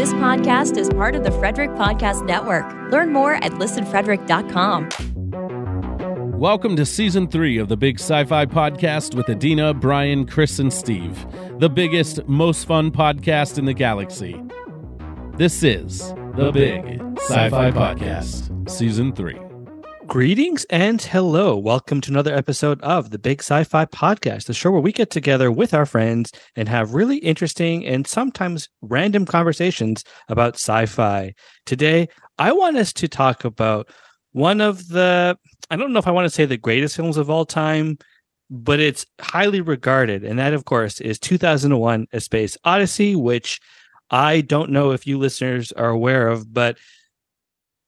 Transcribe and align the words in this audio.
This 0.00 0.14
podcast 0.14 0.78
is 0.78 0.88
part 0.88 1.14
of 1.14 1.24
the 1.24 1.30
Frederick 1.30 1.72
Podcast 1.72 2.24
Network. 2.24 2.64
Learn 2.90 3.12
more 3.12 3.34
at 3.34 3.52
listenfrederick.com. 3.52 4.88
Welcome 6.40 6.74
to 6.76 6.86
season 6.86 7.28
three 7.28 7.58
of 7.58 7.68
the 7.68 7.76
Big 7.76 8.00
Sci 8.00 8.24
Fi 8.24 8.46
Podcast 8.46 9.14
with 9.14 9.26
Adeena, 9.26 9.78
Brian, 9.78 10.26
Cris, 10.26 10.58
and 10.58 10.72
Steve, 10.72 11.26
the 11.58 11.68
biggest, 11.68 12.26
most 12.26 12.66
fun 12.66 12.90
podcast 12.90 13.58
in 13.58 13.66
the 13.66 13.74
galaxy. 13.74 14.42
This 15.36 15.62
is 15.62 16.14
the 16.34 16.50
Big 16.50 16.82
Sci 17.18 17.50
Fi 17.50 17.70
Podcast, 17.70 18.70
season 18.70 19.12
three. 19.12 19.49
Greetings 20.10 20.66
and 20.70 21.00
hello. 21.00 21.56
Welcome 21.56 22.00
to 22.00 22.10
another 22.10 22.34
episode 22.34 22.82
of 22.82 23.10
the 23.10 23.18
Big 23.18 23.38
Sci 23.42 23.62
Fi 23.62 23.84
Podcast, 23.84 24.46
the 24.46 24.52
show 24.52 24.72
where 24.72 24.80
we 24.80 24.90
get 24.90 25.10
together 25.10 25.52
with 25.52 25.72
our 25.72 25.86
friends 25.86 26.32
and 26.56 26.68
have 26.68 26.94
really 26.94 27.18
interesting 27.18 27.86
and 27.86 28.04
sometimes 28.04 28.68
random 28.82 29.24
conversations 29.24 30.02
about 30.28 30.56
sci 30.56 30.86
fi. 30.86 31.32
Today, 31.64 32.08
I 32.40 32.50
want 32.50 32.76
us 32.76 32.92
to 32.94 33.06
talk 33.06 33.44
about 33.44 33.88
one 34.32 34.60
of 34.60 34.88
the, 34.88 35.38
I 35.70 35.76
don't 35.76 35.92
know 35.92 36.00
if 36.00 36.08
I 36.08 36.10
want 36.10 36.24
to 36.26 36.34
say 36.34 36.44
the 36.44 36.56
greatest 36.56 36.96
films 36.96 37.16
of 37.16 37.30
all 37.30 37.46
time, 37.46 37.96
but 38.50 38.80
it's 38.80 39.06
highly 39.20 39.60
regarded. 39.60 40.24
And 40.24 40.40
that, 40.40 40.54
of 40.54 40.64
course, 40.64 41.00
is 41.00 41.20
2001 41.20 42.08
A 42.12 42.18
Space 42.20 42.58
Odyssey, 42.64 43.14
which 43.14 43.60
I 44.10 44.40
don't 44.40 44.72
know 44.72 44.90
if 44.90 45.06
you 45.06 45.18
listeners 45.18 45.70
are 45.70 45.90
aware 45.90 46.26
of, 46.26 46.52
but 46.52 46.78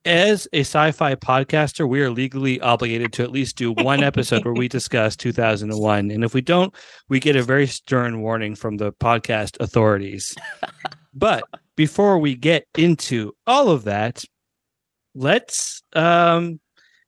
as 0.04 0.48
a 0.52 0.60
sci-fi 0.60 1.14
podcaster, 1.14 1.88
we 1.88 2.00
are 2.02 2.10
legally 2.10 2.60
obligated 2.60 3.12
to 3.14 3.22
at 3.22 3.30
least 3.30 3.56
do 3.56 3.72
one 3.72 4.02
episode 4.10 4.44
where 4.44 4.54
we 4.54 4.68
discuss 4.68 5.16
2001, 5.16 6.10
and 6.10 6.24
if 6.24 6.34
we 6.34 6.40
don't, 6.40 6.74
we 7.08 7.20
get 7.20 7.36
a 7.36 7.42
very 7.42 7.66
stern 7.66 8.20
warning 8.20 8.54
from 8.54 8.76
the 8.78 8.92
podcast 8.92 9.60
authorities. 9.60 10.34
but 11.14 11.44
before 11.76 12.18
we 12.18 12.34
get 12.34 12.66
into 12.76 13.32
all 13.46 13.70
of 13.70 13.84
that, 13.84 14.24
let's 15.14 15.82
um, 15.94 16.58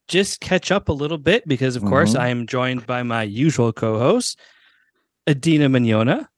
just 0.08 0.40
catch 0.40 0.70
up 0.70 0.88
a 0.88 0.92
little 0.92 1.18
bit 1.18 1.46
because, 1.48 1.76
of 1.76 1.84
course, 1.84 2.14
Mhm. 2.14 2.20
I 2.20 2.28
am 2.28 2.46
joined 2.46 2.86
by 2.86 3.02
my 3.02 3.22
usual 3.22 3.72
co-host, 3.72 4.38
Adeena 5.26 5.68
Mignogna. 5.70 6.28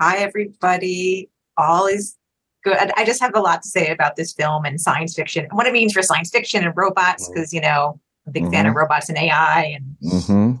Hi, 0.00 0.16
everybody. 0.18 1.28
All 1.56 1.86
is 1.86 2.16
good. 2.62 2.76
I 2.96 3.04
just 3.04 3.20
have 3.20 3.32
a 3.34 3.40
lot 3.40 3.62
to 3.62 3.68
say 3.68 3.88
about 3.90 4.16
this 4.16 4.32
film 4.32 4.64
and 4.64 4.80
science 4.80 5.14
fiction 5.14 5.44
and 5.44 5.52
what 5.54 5.66
it 5.66 5.72
means 5.72 5.92
for 5.92 6.02
science 6.02 6.30
fiction 6.30 6.64
and 6.64 6.72
robots, 6.76 7.28
because, 7.28 7.52
you 7.52 7.60
know, 7.60 8.00
I'm 8.26 8.30
a 8.30 8.32
big 8.32 8.50
fan 8.50 8.66
of 8.66 8.74
robots 8.74 9.08
and 9.08 9.18
AI. 9.18 9.76
And 9.76 9.96
hmm 10.22 10.52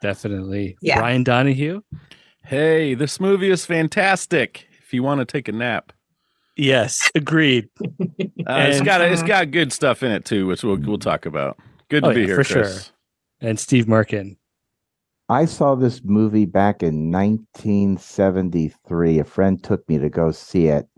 Definitely, 0.00 0.76
Yeah. 0.82 0.98
Brian 0.98 1.22
Donahue. 1.24 1.82
Hey, 2.44 2.94
this 2.94 3.20
movie 3.20 3.50
is 3.50 3.64
fantastic 3.64 4.66
if 4.80 4.92
you 4.92 5.02
want 5.04 5.20
to 5.20 5.24
take 5.24 5.46
a 5.48 5.52
nap. 5.52 5.92
Yes, 6.56 7.08
agreed. 7.14 7.68
Uh, 8.44 8.66
it's 8.68 8.78
And- 8.78 8.86
got 8.86 9.00
it's 9.00 9.22
got 9.22 9.52
good 9.52 9.72
stuff 9.72 10.02
in 10.02 10.10
it 10.10 10.24
too, 10.24 10.48
which 10.48 10.64
we'll 10.64 10.76
we'll 10.78 10.98
talk 10.98 11.26
about. 11.26 11.56
Good 11.88 12.02
to 12.02 12.10
Oh, 12.10 12.14
be 12.14 12.22
yeah, 12.22 12.26
here, 12.26 12.42
for 12.42 12.52
Cris. 12.52 12.86
sure. 12.86 12.92
And 13.40 13.60
Steve 13.60 13.86
Merkin. 13.86 14.36
I 15.28 15.44
saw 15.44 15.76
this 15.76 16.02
movie 16.02 16.44
back 16.44 16.82
in 16.82 17.12
1973. 17.12 19.20
A 19.20 19.24
friend 19.24 19.62
took 19.62 19.88
me 19.88 19.98
to 19.98 20.08
go 20.08 20.32
see 20.32 20.66
it. 20.66 20.88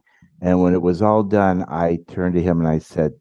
And 0.40 0.62
when 0.62 0.74
it 0.74 0.82
was 0.82 1.02
all 1.02 1.22
done, 1.22 1.64
I 1.68 1.98
turned 2.08 2.34
to 2.34 2.42
him 2.42 2.60
and 2.60 2.68
I 2.68 2.78
said, 2.78 3.12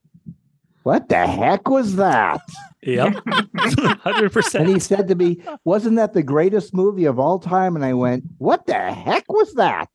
What 0.83 1.09
the 1.09 1.25
heck 1.25 1.69
was 1.69 1.95
that? 1.95 2.41
Yep, 2.81 3.15
hundred 3.27 4.23
And 4.23 4.31
percent. 4.31 4.65
And 4.65 4.73
he 4.73 4.79
said 4.79 5.07
to 5.07 5.15
me, 5.15 5.41
Wasn't 5.63 5.95
that 5.95 6.13
the 6.13 6.23
greatest 6.23 6.73
movie 6.73 7.05
of 7.05 7.19
all 7.19 7.39
time? 7.39 7.75
And 7.75 7.85
I 7.85 7.93
went, 7.93 8.23
What 8.37 8.65
the 8.65 8.91
heck 8.91 9.31
was 9.31 9.53
that? 9.53 9.89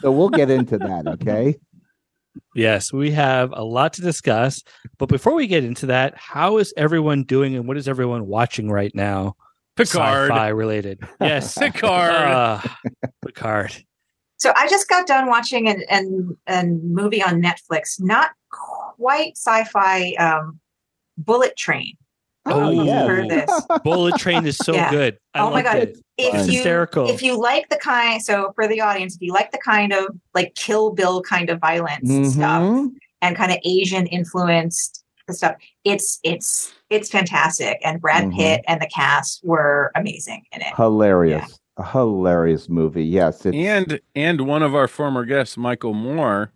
So 0.00 0.12
we'll 0.12 0.30
get 0.30 0.50
into 0.50 0.78
that, 0.78 1.06
okay? 1.06 1.56
Yes, 2.54 2.92
we 2.92 3.10
have 3.12 3.52
a 3.52 3.64
lot 3.64 3.92
to 3.94 4.02
discuss. 4.02 4.62
But 4.98 5.08
before 5.08 5.34
we 5.34 5.46
get 5.46 5.64
into 5.64 5.86
that, 5.86 6.14
how 6.16 6.58
is 6.58 6.72
everyone 6.76 7.24
doing 7.24 7.54
and 7.54 7.66
what 7.66 7.76
is 7.76 7.88
everyone 7.88 8.26
watching 8.26 8.70
right 8.70 8.94
now? 8.94 9.36
Picard. 9.76 10.30
Sci-fi 10.30 10.48
related. 10.48 11.00
Yes. 11.20 11.56
Picard. 11.58 12.12
Uh, 12.14 12.60
Picard. 13.24 13.84
So 14.36 14.52
I 14.56 14.68
just 14.68 14.88
got 14.88 15.06
done 15.06 15.26
watching 15.26 15.68
an, 15.68 15.82
an, 15.90 16.36
an 16.46 16.80
movie 16.84 17.22
on 17.22 17.42
Netflix, 17.42 18.00
not 18.00 18.30
quite 18.50 19.32
sci 19.36 19.64
fi, 19.64 20.12
um, 20.14 20.60
Bullet 21.18 21.56
Train. 21.56 21.94
Oh, 22.48 22.70
yeah. 22.70 23.46
Bullet 23.84 24.16
Train 24.16 24.46
is 24.46 24.56
so 24.56 24.74
Yeah. 24.74 24.90
good. 24.90 25.18
I 25.34 25.40
Oh 25.40 25.50
my 25.50 25.62
God. 25.62 25.76
it. 25.78 25.98
If 26.18 26.32
Fun. 26.32 26.40
you, 26.48 26.52
Hysterical. 26.58 27.08
if 27.10 27.22
you 27.22 27.36
like 27.38 27.68
the 27.70 27.76
kind, 27.76 28.22
so 28.22 28.52
for 28.54 28.68
the 28.68 28.80
audience, 28.80 29.16
if 29.16 29.22
you 29.22 29.32
like 29.32 29.50
the 29.52 29.58
kind 29.58 29.92
of 29.92 30.06
like 30.34 30.54
Kill 30.54 30.92
Bill 30.92 31.20
kind 31.22 31.50
of 31.50 31.58
violence 31.60 32.08
stuff, 32.34 32.62
Mhm. 32.62 32.92
and 33.20 33.36
kind 33.36 33.50
of 33.52 33.58
Asian 33.64 34.06
influenced 34.06 35.02
stuff. 35.30 35.56
It's 35.84 36.20
it's 36.22 36.72
it's 36.88 37.10
fantastic, 37.10 37.78
and 37.84 38.00
Brad 38.00 38.24
Mhm. 38.26 38.36
Pitt 38.36 38.64
and 38.68 38.80
the 38.80 38.86
cast 38.94 39.40
were 39.44 39.90
amazing 39.96 40.44
in 40.52 40.60
it. 40.62 40.74
Hilarious. 40.76 41.58
A 41.78 41.84
hilarious 41.84 42.68
movie. 42.68 43.04
Yes. 43.04 43.44
It's, 43.44 43.54
And 43.56 44.00
and 44.14 44.40
one 44.42 44.62
of 44.62 44.74
our 44.74 44.88
former 44.88 45.24
guests, 45.24 45.56
Michael 45.58 45.92
Moore, 45.94 46.50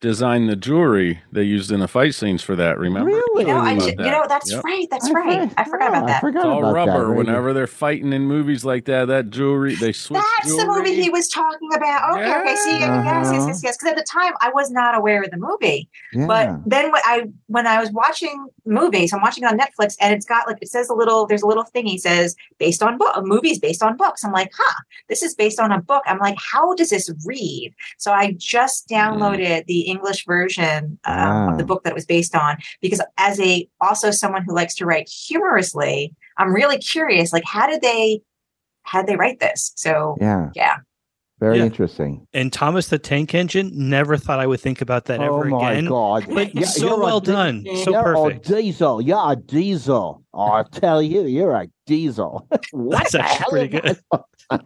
designed 0.00 0.48
the 0.48 0.54
jewelry 0.54 1.20
they 1.32 1.42
used 1.42 1.72
in 1.72 1.80
the 1.80 1.88
fight 1.88 2.14
scenes 2.14 2.40
for 2.42 2.54
that. 2.54 2.78
Remember? 2.78 3.10
Really? 3.10 3.42
You 3.42 3.48
know, 3.48 3.58
I 3.58 3.72
About 3.72 3.96
that. 3.96 4.04
you 4.04 4.10
know 4.12 4.24
that's 4.28 4.52
Yep. 4.52 4.62
right. 4.64 4.86
That's 4.90 5.08
I 5.08 5.12
right. 5.12 5.50
for- 5.52 5.60
I 5.60 5.64
forgot 5.64 5.90
yeah, 5.90 5.96
about 5.98 6.06
that. 6.06 6.16
I 6.18 6.20
forgot 6.20 6.38
It's 6.40 6.44
all 6.46 6.58
about 6.60 6.74
rubber. 6.74 7.08
that. 7.08 7.14
Whenever 7.14 7.52
they're 7.52 7.66
fighting 7.66 8.12
in 8.12 8.22
movies 8.26 8.64
like 8.64 8.84
that, 8.84 9.06
that 9.08 9.30
jewelry 9.30 9.74
they 9.74 9.90
switch. 9.92 10.22
That's 10.42 10.54
the 10.56 10.66
movie 10.66 10.94
he 11.02 11.08
was 11.10 11.26
talking 11.28 11.70
about. 11.74 12.12
Okay, 12.12 12.30
okay. 12.40 12.56
See, 12.56 12.70
yes, 12.78 12.80
yes, 12.82 13.26
Uh-huh. 13.26 13.46
yes, 13.48 13.60
yes. 13.64 13.76
Because 13.78 13.90
at 13.92 13.96
the 13.96 14.04
time, 14.04 14.34
I 14.40 14.50
was 14.50 14.70
not 14.70 14.96
aware 14.96 15.22
of 15.22 15.30
the 15.30 15.36
movie. 15.38 15.88
Yeah. 16.12 16.26
But 16.26 16.60
then 16.66 16.92
when 16.92 17.02
I 17.06 17.24
when 17.46 17.66
I 17.66 17.80
was 17.80 17.90
watching 17.90 18.46
movies, 18.68 19.12
I'm 19.12 19.20
watching 19.20 19.44
it 19.44 19.46
on 19.46 19.58
Netflix, 19.58 19.96
and 20.00 20.14
it's 20.14 20.26
got 20.26 20.46
like 20.46 20.58
it 20.60 20.68
says 20.68 20.88
a 20.88 20.94
little. 20.94 21.26
There's 21.26 21.42
a 21.42 21.46
little 21.46 21.64
thingy 21.64 21.98
says 21.98 22.36
based 22.58 22.82
on 22.82 22.98
book 22.98 23.12
a 23.14 23.22
movies 23.22 23.58
based 23.58 23.82
on 23.82 23.96
books. 23.96 24.24
I'm 24.24 24.32
like, 24.32 24.52
huh, 24.56 24.80
this 25.08 25.22
is 25.22 25.34
based 25.34 25.58
on 25.58 25.72
a 25.72 25.80
book. 25.80 26.02
I'm 26.06 26.18
like, 26.18 26.36
how 26.38 26.74
does 26.74 26.90
this 26.90 27.10
read? 27.24 27.74
So 27.96 28.12
I 28.12 28.32
just 28.36 28.88
downloaded 28.88 29.66
the 29.66 29.80
English 29.80 30.24
version 30.26 30.98
um, 31.04 31.48
of 31.52 31.58
the 31.58 31.64
Ah. 31.64 31.66
book 31.66 31.82
that 31.84 31.90
it 31.90 31.94
was 31.94 32.06
based 32.06 32.34
on 32.36 32.58
because 32.80 33.00
as 33.16 33.40
a 33.40 33.68
also 33.80 34.10
someone 34.10 34.44
who 34.44 34.54
likes 34.54 34.74
to 34.76 34.86
write 34.86 35.08
humorously, 35.08 36.14
I'm 36.36 36.54
really 36.54 36.78
curious. 36.78 37.32
Like, 37.32 37.44
how 37.46 37.66
did 37.66 37.80
they 37.82 38.20
how 38.82 39.00
did 39.02 39.08
they 39.08 39.16
write 39.16 39.40
this? 39.40 39.72
So 39.76 40.16
yeah. 40.20 40.50
yeah. 40.54 40.76
Very 41.40 41.58
Yeah. 41.58 41.64
interesting. 41.66 42.26
And 42.34 42.52
Thomas 42.52 42.88
the 42.88 42.98
Tank 42.98 43.32
Engine, 43.34 43.70
never 43.72 44.16
thought 44.16 44.40
I 44.40 44.46
would 44.46 44.60
think 44.60 44.80
about 44.80 45.04
that 45.04 45.20
oh 45.20 45.36
ever 45.40 45.44
my 45.50 45.70
again. 45.72 45.86
god! 45.86 46.26
But 46.28 46.52
Yeah, 46.54 46.64
so 46.66 46.86
you're 46.86 47.00
a 47.00 47.04
well 47.04 47.20
di- 47.20 47.32
done. 47.32 47.64
So 47.84 47.90
you're 47.92 48.02
perfect. 48.02 48.50
a 48.50 48.54
diesel. 48.56 49.00
You're 49.00 49.32
a 49.32 49.36
diesel. 49.36 50.22
Oh, 50.34 50.40
I 50.52 50.64
tell 50.72 51.00
you, 51.00 51.22
you're 51.26 51.54
a 51.54 51.68
diesel. 51.86 52.46
what 52.72 52.98
That's 52.98 53.12
the 53.12 53.20
actually 53.20 53.68
pretty 53.68 53.80
good. 53.80 53.98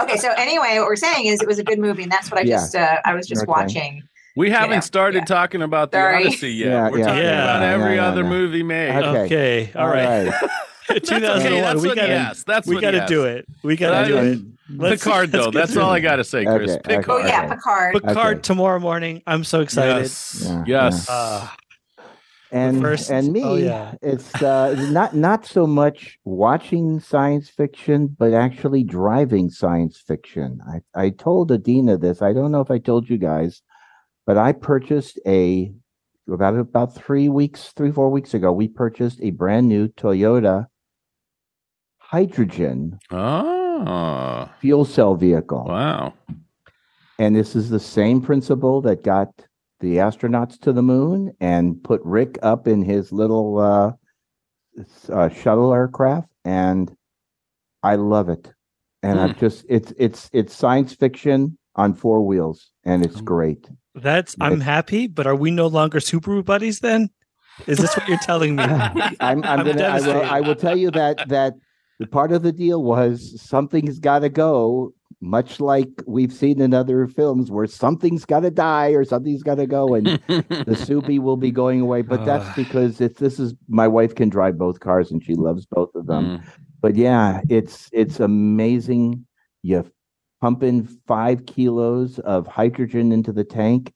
Okay. 0.00 0.16
So 0.16 0.32
anyway, 0.36 0.78
what 0.78 0.86
we're 0.88 0.96
saying 0.96 1.26
is 1.26 1.40
it 1.40 1.46
was 1.48 1.58
a 1.58 1.64
good 1.64 1.78
movie, 1.78 2.02
and 2.02 2.10
that's 2.12 2.30
what 2.30 2.40
I 2.40 2.42
Yeah. 2.44 2.56
just 2.56 2.74
uh, 2.74 2.96
I 3.04 3.14
was 3.14 3.26
just 3.26 3.42
Okay. 3.42 3.50
watching. 3.50 4.02
We 4.36 4.50
haven't 4.50 4.70
know, 4.76 4.80
started 4.80 5.20
yeah. 5.20 5.24
talking 5.26 5.62
about 5.62 5.90
the 5.90 5.98
Sorry. 5.98 6.26
Odyssey 6.26 6.50
yet. 6.50 6.68
Yeah, 6.68 6.90
We're 6.90 6.98
yeah. 6.98 7.04
talking 7.06 7.22
Yeah. 7.22 7.42
about 7.44 7.60
Yeah, 7.62 7.74
every 7.74 7.94
yeah, 7.96 8.06
other 8.08 8.22
yeah. 8.22 8.28
movie 8.28 8.62
made. 8.62 8.96
Okay. 8.96 9.24
Okay. 9.24 9.72
All 9.74 9.88
right. 9.88 10.28
right. 10.28 10.50
2001. 11.04 11.42
Okay, 11.44 11.60
that's 11.60 11.82
we 11.82 11.88
gotta, 11.88 12.02
he 12.06 12.12
asked. 12.12 12.46
That's 12.46 12.66
we 12.66 12.80
gotta 12.80 13.04
do 13.06 13.24
it. 13.24 13.46
We 13.62 13.76
got 13.76 14.04
to 14.04 14.08
do 14.08 14.16
it. 14.18 14.38
Let's- 14.70 15.02
Picard, 15.04 15.32
let's 15.32 15.44
though. 15.46 15.50
get 15.50 15.58
That's 15.60 15.76
all. 15.76 15.90
I 15.90 16.00
got 16.00 16.16
to 16.16 16.24
say, 16.24 16.44
Cris. 16.44 16.70
Okay, 16.72 16.80
okay. 16.80 16.94
Oh 16.96 16.98
Picard. 16.98 17.24
yeah, 17.26 17.40
Okay. 17.44 17.54
Picard. 17.54 17.94
Picard 17.94 18.36
Okay. 18.36 18.40
tomorrow 18.42 18.78
morning. 18.78 19.22
I'm 19.26 19.44
so 19.44 19.60
excited. 19.60 20.02
Yes. 20.02 20.42
Yeah, 20.44 20.64
yes. 20.66 21.08
Uh, 21.08 21.48
and 22.50 22.80
first- 22.80 23.10
and 23.10 23.32
me, 23.32 23.42
oh, 23.44 23.56
yeah. 23.56 23.94
it's 24.02 24.34
uh, 24.42 24.74
not 24.90 25.14
not 25.14 25.44
so 25.46 25.66
much 25.66 26.18
watching 26.24 26.98
science 27.00 27.48
fiction, 27.50 28.14
but 28.18 28.32
actually 28.34 28.84
driving 28.84 29.50
science 29.50 29.98
fiction. 30.00 30.60
I 30.66 30.80
I 30.94 31.10
told 31.10 31.50
Adeena 31.50 32.00
this. 32.00 32.20
I 32.22 32.32
don't 32.32 32.50
know 32.52 32.60
if 32.60 32.70
I 32.70 32.78
told 32.78 33.08
you 33.08 33.18
guys, 33.18 33.62
but 34.26 34.36
I 34.38 34.52
purchased 34.52 35.18
a 35.26 35.72
about 36.30 36.58
about 36.58 36.94
three 36.94 37.28
weeks, 37.28 37.72
three 37.76 37.90
four 37.92 38.10
weeks 38.10 38.32
ago. 38.34 38.52
We 38.52 38.68
purchased 38.68 39.18
a 39.22 39.30
brand 39.30 39.68
new 39.68 39.88
Toyota 39.88 40.66
hydrogen 41.98 42.98
oh, 43.10 43.57
fuel 44.60 44.84
cell 44.84 45.14
vehicle. 45.14 45.64
wow. 45.64 46.14
And 47.18 47.34
this 47.34 47.56
is 47.56 47.68
the 47.68 47.80
same 47.80 48.20
principle 48.20 48.80
that 48.82 49.02
got 49.02 49.28
the 49.80 49.96
astronauts 49.96 50.58
to 50.60 50.72
the 50.72 50.82
moon 50.82 51.32
and 51.40 51.82
put 51.82 52.00
Rick 52.04 52.38
up 52.42 52.68
in 52.68 52.82
his 52.82 53.12
little 53.12 53.58
uh, 53.58 53.92
uh, 55.12 55.28
shuttle 55.28 55.74
aircraft. 55.74 56.28
And 56.44 56.96
I 57.82 57.96
love 57.96 58.28
it. 58.28 58.52
And 59.02 59.20
I've 59.20 59.38
just 59.38 59.64
it's 59.68 59.92
it's 59.96 60.28
it's 60.32 60.54
science 60.54 60.92
fiction 60.92 61.56
on 61.76 61.94
four 61.94 62.26
wheels, 62.26 62.72
and 62.84 63.04
it's 63.04 63.20
great. 63.20 63.68
That's 63.94 64.34
I'm 64.40 64.60
happy, 64.60 65.06
but 65.06 65.26
are 65.26 65.36
we 65.36 65.52
no 65.52 65.68
longer 65.68 66.00
Subaru 66.00 66.44
buddies 66.44 66.80
then? 66.80 67.08
Is 67.68 67.78
this 67.78 67.96
what 67.96 68.08
you're 68.08 68.18
telling 68.18 68.56
me? 68.56 68.64
I'm 68.64 69.16
I'm 69.20 69.44
I'm 69.44 69.64
gonna 69.64 69.70
I 69.70 69.70
will 69.70 69.74
devastated. 69.74 70.24
I 70.24 70.40
will 70.40 70.54
tell 70.56 70.76
you 70.76 70.90
that 70.90 71.28
that 71.28 71.54
the 71.98 72.06
part 72.06 72.32
of 72.32 72.42
the 72.42 72.52
deal 72.52 72.82
was 72.82 73.40
something's 73.40 73.98
got 73.98 74.20
to 74.20 74.28
go, 74.28 74.92
much 75.20 75.58
like 75.58 75.88
we've 76.06 76.32
seen 76.32 76.60
in 76.60 76.72
other 76.72 77.08
films 77.08 77.50
where 77.50 77.66
something's 77.66 78.24
got 78.24 78.40
to 78.40 78.50
die 78.50 78.90
or 78.90 79.04
something's 79.04 79.42
got 79.42 79.56
to 79.56 79.66
go, 79.66 79.94
and 79.94 80.06
the 80.28 80.80
soupy 80.86 81.18
will 81.18 81.36
be 81.36 81.50
going 81.50 81.80
away. 81.80 82.02
But 82.02 82.24
that's 82.24 82.54
because 82.54 83.00
if 83.00 83.16
this 83.16 83.40
is 83.40 83.54
my 83.68 83.88
wife 83.88 84.14
can 84.14 84.28
drive 84.28 84.58
both 84.58 84.80
cars 84.80 85.10
and 85.10 85.22
she 85.22 85.34
loves 85.34 85.66
both 85.66 85.94
of 85.94 86.06
them. 86.06 86.38
Mm. 86.38 86.44
But 86.80 86.94
yeah, 86.94 87.40
it's 87.48 87.88
it's 87.92 88.20
amazing. 88.20 89.26
You 89.62 89.90
pump 90.40 90.62
in 90.62 90.86
five 91.06 91.46
kilos 91.46 92.20
of 92.20 92.46
hydrogen 92.46 93.10
into 93.10 93.32
the 93.32 93.44
tank. 93.44 93.92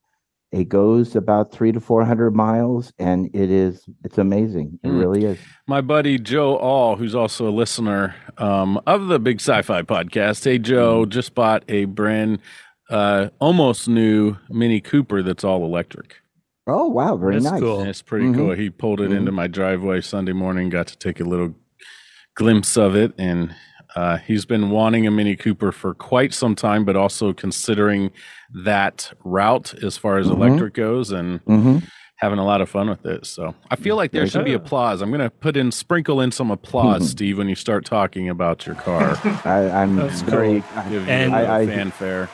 It 0.53 0.69
goes 0.69 1.17
about 1.17 1.51
three 1.51 1.73
to 1.73 1.81
four 1.81 2.05
hundred 2.05 2.37
miles, 2.37 2.93
and 2.99 3.31
it 3.35 3.51
is 3.51 3.85
it's 4.05 4.19
amazing. 4.19 4.79
It 4.85 4.89
Mm. 4.89 5.01
really 5.01 5.25
is. 5.25 5.39
My 5.67 5.81
buddy 5.81 6.19
Joe 6.19 6.57
All, 6.57 6.97
who's 6.97 7.15
also 7.15 7.49
a 7.49 7.51
listener 7.51 8.15
um, 8.39 8.79
of 8.87 9.07
the 9.09 9.19
Big 9.19 9.41
Sci-Fi 9.41 9.83
podcast. 9.83 10.45
Hey, 10.45 10.59
Joe, 10.59 11.07
just 11.07 11.35
bought 11.35 11.65
a 11.69 11.87
brand, 11.87 12.39
uh, 12.91 13.29
almost 13.41 13.89
new 13.89 14.37
Mini 14.51 14.81
Cooper 14.81 15.23
that's 15.23 15.43
all 15.43 15.65
electric. 15.65 16.17
Oh 16.67 16.87
wow, 16.89 17.17
very 17.17 17.35
That's 17.41 17.45
nice. 17.53 17.61
cool. 17.61 17.81
It's 17.83 18.03
pretty 18.03 18.27
Mhm. 18.27 18.35
cool. 18.37 18.53
He 18.53 18.69
pulled 18.71 19.01
it 19.01 19.11
into 19.11 19.33
my 19.33 19.47
driveway 19.49 20.01
Sunday 20.03 20.33
morning. 20.33 20.69
Got 20.69 20.87
to 20.89 20.99
take 20.99 21.19
a 21.19 21.25
little 21.25 21.55
glimpse 22.37 22.77
of 22.77 22.95
it, 22.95 23.13
and 23.19 23.55
uh, 23.97 24.19
he's 24.19 24.45
been 24.45 24.71
wanting 24.71 25.07
a 25.07 25.11
Mini 25.11 25.37
Cooper 25.37 25.73
for 25.73 25.95
quite 25.95 26.33
some 26.35 26.55
time, 26.55 26.85
but 26.85 26.97
also 26.97 27.33
considering 27.33 28.11
that 28.65 29.13
route 29.25 29.75
as 29.83 29.97
far 29.97 30.19
as 30.19 30.27
Mhm. 30.29 30.33
electric 30.33 30.75
goes, 30.75 31.11
and 31.11 31.41
hmm 31.41 31.79
having 32.17 32.39
a 32.39 32.45
lot 32.45 32.61
of 32.61 32.69
fun 32.69 32.89
with 32.89 33.05
it. 33.05 33.27
So 33.27 33.53
I 33.69 33.75
feel 33.75 33.97
like 33.97 34.13
there 34.13 34.21
Very 34.21 34.31
should 34.31 34.45
be 34.45 34.53
applause. 34.53 35.03
I'm 35.03 35.11
going 35.11 35.21
to 35.23 35.29
put 35.29 35.57
in 35.57 35.73
sprinkle 35.73 36.21
in 36.21 36.31
some 36.31 36.53
applause, 36.53 37.11
Steve, 37.11 37.37
when 37.37 37.49
you 37.49 37.57
start 37.57 37.85
talking 37.85 38.29
about 38.29 38.65
your 38.65 38.77
car. 38.77 39.19
I, 39.45 39.69
I'm 39.69 39.97
That's 39.97 40.21
very. 40.23 40.63
Give 40.89 41.09
And- 41.09 41.35
I- 41.35 41.63
I- 41.63 41.67
fanfare. 41.67 42.29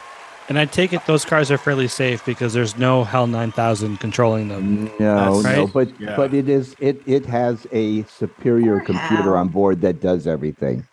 And 0.50 0.58
I 0.58 0.66
take 0.66 0.92
it 0.92 1.04
those 1.06 1.24
cars 1.24 1.50
are 1.50 1.56
fairly 1.56 1.88
safe 1.88 2.22
because 2.26 2.52
there's 2.52 2.76
no 2.78 3.02
Hal 3.04 3.26
9000 3.28 3.98
controlling 3.98 4.48
them. 4.48 4.90
No, 5.00 5.40
That's 5.42 5.56
no, 5.56 5.66
but 5.68 5.88
Yeah. 5.98 6.16
but 6.16 6.34
it 6.34 6.50
is 6.50 6.74
it 6.78 7.00
it 7.06 7.24
has 7.24 7.66
a 7.72 8.02
superior 8.04 8.80
computer 8.80 9.38
on 9.38 9.48
board 9.48 9.80
that 9.82 10.00
does 10.02 10.26
everything. 10.26 10.84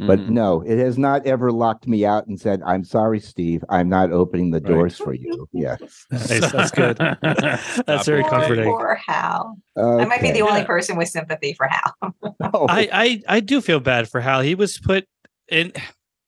But 0.00 0.18
Mhm. 0.20 0.28
no, 0.30 0.60
it 0.62 0.76
has 0.78 0.98
not 0.98 1.24
ever 1.26 1.52
locked 1.52 1.86
me 1.86 2.04
out 2.04 2.26
and 2.26 2.40
said, 2.40 2.60
"I'm 2.66 2.82
sorry, 2.82 3.20
Steve, 3.20 3.64
I'm 3.68 3.88
not 3.88 4.10
opening 4.10 4.50
the 4.50 4.60
Right. 4.60 4.68
doors 4.68 4.96
for 4.98 5.14
you." 5.14 5.48
Yeah, 5.52 5.76
Nice, 6.10 6.50
that's 6.50 6.70
good. 6.72 6.96
That's 7.86 8.06
very 8.06 8.24
comforting. 8.24 8.64
poor 8.64 8.98
Hal. 9.06 9.56
I 9.76 10.04
might 10.04 10.20
be 10.20 10.32
the 10.32 10.42
Okay. 10.42 10.50
only 10.50 10.64
person 10.64 10.96
with 10.96 11.08
sympathy 11.08 11.52
for 11.54 11.68
Hal. 11.68 11.92
Oh, 12.54 12.66
I, 12.68 12.88
I 12.92 13.22
I 13.36 13.40
do 13.40 13.60
feel 13.60 13.78
bad 13.80 14.08
for 14.08 14.20
Hal. 14.20 14.40
He 14.40 14.54
was 14.56 14.78
put 14.78 15.06
in. 15.48 15.72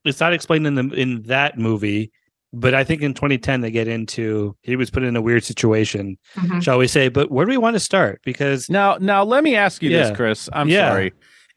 It's 0.04 0.20
not 0.20 0.32
explained 0.32 0.66
in 0.68 0.74
the 0.76 0.88
in 0.94 1.22
that 1.22 1.58
movie, 1.58 2.12
but 2.52 2.72
I 2.72 2.84
think 2.84 3.02
in 3.02 3.14
2010 3.14 3.62
they 3.62 3.72
get 3.72 3.88
into 3.88 4.56
he 4.62 4.76
was 4.76 4.90
put 4.90 5.02
in 5.02 5.16
a 5.16 5.20
weird 5.22 5.42
situation, 5.42 6.16
Mhm. 6.36 6.62
shall 6.62 6.78
we 6.78 6.86
say? 6.86 7.08
But 7.08 7.32
where 7.32 7.44
do 7.44 7.50
we 7.50 7.56
want 7.58 7.74
to 7.74 7.80
start? 7.80 8.20
Because 8.24 8.70
Now, 8.70 8.96
now 9.00 9.24
let 9.24 9.42
me 9.42 9.56
ask 9.56 9.82
you 9.82 9.90
Yeah. 9.90 10.04
this, 10.08 10.16
Cris. 10.16 10.48
I'm 10.52 10.68
Yeah. 10.68 10.88
sorry. 10.90 11.12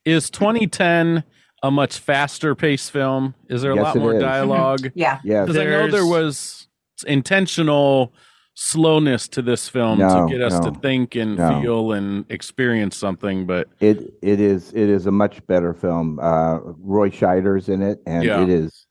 Is 0.06 0.30
2010 0.32 1.24
a 1.64 1.70
much 1.72 1.98
faster 2.00 2.56
paced 2.56 2.92
film? 2.92 3.36
Is 3.50 3.62
there 3.62 3.72
a 3.72 3.76
Yes, 3.76 3.84
lot 3.84 3.96
more 3.98 4.16
is. 4.16 4.22
dialogue? 4.22 4.92
Yeah. 4.96 5.20
yes, 5.24 5.46
Because 5.48 5.58
I 5.58 5.66
know 5.66 5.90
there 5.90 6.06
was 6.06 6.68
intentional 7.08 8.14
slowness 8.56 9.28
to 9.30 9.42
this 9.42 9.70
film 9.70 10.00
No, 10.00 10.26
to 10.28 10.32
get 10.32 10.42
us 10.42 10.54
no, 10.54 10.72
to 10.72 10.80
think 10.80 11.16
and 11.16 11.38
no. 11.38 11.62
feel 11.62 11.92
and 11.94 12.26
experience 12.30 12.98
something. 12.98 13.46
But 13.46 13.68
it 13.80 14.14
it 14.22 14.40
is 14.40 14.72
it 14.74 14.90
is 14.90 15.06
a 15.06 15.12
much 15.12 15.46
better 15.48 15.74
film. 15.74 16.20
Uh, 16.20 16.60
Roy 16.78 17.10
Scheider's 17.10 17.70
in 17.70 17.82
it, 17.82 18.00
and 18.06 18.24
Yeah. 18.24 18.44
it 18.44 18.50
is 18.50 18.86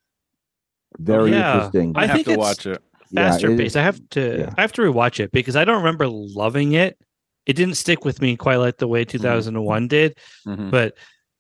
very 0.99 1.31
Yeah. 1.33 1.55
interesting. 1.55 1.93
I, 1.97 2.03
I 2.03 2.07
have 2.07 2.25
to 2.25 2.37
watch 2.37 2.67
it. 2.67 2.83
Yeah, 3.11 3.31
faster 3.31 3.51
it 3.53 3.59
pace. 3.59 3.67
is- 3.73 3.77
I 3.77 3.83
have 3.83 4.01
to 4.11 4.39
yeah. 4.41 4.55
I 4.57 4.61
have 4.61 4.73
to 4.73 4.83
rewatch 4.83 5.21
it 5.21 5.33
because 5.33 5.57
I 5.57 5.65
don't 5.65 5.79
remember 5.79 6.07
loving 6.09 6.73
it. 6.73 6.99
It 7.47 7.55
didn't 7.57 7.77
stick 7.77 8.05
with 8.05 8.21
me 8.21 8.37
quite 8.37 8.57
like 8.57 8.77
the 8.79 8.89
way 8.89 9.05
2001 9.07 9.89
did, 9.89 10.19
Mhm. 10.47 10.71
but 10.71 10.95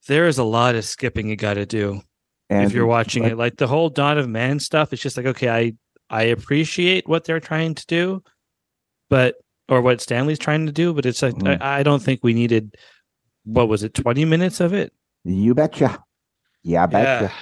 there 0.09 0.27
is 0.27 0.39
a 0.39 0.45
lot 0.45 0.75
of 0.75 0.85
skipping 0.85 1.29
you 1.29 1.37
got 1.37 1.55
to 1.55 1.65
do 1.67 2.01
and 2.51 2.65
if 2.67 2.73
you're 2.73 2.87
watching 2.87 3.25
it. 3.25 3.37
Like 3.39 3.57
the 3.59 3.67
whole 3.69 3.89
Dawn 3.91 4.19
of 4.19 4.29
Man 4.29 4.59
stuff, 4.59 4.93
it's 4.93 5.03
just 5.03 5.17
like 5.17 5.27
okay, 5.27 5.49
I 5.49 5.75
I 6.11 6.23
appreciate 6.25 7.07
what 7.07 7.25
they're 7.25 7.41
trying 7.41 7.75
to 7.77 7.87
do, 7.87 8.23
but 9.09 9.37
or 9.69 9.81
what 9.83 10.01
Stanley's 10.01 10.39
trying 10.39 10.67
to 10.67 10.73
do, 10.73 10.93
but 10.95 11.07
it's 11.07 11.23
like 11.23 11.35
Mhm. 11.35 11.61
I, 11.63 11.81
I 11.81 11.83
don't 11.83 12.03
think 12.03 12.21
we 12.23 12.33
needed 12.35 12.75
what 13.45 13.69
was 13.69 13.83
it 13.83 13.95
20 13.95 14.25
minutes 14.25 14.61
of 14.61 14.73
it. 14.75 14.93
You 15.25 15.55
betcha. 15.55 16.03
Yeah, 16.63 16.83
I 16.83 16.87
betcha. 16.87 17.33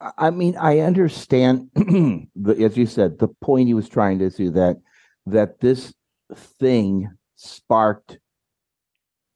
I- 0.00 0.12
I 0.18 0.30
mean, 0.30 0.56
I 0.56 0.80
understand, 0.80 1.70
the, 1.76 2.56
as 2.64 2.76
you 2.76 2.86
said, 2.86 3.20
the 3.20 3.28
point 3.40 3.68
he 3.68 3.74
was 3.74 3.88
trying 3.88 4.18
to 4.18 4.30
do 4.30 4.50
that 4.50 4.78
that 5.26 5.60
this 5.60 5.94
thing 6.34 7.08
sparked 7.36 8.18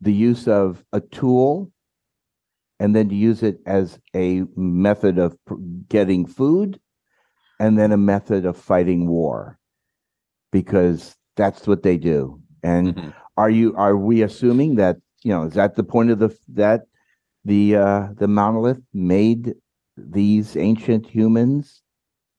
the 0.00 0.12
use 0.12 0.48
of 0.48 0.84
a 0.92 1.00
tool, 1.00 1.70
and 2.78 2.94
then 2.94 3.08
to 3.08 3.14
use 3.14 3.42
it 3.42 3.58
as 3.66 3.98
a 4.14 4.44
method 4.56 5.18
of 5.18 5.36
pr- 5.44 5.54
getting 5.88 6.26
food, 6.26 6.78
and 7.58 7.78
then 7.78 7.92
a 7.92 7.96
method 7.96 8.44
of 8.44 8.56
fighting 8.56 9.08
war, 9.08 9.58
because 10.52 11.16
that's 11.36 11.66
what 11.66 11.82
they 11.82 11.96
do. 11.96 12.40
And 12.62 12.94
Mhm. 12.94 13.14
are 13.36 13.50
you 13.50 13.74
are 13.76 13.96
we 13.96 14.22
assuming 14.22 14.76
that 14.76 14.96
you 15.22 15.30
know 15.30 15.44
is 15.44 15.54
that 15.54 15.74
the 15.76 15.84
point 15.84 16.10
of 16.10 16.18
the 16.18 16.36
that 16.48 16.86
the 17.44 17.76
uh 17.76 18.08
the 18.16 18.28
monolith 18.28 18.80
made 18.92 19.54
these 19.96 20.56
ancient 20.56 21.06
humans 21.06 21.82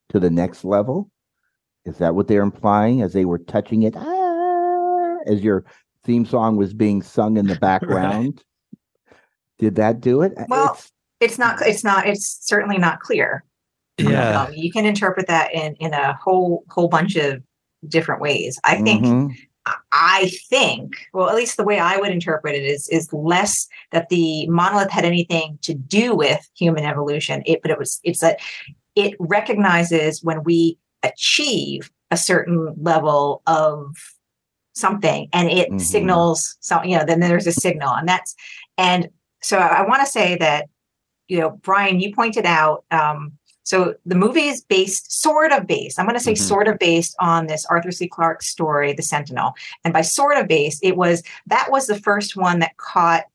to 0.10 0.19
the 0.19 0.30
next 0.30 0.63
level 0.63 1.10
is 1.86 1.98
that 1.98 2.16
what 2.16 2.28
they're 2.28 2.44
implying 2.44 3.01
as 3.01 3.13
they 3.13 3.25
were 3.25 3.40
touching 3.40 3.83
it 3.83 3.95
ah, 3.95 5.16
as 5.25 5.42
your 5.42 5.66
theme 6.04 6.25
song 6.25 6.56
was 6.57 6.74
being 6.74 7.01
sung 7.01 7.38
in 7.38 7.48
the 7.48 7.56
background 7.69 8.44
did 9.59 9.75
that 9.75 10.01
do 10.01 10.21
it 10.21 10.33
Well, 10.48 10.65
It's- 10.74 10.92
It's 11.19 11.39
not. 11.39 11.62
It's 11.65 11.83
not. 11.83 12.06
It's 12.07 12.38
certainly 12.48 12.77
not 12.77 13.00
clear. 13.00 13.44
Yeah. 13.98 14.42
Um, 14.44 14.54
you 14.54 14.71
can 14.71 14.86
interpret 14.86 15.25
that 15.27 15.51
in 15.54 15.74
in 15.80 15.94
a 15.94 16.13
whole 16.24 16.63
whole 16.69 16.88
bunch 16.89 17.15
of 17.15 17.42
different 17.88 18.21
ways. 18.21 18.59
I 18.63 18.75
think. 18.81 19.04
Mhm. 19.04 19.31
I 19.92 20.31
think, 20.50 20.94
well, 21.13 21.27
at 21.27 21.36
least 21.36 21.57
the 21.57 21.63
way 21.63 21.77
I 21.77 21.98
would 21.98 22.12
interpret 22.12 22.56
it 22.56 22.63
is 22.63 22.88
is 22.89 23.12
less 23.12 23.68
that 23.92 24.07
the 24.09 24.48
monolith 24.48 24.92
had 24.92 25.04
anything 25.06 25.57
to 25.63 25.74
do 25.74 26.15
with 26.15 26.39
human 26.56 26.86
evolution. 26.86 27.42
It, 27.48 27.62
but 27.63 27.71
it 27.71 27.80
was 27.80 28.00
it's 28.04 28.19
that 28.21 28.39
it 28.95 29.15
recognizes 29.19 30.24
when 30.24 30.44
we 30.44 30.77
achieve 31.04 31.89
a 32.12 32.18
certain 32.18 32.75
level 32.80 33.42
of 33.48 33.95
something, 34.76 35.28
and 35.33 35.49
it 35.49 35.71
Mhm. 35.71 35.81
signals 35.81 36.57
some. 36.61 36.83
You 36.85 36.99
know, 36.99 37.06
then 37.06 37.19
there's 37.19 37.47
a 37.47 37.52
signal, 37.52 37.90
and 37.95 38.07
that's 38.07 38.35
and 38.78 39.09
so 39.41 39.57
I, 39.57 39.87
want 39.87 40.01
to 40.06 40.11
say 40.11 40.35
that 40.37 40.67
you 41.27 41.39
know, 41.39 41.51
Brian, 41.61 41.99
you 41.99 42.13
pointed 42.15 42.45
out. 42.45 42.85
Um, 42.91 43.33
so 43.63 43.95
the 44.06 44.15
movie 44.15 44.47
is 44.47 44.63
based, 44.63 45.21
sort 45.21 45.51
of 45.51 45.67
based. 45.67 45.99
I'm 45.99 46.06
going 46.06 46.17
to 46.17 46.23
say 46.23 46.31
Mhm. 46.31 46.37
sort 46.37 46.67
of 46.69 46.79
based 46.79 47.15
on 47.19 47.47
this 47.47 47.65
Arthur 47.65 47.91
C. 47.91 48.07
Clarke 48.07 48.41
story, 48.41 48.94
The 48.94 49.03
Sentinel. 49.03 49.53
And 49.83 49.94
by 49.94 50.01
sort 50.03 50.37
of 50.37 50.47
based, 50.47 50.79
it 50.83 50.95
was 50.95 51.23
that 51.47 51.69
was 51.69 51.87
the 51.87 51.99
first 51.99 52.37
one 52.37 52.59
that 52.59 52.77
caught, 52.77 53.25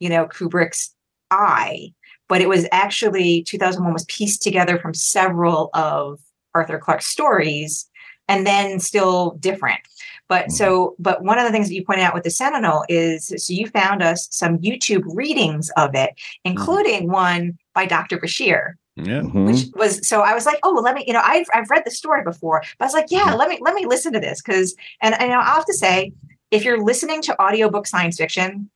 you 0.00 0.08
know, 0.08 0.26
Kubrick's 0.26 0.94
eye. 1.30 1.92
But 2.30 2.40
it 2.40 2.48
was 2.48 2.66
actually 2.72 3.42
2001 3.42 3.92
was 3.92 4.06
pieced 4.06 4.40
together 4.40 4.78
from 4.78 4.94
several 4.94 5.68
of 5.74 6.18
Arthur 6.54 6.78
Clarke's 6.78 7.06
stories, 7.08 7.86
and 8.26 8.46
then 8.46 8.80
still 8.80 9.32
different. 9.32 9.80
But 10.28 10.50
so, 10.50 10.96
but 10.98 11.22
one 11.22 11.38
of 11.38 11.44
the 11.44 11.52
things 11.52 11.68
that 11.68 11.74
you 11.74 11.84
pointed 11.84 12.02
out 12.04 12.14
with 12.14 12.24
the 12.24 12.30
Sentinel 12.30 12.84
is 12.88 13.28
so 13.36 13.52
you 13.52 13.66
found 13.68 14.02
us 14.02 14.26
some 14.30 14.58
YouTube 14.58 15.02
readings 15.06 15.70
of 15.76 15.94
it, 15.94 16.10
including 16.44 17.10
one 17.10 17.58
by 17.74 17.84
Dr. 17.86 18.18
Bashir 18.18 18.74
Yeah. 18.96 19.20
Mhm. 19.20 19.46
which 19.46 19.66
was 19.74 20.06
so 20.06 20.22
I 20.22 20.32
was 20.34 20.46
like, 20.46 20.58
oh, 20.62 20.72
well, 20.72 20.82
let 20.82 20.94
me, 20.94 21.04
you 21.06 21.12
know, 21.12 21.22
I've 21.22 21.46
I've 21.52 21.68
read 21.68 21.82
the 21.84 21.90
story 21.90 22.22
before, 22.22 22.62
but 22.78 22.84
I 22.84 22.86
was 22.86 22.94
like, 22.94 23.06
yeah, 23.10 23.34
let 23.34 23.48
me 23.48 23.58
let 23.60 23.74
me 23.74 23.84
listen 23.86 24.12
to 24.14 24.20
this 24.20 24.40
because, 24.40 24.74
and 25.02 25.14
and 25.20 25.32
I'll 25.32 25.42
have 25.42 25.66
to 25.66 25.74
say, 25.74 26.12
if 26.50 26.64
you're 26.64 26.82
listening 26.82 27.20
to 27.22 27.40
audiobook 27.42 27.86
science 27.86 28.16
fiction, 28.16 28.70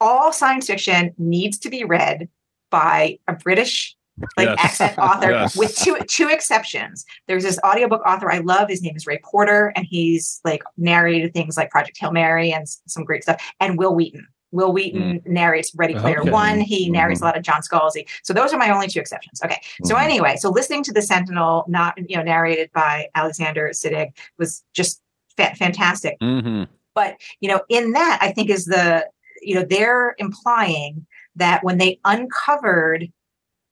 all 0.00 0.32
science 0.32 0.66
fiction 0.66 1.14
needs 1.18 1.58
to 1.60 1.70
be 1.70 1.84
read 1.84 2.28
by 2.70 3.18
a 3.28 3.32
British 3.32 3.96
like 4.36 4.48
Yes. 4.48 4.58
accent 4.64 4.98
author 4.98 5.30
Yes. 5.30 5.56
with 5.56 5.74
two 5.76 5.96
two 6.08 6.28
exceptions. 6.28 7.04
There's 7.26 7.42
this 7.42 7.58
audiobook 7.64 8.02
author 8.06 8.30
I 8.30 8.38
love. 8.38 8.68
His 8.68 8.82
name 8.82 8.94
is 8.96 9.06
Ray 9.06 9.18
Porter, 9.24 9.72
and 9.76 9.84
he's 9.84 10.40
like 10.44 10.62
narrated 10.76 11.32
things 11.32 11.56
like 11.56 11.70
Project 11.70 11.98
Hail 11.98 12.12
Mary 12.12 12.52
and 12.52 12.66
some 12.86 13.04
great 13.04 13.22
stuff. 13.22 13.42
And 13.60 13.76
Wil 13.78 13.94
Wheaton. 13.94 14.26
Wil 14.52 14.72
Wheaton 14.72 15.20
narrates 15.26 15.72
Ready 15.74 15.94
Player 15.94 16.20
Okay. 16.20 16.30
One. 16.30 16.60
He 16.60 16.88
narrates 16.88 17.18
Mhm. 17.20 17.24
a 17.24 17.26
lot 17.26 17.36
of 17.36 17.42
John 17.42 17.60
Scalzi. 17.60 18.06
So 18.22 18.32
those 18.32 18.52
are 18.52 18.56
my 18.58 18.70
only 18.70 18.86
two 18.86 19.00
exceptions. 19.00 19.40
Okay. 19.44 19.60
So 19.84 19.96
Mhm. 19.96 20.02
anyway, 20.04 20.36
so 20.36 20.48
listening 20.48 20.84
to 20.84 20.92
the 20.92 21.02
Sentinel, 21.02 21.64
not 21.66 21.94
you 22.08 22.16
know 22.16 22.22
narrated 22.22 22.70
by 22.72 23.08
Alexander 23.16 23.70
Siddig, 23.70 24.12
was 24.38 24.62
just 24.72 25.00
fa- 25.36 25.54
fantastic 25.56 26.16
hmm 26.20 26.62
but 26.94 27.16
you 27.40 27.48
know 27.48 27.60
in 27.68 27.90
that 27.90 28.18
i 28.22 28.30
think 28.30 28.48
is 28.48 28.66
the 28.66 29.04
you 29.42 29.52
know 29.56 29.64
they're 29.68 30.14
implying 30.18 31.04
that 31.34 31.64
when 31.64 31.78
they 31.78 31.98
uncovered, 32.04 33.08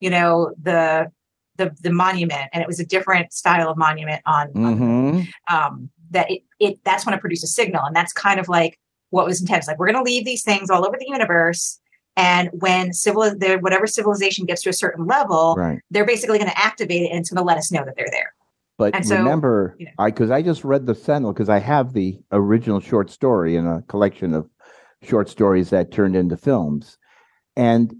you 0.03 0.11
know, 0.11 0.53
the 0.61 1.11
the 1.57 1.71
the 1.81 1.93
monument, 1.93 2.49
and 2.53 2.61
it 2.61 2.67
was 2.67 2.81
a 2.81 2.85
different 2.85 3.33
style 3.33 3.69
of 3.71 3.77
monument 3.79 4.21
on, 4.27 4.49
Mhm. 4.49 5.29
um, 5.49 5.91
that 6.11 6.29
it, 6.31 6.43
it 6.59 6.81
that's 6.85 7.07
when 7.07 7.15
it 7.15 7.21
produced 7.21 7.45
a 7.45 7.47
signal, 7.47 7.85
and 7.85 7.95
that's 7.95 8.13
kind 8.13 8.41
of 8.41 8.49
like 8.49 8.81
what 9.11 9.25
was 9.27 9.41
intended. 9.41 9.61
It's 9.61 9.69
Like 9.69 9.79
we're 9.79 9.93
going 9.93 10.05
to 10.05 10.11
leave 10.11 10.25
these 10.25 10.43
things 10.43 10.71
all 10.71 10.85
over 10.85 10.97
the 10.99 11.07
universe, 11.09 11.79
and 12.17 12.51
when 12.53 12.93
civil 12.93 13.23
whatever 13.61 13.87
civilization 13.87 14.45
gets 14.45 14.63
to 14.63 14.71
a 14.71 14.73
certain 14.73 15.07
level, 15.07 15.55
Right. 15.57 15.79
they're 15.93 16.05
basically 16.05 16.39
going 16.39 16.51
to 16.51 16.59
activate 16.59 17.03
it, 17.03 17.11
and 17.11 17.21
it's 17.21 17.31
going 17.31 17.43
to 17.45 17.47
let 17.47 17.59
us 17.59 17.71
know 17.71 17.85
that 17.85 17.95
they're 17.97 18.11
there. 18.11 18.35
But 18.77 18.97
And 18.97 19.07
so, 19.07 19.17
remember, 19.19 19.77
you 19.79 19.87
know. 19.87 19.93
I 20.01 20.11
because 20.11 20.33
I 20.33 20.43
just 20.43 20.65
read 20.65 20.87
the 20.87 20.97
Sentinel 20.97 21.33
because 21.33 21.49
I 21.49 21.61
have 21.61 21.93
the 21.93 22.19
original 22.33 22.81
short 22.81 23.09
story 23.09 23.55
in 23.55 23.69
a 23.69 23.83
collection 23.83 24.35
of 24.35 24.49
short 25.03 25.29
stories 25.29 25.71
that 25.71 25.93
turned 25.93 26.17
into 26.17 26.37
films, 26.37 26.99
and 27.55 27.95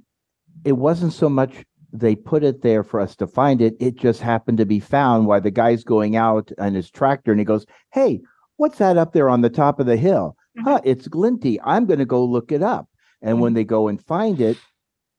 it 0.65 0.73
wasn't 0.73 1.13
so 1.13 1.29
much 1.29 1.65
they 1.93 2.17
put 2.17 2.43
it 2.45 2.63
there 2.63 2.83
for 2.83 3.01
us 3.01 3.15
to 3.17 3.27
find 3.27 3.61
it; 3.61 3.75
it 3.81 3.97
just 3.97 4.21
happened 4.21 4.59
to 4.59 4.67
be 4.67 4.81
found 4.81 5.27
while 5.27 5.41
the 5.41 5.51
guy's 5.51 5.85
going 5.85 6.17
out 6.17 6.51
on 6.59 6.75
his 6.75 6.91
tractor, 6.91 7.31
and 7.31 7.41
he 7.41 7.45
goes, 7.45 7.67
"Hey, 7.93 8.21
what's 8.57 8.79
that 8.79 8.97
up 8.97 9.13
there 9.13 9.29
on 9.29 9.41
the 9.43 9.51
top 9.51 9.79
of 9.81 9.87
the 9.87 9.97
hill? 9.97 10.37
Mhm. 10.59 10.63
Huh, 10.65 10.81
it's 10.85 11.09
Glinty. 11.09 11.61
I'm 11.63 11.87
going 11.87 11.99
to 11.99 12.07
go 12.07 12.25
look 12.25 12.51
it 12.53 12.63
up." 12.63 12.89
And 13.21 13.41
when 13.41 13.55
they 13.55 13.65
go 13.65 13.89
and 13.89 14.01
find 14.03 14.41
it, 14.41 14.57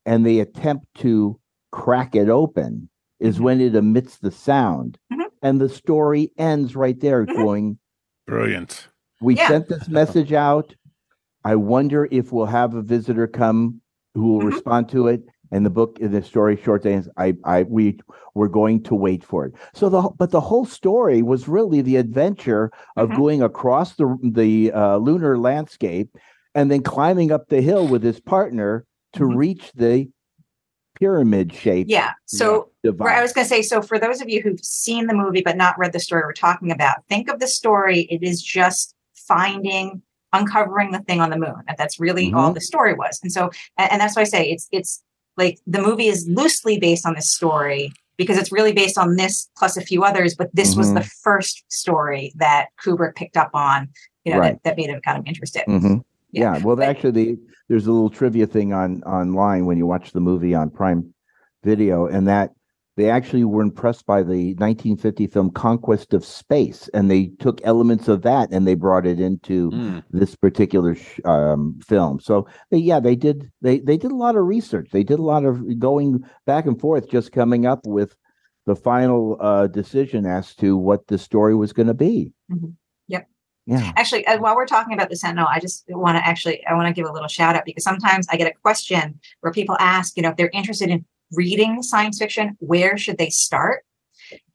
and 0.06 0.24
they 0.26 0.40
attempt 0.40 0.86
to 0.96 1.38
crack 1.72 2.14
it 2.14 2.28
open, 2.28 2.88
is 3.20 3.38
Mhm. 3.38 3.42
when 3.42 3.60
it 3.60 3.74
emits 3.74 4.18
the 4.18 4.30
sound 4.30 4.98
and 5.42 5.60
the 5.60 5.68
story 5.68 6.32
ends 6.38 6.74
right 6.76 6.98
there 7.00 7.24
going 7.24 7.78
Brilliant. 8.26 8.88
we 9.20 9.36
Yeah. 9.36 9.48
sent 9.48 9.68
this 9.68 9.88
message 9.88 10.32
out 10.32 10.74
i 11.44 11.54
wonder 11.54 12.08
if 12.10 12.32
we'll 12.32 12.46
have 12.46 12.74
a 12.74 12.82
visitor 12.82 13.26
come 13.26 13.80
who 14.14 14.32
will 14.32 14.40
respond 14.46 14.88
to 14.90 15.06
it 15.08 15.22
and 15.54 15.64
the 15.64 15.70
book 15.70 15.98
in 16.00 16.10
the 16.10 16.22
story 16.22 16.56
short 16.62 16.84
ends 16.84 17.08
i 17.16 17.32
i 17.44 17.62
we 17.62 17.96
were 18.34 18.48
going 18.48 18.82
to 18.82 18.94
wait 18.94 19.22
for 19.24 19.46
it 19.46 19.52
so 19.72 19.88
the 19.88 20.02
but 20.18 20.30
the 20.32 20.40
whole 20.40 20.64
story 20.66 21.22
was 21.22 21.46
really 21.48 21.80
the 21.80 21.96
adventure 21.96 22.70
of 22.96 23.08
Mhm. 23.08 23.16
going 23.16 23.42
across 23.42 23.94
the 23.94 24.18
the 24.22 24.72
uh, 24.72 24.96
lunar 24.98 25.38
landscape 25.38 26.08
and 26.56 26.70
then 26.70 26.82
climbing 26.82 27.30
up 27.30 27.48
the 27.48 27.62
hill 27.62 27.86
with 27.86 28.02
his 28.02 28.20
partner 28.20 28.84
to 29.12 29.22
Mhm. 29.24 29.36
reach 29.36 29.72
the 29.74 30.08
pyramid 30.98 31.52
shape 31.52 31.86
Yeah. 31.88 32.12
So. 32.26 32.70
Right, 32.84 33.18
I 33.18 33.22
was 33.22 33.32
going 33.32 33.46
to 33.46 33.48
say, 33.48 33.62
so 33.62 33.80
for 33.80 33.98
those 33.98 34.20
of 34.20 34.28
you 34.28 34.42
who've 34.42 34.60
seen 34.62 35.06
the 35.06 35.14
movie 35.14 35.40
but 35.40 35.56
not 35.56 35.78
read 35.78 35.92
the 35.92 35.98
story 35.98 36.22
we're 36.22 36.34
talking 36.34 36.70
about, 36.70 36.96
think 37.08 37.30
of 37.30 37.40
the 37.40 37.46
story. 37.48 38.00
It 38.10 38.22
is 38.22 38.42
just 38.42 38.94
finding, 39.14 40.02
uncovering 40.34 40.92
the 40.92 41.00
thing 41.00 41.20
on 41.20 41.30
the 41.30 41.38
moon. 41.38 41.54
That 41.66 41.78
that's 41.78 41.98
really 41.98 42.32
all 42.34 42.52
the 42.52 42.60
story 42.60 42.94
was. 42.94 43.18
And 43.22 43.32
so, 43.32 43.50
and, 43.78 43.90
and 43.92 44.00
that's 44.00 44.14
why 44.16 44.22
I 44.22 44.24
say 44.36 44.42
it's 44.50 44.68
it's 44.70 45.02
like 45.36 45.58
the 45.66 45.80
movie 45.80 46.06
is 46.08 46.26
loosely 46.28 46.78
based 46.78 47.06
on 47.06 47.14
this 47.14 47.30
story 47.30 47.92
because 48.16 48.38
it's 48.38 48.52
really 48.52 48.72
based 48.72 48.96
on 48.96 49.16
this 49.16 49.50
plus 49.56 49.76
a 49.76 49.80
few 49.80 50.04
others. 50.04 50.34
But 50.36 50.50
this 50.54 50.76
was 50.76 50.90
Mhm. 50.92 50.94
the 51.02 51.10
first 51.22 51.64
story 51.68 52.32
that 52.36 52.68
Kubrick 52.82 53.16
picked 53.16 53.36
up 53.36 53.50
on, 53.54 53.88
you 54.24 54.32
know, 54.32 54.38
Right. 54.38 54.52
that, 54.62 54.62
that 54.62 54.76
made 54.76 54.90
him 54.90 55.00
kind 55.04 55.18
of 55.18 55.26
interested. 55.26 55.62
hmm 55.66 55.96
Yeah. 56.30 56.54
Yeah. 56.56 56.64
Well, 56.64 56.76
But- 56.76 56.88
actually, 56.88 57.10
the, 57.12 57.38
there's 57.68 57.86
a 57.86 57.92
little 57.92 58.10
trivia 58.10 58.46
thing 58.46 58.72
on 58.72 59.02
online 59.02 59.66
when 59.66 59.78
you 59.78 59.86
watch 59.86 60.12
the 60.12 60.20
movie 60.20 60.54
on 60.54 60.70
Prime 60.70 61.12
Video, 61.64 62.06
and 62.06 62.28
that 62.28 62.52
they 62.96 63.10
actually 63.10 63.44
were 63.44 63.62
impressed 63.62 64.06
by 64.06 64.22
the 64.22 64.54
1950 64.54 65.26
film 65.26 65.50
Conquest 65.50 66.14
of 66.14 66.24
Space, 66.24 66.88
and 66.94 67.10
they 67.10 67.26
took 67.40 67.60
elements 67.64 68.06
of 68.08 68.22
that 68.22 68.50
and 68.52 68.66
they 68.66 68.74
brought 68.74 69.06
it 69.06 69.18
into 69.20 69.70
Mm. 69.70 70.04
this 70.10 70.36
particular 70.36 70.94
sh- 70.94 71.20
um, 71.24 71.78
film. 71.86 72.20
So, 72.20 72.46
they, 72.70 72.78
yeah, 72.78 73.00
they 73.00 73.16
did. 73.16 73.50
They 73.62 73.80
they 73.80 73.96
did 73.96 74.12
a 74.12 74.16
lot 74.16 74.36
of 74.36 74.44
research. 74.46 74.90
They 74.92 75.02
did 75.02 75.18
a 75.18 75.22
lot 75.22 75.44
of 75.44 75.78
going 75.78 76.24
back 76.46 76.66
and 76.66 76.80
forth, 76.80 77.08
just 77.08 77.32
coming 77.32 77.66
up 77.66 77.80
with 77.86 78.16
the 78.66 78.76
final 78.76 79.36
uh, 79.40 79.66
decision 79.66 80.24
as 80.24 80.54
to 80.56 80.76
what 80.76 81.06
the 81.08 81.18
story 81.18 81.54
was 81.54 81.72
going 81.72 81.88
to 81.88 81.94
be. 81.94 82.32
Mhm. 82.50 82.74
Yep. 83.08 83.28
Yeah. 83.66 83.92
Actually, 83.96 84.26
uh, 84.26 84.38
while 84.38 84.54
we're 84.56 84.66
talking 84.66 84.94
about 84.94 85.10
the 85.10 85.16
Sentinel, 85.16 85.46
I 85.50 85.58
just 85.58 85.84
want 85.88 86.16
to 86.16 86.26
actually 86.26 86.64
I 86.66 86.74
want 86.74 86.86
to 86.86 86.92
give 86.94 87.08
a 87.08 87.12
little 87.12 87.28
shout 87.28 87.56
out 87.56 87.64
because 87.64 87.82
sometimes 87.84 88.26
I 88.30 88.36
get 88.36 88.46
a 88.46 88.54
question 88.62 89.18
where 89.40 89.52
people 89.52 89.76
ask, 89.80 90.16
you 90.16 90.22
know, 90.22 90.30
if 90.30 90.36
they're 90.36 90.50
interested 90.52 90.90
in 90.90 91.04
reading 91.36 91.82
science 91.82 92.18
fiction, 92.18 92.56
where 92.60 92.96
should 92.96 93.18
they 93.18 93.30
start? 93.30 93.84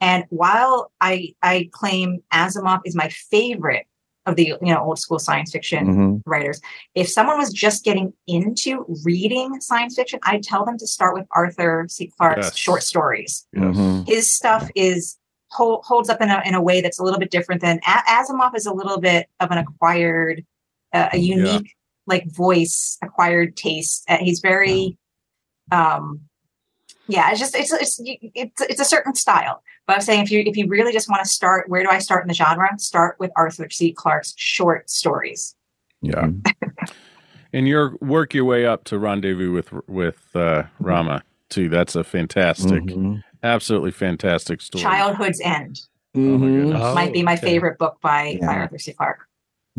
And 0.02 0.26
while 0.30 0.92
I 1.02 1.34
I 1.42 1.70
claim 1.72 2.24
Asimov 2.34 2.82
is 2.86 2.96
my 2.96 3.10
favorite 3.10 3.86
of 4.26 4.36
the 4.36 4.54
you 4.62 4.74
know 4.74 4.84
old 4.84 5.00
school 5.00 5.20
science 5.20 5.52
fiction 5.52 5.86
hmm 5.94 6.16
writers, 6.26 6.62
if 6.96 7.08
someone 7.10 7.38
was 7.38 7.52
just 7.52 7.84
getting 7.84 8.14
into 8.28 8.86
reading 9.04 9.60
science 9.62 9.96
fiction, 9.96 10.20
I'd 10.24 10.44
tell 10.44 10.64
them 10.66 10.78
to 10.78 10.86
start 10.88 11.16
with 11.16 11.26
Arthur 11.32 11.86
C. 11.90 12.12
Clarke's 12.18 12.48
Yes. 12.48 12.58
short 12.58 12.84
stories 12.84 13.48
Yes. 13.54 13.64
Mhm. 13.76 14.08
his 14.08 14.32
stuff 14.32 14.70
is 14.76 15.18
hold, 15.52 15.84
holds 15.86 16.10
up 16.10 16.22
in 16.22 16.30
a, 16.30 16.42
in 16.46 16.54
a 16.54 16.62
way 16.62 16.80
that's 16.82 17.00
a 17.00 17.04
little 17.04 17.20
bit 17.20 17.32
different 17.32 17.62
than 17.62 17.80
a- 17.80 18.04
Asimov 18.08 18.56
is 18.56 18.68
a 18.68 18.74
little 18.74 19.00
bit 19.00 19.28
of 19.40 19.50
an 19.50 19.58
acquired, 19.58 20.46
uh, 20.94 21.10
a 21.14 21.18
unique 21.18 21.74
like 22.06 22.26
voice, 22.32 22.98
acquired 23.02 23.56
taste. 23.56 24.04
Uh, 24.08 24.18
he's 24.18 24.40
very, 24.42 24.98
um, 25.72 26.22
yeah, 27.10 27.32
it's 27.32 27.40
just 27.40 27.56
it's 27.56 27.74
it's 27.74 28.00
it's 28.36 28.62
it's 28.62 28.80
a 28.80 28.86
certain 28.86 29.16
style. 29.16 29.62
But 29.88 29.96
I'm 29.96 30.02
saying 30.02 30.22
if 30.22 30.32
you 30.32 30.44
if 30.46 30.56
you 30.56 30.68
really 30.68 30.94
just 30.94 31.10
want 31.10 31.22
to 31.24 31.30
start, 31.30 31.68
where 31.68 31.84
do 31.84 31.90
I 31.90 32.00
start 32.00 32.24
in 32.24 32.28
the 32.28 32.34
genre? 32.34 32.70
Start 32.78 33.18
with 33.20 33.32
Arthur 33.36 33.70
C. 33.70 33.92
Clarke's 33.92 34.34
short 34.38 34.90
stories. 34.90 35.56
Yeah. 36.02 36.30
and 37.54 37.68
you're 37.68 37.96
work 38.00 38.34
your 38.34 38.46
way 38.46 38.66
up 38.66 38.84
to 38.86 38.98
rendezvous 39.00 39.52
with 39.52 39.74
with 39.88 40.20
uh, 40.36 40.64
Rama 40.80 41.24
too. 41.50 41.68
That's 41.70 41.96
a 41.96 42.04
fantastic, 42.04 42.84
Mhm. 42.84 43.24
absolutely 43.44 43.92
fantastic 43.92 44.62
story. 44.62 44.84
Childhood's 44.84 45.42
End 45.42 45.82
my 46.14 46.22
Mhm. 46.22 46.80
Oh, 46.80 46.94
might 46.96 47.14
be 47.14 47.22
my 47.24 47.34
okay. 47.34 47.42
favorite 47.42 47.78
book 47.78 47.98
by 48.02 48.38
by 48.42 48.56
Arthur 48.58 48.78
C. 48.80 48.94
Clarke. 48.94 49.28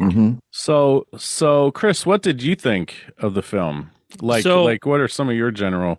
Mhm. 0.00 0.38
So, 0.50 1.06
so 1.16 1.70
Cris, 1.72 2.04
what 2.06 2.22
did 2.22 2.42
you 2.42 2.54
think 2.56 2.94
of 3.18 3.34
the 3.34 3.42
film? 3.42 3.90
Like, 4.20 4.42
So- 4.42 4.64
like, 4.64 4.86
what 4.86 5.00
are 5.00 5.08
some 5.08 5.28
of 5.28 5.36
your 5.36 5.50
general? 5.50 5.98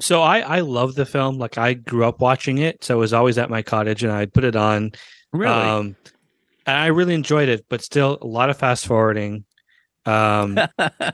So 0.00 0.22
I 0.22 0.40
I 0.40 0.60
love 0.60 0.94
the 0.94 1.06
film. 1.06 1.38
Like 1.38 1.58
I 1.58 1.74
grew 1.74 2.04
up 2.04 2.20
watching 2.20 2.58
it, 2.58 2.84
so 2.84 2.96
it 2.96 3.00
was 3.00 3.12
always 3.12 3.38
at 3.38 3.50
my 3.50 3.62
cottage, 3.62 4.02
and 4.02 4.12
I'd 4.12 4.32
put 4.32 4.44
it 4.44 4.56
on. 4.56 4.92
Really? 5.32 5.52
Um, 5.52 5.96
and 6.66 6.76
I 6.76 6.86
really 6.86 7.14
enjoyed 7.14 7.48
it, 7.48 7.64
but 7.68 7.82
still 7.82 8.18
a 8.20 8.26
lot 8.26 8.50
of 8.50 8.58
fast 8.58 8.86
forwarding. 8.86 9.44
Um, 10.04 10.58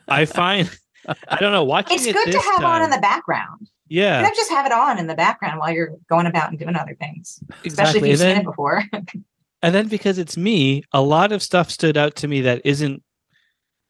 I 0.08 0.24
find 0.26 0.70
I 1.06 1.36
don't 1.38 1.52
know 1.52 1.64
watching 1.64 1.96
It's 1.96 2.06
it 2.06 2.12
good 2.12 2.26
to 2.26 2.32
this 2.32 2.44
have 2.44 2.64
on 2.64 2.82
in 2.82 2.90
the 2.90 2.98
background. 2.98 3.68
Yeah 3.88 4.22
don't 4.22 4.34
just 4.34 4.50
have 4.50 4.66
it 4.66 4.72
on 4.72 4.98
in 4.98 5.06
the 5.06 5.14
background 5.14 5.60
while 5.60 5.70
you're 5.70 5.90
going 6.08 6.26
about 6.26 6.50
and 6.50 6.58
doing 6.58 6.74
other 6.74 6.94
things, 6.94 7.38
especially 7.64 8.10
exactly. 8.10 8.10
if 8.10 8.12
you've 8.12 8.20
And 8.20 8.36
seen 8.36 8.40
it 8.40 8.44
before. 8.44 8.82
and 9.62 9.74
then 9.74 9.88
because 9.88 10.18
it's 10.18 10.36
me, 10.36 10.84
a 10.92 11.02
lot 11.02 11.32
of 11.32 11.42
stuff 11.42 11.70
stood 11.70 11.96
out 11.96 12.16
to 12.16 12.28
me 12.28 12.42
that 12.42 12.62
isn't 12.64 13.02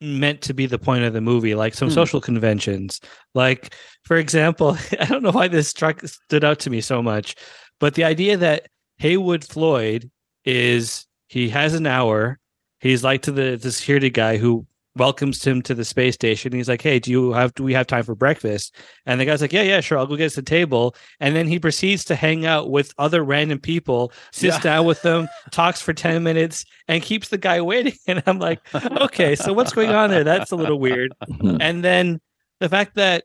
meant 0.04 0.40
to 0.42 0.54
be 0.54 0.66
the 0.66 0.78
point 0.78 1.04
of 1.04 1.12
the 1.12 1.20
movie, 1.20 1.54
like 1.54 1.74
some 1.74 1.88
Hmm. 1.88 1.94
social 1.94 2.20
conventions. 2.20 3.00
Like, 3.34 3.74
for 4.04 4.16
example, 4.16 4.76
I 5.00 5.06
don't 5.06 5.22
know 5.22 5.32
why 5.32 5.48
this 5.48 5.68
struck 5.68 6.00
stood 6.06 6.44
out 6.44 6.58
to 6.60 6.70
me 6.70 6.80
so 6.80 7.02
much, 7.02 7.34
but 7.80 7.94
the 7.94 8.04
idea 8.04 8.36
that 8.36 8.68
Heywood 8.98 9.44
Floyd 9.44 10.10
is 10.44 11.06
he 11.28 11.48
has 11.48 11.74
an 11.74 11.86
hour. 11.86 12.38
He's 12.80 13.02
like 13.02 13.22
to 13.22 13.32
the, 13.32 13.56
the 13.56 13.72
security 13.72 14.10
guy 14.10 14.36
who 14.36 14.66
welcomes 14.96 15.44
him 15.44 15.60
to 15.62 15.74
the 15.74 15.84
space 15.84 16.14
station. 16.14 16.52
He's 16.52 16.68
like, 16.68 16.82
"Hey, 16.82 16.98
do 16.98 17.10
you 17.10 17.32
have 17.32 17.52
do 17.54 17.62
we 17.64 17.72
have 17.74 17.86
time 17.86 18.04
for 18.04 18.14
breakfast?" 18.14 18.74
And 19.06 19.20
the 19.20 19.24
guy's 19.24 19.40
like, 19.40 19.52
"Yeah, 19.52 19.62
yeah, 19.62 19.80
sure. 19.80 19.98
I'll 19.98 20.06
go 20.06 20.16
get 20.16 20.26
us 20.26 20.38
a 20.38 20.42
table." 20.42 20.94
And 21.20 21.34
then 21.34 21.46
he 21.48 21.58
proceeds 21.58 22.04
to 22.06 22.14
hang 22.14 22.46
out 22.46 22.70
with 22.70 22.94
other 22.98 23.24
random 23.24 23.58
people, 23.58 24.12
sits 24.32 24.56
Yeah. 24.56 24.60
down 24.62 24.86
with 24.86 25.02
them, 25.02 25.28
talks 25.50 25.80
for 25.82 25.92
ten 25.92 26.22
minutes, 26.22 26.64
and 26.88 27.02
keeps 27.02 27.28
the 27.28 27.38
guy 27.38 27.60
waiting. 27.72 27.94
And 28.06 28.22
I'm 28.26 28.38
like, 28.38 28.60
"Okay, 28.74 29.34
so 29.34 29.52
what's 29.52 29.72
going 29.72 29.90
on 29.90 30.10
there? 30.10 30.24
That's 30.24 30.52
a 30.52 30.56
little 30.56 30.78
weird." 30.78 31.12
And 31.60 31.82
then 31.84 32.20
the 32.60 32.68
fact 32.68 32.94
that, 32.94 33.24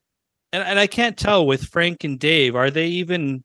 and, 0.52 0.64
and 0.64 0.80
I 0.80 0.88
can't 0.88 1.18
tell 1.18 1.46
with 1.46 1.64
Frank 1.66 2.04
and 2.04 2.20
Dave, 2.20 2.56
are 2.56 2.72
they 2.72 2.88
even 2.88 3.44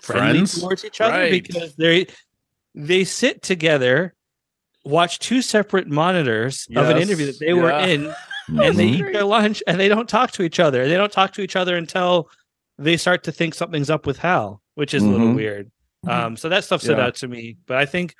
friendly 0.00 0.32
Friends? 0.38 0.60
towards 0.60 0.84
each 0.84 1.00
other? 1.00 1.12
Right. 1.12 1.30
Because 1.46 1.74
they 1.76 2.06
they 2.74 3.04
sit 3.04 3.42
together, 3.42 4.14
watch 4.84 5.18
two 5.18 5.42
separate 5.42 5.88
monitors 5.88 6.66
of 6.74 6.88
an 6.88 6.96
interview 6.98 7.26
that 7.26 7.38
they 7.38 7.52
were 7.52 7.70
in, 7.70 8.12
and 8.48 8.76
they 8.76 8.86
eat 8.86 9.12
their 9.12 9.24
lunch, 9.24 9.62
and 9.66 9.78
they 9.78 9.88
don't 9.88 10.08
talk 10.08 10.30
to 10.32 10.42
each 10.42 10.58
other. 10.60 10.88
They 10.88 10.96
don't 10.96 11.12
talk 11.12 11.32
to 11.34 11.42
each 11.42 11.56
other 11.56 11.76
until 11.76 12.28
they 12.78 12.96
start 12.96 13.24
to 13.24 13.32
think 13.32 13.54
something's 13.54 13.90
up 13.90 14.06
with 14.06 14.18
Hal, 14.18 14.62
which 14.74 14.94
is 14.94 15.02
a 15.02 15.08
little 15.08 15.28
Mhm. 15.28 15.34
weird. 15.36 15.70
Mhm. 16.06 16.10
Um, 16.12 16.36
so 16.36 16.48
that 16.48 16.64
stuff 16.64 16.80
stood 16.80 16.96
Yeah. 16.96 17.04
out 17.06 17.14
to 17.16 17.28
me. 17.28 17.58
But 17.66 17.76
I 17.76 17.84
think 17.84 18.14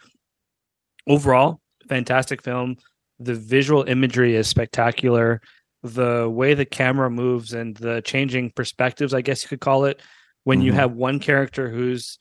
overall, 1.06 1.60
fantastic 1.88 2.42
film. 2.42 2.76
The 3.18 3.34
visual 3.34 3.84
imagery 3.84 4.34
is 4.36 4.48
spectacular. 4.48 5.40
The 5.82 6.28
way 6.28 6.52
the 6.54 6.66
camera 6.66 7.10
moves 7.10 7.54
and 7.54 7.74
the 7.76 8.02
changing 8.02 8.50
perspectives, 8.50 9.14
I 9.14 9.22
guess 9.22 9.42
you 9.42 9.48
could 9.48 9.60
call 9.60 9.86
it, 9.86 10.00
when 10.44 10.60
you 10.60 10.72
Mhm. 10.72 10.76
have 10.76 10.92
one 10.92 11.18
character 11.20 11.68
who's 11.70 12.18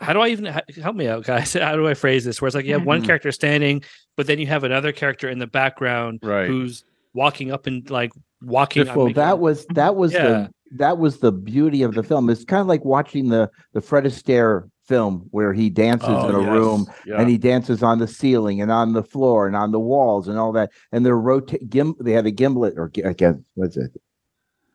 how 0.00 0.12
do 0.12 0.20
I 0.20 0.28
even 0.28 0.46
help 0.82 0.96
me 0.96 1.06
out, 1.08 1.24
guys? 1.24 1.52
How 1.60 1.76
do 1.76 1.86
I 1.86 1.94
phrase 1.94 2.24
this? 2.24 2.40
Where 2.40 2.46
it's 2.46 2.54
like 2.56 2.64
you 2.64 2.72
have 2.72 2.86
one 2.86 3.02
Mhm. 3.02 3.06
character 3.06 3.30
standing, 3.32 3.82
but 4.16 4.26
then 4.26 4.38
you 4.38 4.46
have 4.46 4.64
another 4.64 4.92
character 4.92 5.28
in 5.28 5.38
the 5.38 5.46
background 5.46 6.20
Right. 6.22 6.46
who's 6.48 6.84
walking 7.14 7.52
up 7.52 7.66
and 7.66 7.88
like 7.90 8.12
walking. 8.42 8.86
well, 8.86 9.06
making- 9.06 9.14
that 9.14 9.38
was 9.38 9.66
that 9.74 9.96
was 9.96 10.12
Yeah. 10.12 10.24
the 10.26 10.50
that 10.78 10.98
was 10.98 11.18
the 11.18 11.32
beauty 11.32 11.82
of 11.82 11.94
the 11.94 12.02
film. 12.02 12.30
It's 12.30 12.44
kind 12.44 12.60
of 12.60 12.66
like 12.68 12.84
watching 12.84 13.28
the 13.28 13.50
the 13.72 13.80
Fred 13.80 14.04
Astaire 14.04 14.70
film 14.86 15.26
where 15.30 15.52
he 15.52 15.68
dances 15.70 16.08
Oh, 16.08 16.28
in 16.28 16.34
a 16.34 16.40
yes. 16.40 16.50
room 16.50 16.86
Yeah. 17.06 17.20
and 17.20 17.28
he 17.30 17.38
dances 17.38 17.82
on 17.82 17.98
the 17.98 18.08
ceiling 18.08 18.60
and 18.60 18.72
on 18.72 18.92
the 18.92 19.02
floor 19.04 19.46
and 19.46 19.54
on 19.54 19.70
the 19.70 19.78
walls 19.80 20.26
and 20.28 20.38
all 20.38 20.50
that. 20.52 20.70
And 20.92 21.04
they're 21.06 21.16
rotate 21.18 21.68
gim. 21.70 21.94
They 22.00 22.12
had 22.12 22.26
a 22.26 22.32
gimblet 22.32 22.76
or 22.76 22.88
gi- 22.88 23.02
again, 23.02 23.44
what's 23.54 23.76
it? 23.76 23.92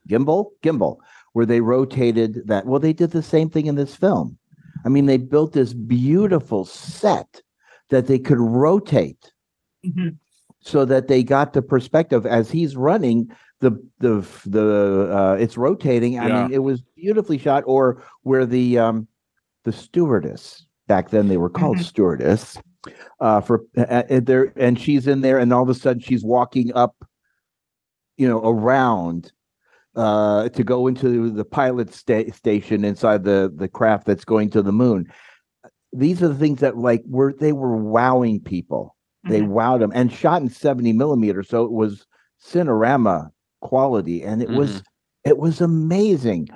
Gimbal, 0.08 0.51
gimbal, 0.63 0.98
where 1.34 1.46
they 1.46 1.60
rotated 1.62 2.44
that. 2.48 2.65
Well, 2.65 2.79
they 2.79 2.94
did 2.94 3.12
the 3.12 3.24
same 3.24 3.50
thing 3.50 3.65
in 3.65 3.75
this 3.75 3.96
film. 3.96 4.38
I 4.85 4.89
mean, 4.89 5.07
they 5.07 5.17
built 5.17 5.53
this 5.53 5.73
beautiful 5.73 6.63
set 6.63 7.41
that 7.89 8.07
they 8.07 8.19
could 8.19 8.39
rotate 8.39 9.31
Mhm. 9.85 10.17
so 10.61 10.85
that 10.85 11.07
they 11.07 11.23
got 11.23 11.53
the 11.53 11.61
perspective 11.61 12.25
as 12.25 12.49
he's 12.49 12.75
running 12.75 13.29
the 13.61 13.71
the 13.99 14.27
the 14.47 15.09
uh 15.15 15.37
it's 15.39 15.55
rotating 15.57 16.19
i 16.19 16.27
Yeah. 16.27 16.43
mean 16.43 16.53
it 16.53 16.63
was 16.63 16.81
beautifully 16.95 17.37
shot 17.37 17.63
or 17.67 18.01
where 18.23 18.45
the 18.45 18.77
um 18.79 19.07
the 19.63 19.71
stewardess 19.71 20.65
back 20.87 21.09
then 21.11 21.27
they 21.29 21.37
were 21.37 21.49
called 21.49 21.77
Mhm. 21.77 21.83
stewardess 21.85 22.57
uh 23.19 23.39
for 23.41 23.63
uh, 23.77 24.03
there 24.09 24.51
and 24.57 24.77
she's 24.79 25.07
in 25.07 25.21
there 25.21 25.37
and 25.37 25.53
all 25.53 25.63
of 25.63 25.69
a 25.69 25.73
sudden 25.75 26.01
she's 26.01 26.23
walking 26.25 26.73
up 26.73 26.95
you 28.17 28.27
know 28.27 28.39
around 28.43 29.31
uh 29.95 30.49
to 30.49 30.63
go 30.63 30.87
into 30.87 31.29
the 31.31 31.45
pilot 31.45 31.93
sta- 31.93 32.29
station 32.31 32.83
inside 32.83 33.23
the 33.23 33.51
the 33.55 33.67
craft 33.67 34.05
that's 34.05 34.25
going 34.25 34.49
to 34.49 34.61
the 34.61 34.71
moon 34.73 35.05
these 35.93 36.21
are 36.21 36.27
the 36.27 36.35
things 36.35 36.59
that 36.59 36.77
like 36.77 37.01
were 37.07 37.33
they 37.39 37.53
were 37.53 37.77
wowing 37.77 38.39
people 38.39 38.95
they 39.27 39.41
Mhm. 39.41 39.49
wowed 39.49 39.79
them 39.79 39.91
and 39.95 40.11
shot 40.11 40.41
in 40.41 40.49
70 40.49 40.91
millimeters 40.93 41.47
so 41.49 41.63
it 41.63 41.71
was 41.71 42.05
cinerama 42.43 43.29
quality 43.61 44.21
and 44.23 44.41
it 44.41 44.49
was 44.49 44.83
it 45.23 45.37
was 45.37 45.61
amazing 45.61 46.47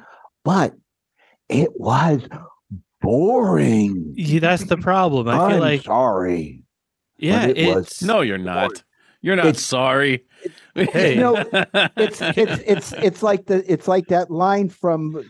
but 0.44 0.74
it 1.48 1.70
was 1.80 2.22
boring 3.02 4.14
Yeah, 4.16 4.40
that's 4.40 4.66
the 4.66 4.78
problem. 4.78 5.28
I 5.28 5.34
feel 5.34 5.42
i'm 5.56 5.60
like 5.60 5.84
sorry 5.84 6.64
yeah, 7.18 7.48
it 7.48 7.58
it's 7.58 7.76
was- 7.76 8.02
No, 8.04 8.22
you're 8.22 8.38
not. 8.38 8.82
You're 9.22 9.36
not 9.36 9.48
It's- 9.48 9.66
sorry. 9.66 10.24
Hey. 10.88 11.16
No, 11.16 11.36
it's 11.98 12.22
it's 12.22 12.62
it's 12.66 12.94
it's 12.94 13.24
like 13.24 13.46
the 13.48 13.64
it's 13.72 13.88
like 13.88 14.08
that 14.08 14.30
line 14.32 14.70
from 14.70 15.24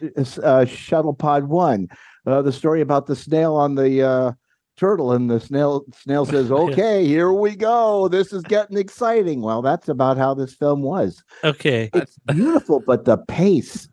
uh, 0.44 0.66
Shuttle 0.66 1.14
Pod 1.14 1.46
One, 1.46 1.88
uh, 2.26 2.42
the 2.42 2.52
story 2.52 2.82
about 2.82 3.08
the 3.08 3.16
snail 3.16 3.56
on 3.56 3.76
the 3.76 4.02
uh, 4.04 4.32
turtle, 4.78 5.12
and 5.14 5.30
the 5.30 5.40
snail 5.40 5.86
snail 5.96 6.26
says, 6.26 6.52
"Okay, 6.64 7.06
here 7.06 7.32
we 7.34 7.56
go. 7.56 8.08
This 8.08 8.32
is 8.34 8.44
getting 8.44 8.78
exciting." 8.78 9.42
Well, 9.42 9.62
that's 9.62 9.90
about 9.90 10.18
how 10.18 10.34
this 10.34 10.54
film 10.54 10.82
was. 10.82 11.24
okay. 11.44 11.90
It's 11.94 12.18
beautiful, 12.28 12.82
but 12.86 13.06
the 13.06 13.18
pace 13.18 13.88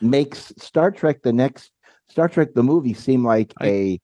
makes 0.00 0.52
Star 0.58 0.90
Trek 0.90 1.22
the 1.22 1.32
next 1.32 1.72
Star 2.08 2.28
Trek 2.28 2.54
the 2.54 2.62
movie 2.62 2.94
seem 2.94 3.24
like 3.24 3.52
I- 3.60 3.66
a 3.66 4.00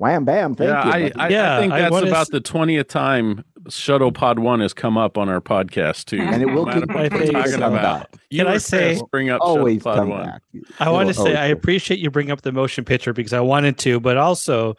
wham 0.00 0.24
bam. 0.24 0.54
Thank 0.54 0.70
yeah, 0.70 0.96
you. 0.96 1.12
I. 1.16 1.24
I, 1.24 1.28
Yeah, 1.28 1.56
I 1.56 1.60
think 1.60 1.72
that's 1.72 1.92
wanna 1.92 2.06
about 2.08 2.20
s- 2.22 2.28
the 2.30 2.40
twentieth 2.40 2.88
time 2.88 3.44
Shuttle 3.68 4.10
Pod 4.10 4.38
One 4.38 4.60
has 4.60 4.72
come 4.72 4.96
up 4.96 5.18
on 5.18 5.28
our 5.28 5.40
podcast 5.40 6.06
too. 6.06 6.18
And 6.20 6.42
it 6.42 6.46
will 6.46 6.66
No 6.66 6.72
matter 6.72 6.86
continue 6.86 7.32
what 7.34 7.44
talking 7.44 7.58
come 7.60 7.74
about. 7.74 8.08
You 8.30 8.38
Can 8.44 8.46
I 8.52 8.58
say- 8.58 9.00
bring 9.12 9.30
up 9.30 9.40
always 9.42 9.82
Shuttle 9.82 9.92
Pod 9.92 9.98
come 9.98 10.08
One? 10.08 10.24
back. 10.26 10.42
I 10.80 10.90
want 10.90 11.08
to 11.08 11.14
say 11.14 11.36
I 11.36 11.46
appreciate 11.46 12.00
you 12.00 12.10
bring 12.10 12.30
up 12.30 12.42
the 12.42 12.52
motion 12.52 12.84
picture 12.84 13.12
because 13.12 13.32
I 13.32 13.40
wanted 13.40 13.78
to, 13.78 14.00
but 14.00 14.16
also, 14.16 14.74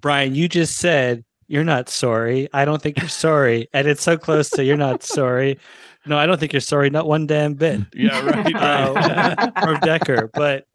Brian, 0.00 0.34
you 0.34 0.48
just 0.48 0.76
said 0.78 1.24
you're 1.46 1.62
not 1.64 1.88
sorry. 1.90 2.48
I 2.54 2.64
don't 2.64 2.80
think 2.80 2.98
you're 2.98 3.08
sorry, 3.08 3.68
and 3.74 3.86
it's 3.86 4.02
so 4.02 4.16
close 4.16 4.48
to 4.50 4.64
you're 4.64 4.76
not 4.78 5.02
sorry. 5.02 5.58
No, 6.06 6.18
I 6.18 6.26
don't 6.26 6.38
think 6.40 6.52
you're 6.52 6.60
sorry, 6.60 6.88
not 6.90 7.06
one 7.06 7.26
damn 7.26 7.54
bit. 7.54 7.80
Yeah, 7.94 8.20
right. 8.26 8.54
Uh, 8.54 8.92
right. 8.94 9.52
Irv 9.68 9.80
Decker, 9.82 10.30
but 10.34 10.66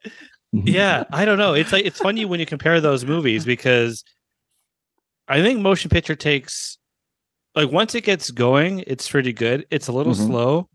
yeah, 0.51 1.03
I 1.11 1.25
don't 1.25 1.37
know. 1.37 1.53
It's 1.53 1.71
like 1.71 1.85
it's 1.85 1.99
funny 1.99 2.25
when 2.25 2.39
you 2.39 2.45
compare 2.45 2.81
those 2.81 3.05
movies 3.05 3.45
because 3.45 4.03
I 5.27 5.41
think 5.41 5.59
motion 5.59 5.89
picture 5.89 6.15
takes 6.15 6.77
like 7.55 7.71
once 7.71 7.95
it 7.95 8.03
gets 8.03 8.31
going, 8.31 8.83
it's 8.87 9.09
pretty 9.09 9.33
good. 9.33 9.65
It's 9.69 9.87
a 9.87 9.91
little 9.91 10.13
Mhm. 10.13 10.27
slow, 10.27 10.69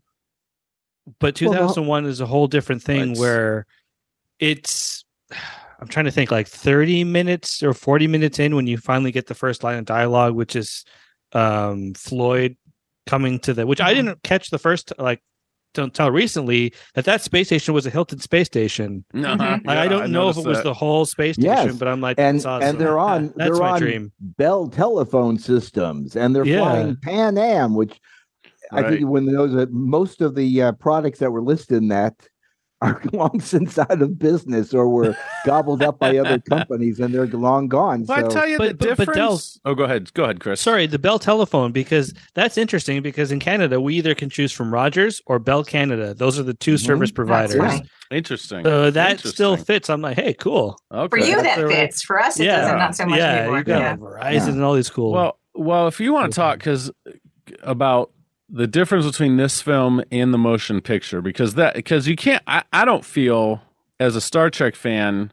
but 1.19 1.39
Well, 1.41 1.51
2001 1.51 2.05
is 2.05 2.21
a 2.21 2.25
whole 2.25 2.47
different 2.47 2.83
thing 2.83 3.15
where 3.17 3.65
it's. 4.39 5.03
I'm 5.77 5.89
trying 5.89 6.05
to 6.05 6.11
think 6.11 6.31
like 6.31 6.47
30 6.47 7.03
minutes 7.03 7.61
or 7.61 7.73
40 7.73 8.07
minutes 8.07 8.39
in 8.39 8.55
when 8.55 8.65
you 8.65 8.77
finally 8.77 9.11
get 9.11 9.27
the 9.27 9.35
first 9.35 9.61
line 9.61 9.77
of 9.77 9.83
dialogue, 9.83 10.33
which 10.33 10.55
is 10.55 10.85
um, 11.33 11.93
Floyd 11.95 12.55
coming 13.05 13.39
to 13.39 13.53
the, 13.53 13.67
which 13.67 13.81
I 13.81 13.93
didn't 13.93 14.23
catch 14.23 14.51
the 14.51 14.57
first 14.57 14.93
like 14.97 15.21
until 15.77 16.11
recently 16.11 16.73
that 16.93 17.05
that 17.05 17.21
space 17.21 17.47
station 17.47 17.73
was 17.73 17.85
a 17.85 17.89
Hilton 17.89 18.19
space 18.19 18.47
station. 18.47 19.03
Uh-huh. 19.13 19.35
Mhm. 19.35 19.65
Like, 19.65 19.77
I 19.77 19.87
don't 19.87 20.11
know 20.11 20.29
if 20.29 20.37
it 20.37 20.39
noticed 20.39 20.47
was 20.47 20.57
that. 20.57 20.63
the 20.63 20.73
whole 20.73 21.05
space 21.05 21.35
station, 21.35 21.51
Yes. 21.67 21.75
but 21.77 21.87
I'm 21.87 22.01
like, 22.01 22.19
and 22.19 22.37
awesome. 22.45 22.61
and 22.61 22.79
they're 22.79 22.99
on 22.99 23.27
That's 23.35 23.51
they're 23.51 23.59
my 23.59 23.71
on 23.71 23.79
dream. 23.81 24.11
Bell 24.19 24.67
telephone 24.67 25.37
systems, 25.37 26.15
and 26.15 26.35
they're 26.35 26.45
Yeah. 26.45 26.59
flying 26.59 26.95
Pan 27.01 27.37
Am, 27.37 27.75
which 27.75 27.99
I 28.71 28.81
think 28.89 29.07
when 29.07 29.25
those 29.27 29.55
uh, 29.55 29.67
most 29.69 30.21
of 30.21 30.33
the 30.35 30.61
uh, 30.61 30.71
products 30.73 31.19
that 31.19 31.31
were 31.31 31.41
listed 31.41 31.77
in 31.77 31.89
that 31.89 32.13
are 32.81 33.01
long 33.13 33.39
since 33.39 33.77
out 33.79 34.01
of 34.01 34.19
business 34.19 34.73
or 34.73 34.89
were 34.89 35.15
gobbled 35.45 35.81
up 35.81 35.97
by 35.99 36.17
other 36.17 36.39
companies, 36.49 36.99
and 36.99 37.13
they're 37.13 37.25
long 37.27 37.67
gone. 37.67 38.05
Well, 38.05 38.25
I 38.25 38.27
tell 38.29 38.47
you 38.47 38.57
But- 38.57 38.67
the 38.79 38.87
but- 38.87 38.97
but 38.97 39.05
difference. 39.13 39.59
Oh, 39.65 39.73
go 39.75 39.85
ahead. 39.85 40.13
Go 40.13 40.25
ahead, 40.25 40.39
Cris. 40.39 40.59
Sorry, 40.61 40.85
the 40.87 40.99
Bell 40.99 41.17
telephone 41.19 41.71
because 41.71 42.13
that's 42.33 42.57
interesting 42.57 43.01
because 43.01 43.31
in 43.31 43.39
Canada 43.39 43.79
we 43.79 43.95
either 43.95 44.13
can 44.13 44.29
choose 44.29 44.51
from 44.51 44.73
Rogers 44.73 45.21
or 45.25 45.39
Bell 45.39 45.63
Canada. 45.63 46.13
Those 46.13 46.37
are 46.37 46.43
the 46.43 46.53
2 46.53 46.75
Mhm. 46.75 46.79
service 46.79 47.11
providers. 47.11 47.55
right. 47.55 47.81
Interesting. 48.11 48.63
So 48.63 48.91
that 48.91 49.19
still 49.21 49.57
fits. 49.57 49.89
I'm 49.89 50.01
like, 50.01 50.15
hey, 50.17 50.33
cool. 50.35 50.77
okay. 50.91 51.07
For 51.09 51.25
you, 51.25 51.35
that 51.37 51.43
That's 51.43 51.61
the- 51.61 51.67
fits. 51.69 52.03
For 52.03 52.19
us, 52.21 52.39
it 52.39 52.45
yeah, 52.45 52.61
doesn't. 52.61 52.77
Not 52.77 52.95
so 52.95 53.05
much 53.07 53.17
yeah, 53.19 53.31
anymore. 53.37 53.57
you 53.59 53.63
got 53.63 53.79
Yeah. 53.81 53.95
Verizon 53.97 54.33
Yeah. 54.33 54.47
and 54.49 54.63
all 54.63 54.73
these 54.75 54.89
cool. 54.91 55.11
Well, 55.11 55.39
well, 55.55 55.87
if 55.87 55.99
you 55.99 56.13
want 56.13 56.31
to 56.31 56.35
talk, 56.35 56.59
because 56.59 56.91
about 57.63 58.11
the 58.49 58.67
difference 58.67 59.05
between 59.05 59.37
this 59.37 59.61
film 59.61 60.03
and 60.11 60.33
the 60.33 60.37
motion 60.37 60.81
picture, 60.81 61.21
because 61.21 61.55
that 61.55 61.75
because 61.75 62.07
you 62.07 62.15
can't. 62.15 62.43
I, 62.47 62.63
I 62.71 62.85
don't 62.85 63.05
feel 63.05 63.61
as 63.99 64.15
a 64.15 64.21
Star 64.21 64.49
Trek 64.49 64.75
fan 64.75 65.31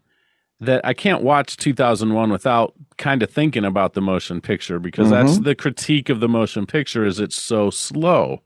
that 0.61 0.81
I 0.85 0.94
can't 0.94 1.22
watch 1.22 1.57
2001 1.57 2.31
without 2.31 2.72
kind 2.96 3.22
of 3.22 3.31
thinking 3.31 3.64
about 3.64 3.94
the 3.94 4.01
motion 4.01 4.40
picture 4.40 4.79
because 4.79 5.11
that's 5.11 5.33
mm-hmm. 5.33 5.42
the 5.42 5.57
critique 5.57 6.09
of 6.09 6.20
the 6.20 6.29
motion 6.29 6.66
picture 6.66 7.05
is 7.05 7.18
it's 7.18 7.40
so 7.40 7.68
slow. 7.68 8.42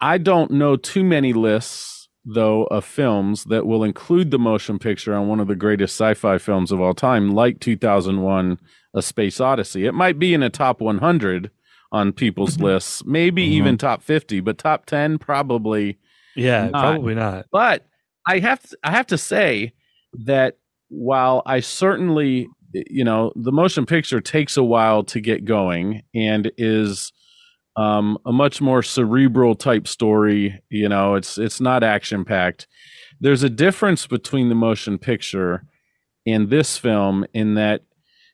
I 0.00 0.18
don't 0.18 0.52
know 0.52 0.76
too 0.76 1.02
many 1.02 1.32
lists 1.32 2.08
though 2.24 2.64
of 2.64 2.84
films 2.84 3.44
that 3.44 3.66
will 3.66 3.82
include 3.82 4.30
the 4.30 4.38
motion 4.38 4.78
picture 4.78 5.14
on 5.14 5.28
one 5.28 5.40
of 5.40 5.48
the 5.48 5.56
greatest 5.56 5.94
sci-fi 5.94 6.38
films 6.38 6.70
of 6.70 6.80
all 6.80 6.94
time 6.94 7.34
like 7.34 7.58
2001 7.60 8.58
A 8.94 9.02
Space 9.02 9.40
Odyssey. 9.40 9.86
It 9.86 9.92
might 9.92 10.18
be 10.18 10.34
in 10.34 10.42
a 10.42 10.50
top 10.50 10.80
100 10.80 11.50
on 11.92 12.12
people's 12.12 12.58
lists, 12.58 13.04
maybe 13.06 13.46
Mhm. 13.46 13.52
even 13.52 13.78
top 13.78 14.02
50, 14.02 14.40
but 14.40 14.58
top 14.58 14.86
10 14.86 15.18
probably 15.18 15.98
yeah, 16.34 16.68
not. 16.68 16.82
probably 16.82 17.14
not. 17.14 17.46
but 17.52 17.86
I 18.28 18.40
have 18.40 18.62
to, 18.62 18.76
I 18.84 18.90
have 18.90 19.06
to 19.08 19.18
say 19.18 19.72
that 20.24 20.58
while 20.88 21.42
I 21.46 21.60
certainly 21.60 22.48
you 22.90 23.04
know 23.04 23.32
the 23.36 23.52
motion 23.52 23.86
picture 23.86 24.20
takes 24.20 24.56
a 24.56 24.62
while 24.62 25.02
to 25.04 25.20
get 25.20 25.44
going 25.44 26.02
and 26.14 26.50
is 26.58 27.12
um, 27.76 28.18
a 28.26 28.32
much 28.32 28.60
more 28.60 28.82
cerebral 28.82 29.54
type 29.54 29.86
story, 29.86 30.60
you 30.70 30.88
know, 30.88 31.14
it's 31.14 31.38
it's 31.38 31.60
not 31.60 31.82
action 31.84 32.24
packed. 32.24 32.66
There's 33.20 33.42
a 33.42 33.50
difference 33.50 34.06
between 34.06 34.48
the 34.48 34.54
motion 34.54 34.98
picture 34.98 35.64
and 36.26 36.48
this 36.50 36.76
film 36.78 37.24
in 37.34 37.54
that 37.54 37.82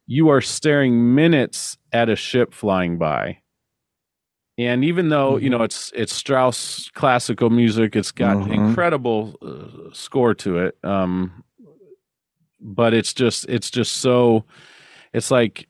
you 0.07 0.29
are 0.29 0.41
staring 0.41 1.15
minutes 1.15 1.77
at 1.93 2.09
a 2.09 2.17
ship 2.17 2.55
flying 2.55 2.99
by. 2.99 3.39
And 4.67 4.85
even 4.85 5.09
though 5.09 5.37
you 5.37 5.51
know 5.51 5.63
it's 5.63 5.93
it's 5.95 6.15
Strauss 6.15 6.91
classical 6.95 7.51
music, 7.51 7.97
it's 7.97 8.13
got 8.13 8.37
Mhm. 8.37 8.53
incredible 8.55 9.35
uh, 9.43 9.93
score 9.93 10.35
to 10.35 10.59
it. 10.59 10.77
Um, 10.85 11.45
but 12.61 12.95
it's 12.95 13.13
just 13.13 13.47
it's 13.49 13.71
just 13.71 13.95
so 13.99 14.45
it's 15.13 15.31
like 15.31 15.69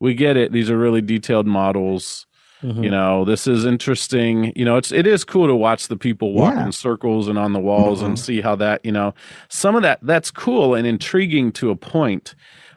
we 0.00 0.14
get 0.14 0.36
it. 0.36 0.52
These 0.52 0.70
are 0.70 0.78
really 0.78 1.00
detailed 1.00 1.46
models. 1.46 2.26
Mhm. 2.62 2.84
You 2.84 2.90
know, 2.90 3.24
this 3.24 3.46
is 3.46 3.64
interesting. 3.66 4.52
You 4.56 4.64
know, 4.64 4.76
it's 4.76 4.90
it 4.90 5.06
is 5.06 5.22
cool 5.24 5.46
to 5.46 5.54
watch 5.54 5.88
the 5.88 5.96
people 5.96 6.32
walk 6.32 6.54
Yeah. 6.54 6.66
in 6.66 6.72
circles 6.72 7.28
and 7.28 7.38
on 7.38 7.52
the 7.52 7.60
walls 7.60 8.02
and 8.02 8.18
see 8.18 8.40
how 8.40 8.56
that, 8.56 8.84
you 8.84 8.92
know, 8.92 9.14
some 9.48 9.76
of 9.76 9.82
that 9.82 9.98
that's 10.02 10.30
cool 10.30 10.74
and 10.74 10.86
intriguing 10.86 11.52
to 11.52 11.70
a 11.70 11.76
point. 11.76 12.34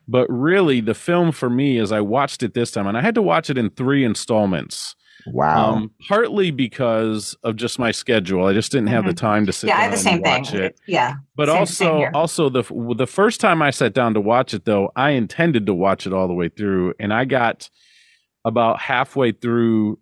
But 0.09 0.27
really 0.29 0.79
the 0.81 0.93
film 0.93 1.31
for 1.31 1.49
me 1.49 1.77
is 1.77 1.91
I 1.91 2.01
watched 2.01 2.43
it 2.43 2.53
this 2.53 2.71
time 2.71 2.87
and 2.87 2.97
I 2.97 3.01
had 3.01 3.15
to 3.15 3.21
watch 3.21 3.49
it 3.49 3.57
in 3.57 3.69
3 3.71 4.03
installments. 4.05 4.95
Wow. 5.33 5.73
Um 5.73 5.91
partly 6.07 6.51
because 6.51 7.35
of 7.43 7.55
just 7.55 7.79
my 7.79 7.91
schedule. 7.91 8.45
I 8.45 8.53
just 8.53 8.71
didn't 8.71 8.87
have 8.87 9.05
the 9.05 9.13
time 9.13 9.45
to 9.45 9.53
sit 9.53 9.67
Yeah, 9.67 9.75
I 9.75 9.77
down 9.81 9.83
have 9.89 9.91
the 9.91 9.97
same 9.97 10.21
thing. 10.23 10.45
it 10.61 10.79
Yeah. 10.87 11.13
but 11.35 11.47
Same- 11.47 11.65
same 11.65 11.87
also 11.87 11.97
here. 11.99 12.11
also 12.13 12.49
the 12.49 12.63
the 12.95 13.07
first 13.07 13.39
time 13.41 13.61
I 13.61 13.69
sat 13.71 13.93
down 13.93 14.13
to 14.13 14.21
watch 14.21 14.53
it 14.53 14.65
though, 14.65 14.91
I 14.95 15.11
intended 15.11 15.65
to 15.67 15.73
watch 15.73 16.05
it 16.07 16.13
all 16.13 16.27
the 16.27 16.33
way 16.33 16.49
through, 16.49 16.93
and 16.99 17.13
I 17.13 17.25
got 17.25 17.69
about 18.45 18.79
halfway 18.79 19.31
through 19.31 19.99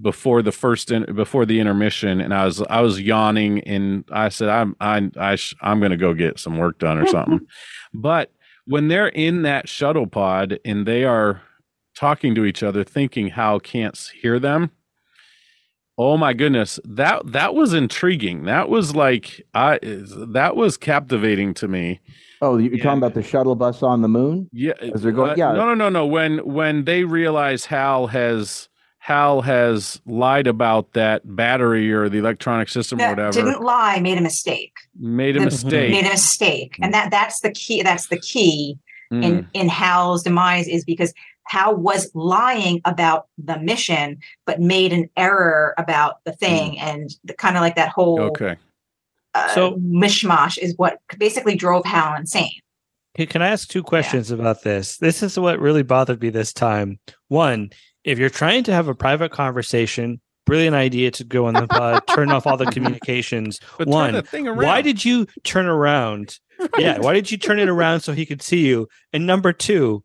before 0.00 0.40
the 0.42 0.52
first 0.52 0.90
in, 0.90 1.04
before 1.14 1.44
the 1.44 1.60
intermission, 1.60 2.20
and 2.20 2.32
I 2.32 2.44
was 2.46 2.62
I 2.62 2.80
was 2.80 3.00
yawning, 3.00 3.60
and 3.60 4.04
I 4.10 4.28
said 4.30 4.48
I'm 4.48 4.74
I 4.80 5.10
I 5.18 5.36
sh- 5.36 5.54
I'm 5.60 5.80
gonna 5.80 5.96
go 5.96 6.14
get 6.14 6.38
some 6.38 6.56
work 6.58 6.78
done 6.78 6.98
or 6.98 7.06
something. 7.06 7.40
but 7.94 8.32
when 8.66 8.88
they're 8.88 9.08
in 9.08 9.42
that 9.42 9.68
shuttle 9.68 10.06
pod 10.06 10.58
and 10.64 10.86
they 10.86 11.04
are 11.04 11.42
talking 11.94 12.34
to 12.34 12.44
each 12.44 12.62
other, 12.62 12.84
thinking 12.84 13.28
Hal 13.28 13.60
can't 13.60 13.98
hear 14.22 14.38
them. 14.38 14.70
Oh 15.98 16.16
my 16.16 16.32
goodness, 16.32 16.80
that 16.84 17.20
that 17.32 17.54
was 17.54 17.74
intriguing. 17.74 18.44
That 18.44 18.70
was 18.70 18.96
like 18.96 19.42
I 19.54 19.78
that 19.82 20.56
was 20.56 20.76
captivating 20.78 21.52
to 21.54 21.68
me. 21.68 22.00
Oh, 22.40 22.56
you're 22.56 22.74
Yeah. 22.74 22.82
talking 22.84 22.98
about 22.98 23.12
the 23.12 23.22
shuttle 23.22 23.54
bus 23.54 23.82
on 23.82 24.00
the 24.00 24.08
moon? 24.08 24.48
Yeah, 24.50 24.72
As 24.80 25.02
they're 25.02 25.12
going- 25.12 25.32
uh, 25.32 25.34
yeah. 25.36 25.52
No, 25.52 25.66
no, 25.66 25.74
no, 25.74 25.88
no. 25.90 26.06
When 26.06 26.38
when 26.38 26.84
they 26.84 27.04
realize 27.04 27.66
Hal 27.66 28.06
has 28.06 28.68
Hal 29.00 29.42
has 29.42 30.00
lied 30.06 30.46
about 30.46 30.92
that 30.94 31.20
battery 31.36 31.92
or 31.92 32.08
the 32.08 32.18
electronic 32.18 32.68
system 32.70 32.98
or 33.00 33.08
whatever, 33.10 33.32
didn't 33.32 33.60
lie, 33.62 33.98
made 34.00 34.16
a 34.16 34.22
mistake. 34.22 34.72
made 34.98 35.36
a 35.36 35.40
The- 35.40 35.44
mistake. 35.46 35.90
Made 35.90 36.06
a 36.06 36.10
mistake, 36.10 36.78
and 36.80 36.94
that 36.94 37.10
that's 37.10 37.40
the 37.40 37.50
key. 37.50 37.82
That's 37.82 38.06
the 38.08 38.18
key 38.20 38.78
Mm. 39.12 39.24
in 39.24 39.46
in 39.52 39.68
Hal's 39.68 40.22
demise 40.22 40.66
is 40.68 40.84
because 40.84 41.12
Hal 41.50 41.74
was 41.74 42.10
lying 42.14 42.80
about 42.84 43.26
the 43.38 43.58
mission, 43.58 44.18
but 44.46 44.60
made 44.60 44.92
an 44.92 45.10
error 45.16 45.74
about 45.78 46.18
the 46.24 46.32
thing, 46.32 46.78
and 46.78 47.10
the, 47.24 47.34
kind 47.34 47.56
of 47.56 47.60
like 47.60 47.74
that 47.74 47.88
whole 47.88 48.18
Mm. 48.20 48.28
okay. 48.30 48.56
uh, 49.34 49.48
So- 49.54 49.74
mishmash 49.76 50.58
is 50.58 50.74
what 50.76 50.98
basically 51.18 51.56
drove 51.56 51.84
Hal 51.84 52.14
insane. 52.16 52.52
Can, 53.16 53.26
can 53.26 53.42
I 53.42 53.48
ask 53.48 53.68
two 53.68 53.82
questions 53.82 54.30
about 54.30 54.62
this? 54.62 54.96
This 54.98 55.22
is 55.24 55.36
what 55.38 55.58
really 55.58 55.82
bothered 55.82 56.22
me 56.22 56.30
this 56.30 56.52
time. 56.52 57.00
One, 57.26 57.70
if 58.04 58.16
you're 58.18 58.30
trying 58.30 58.62
to 58.64 58.72
have 58.72 58.86
a 58.86 58.94
private 58.94 59.32
conversation, 59.32 60.20
brilliant 60.46 60.76
idea 60.76 61.10
to 61.10 61.24
go 61.24 61.46
on 61.46 61.54
the 61.54 61.66
pod, 61.66 62.04
turn 62.14 62.30
off 62.30 62.46
all 62.46 62.56
the 62.56 62.66
communications. 62.66 63.58
But 63.78 63.88
One, 63.88 64.12
turn 64.12 64.14
the 64.14 64.22
thing 64.30 64.46
around. 64.46 64.64
Why 64.68 64.82
did 64.82 65.04
you 65.04 65.26
turn 65.42 65.66
around? 65.66 66.38
Yeah, 66.78 66.98
why 67.00 67.14
did 67.14 67.30
you 67.32 67.38
turn 67.38 67.58
it 67.58 67.68
around 67.70 68.00
so 68.00 68.12
he 68.12 68.24
could 68.26 68.42
see 68.42 68.66
you? 68.66 68.86
And 69.14 69.26
number 69.26 69.50
two, 69.52 69.86
w- 69.86 70.02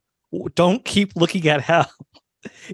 don't 0.56 0.84
keep 0.86 1.16
looking 1.16 1.48
at 1.48 1.62
Hal. 1.62 1.90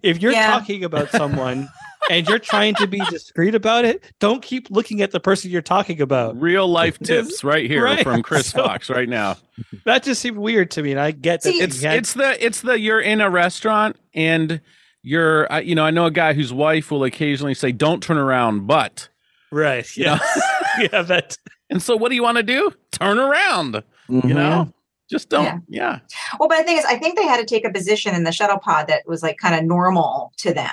If 0.03 0.21
you're 0.21 0.31
Yeah. 0.33 0.47
talking 0.51 0.83
about 0.83 1.09
someone 1.11 1.69
and 2.09 2.27
you're 2.27 2.39
trying 2.39 2.75
to 2.75 2.87
be 2.87 2.99
discreet 3.09 3.55
about 3.55 3.85
it, 3.85 4.03
don't 4.19 4.41
keep 4.41 4.69
looking 4.69 5.01
at 5.01 5.11
the 5.11 5.19
person 5.19 5.49
you're 5.51 5.61
talking 5.61 6.01
about. 6.01 6.39
real 6.41 6.67
life 6.67 6.99
tips 6.99 7.43
right 7.43 7.69
here 7.69 7.83
Right. 7.85 8.03
from 8.03 8.21
Cris 8.23 8.47
So- 8.47 8.63
Fox 8.63 8.89
right 8.89 9.07
now? 9.07 9.37
That 9.85 10.03
just 10.03 10.21
seemed 10.21 10.37
weird 10.37 10.71
to 10.71 10.83
me, 10.83 10.91
and 10.91 10.99
I 10.99 11.11
get 11.11 11.43
that 11.43 11.53
It's 11.55 11.81
had- 11.81 11.95
it's 11.99 12.13
the 12.13 12.45
it's 12.45 12.61
the 12.61 12.79
you're 12.79 12.99
in 12.99 13.21
a 13.21 13.29
restaurant 13.29 13.95
and 14.13 14.59
you're 15.03 15.51
I- 15.51 15.61
you 15.61 15.75
know 15.75 15.85
I 15.85 15.91
know 15.91 16.05
a 16.05 16.11
guy 16.11 16.33
whose 16.33 16.51
wife 16.51 16.91
will 16.91 17.03
occasionally 17.03 17.53
say 17.53 17.71
don't 17.71 18.01
turn 18.03 18.17
around 18.17 18.67
but 18.67 19.07
right. 19.51 19.85
you 19.95 20.05
know 20.05 20.17
Yeah, 20.79 20.87
yeah, 20.93 21.01
that 21.03 21.37
and 21.69 21.81
so 21.81 21.95
what 21.95 22.09
do 22.09 22.15
you 22.15 22.23
want 22.23 22.37
to 22.37 22.43
do 22.43 22.73
turn 22.91 23.17
around 23.19 23.83
you 24.09 24.21
Mhm. 24.21 24.33
know 24.35 24.73
just 25.11 25.29
don't 25.29 25.43
Yeah. 25.45 25.59
yeah 25.67 25.99
Well, 26.39 26.49
but 26.49 26.57
the 26.59 26.63
thing 26.63 26.77
is, 26.77 26.85
I 26.85 26.95
think 26.95 27.17
they 27.17 27.25
had 27.27 27.37
to 27.37 27.45
take 27.45 27.65
a 27.65 27.71
position 27.71 28.15
in 28.15 28.23
the 28.23 28.31
shuttle 28.31 28.57
pod 28.57 28.87
that 28.87 29.03
was 29.05 29.21
like 29.21 29.37
kind 29.37 29.53
of 29.53 29.63
normal 29.65 30.31
to 30.37 30.53
them, 30.53 30.69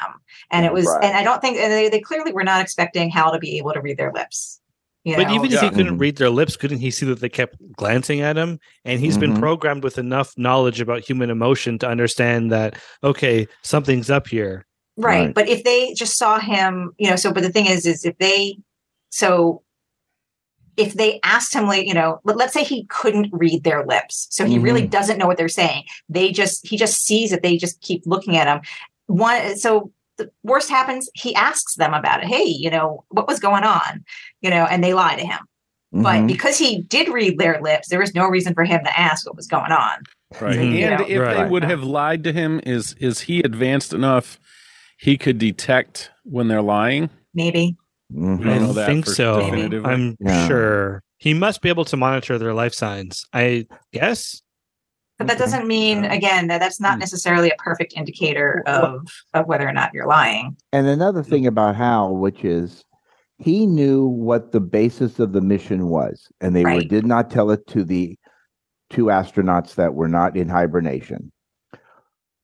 and 0.50 0.64
it 0.64 0.72
was, 0.72 0.86
Right. 0.86 1.04
and 1.04 1.16
I 1.16 1.24
don't 1.24 1.40
think 1.42 1.58
and 1.58 1.72
they, 1.72 1.88
they 1.88 2.00
clearly 2.00 2.32
were 2.32 2.44
not 2.44 2.62
expecting 2.62 3.10
Hal 3.10 3.32
to 3.32 3.38
be 3.38 3.58
able 3.58 3.72
to 3.74 3.80
read 3.80 3.98
their 3.98 4.12
lips. 4.12 4.60
You 5.04 5.16
But 5.16 5.28
know? 5.28 5.34
even 5.34 5.52
if 5.52 5.60
he 5.60 5.70
couldn't 5.70 5.98
read 5.98 6.16
their 6.16 6.28
lips, 6.30 6.56
couldn't 6.56 6.80
he 6.80 6.90
see 6.90 7.06
that 7.06 7.20
they 7.20 7.28
kept 7.28 7.56
glancing 7.76 8.20
at 8.20 8.36
him? 8.36 8.58
And 8.84 9.00
he's 9.00 9.16
been 9.16 9.32
Mhm. 9.34 9.38
programmed 9.38 9.82
with 9.84 9.96
enough 9.96 10.34
knowledge 10.36 10.80
about 10.80 11.00
human 11.02 11.30
emotion 11.30 11.78
to 11.80 11.88
understand 11.88 12.50
that 12.52 12.76
okay, 13.02 13.46
something's 13.62 14.10
up 14.10 14.26
here. 14.28 14.66
right 15.00 15.26
Right. 15.26 15.34
but 15.34 15.48
if 15.48 15.62
they 15.62 15.94
just 15.94 16.18
saw 16.18 16.40
him 16.40 16.92
you 16.98 17.08
know 17.08 17.14
so 17.14 17.32
but 17.32 17.44
the 17.44 17.52
thing 17.52 17.66
is 17.66 17.86
is 17.86 18.04
if 18.04 18.18
they 18.18 18.58
so 19.10 19.62
if 20.78 20.94
they 20.94 21.20
asked 21.24 21.52
him 21.52 21.66
like 21.66 21.86
you 21.86 21.92
know 21.94 22.20
let, 22.24 22.36
let's 22.36 22.52
say 22.54 22.62
he 22.64 22.84
couldn't 22.86 23.28
read 23.32 23.64
their 23.64 23.84
lips 23.84 24.26
so 24.30 24.44
he 24.44 24.58
really 24.58 24.86
doesn't 24.86 25.18
know 25.18 25.26
what 25.26 25.36
they're 25.36 25.48
saying. 25.48 25.84
They 26.08 26.30
just 26.32 26.66
he 26.66 26.76
just 26.76 27.04
sees 27.04 27.30
that 27.30 27.42
they 27.42 27.56
just 27.58 27.80
keep 27.80 28.02
looking 28.06 28.36
at 28.36 28.46
him. 28.46 28.62
One 29.06 29.56
so 29.56 29.90
the 30.16 30.30
worst 30.42 30.68
happens 30.70 31.10
he 31.14 31.34
asks 31.34 31.74
them 31.74 31.92
about 31.94 32.22
it. 32.22 32.26
Hey 32.28 32.44
you 32.44 32.70
know 32.70 33.04
what 33.08 33.26
was 33.28 33.40
going 33.40 33.64
on? 33.64 34.04
You 34.40 34.50
know 34.50 34.64
and 34.70 34.82
they 34.82 34.94
lie 34.94 35.16
to 35.16 35.26
him. 35.26 35.40
But 35.90 36.16
Mhm. 36.20 36.26
because 36.28 36.58
he 36.58 36.82
did 36.82 37.08
read 37.08 37.38
their 37.38 37.60
lips 37.60 37.88
there 37.88 38.00
was 38.00 38.14
no 38.14 38.26
reason 38.28 38.54
for 38.54 38.64
him 38.64 38.84
to 38.84 38.98
ask 38.98 39.26
what 39.26 39.36
was 39.36 39.46
going 39.46 39.72
on. 39.72 40.04
Right. 40.40 40.56
Mhm. 40.56 40.62
and 40.62 41.08
Yeah. 41.08 41.30
if 41.30 41.36
they 41.36 41.44
would 41.46 41.64
have 41.64 41.82
lied 41.82 42.22
to 42.24 42.32
him 42.32 42.60
is 42.64 42.94
is 43.00 43.20
he 43.22 43.40
advanced 43.40 43.92
enough 43.92 44.38
he 44.98 45.16
could 45.16 45.38
detect 45.38 46.10
when 46.24 46.48
they're 46.48 46.62
lying? 46.62 47.10
Maybe 47.34 47.76
Mhm. 48.12 48.38
We 48.38 48.44
don't 48.44 48.52
I 48.54 48.58
know 48.58 48.72
that 48.72 48.86
think 48.86 49.06
so. 49.06 49.40
I'm 49.84 50.16
Yeah. 50.20 50.46
sure 50.48 51.02
he 51.18 51.34
must 51.34 51.60
be 51.62 51.68
able 51.68 51.84
to 51.86 51.96
monitor 51.96 52.38
their 52.38 52.54
life 52.54 52.74
signs. 52.74 53.24
I 53.32 53.66
guess. 53.92 54.40
But 55.18 55.26
that 55.26 55.38
doesn't 55.38 55.66
mean, 55.66 56.04
again, 56.04 56.46
that 56.46 56.58
that's 56.60 56.80
not 56.80 56.94
Hmm. 56.94 57.00
necessarily 57.00 57.50
a 57.50 57.56
perfect 57.58 57.92
indicator 57.96 58.62
of 58.66 59.00
of 59.34 59.46
whether 59.46 59.68
or 59.68 59.72
not 59.72 59.92
you're 59.92 60.06
lying. 60.06 60.56
And 60.72 60.86
another 60.86 61.22
thing 61.24 61.46
about 61.46 61.74
Hal, 61.74 62.14
which 62.16 62.44
is 62.44 62.84
he 63.38 63.66
knew 63.66 64.06
what 64.06 64.52
the 64.52 64.60
basis 64.60 65.18
of 65.18 65.32
the 65.32 65.40
mission 65.40 65.88
was, 65.88 66.28
and 66.40 66.54
they 66.54 66.64
were, 66.64 66.82
did 66.82 67.04
not 67.06 67.30
tell 67.30 67.50
it 67.50 67.66
to 67.68 67.84
the 67.84 68.16
two 68.90 69.06
astronauts 69.06 69.74
that 69.74 69.94
were 69.94 70.08
not 70.08 70.36
in 70.36 70.48
hibernation. 70.48 71.30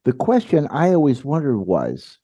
The 0.05 0.13
question 0.13 0.67
I 0.71 0.93
always 0.93 1.25
wondered 1.25 1.59
was 1.61 2.19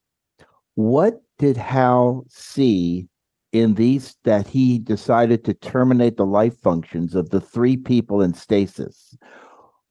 what 0.74 1.22
did 1.38 1.57
Hal 1.57 2.26
see 2.29 3.09
in 3.53 3.75
these 3.75 4.17
that 4.25 4.47
he 4.47 4.79
decided 4.79 5.45
to 5.45 5.55
terminate 5.55 6.17
the 6.17 6.27
life 6.27 6.57
functions 6.61 7.15
of 7.15 7.31
the 7.31 7.41
three 7.41 7.77
people 7.77 8.23
in 8.23 8.35
stasis? 8.35 9.17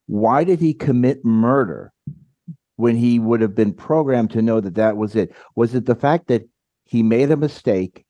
Why 0.06 0.44
did 0.44 0.60
he 0.60 0.74
commit 0.74 1.24
murder 1.24 1.92
when 2.76 2.96
he 2.96 3.18
would 3.18 3.40
have 3.40 3.54
been 3.54 3.72
programmed 3.72 4.30
to 4.32 4.42
know 4.42 4.60
that 4.60 4.74
that 4.74 4.96
was 4.96 5.14
it? 5.14 5.32
Was 5.56 5.74
it 5.74 5.86
the 5.86 5.94
fact 5.94 6.28
that 6.28 6.48
he 6.84 7.02
made 7.02 7.30
a 7.30 7.36
mistake? 7.36 8.04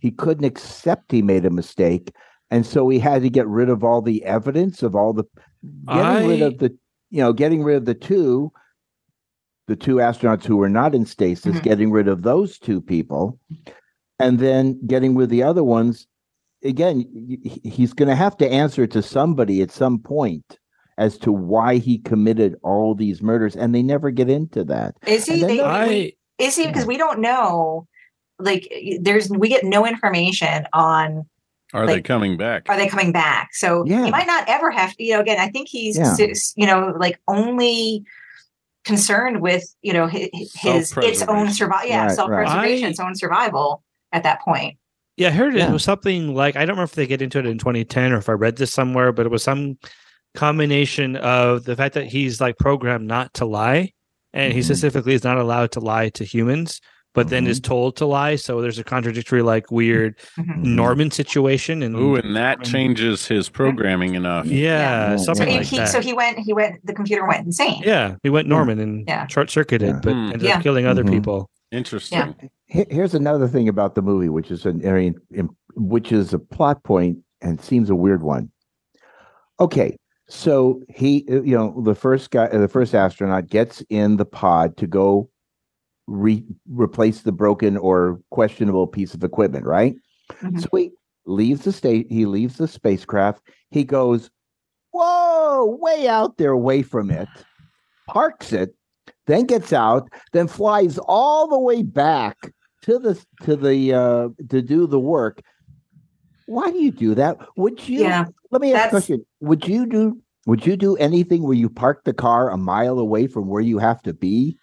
He 0.00 0.10
couldn't 0.10 0.44
accept 0.44 1.12
he 1.12 1.22
made 1.22 1.44
a 1.46 1.50
mistake. 1.50 2.12
And 2.50 2.66
so 2.66 2.88
he 2.88 2.98
had 2.98 3.22
to 3.22 3.30
get 3.30 3.46
rid 3.46 3.68
of 3.68 3.82
all 3.82 4.02
the 4.02 4.24
evidence 4.24 4.82
of 4.82 4.94
all 4.94 5.12
the 5.12 5.24
getting 5.86 6.28
rid 6.28 6.42
of 6.42 6.58
the 6.58 6.76
you 7.10 7.22
know, 7.22 7.32
getting 7.32 7.62
rid 7.62 7.76
of 7.76 7.84
the 7.84 7.94
two, 7.94 8.52
the 9.68 9.76
two 9.76 9.96
astronauts 9.96 10.44
who 10.44 10.56
were 10.56 10.68
not 10.68 10.94
in 10.94 11.06
stasis, 11.06 11.56
Mhm. 11.56 11.62
getting 11.62 11.90
rid 11.92 12.08
of 12.08 12.22
those 12.22 12.58
two 12.58 12.80
people, 12.80 13.38
and 14.18 14.38
then 14.38 14.80
getting 14.86 15.14
with 15.14 15.30
the 15.30 15.42
other 15.42 15.64
ones. 15.64 16.06
Again, 16.64 17.04
y- 17.14 17.36
y- 17.44 17.58
he's 17.70 17.92
going 17.92 18.08
to 18.08 18.14
have 18.16 18.36
to 18.38 18.48
answer 18.50 18.86
to 18.86 19.02
somebody 19.02 19.60
at 19.62 19.70
some 19.70 19.98
point 19.98 20.58
as 20.98 21.18
to 21.18 21.30
why 21.30 21.76
he 21.76 21.98
committed 21.98 22.56
all 22.62 22.94
these 22.94 23.22
murders, 23.22 23.54
and 23.54 23.74
they 23.74 23.82
never 23.82 24.10
get 24.10 24.30
into 24.30 24.64
that. 24.64 24.94
Is 25.06 25.26
he? 25.26 25.42
They, 25.42 25.60
I 25.60 26.12
is 26.38 26.56
he? 26.56 26.66
Because 26.66 26.86
we 26.86 26.96
don't 26.96 27.20
know. 27.20 27.86
Like, 28.38 28.70
there's 29.00 29.28
we 29.30 29.48
get 29.48 29.64
no 29.64 29.86
information 29.86 30.66
on 30.72 31.26
are 31.74 31.86
they 31.86 32.00
coming 32.00 32.36
back 32.36 32.62
are 32.68 32.76
they 32.76 32.86
coming 32.86 33.10
back. 33.12 33.48
So 33.52 33.84
Yeah. 33.86 34.04
he 34.04 34.10
might 34.10 34.26
not 34.26 34.44
ever 34.48 34.70
have. 34.70 34.94
to 34.96 35.02
You 35.04 35.14
know, 35.14 35.20
again, 35.20 35.38
I 35.38 35.48
think 35.48 35.68
he's 35.68 35.96
Yeah. 35.98 36.14
you 36.56 36.66
know 36.66 36.94
like 36.98 37.18
only 37.28 38.04
concerned 38.84 39.40
with 39.40 39.64
you 39.82 39.92
know 39.92 40.06
his, 40.06 40.28
his 40.54 40.94
its 40.98 41.22
own 41.22 41.50
survival. 41.50 41.88
Yeah, 41.88 42.00
Right, 42.00 42.06
right. 42.08 42.14
self 42.14 42.28
preservation, 42.28 42.86
I- 42.86 42.90
its 42.90 43.00
own 43.00 43.14
survival 43.14 43.82
at 44.12 44.22
that 44.22 44.40
point. 44.42 44.78
yeah, 45.16 45.28
I 45.28 45.32
heard 45.32 45.56
it 45.56 45.70
was 45.70 45.84
something 45.84 46.34
like 46.34 46.56
I 46.56 46.60
don't 46.60 46.70
remember 46.76 46.84
if 46.84 46.92
they 46.94 47.06
get 47.06 47.22
into 47.22 47.38
it 47.38 47.46
in 47.46 47.58
2010 47.58 48.12
or 48.12 48.18
if 48.18 48.28
I 48.28 48.32
read 48.32 48.56
this 48.56 48.72
somewhere, 48.72 49.12
but 49.12 49.26
it 49.26 49.30
was 49.32 49.42
some 49.42 49.78
combination 50.34 51.16
of 51.16 51.64
the 51.64 51.74
fact 51.76 51.94
that 51.94 52.06
he's 52.06 52.40
like 52.40 52.58
programmed 52.58 53.06
not 53.06 53.32
to 53.34 53.44
lie, 53.46 53.92
and 54.32 54.52
he 54.52 54.60
Mhm. 54.60 54.64
specifically 54.64 55.14
is 55.14 55.24
not 55.24 55.38
allowed 55.38 55.72
to 55.72 55.80
lie 55.80 56.10
to 56.10 56.24
humans, 56.24 56.80
but 57.14 57.30
then 57.30 57.46
Mhm. 57.46 57.48
is 57.48 57.60
told 57.60 57.96
to 57.96 58.04
lie. 58.04 58.36
So 58.36 58.60
there's 58.60 58.78
a 58.78 58.84
contradictory, 58.84 59.40
like 59.40 59.70
weird 59.70 60.16
Mhm. 60.38 60.62
Norman 60.62 61.10
situation, 61.10 61.82
and 61.82 61.96
Ooh, 61.96 62.16
and 62.16 62.36
that 62.36 62.58
Norman- 62.58 62.64
changes 62.66 63.26
his 63.26 63.48
programming 63.48 64.14
enough 64.14 64.44
yeah, 64.44 65.12
Yeah. 65.12 65.16
So 65.16 65.24
something 65.32 65.48
he, 65.48 65.56
like 65.58 65.66
he 65.66 65.76
that. 65.78 65.88
so 65.88 66.00
he 66.02 66.12
went. 66.12 66.38
He 66.40 66.52
went. 66.52 66.84
The 66.86 66.92
computer 66.92 67.26
went 67.26 67.46
insane. 67.46 67.80
yeah, 67.84 68.16
he 68.22 68.28
went 68.28 68.46
Norman 68.48 68.78
and 68.78 69.04
Yeah. 69.08 69.26
short 69.28 69.48
circuited, 69.50 69.88
Yeah. 69.88 70.00
but 70.02 70.12
Hmm. 70.12 70.24
ended 70.26 70.42
Yeah. 70.42 70.56
up 70.58 70.62
killing 70.62 70.84
other 70.86 71.04
Mhm. 71.04 71.10
people. 71.12 71.48
Interesting 71.72 72.34
Here- 72.66 72.86
Here's 72.90 73.14
another 73.14 73.46
thing 73.48 73.68
about 73.68 73.94
the 73.94 74.02
movie, 74.02 74.28
which 74.28 74.50
is 74.50 74.66
an 74.66 74.82
area, 74.84 75.12
which 75.76 76.10
is 76.12 76.32
a 76.34 76.38
plot 76.38 76.82
point 76.82 77.18
and 77.40 77.60
seems 77.60 77.90
a 77.90 77.94
weird 77.94 78.22
one. 78.22 78.50
Okay, 79.60 79.96
so 80.28 80.82
he, 80.88 81.24
uh, 81.30 81.42
you 81.42 81.56
know, 81.56 81.80
the 81.82 81.94
first 81.94 82.30
guy, 82.30 82.46
uh, 82.46 82.58
the 82.58 82.68
first 82.68 82.94
astronaut 82.94 83.46
gets 83.46 83.82
in 83.88 84.16
the 84.16 84.24
pod 84.24 84.76
to 84.78 84.86
go 84.86 85.30
re- 86.08 86.44
replace 86.68 87.22
the 87.22 87.32
broken 87.32 87.76
or 87.76 88.20
questionable 88.30 88.86
piece 88.86 89.14
of 89.14 89.22
equipment, 89.24 89.64
right? 89.64 89.94
Mhm. 90.42 90.60
So 90.60 90.68
he 90.76 90.90
leaves 91.24 91.62
the 91.64 91.72
state. 91.72 92.06
He 92.10 92.26
leaves 92.26 92.56
the 92.58 92.68
spacecraft. 92.68 93.42
He 93.70 93.84
goes, 93.84 94.30
whoa, 94.92 95.78
way 95.80 96.08
out 96.08 96.36
there, 96.36 96.50
away 96.52 96.82
from 96.82 97.10
it, 97.10 97.28
parks 98.08 98.52
it, 98.52 98.74
then 99.26 99.44
gets 99.44 99.72
out, 99.72 100.08
then 100.32 100.48
flies 100.48 100.98
all 101.06 101.48
the 101.48 101.58
way 101.58 101.82
back 101.82 102.36
to 102.82 102.98
the 102.98 103.22
to 103.42 103.56
the 103.56 103.92
uh 103.94 104.28
to 104.50 104.62
do 104.62 104.86
the 104.86 105.00
work. 105.00 105.40
Why 106.46 106.70
do 106.70 106.78
you 106.78 106.90
do 106.92 107.14
that? 107.16 107.38
Would 107.56 107.88
you? 107.88 108.02
Yeah, 108.02 108.26
Let 108.50 108.62
me 108.62 108.72
ask 108.72 108.86
a 108.86 108.90
question. 108.90 109.26
Would 109.40 109.66
you 109.66 109.86
do? 109.86 110.20
Would 110.46 110.64
you 110.64 110.76
do 110.76 110.96
anything 110.96 111.42
where 111.42 111.56
you 111.56 111.68
park 111.68 112.04
the 112.04 112.12
car 112.14 112.50
a 112.50 112.56
mile 112.56 113.00
away 113.00 113.26
from 113.26 113.48
where 113.48 113.62
you 113.62 113.78
have 113.78 114.00
to 114.02 114.14
be 114.14 114.56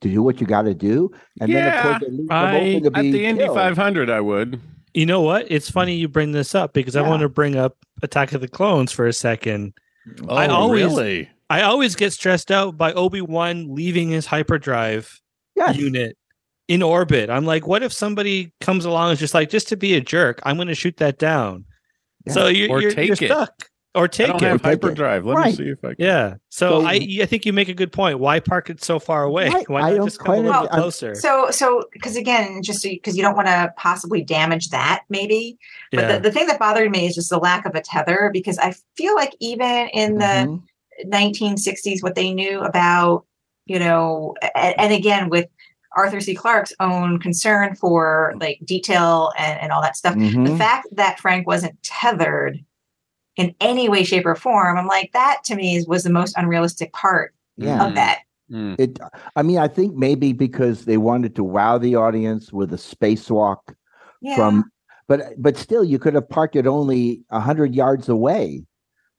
to 0.00 0.08
do 0.08 0.22
what 0.22 0.40
you 0.40 0.46
got 0.46 0.62
to 0.62 0.72
do? 0.74 1.10
And 1.42 1.52
then 1.52 1.74
of 1.76 1.82
course 1.82 2.02
it 2.02 2.12
leaves 2.14 2.28
them 2.28 2.36
I- 2.94 2.98
At 2.98 3.02
be 3.02 3.10
the 3.12 3.26
Indy 3.26 3.46
500, 3.46 4.08
I 4.08 4.20
would. 4.22 4.58
You 4.94 5.04
know 5.04 5.20
what? 5.20 5.46
It's 5.50 5.70
funny 5.70 5.94
you 5.94 6.08
bring 6.08 6.32
this 6.32 6.54
up 6.54 6.72
because 6.72 6.96
I 6.96 7.02
want 7.02 7.20
to 7.20 7.28
bring 7.28 7.54
up 7.54 7.76
Attack 8.02 8.32
of 8.32 8.40
the 8.40 8.48
Clones 8.48 8.90
for 8.92 9.06
a 9.06 9.12
second. 9.12 9.74
Oh, 10.26 10.34
I 10.34 10.46
always- 10.48 10.84
really? 10.86 11.28
I 11.50 11.62
always 11.62 11.96
get 11.96 12.12
stressed 12.12 12.50
out 12.50 12.78
by 12.78 12.92
Obi 12.94 13.20
Wan 13.20 13.74
leaving 13.74 14.08
his 14.10 14.24
hyperdrive 14.26 15.20
Yes. 15.56 15.76
unit 15.76 16.16
in 16.68 16.82
orbit. 16.82 17.28
I'm 17.28 17.44
like, 17.44 17.66
what 17.66 17.82
if 17.82 17.92
somebody 17.92 18.52
comes 18.60 18.84
along 18.84 19.10
and 19.10 19.18
just 19.18 19.34
like, 19.34 19.50
just 19.50 19.68
to 19.68 19.76
be 19.76 19.94
a 19.94 20.00
jerk, 20.00 20.40
I'm 20.44 20.56
going 20.56 20.68
to 20.68 20.74
shoot 20.74 20.96
that 20.98 21.18
down. 21.18 21.64
Yeah. 22.26 22.32
So 22.32 22.46
you're, 22.46 22.70
Or 22.70 22.80
you're, 22.80 22.92
take 22.92 23.08
you're 23.08 23.14
it. 23.20 23.26
stuck. 23.26 23.68
Or 23.96 24.04
I 24.04 24.06
take 24.06 24.26
don't 24.28 24.36
it. 24.36 24.46
have 24.46 24.62
Take 24.62 24.74
it. 24.74 24.82
hyperdrive. 24.82 25.26
Let 25.26 25.44
me 25.46 25.52
see 25.52 25.64
if 25.64 25.84
I 25.84 25.88
can. 25.88 25.96
yeah. 25.98 26.34
So, 26.50 26.82
So- 26.82 26.86
I 26.86 27.00
I 27.22 27.26
think 27.26 27.44
you 27.44 27.52
make 27.52 27.68
a 27.68 27.74
good 27.74 27.90
point. 27.90 28.20
Why 28.20 28.38
park 28.38 28.70
it 28.70 28.84
so 28.84 29.00
far 29.00 29.24
away? 29.24 29.48
Right. 29.48 29.68
Why 29.68 29.80
I 29.80 29.90
not 29.90 29.96
don't 29.96 30.06
just 30.06 30.20
come 30.20 30.34
a 30.36 30.40
little 30.42 30.62
bit 30.62 30.70
closer? 30.70 31.16
So, 31.16 31.50
so 31.50 31.82
because 31.92 32.14
again, 32.14 32.62
just 32.62 32.84
because 32.84 33.16
you 33.16 33.22
don't 33.24 33.34
want 33.34 33.48
to 33.48 33.74
possibly 33.76 34.22
damage 34.22 34.68
that, 34.70 35.02
maybe. 35.08 35.58
But 35.90 36.00
yeah. 36.00 36.12
the, 36.12 36.20
the 36.20 36.30
thing 36.30 36.46
that 36.46 36.60
bothered 36.60 36.88
me 36.92 37.06
is 37.06 37.16
just 37.16 37.30
the 37.30 37.38
lack 37.38 37.66
of 37.66 37.74
a 37.74 37.80
tether, 37.80 38.30
because 38.32 38.58
I 38.58 38.74
feel 38.96 39.16
like 39.16 39.34
even 39.40 39.88
in 39.88 40.18
the 40.18 40.24
Mhm. 40.24 40.62
1960s, 41.06 42.02
what 42.02 42.14
they 42.14 42.32
knew 42.32 42.60
about, 42.60 43.24
you 43.66 43.78
know, 43.78 44.34
and, 44.54 44.78
and 44.78 44.92
again 44.92 45.28
with 45.28 45.46
Arthur 45.96 46.20
C. 46.20 46.34
Clarke's 46.34 46.72
own 46.80 47.18
concern 47.18 47.74
for 47.74 48.34
like 48.40 48.60
detail 48.64 49.32
and, 49.36 49.60
and 49.60 49.72
all 49.72 49.82
that 49.82 49.96
stuff, 49.96 50.14
the 50.14 50.20
Mhm. 50.20 50.58
fact 50.58 50.86
that 50.92 51.18
Frank 51.18 51.46
wasn't 51.46 51.80
tethered 51.82 52.64
in 53.36 53.54
any 53.60 53.88
way, 53.88 54.04
shape, 54.04 54.26
or 54.26 54.34
form, 54.34 54.76
I'm 54.76 54.86
like 54.86 55.10
that 55.12 55.38
to 55.44 55.54
me 55.56 55.76
is, 55.76 55.86
was 55.88 56.04
the 56.04 56.10
most 56.10 56.36
unrealistic 56.36 56.92
part 56.92 57.34
Yeah. 57.56 57.86
of 57.86 57.94
that. 57.94 58.20
Mm. 58.50 58.78
It. 58.78 58.98
I 59.36 59.42
mean, 59.42 59.58
I 59.58 59.68
think 59.68 59.94
maybe 59.96 60.32
because 60.32 60.84
they 60.84 60.96
wanted 60.96 61.34
to 61.36 61.44
wow 61.44 61.78
the 61.78 61.94
audience 61.96 62.52
with 62.52 62.72
a 62.72 62.76
spacewalk 62.76 63.58
Yeah. 64.20 64.34
from, 64.36 64.70
but 65.08 65.40
but 65.40 65.56
still, 65.56 65.84
you 65.84 65.98
could 65.98 66.14
have 66.14 66.28
parked 66.28 66.56
it 66.56 66.66
only 66.66 67.22
a 67.30 67.40
hundred 67.40 67.74
yards 67.74 68.08
away. 68.08 68.64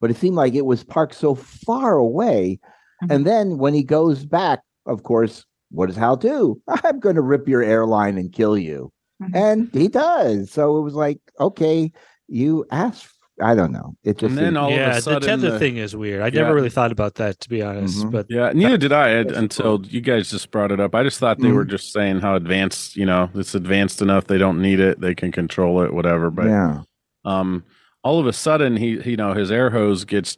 But 0.02 0.10
it 0.10 0.18
seemed 0.18 0.36
like 0.36 0.54
it 0.54 0.66
was 0.66 0.84
parked 0.84 1.14
so 1.14 1.34
far 1.34 1.94
away. 1.96 2.58
Mhm. 3.04 3.14
And 3.14 3.26
then 3.26 3.56
when 3.56 3.72
he 3.72 3.82
goes 3.84 4.26
back, 4.26 4.60
of 4.84 5.04
course, 5.04 5.46
what 5.70 5.86
does 5.86 5.96
Hal 5.96 6.16
do? 6.16 6.60
I'm 6.68 7.00
going 7.00 7.14
to 7.14 7.22
rip 7.22 7.48
your 7.48 7.62
airline 7.62 8.18
and 8.18 8.30
kill 8.30 8.58
you. 8.58 8.92
Mhm. 9.22 9.30
And 9.34 9.70
he 9.72 9.88
does. 9.88 10.50
So 10.50 10.76
it 10.76 10.82
was 10.82 10.94
like, 10.94 11.20
okay, 11.40 11.90
you 12.28 12.66
asked. 12.70 13.08
I 13.40 13.54
don't 13.54 13.72
know. 13.72 13.96
It 14.04 14.18
just 14.18 14.30
And 14.30 14.38
then 14.38 14.56
all 14.56 14.70
yeah, 14.70 14.90
of 14.90 14.96
a 14.98 15.00
sudden, 15.02 15.20
the 15.22 15.26
tether 15.26 15.50
the- 15.52 15.58
thing 15.58 15.76
is 15.78 15.96
weird. 15.96 16.20
I 16.20 16.26
Yeah. 16.26 16.42
never 16.42 16.54
really 16.54 16.68
thought 16.68 16.92
about 16.92 17.14
that, 17.14 17.40
to 17.40 17.48
be 17.48 17.62
honest. 17.62 18.04
Mhm. 18.04 18.10
But 18.10 18.26
Yeah, 18.28 18.52
neither 18.54 18.76
did 18.76 18.92
I 18.92 19.10
Ed, 19.10 19.28
That's 19.28 19.38
until 19.38 19.80
you 19.86 20.00
guys 20.00 20.30
just 20.30 20.50
brought 20.50 20.70
it 20.70 20.78
up. 20.80 20.94
I 20.94 21.02
just 21.02 21.18
thought 21.18 21.38
they 21.40 21.50
were 21.50 21.64
just 21.64 21.92
saying 21.92 22.20
how 22.20 22.34
advanced, 22.36 22.94
you 22.96 23.06
know, 23.06 23.30
it's 23.34 23.54
advanced 23.54 24.02
enough 24.02 24.26
they 24.26 24.38
don't 24.38 24.60
need 24.60 24.80
it, 24.80 25.00
they 25.00 25.14
can 25.14 25.32
control 25.32 25.80
it, 25.82 25.94
whatever. 25.94 26.30
But 26.30 26.46
yeah. 26.46 26.82
um, 27.24 27.64
all 28.04 28.18
of 28.20 28.26
a 28.26 28.32
sudden, 28.32 28.76
he, 28.76 29.00
you 29.08 29.16
know, 29.16 29.32
his 29.34 29.50
air 29.50 29.70
hose 29.70 30.04
gets 30.04 30.36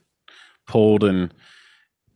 pulled 0.67 1.05
and 1.05 1.33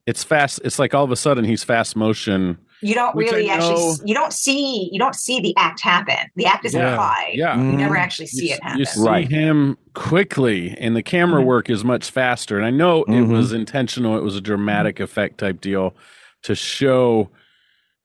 it's 0.07 0.25
fast. 0.25 0.61
It's 0.65 0.79
like 0.79 0.95
all 0.95 1.05
of 1.05 1.11
a 1.11 1.17
sudden 1.17 1.45
he's 1.45 1.63
fast 1.65 1.97
motion. 1.97 2.59
you 2.81 2.95
don't 2.95 3.17
really 3.17 3.51
actually 3.51 3.75
know- 3.75 3.91
s- 3.91 4.03
you 4.05 4.15
don't 4.15 4.33
see 4.33 4.89
you 4.93 5.01
don't 5.01 5.17
see 5.17 5.41
the 5.41 5.53
act 5.57 5.81
happen 5.81 6.15
the 6.37 6.47
act 6.47 6.65
is 6.65 6.75
Yeah. 6.75 6.91
implied 6.91 7.33
Yeah, 7.35 7.57
you 7.57 7.73
never 7.77 7.97
actually 7.97 8.29
see 8.29 8.51
you, 8.51 8.55
it 8.55 8.63
happen 8.63 8.79
you 8.79 8.85
see 8.85 9.01
Right. 9.01 9.29
him 9.29 9.77
quickly, 9.95 10.77
and 10.79 10.95
the 10.95 11.03
camera 11.03 11.43
Mhm. 11.43 11.47
work 11.47 11.69
is 11.71 11.83
much 11.85 12.09
faster. 12.09 12.57
And 12.57 12.65
I 12.65 12.71
know 12.71 13.03
it 13.03 13.09
Mhm. 13.09 13.33
was 13.33 13.53
intentional; 13.53 14.17
it 14.17 14.23
was 14.23 14.37
a 14.37 14.41
dramatic 14.41 15.01
effect 15.01 15.39
type 15.39 15.61
deal 15.61 15.97
to 16.45 16.55
show 16.55 17.31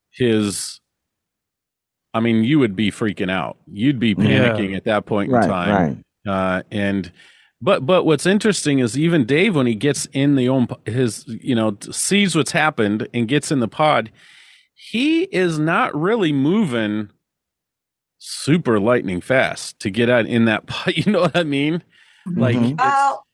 his. 0.10 0.80
I 2.16 2.20
mean, 2.20 2.44
you 2.44 2.58
would 2.60 2.76
be 2.76 2.90
freaking 2.92 3.30
out. 3.32 3.58
You'd 3.72 4.00
be 4.00 4.10
Yeah. 4.10 4.16
panicking 4.18 4.76
at 4.76 4.86
that 4.86 5.06
point 5.06 5.30
in 5.30 5.36
Right. 5.36 5.48
time. 5.48 6.04
Right. 6.26 6.32
Uh, 6.34 6.64
and 6.72 7.12
but 7.64 7.86
but 7.86 8.04
what's 8.06 8.26
interesting 8.26 8.80
is 8.80 8.98
even 8.98 9.26
Dave 9.26 9.56
when 9.56 9.66
he 9.68 9.76
gets 9.76 10.06
in 10.14 10.36
the 10.36 10.50
own 10.50 10.68
his 10.86 11.24
you 11.28 11.56
know 11.56 11.78
sees 11.92 12.36
what's 12.36 12.52
happened 12.52 13.08
and 13.14 13.28
gets 13.28 13.52
in 13.52 13.60
the 13.60 13.68
pod, 13.68 14.12
he 14.76 15.24
is 15.24 15.58
not 15.58 15.96
really 15.96 16.34
moving 16.34 17.10
super 18.18 18.80
lightning 18.80 19.22
fast 19.22 19.80
to 19.80 19.90
get 19.90 20.10
out 20.10 20.26
in 20.26 20.46
that 20.46 20.66
pod. 20.68 20.94
You 20.96 21.12
know 21.12 21.22
what 21.22 21.36
I 21.38 21.44
mean? 21.44 21.84
Like 22.26 22.56
Mhm. 22.56 22.74
it's- 22.74 22.80
well 22.80 23.26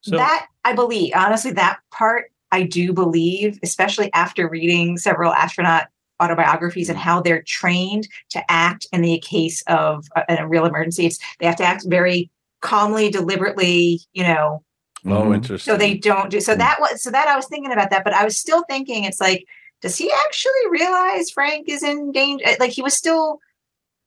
so 0.00 0.16
that 0.16 0.46
i 0.64 0.72
believe 0.72 1.12
honestly 1.14 1.50
that 1.50 1.80
part 1.90 2.30
i 2.52 2.62
do 2.62 2.92
believe 2.92 3.58
especially 3.64 4.10
after 4.14 4.48
reading 4.48 4.96
several 4.96 5.32
astronaut 5.32 5.88
autobiographies 6.20 6.88
and 6.88 6.96
how 6.96 7.20
they're 7.20 7.42
trained 7.42 8.06
to 8.30 8.40
act 8.50 8.86
in 8.92 9.02
the 9.02 9.18
case 9.18 9.60
of 9.66 10.06
a, 10.14 10.36
a 10.38 10.46
real 10.46 10.64
emergency 10.66 11.04
it's, 11.06 11.18
they 11.40 11.46
have 11.46 11.56
to 11.56 11.64
act 11.64 11.84
very 11.88 12.30
calmly 12.60 13.10
deliberately 13.10 14.00
you 14.12 14.22
know 14.22 14.62
oh 15.06 15.24
Mhm. 15.24 15.34
interesting. 15.36 15.72
so 15.72 15.78
they 15.78 15.94
don't 15.94 16.30
do 16.30 16.40
so 16.40 16.54
that 16.54 16.78
was 16.80 17.02
so 17.02 17.10
that 17.10 17.28
i 17.28 17.36
was 17.36 17.46
thinking 17.46 17.72
about 17.72 17.90
that 17.90 18.04
but 18.04 18.12
i 18.14 18.24
was 18.24 18.38
still 18.38 18.64
thinking 18.68 19.04
it's 19.04 19.20
like 19.20 19.44
does 19.80 19.96
he 19.96 20.10
actually 20.26 20.70
realize 20.70 21.30
frank 21.30 21.68
is 21.68 21.82
in 21.82 22.10
danger 22.12 22.44
like 22.58 22.72
he 22.72 22.82
was 22.82 22.96
still 22.96 23.38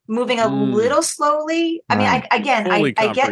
moving 0.08 0.40
a 0.40 0.44
Mm. 0.44 0.74
little 0.74 1.02
slowly 1.02 1.82
i 1.90 1.96
mean 1.96 2.08
I, 2.08 2.28
again 2.32 2.66
fully 2.66 2.94
I, 2.98 3.06
I 3.10 3.14
get 3.14 3.30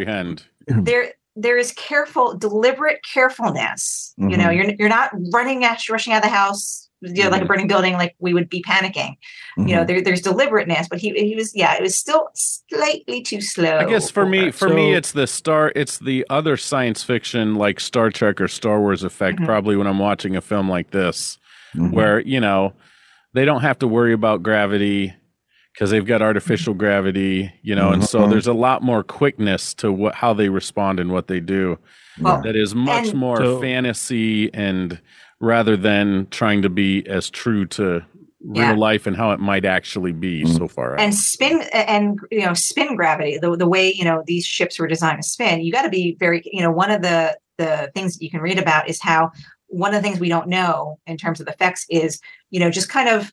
there 0.68 1.14
there 1.36 1.58
is 1.58 1.72
careful 1.74 2.38
deliberate 2.38 3.00
carefulness 3.14 4.14
you 4.18 4.38
know 4.38 4.48
Mhm. 4.48 4.56
you're 4.56 4.76
you're 4.80 4.90
not 4.90 5.12
running 5.34 5.64
out 5.66 5.88
rushing 5.90 6.14
out 6.14 6.18
of 6.18 6.30
the 6.30 6.36
house 6.36 6.89
you 7.02 7.24
know, 7.24 7.30
like 7.30 7.42
a 7.42 7.46
Mhm. 7.46 7.48
burning 7.48 7.68
building 7.68 7.94
like 7.94 8.16
we 8.20 8.34
would 8.34 8.50
be 8.50 8.62
panicking 8.62 9.16
you 9.58 9.76
know 9.76 9.84
Mhm. 9.84 9.88
there, 9.88 10.02
there's 10.02 10.22
deliberateness 10.22 10.88
but 10.90 11.00
he 11.00 11.12
he 11.14 11.36
was 11.36 11.56
yeah 11.56 11.74
it 11.76 11.82
was 11.82 11.96
still 11.98 12.28
slightly 12.36 13.22
too 13.22 13.40
slow 13.42 13.78
I 13.78 13.86
guess 13.86 14.12
for 14.12 14.26
me, 14.26 14.52
for 14.52 14.70
me, 14.70 14.94
it's 14.94 15.12
the 15.14 15.26
star. 15.28 15.72
It's 15.76 15.98
the 16.00 16.26
other 16.30 16.58
science 16.58 17.04
fiction 17.04 17.56
like 17.56 17.80
Star 17.80 18.10
Trek 18.10 18.42
or 18.42 18.48
Star 18.48 18.80
Wars 18.80 19.04
effect. 19.04 19.40
Mhm. 19.40 19.46
Probably 19.46 19.76
when 19.78 19.88
I'm 19.88 20.00
watching 20.00 20.36
a 20.36 20.42
film 20.42 20.70
like 20.70 20.92
this, 20.92 21.38
Mhm. 21.76 21.94
where 21.94 22.20
you 22.20 22.40
know 22.40 22.74
they 23.34 23.46
don't 23.46 23.62
have 23.62 23.80
to 23.80 23.88
worry 23.88 24.14
about 24.14 24.44
gravity 24.44 25.14
because 25.74 25.92
they've 25.92 26.06
got 26.06 26.22
artificial 26.22 26.74
gravity, 26.74 27.52
you 27.62 27.76
know, 27.76 27.90
and 27.92 28.04
so 28.04 28.28
there's 28.28 28.48
a 28.48 28.54
lot 28.54 28.82
more 28.82 29.04
quickness 29.04 29.74
to 29.76 29.92
what 29.92 30.16
how 30.16 30.34
they 30.34 30.50
respond 30.50 31.00
and 31.00 31.12
what 31.12 31.28
they 31.28 31.40
do. 31.40 31.78
Well, 32.20 32.42
That 32.42 32.56
is 32.58 32.76
much 32.76 33.10
And- 33.10 33.18
more 33.20 33.38
So- 33.38 33.62
fantasy 33.62 34.54
and 34.54 35.00
rather 35.40 35.78
than 35.78 36.28
trying 36.32 36.62
to 36.62 36.70
be 36.70 37.06
as 37.08 37.30
true 37.30 37.66
to 37.66 38.04
Yeah. 38.54 38.70
real 38.70 38.78
life 38.80 39.06
and 39.06 39.18
how 39.18 39.32
it 39.32 39.40
might 39.40 39.66
actually 39.66 40.14
be 40.14 40.44
Mhm. 40.44 40.58
so 40.58 40.68
far. 40.70 40.94
out. 40.94 41.02
and 41.02 41.14
spin 41.14 41.62
and 41.74 42.20
you 42.32 42.46
know 42.46 42.54
spin 42.54 42.96
gravity 42.96 43.38
the, 43.38 43.56
the 43.58 43.68
way 43.68 43.92
you 43.94 44.06
know 44.06 44.24
these 44.28 44.46
ships 44.46 44.80
were 44.80 44.88
designed 44.88 45.22
to 45.22 45.28
spin 45.28 45.62
you 45.62 45.72
got 45.74 45.82
to 45.82 45.90
be 45.90 46.16
very 46.20 46.42
you 46.46 46.62
know 46.62 46.72
one 46.72 46.90
of 46.92 47.02
the 47.02 47.38
the 47.58 47.92
things 47.94 48.14
that 48.18 48.24
you 48.24 48.30
can 48.32 48.40
read 48.40 48.58
about 48.58 48.88
is 48.90 49.02
how 49.02 49.30
one 49.68 49.94
of 49.94 50.02
the 50.02 50.08
things 50.08 50.20
we 50.22 50.30
don't 50.30 50.48
know 50.48 50.98
in 51.06 51.18
terms 51.18 51.42
of 51.42 51.48
effects 51.50 51.86
is 51.90 52.20
you 52.50 52.60
know 52.62 52.70
just 52.72 52.88
kind 52.90 53.10
of 53.10 53.32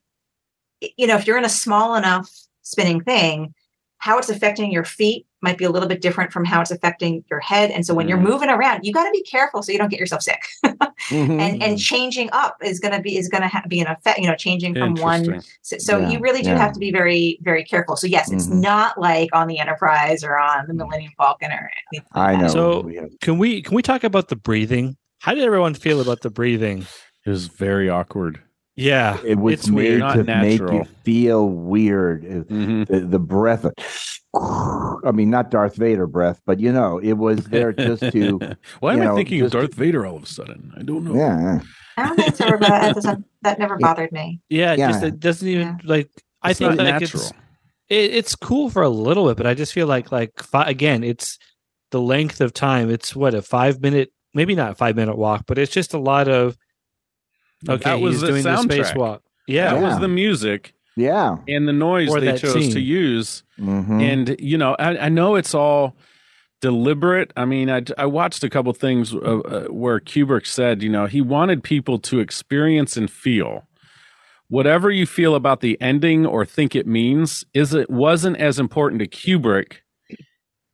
you 0.96 1.06
know 1.06 1.16
if 1.16 1.26
you're 1.26 1.38
in 1.38 1.44
a 1.44 1.48
small 1.48 1.94
enough 1.94 2.28
spinning 2.62 3.00
thing 3.00 3.54
how 3.98 4.18
it's 4.18 4.28
affecting 4.28 4.72
your 4.72 4.84
feet 4.84 5.25
might 5.42 5.58
be 5.58 5.64
a 5.64 5.70
little 5.70 5.88
bit 5.88 6.00
different 6.00 6.32
from 6.32 6.44
how 6.44 6.60
it's 6.60 6.70
affecting 6.70 7.22
your 7.30 7.40
head 7.40 7.70
and 7.70 7.84
so 7.86 7.94
when 7.94 8.08
you're 8.08 8.18
Mm. 8.18 8.22
moving 8.30 8.48
around 8.48 8.84
you 8.84 8.92
got 8.92 9.04
to 9.04 9.10
be 9.10 9.22
careful 9.22 9.62
so 9.62 9.70
you 9.70 9.78
don't 9.78 9.90
get 9.90 10.00
yourself 10.00 10.22
sick 10.22 10.40
Mhm. 10.64 11.40
and 11.40 11.62
and 11.62 11.78
changing 11.78 12.28
up 12.32 12.56
is 12.62 12.80
going 12.80 12.94
to 12.94 13.00
be 13.00 13.16
is 13.18 13.28
going 13.28 13.42
to 13.42 13.48
ha- 13.48 13.62
be 13.68 13.80
an 13.80 13.86
effect 13.86 14.18
you 14.18 14.26
know 14.26 14.34
changing 14.34 14.74
from 14.74 14.94
one 14.94 15.42
so, 15.62 15.76
so 15.78 15.98
Yeah, 15.98 16.10
you 16.10 16.18
really 16.20 16.42
do 16.42 16.50
yeah. 16.50 16.58
have 16.58 16.72
to 16.72 16.78
be 16.80 16.90
very, 16.92 17.38
very 17.42 17.64
careful. 17.64 17.96
So 17.96 18.06
yes, 18.06 18.30
it's 18.30 18.46
Mhm. 18.46 18.60
not 18.62 18.98
like 18.98 19.28
on 19.32 19.46
the 19.48 19.58
Enterprise 19.58 20.22
or 20.24 20.38
on 20.38 20.66
the 20.68 20.74
Millennium 20.74 21.12
Falcon 21.16 21.50
or 21.50 21.70
anything. 21.92 22.08
like 22.14 22.28
I 22.28 22.36
know. 22.40 22.48
So- 22.48 22.90
can 23.20 23.38
we 23.38 23.62
can 23.62 23.74
we 23.74 23.82
talk 23.82 24.04
about 24.04 24.28
the 24.28 24.36
breathing? 24.36 24.96
How 25.20 25.34
did 25.34 25.44
everyone 25.44 25.74
feel 25.74 26.00
about 26.00 26.20
the 26.22 26.30
breathing? 26.30 26.86
It 27.26 27.30
was 27.30 27.48
very 27.48 27.88
awkward. 27.88 28.40
Yeah, 28.76 29.18
it 29.24 29.38
was 29.38 29.54
it's 29.54 29.68
made 29.68 29.74
weird. 29.76 30.00
Not 30.00 30.14
to 30.16 30.24
make 30.24 30.60
you 30.60 30.84
feel 31.02 31.48
weird. 31.48 32.24
It- 32.24 32.48
hmm 32.48 32.84
The, 32.84 33.00
the 33.00 33.18
breath. 33.18 33.64
Of, 33.64 33.72
I 35.04 35.10
mean, 35.12 35.30
not 35.30 35.50
Darth 35.50 35.76
Vader 35.76 36.06
breath, 36.06 36.40
but 36.46 36.60
you 36.60 36.72
know, 36.72 36.98
it 36.98 37.14
was 37.14 37.44
there 37.46 37.72
just 37.72 38.02
to. 38.12 38.56
Why 38.80 38.94
am 38.94 39.02
you 39.02 39.10
I 39.12 39.14
thinking 39.14 39.40
of 39.40 39.46
just- 39.46 39.52
Darth 39.52 39.74
Vader 39.74 40.06
all 40.06 40.16
of 40.16 40.22
a 40.24 40.26
sudden? 40.26 40.72
I 40.76 40.82
don't 40.82 41.04
know. 41.04 41.14
Yeah, 41.14 41.40
yeah. 41.40 41.60
I 41.98 42.06
don't 42.06 42.16
think 42.16 42.36
so, 42.36 42.50
but 42.58 43.18
that, 43.42 43.58
never 43.58 43.78
bothered 43.78 44.12
me. 44.12 44.40
Yeah, 44.50 44.74
it 44.74 44.78
just 44.78 45.02
it 45.02 45.20
doesn't 45.20 45.48
even 45.48 45.80
like. 45.84 46.10
I 46.42 46.50
It's 46.50 46.58
think 46.58 46.72
not 46.76 46.78
like 46.84 47.00
natural. 47.00 47.22
it's 47.22 47.32
it, 47.88 48.14
it's 48.14 48.34
cool 48.34 48.68
for 48.68 48.82
a 48.82 48.88
little 48.90 49.26
bit, 49.28 49.36
but 49.38 49.46
I 49.46 49.54
just 49.54 49.72
feel 49.72 49.86
like 49.86 50.12
like 50.12 50.42
fi- 50.42 50.68
again, 50.68 51.02
it's 51.02 51.38
the 51.92 52.00
length 52.00 52.40
of 52.42 52.52
time. 52.52 52.90
It's 52.90 53.16
what 53.16 53.32
a 53.34 53.40
five 53.40 53.80
minute, 53.80 54.12
maybe 54.34 54.54
not 54.54 54.72
a 54.72 54.74
five 54.74 54.94
minute 54.96 55.16
walk, 55.16 55.44
but 55.46 55.56
it's 55.58 55.72
just 55.72 55.94
a 55.94 55.98
lot 55.98 56.28
of. 56.28 56.56
Okay, 57.66 57.82
that 57.84 58.00
was 58.00 58.14
he's 58.16 58.20
the 58.20 58.26
doing 58.28 58.42
the 58.42 58.50
spacewalk. 58.50 59.20
Yeah, 59.48 59.72
That 59.74 59.82
was 59.82 59.98
the 60.00 60.08
music. 60.08 60.74
Yeah. 60.96 61.36
and 61.46 61.68
the 61.68 61.72
noise 61.72 62.08
Or 62.10 62.20
they 62.20 62.36
chose 62.38 62.54
scene. 62.54 62.72
to 62.72 62.80
use. 62.80 63.42
Mhm. 63.58 64.00
And 64.02 64.36
you 64.40 64.56
know, 64.58 64.74
I, 64.78 64.96
I 64.96 65.08
know 65.10 65.34
it's 65.34 65.54
all 65.54 65.94
deliberate. 66.62 67.32
I 67.36 67.44
mean, 67.44 67.68
I, 67.70 67.82
I 67.98 68.06
watched 68.06 68.42
a 68.42 68.48
couple 68.50 68.72
things 68.72 69.14
uh, 69.14 69.18
uh, 69.18 69.64
where 69.66 70.00
Kubrick 70.00 70.46
said, 70.46 70.82
you 70.82 70.88
know, 70.88 71.06
he 71.06 71.20
wanted 71.20 71.62
people 71.62 71.98
to 72.00 72.18
experience 72.20 72.96
and 72.96 73.10
feel 73.10 73.64
whatever 74.48 74.90
you 74.90 75.04
feel 75.06 75.34
about 75.34 75.60
the 75.60 75.80
ending 75.82 76.24
or 76.24 76.44
think 76.46 76.74
it 76.74 76.86
means. 76.86 77.44
Is 77.52 77.74
it 77.74 77.90
wasn't 77.90 78.38
as 78.38 78.58
important 78.58 79.00
to 79.00 79.06
Kubrick 79.06 79.78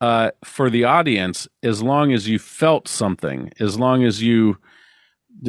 uh, 0.01 0.31
for 0.45 0.71
the 0.71 0.85
audience 0.85 1.49
as 1.63 1.83
long 1.83 2.13
as 2.13 2.29
you 2.29 2.39
felt 2.39 2.87
something, 2.87 3.51
as 3.59 3.79
long 3.79 4.05
as 4.05 4.23
you, 4.23 4.59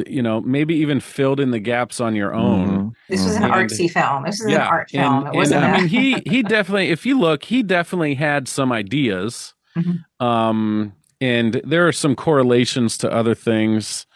you 0.06 0.22
know, 0.22 0.40
maybe 0.40 0.74
even 0.76 0.98
filled 1.00 1.38
in 1.40 1.50
the 1.52 1.58
gaps 1.60 2.00
on 2.00 2.14
your 2.16 2.34
own 2.34 2.68
Mhm. 2.68 2.92
This 3.08 3.24
was 3.24 3.36
an 3.36 3.44
And- 3.44 3.52
artsy 3.52 3.90
film. 3.90 4.24
This 4.24 4.42
was 4.42 4.52
an 4.54 4.60
art 4.60 4.90
film. 4.90 5.26
and, 5.26 5.34
it 5.34 5.36
wasn't. 5.36 5.64
I 5.64 5.68
a- 5.76 5.78
mean, 5.80 5.88
he 5.88 6.14
he 6.26 6.42
definitely, 6.42 6.88
if 6.90 7.06
you 7.06 7.18
look, 7.18 7.44
he 7.44 7.62
definitely 7.62 8.14
had 8.14 8.48
some 8.48 8.72
ideas, 8.72 9.54
Mhm. 9.76 9.98
um, 10.20 10.92
and 11.20 11.60
there 11.64 11.86
are 11.86 11.92
some 11.92 12.14
correlations 12.16 12.98
to 12.98 13.10
other 13.12 13.34
things 13.34 14.06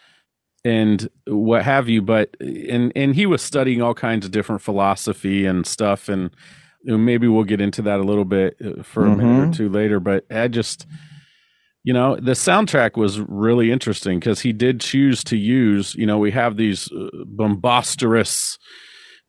and 0.65 1.07
what 1.27 1.63
have 1.63 1.87
you. 1.87 2.01
But 2.01 2.35
and 2.41 2.91
and 2.95 3.15
he 3.15 3.25
was 3.25 3.41
studying 3.41 3.81
all 3.81 3.93
kinds 3.93 4.25
of 4.25 4.31
different 4.31 4.61
philosophy 4.61 5.45
and 5.45 5.65
stuff, 5.65 6.09
and 6.09 6.29
maybe 6.83 7.27
we'll 7.27 7.43
get 7.45 7.61
into 7.61 7.81
that 7.83 7.99
a 7.99 8.03
little 8.03 8.25
bit 8.25 8.57
uh, 8.63 8.83
for 8.83 9.05
a 9.05 9.15
minute 9.15 9.43
or 9.43 9.47
Mhm. 9.47 9.55
two 9.55 9.69
later. 9.69 9.99
But 9.99 10.25
I 10.31 10.47
just. 10.49 10.85
You 11.83 11.93
know, 11.93 12.15
the 12.17 12.33
soundtrack 12.33 12.97
was 12.97 13.19
really 13.21 13.71
interesting 13.71 14.19
because 14.19 14.41
he 14.41 14.51
did 14.51 14.79
choose 14.81 15.23
to 15.25 15.37
use, 15.37 15.95
you 15.95 16.05
know, 16.05 16.17
we 16.17 16.31
have 16.31 16.57
these 16.57 16.91
uh, 16.91 17.07
bombasterous 17.35 18.57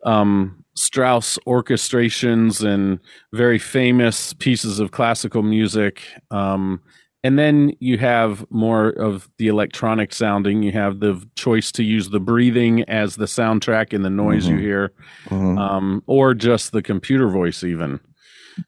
um, 0.05 0.65
Strauss 0.77 1.39
orchestrations 1.47 2.65
and 2.65 2.99
very 3.33 3.59
famous 3.59 4.33
pieces 4.35 4.81
of 4.81 4.93
classical 4.93 5.43
music. 5.43 6.03
Um, 6.31 6.81
and 7.23 7.39
then 7.39 7.75
you 7.81 7.99
have 7.99 8.47
more 8.51 8.89
of 8.91 9.29
the 9.37 9.49
electronic 9.49 10.15
sounding. 10.15 10.63
You 10.63 10.73
have 10.73 11.01
the 11.01 11.23
choice 11.37 11.71
to 11.73 11.83
use 11.85 12.09
the 12.09 12.21
breathing 12.21 12.83
as 12.85 13.17
the 13.17 13.27
soundtrack 13.27 13.93
and 13.93 14.05
the 14.05 14.11
noise 14.11 14.49
you 14.49 14.57
Mhm. 14.57 14.61
hear, 14.61 14.93
Mhm. 15.29 15.59
um, 15.59 16.03
or 16.07 16.33
just 16.35 16.73
the 16.73 16.83
computer 16.83 17.29
voice, 17.29 17.63
even. 17.63 18.01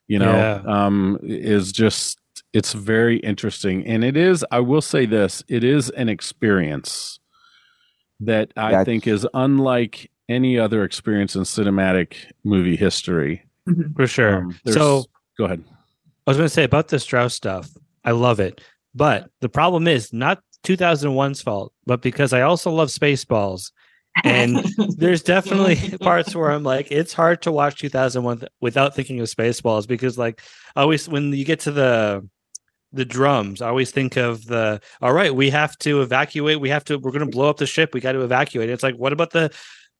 You 0.07 0.19
know, 0.19 0.35
Yeah. 0.37 0.61
um, 0.67 1.17
is 1.23 1.71
just 1.71 2.19
it's 2.53 2.73
very 2.73 3.17
interesting, 3.17 3.85
and 3.87 4.03
it 4.03 4.15
is. 4.15 4.45
I 4.51 4.59
will 4.59 4.81
say 4.81 5.05
this: 5.05 5.43
it 5.47 5.63
is 5.63 5.89
an 5.91 6.09
experience 6.09 7.19
that 8.19 8.51
I 8.55 8.69
That's- 8.69 8.85
think 8.85 9.07
is 9.07 9.27
unlike 9.33 10.09
any 10.29 10.57
other 10.57 10.83
experience 10.83 11.35
in 11.35 11.41
cinematic 11.43 12.15
movie 12.43 12.75
history. 12.77 13.43
Mhm. 13.67 13.95
For 13.95 14.07
sure. 14.07 14.37
Um, 14.37 14.59
so 14.67 15.05
go 15.37 15.45
ahead. 15.45 15.63
I 16.25 16.31
was 16.31 16.37
going 16.37 16.47
to 16.47 16.53
say 16.53 16.63
about 16.63 16.87
the 16.87 16.99
Strauss 16.99 17.33
stuff. 17.35 17.69
I 18.05 18.11
love 18.11 18.39
it, 18.39 18.61
but 18.95 19.29
the 19.41 19.49
problem 19.49 19.87
is 19.87 20.13
not 20.13 20.41
2001's 20.63 21.41
fault, 21.41 21.73
but 21.85 22.01
because 22.01 22.31
I 22.33 22.41
also 22.41 22.71
love 22.71 22.89
Spaceballs. 22.89 23.71
And 24.23 24.57
There's 24.97 25.23
definitely 25.23 25.97
parts 25.97 26.35
where 26.35 26.51
I'm 26.51 26.63
like, 26.63 26.91
it's 26.91 27.13
hard 27.13 27.41
to 27.41 27.51
watch 27.51 27.79
2001 27.79 28.43
without 28.61 28.95
thinking 28.95 29.19
of 29.19 29.27
Spaceballs 29.27 29.87
because, 29.87 30.17
like, 30.17 30.39
always 30.75 31.09
when 31.09 31.33
you 31.33 31.43
get 31.43 31.61
to 31.61 31.71
the 31.71 32.27
the 32.93 33.05
drums, 33.05 33.61
I 33.61 33.67
always 33.67 33.91
think 33.91 34.15
of 34.17 34.45
the 34.45 34.79
all 35.01 35.13
right, 35.13 35.33
we 35.33 35.49
have 35.49 35.77
to 35.79 36.01
evacuate. 36.01 36.59
We 36.61 36.69
have 36.69 36.85
to. 36.85 36.97
We're 36.99 37.11
going 37.11 37.25
to 37.25 37.31
blow 37.31 37.49
up 37.49 37.57
the 37.57 37.65
ship. 37.65 37.93
We 37.93 37.99
got 38.01 38.13
to 38.13 38.21
evacuate. 38.21 38.69
It's 38.69 38.83
like, 38.83 38.95
what 38.95 39.13
about 39.13 39.31
the 39.31 39.51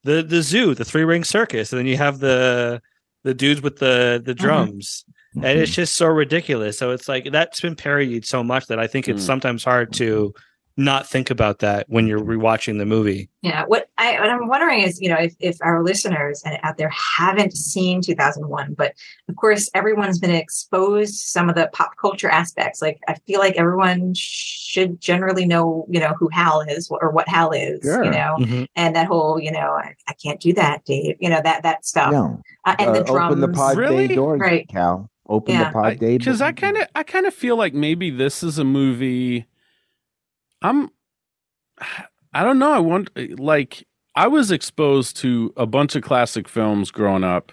the 0.03 0.21
the 0.23 0.41
zoo, 0.41 0.75
the 0.75 0.85
three 0.85 1.03
ring 1.03 1.23
circus, 1.23 1.71
and 1.73 1.79
then 1.79 1.87
you 1.87 1.97
have 1.97 2.19
the 2.19 2.81
the 3.23 3.33
dudes 3.33 3.61
with 3.61 3.77
the 3.79 4.21
the 4.23 4.33
drums 4.35 5.05
and 5.35 5.57
it's 5.57 5.71
just 5.71 5.95
so 5.95 6.05
ridiculous. 6.05 6.77
So 6.77 6.91
it's 6.91 7.07
like 7.09 7.31
that's 7.31 7.59
been 7.59 7.75
parodied 7.75 8.23
so 8.25 8.43
much 8.43 8.67
that 8.67 8.77
I 8.77 8.85
think 8.85 9.07
it's 9.09 9.23
Mm. 9.23 9.25
sometimes 9.25 9.63
hard 9.63 9.91
to 9.93 10.31
not 10.75 11.07
think 11.07 11.29
about 11.29 11.59
that 11.59 11.85
when 11.87 12.07
you're 12.07 12.19
rewatching 12.19 12.79
the 12.79 12.85
movie. 12.85 13.29
Yeah, 13.43 13.63
what 13.65 13.89
I 13.97 14.19
what 14.19 14.29
I'm 14.29 14.47
wondering 14.47 14.81
is, 14.81 14.99
you 14.99 15.09
know, 15.09 15.17
if, 15.19 15.35
if 15.39 15.57
our 15.61 15.83
listeners 15.83 16.41
out 16.63 16.77
there 16.77 16.89
haven't 16.89 17.55
seen 17.55 18.01
2001, 18.01 18.73
but 18.73 18.93
of 19.29 19.35
course 19.35 19.69
everyone's 19.75 20.17
been 20.17 20.31
exposed 20.31 21.19
to 21.19 21.25
some 21.27 21.49
of 21.49 21.55
the 21.55 21.69
pop 21.73 21.91
culture 22.01 22.29
aspects. 22.29 22.81
Like 22.81 22.99
I 23.07 23.15
feel 23.27 23.39
like 23.39 23.55
everyone 23.55 24.13
should 24.15 24.99
generally 24.99 25.45
know, 25.45 25.85
you 25.89 25.99
know, 25.99 26.13
who 26.17 26.27
Hal 26.31 26.61
is 26.61 26.89
or 26.89 27.11
what 27.11 27.27
Hal 27.27 27.51
is, 27.51 27.81
Sure. 27.83 28.03
you 28.03 28.09
know, 28.11 28.65
and 28.75 28.95
that 28.95 29.05
whole, 29.07 29.39
you 29.39 29.51
know, 29.51 29.73
I, 29.73 29.93
I 30.07 30.13
can't 30.13 30.39
do 30.39 30.53
that, 30.53 30.83
Dave, 30.85 31.17
you 31.19 31.29
know, 31.29 31.41
that 31.43 31.61
that 31.63 31.85
stuff, 31.85 32.11
No. 32.11 32.41
uh, 32.65 32.75
and 32.79 32.95
the 32.95 33.01
Uh, 33.01 33.03
drums. 33.03 33.31
Open 33.33 33.41
the 33.41 33.49
pod 33.49 33.77
Really? 33.77 34.07
bay 34.07 34.15
doors, 34.15 34.39
Right. 34.41 34.69
Hal. 34.71 35.09
Open 35.29 35.53
Yeah. 35.53 35.65
the 35.65 35.71
pod 35.73 35.99
bay 35.99 36.17
because 36.17 36.41
I 36.41 36.51
kind 36.51 36.77
of 36.77 36.87
I 36.95 37.03
kind 37.03 37.25
of 37.27 37.33
feel 37.33 37.55
like 37.57 37.73
maybe 37.75 38.09
this 38.09 38.41
is 38.41 38.57
a 38.57 38.63
movie. 38.63 39.45
I'm, 40.63 40.89
I 42.33 42.43
don't 42.43 42.59
know. 42.59 42.71
I 42.71 42.79
want 42.79 43.09
like 43.39 43.85
I 44.15 44.27
was 44.27 44.51
exposed 44.51 45.17
to 45.17 45.53
a 45.57 45.65
bunch 45.65 45.95
of 45.95 46.03
classic 46.03 46.47
films 46.47 46.89
growing 46.91 47.23
up, 47.23 47.51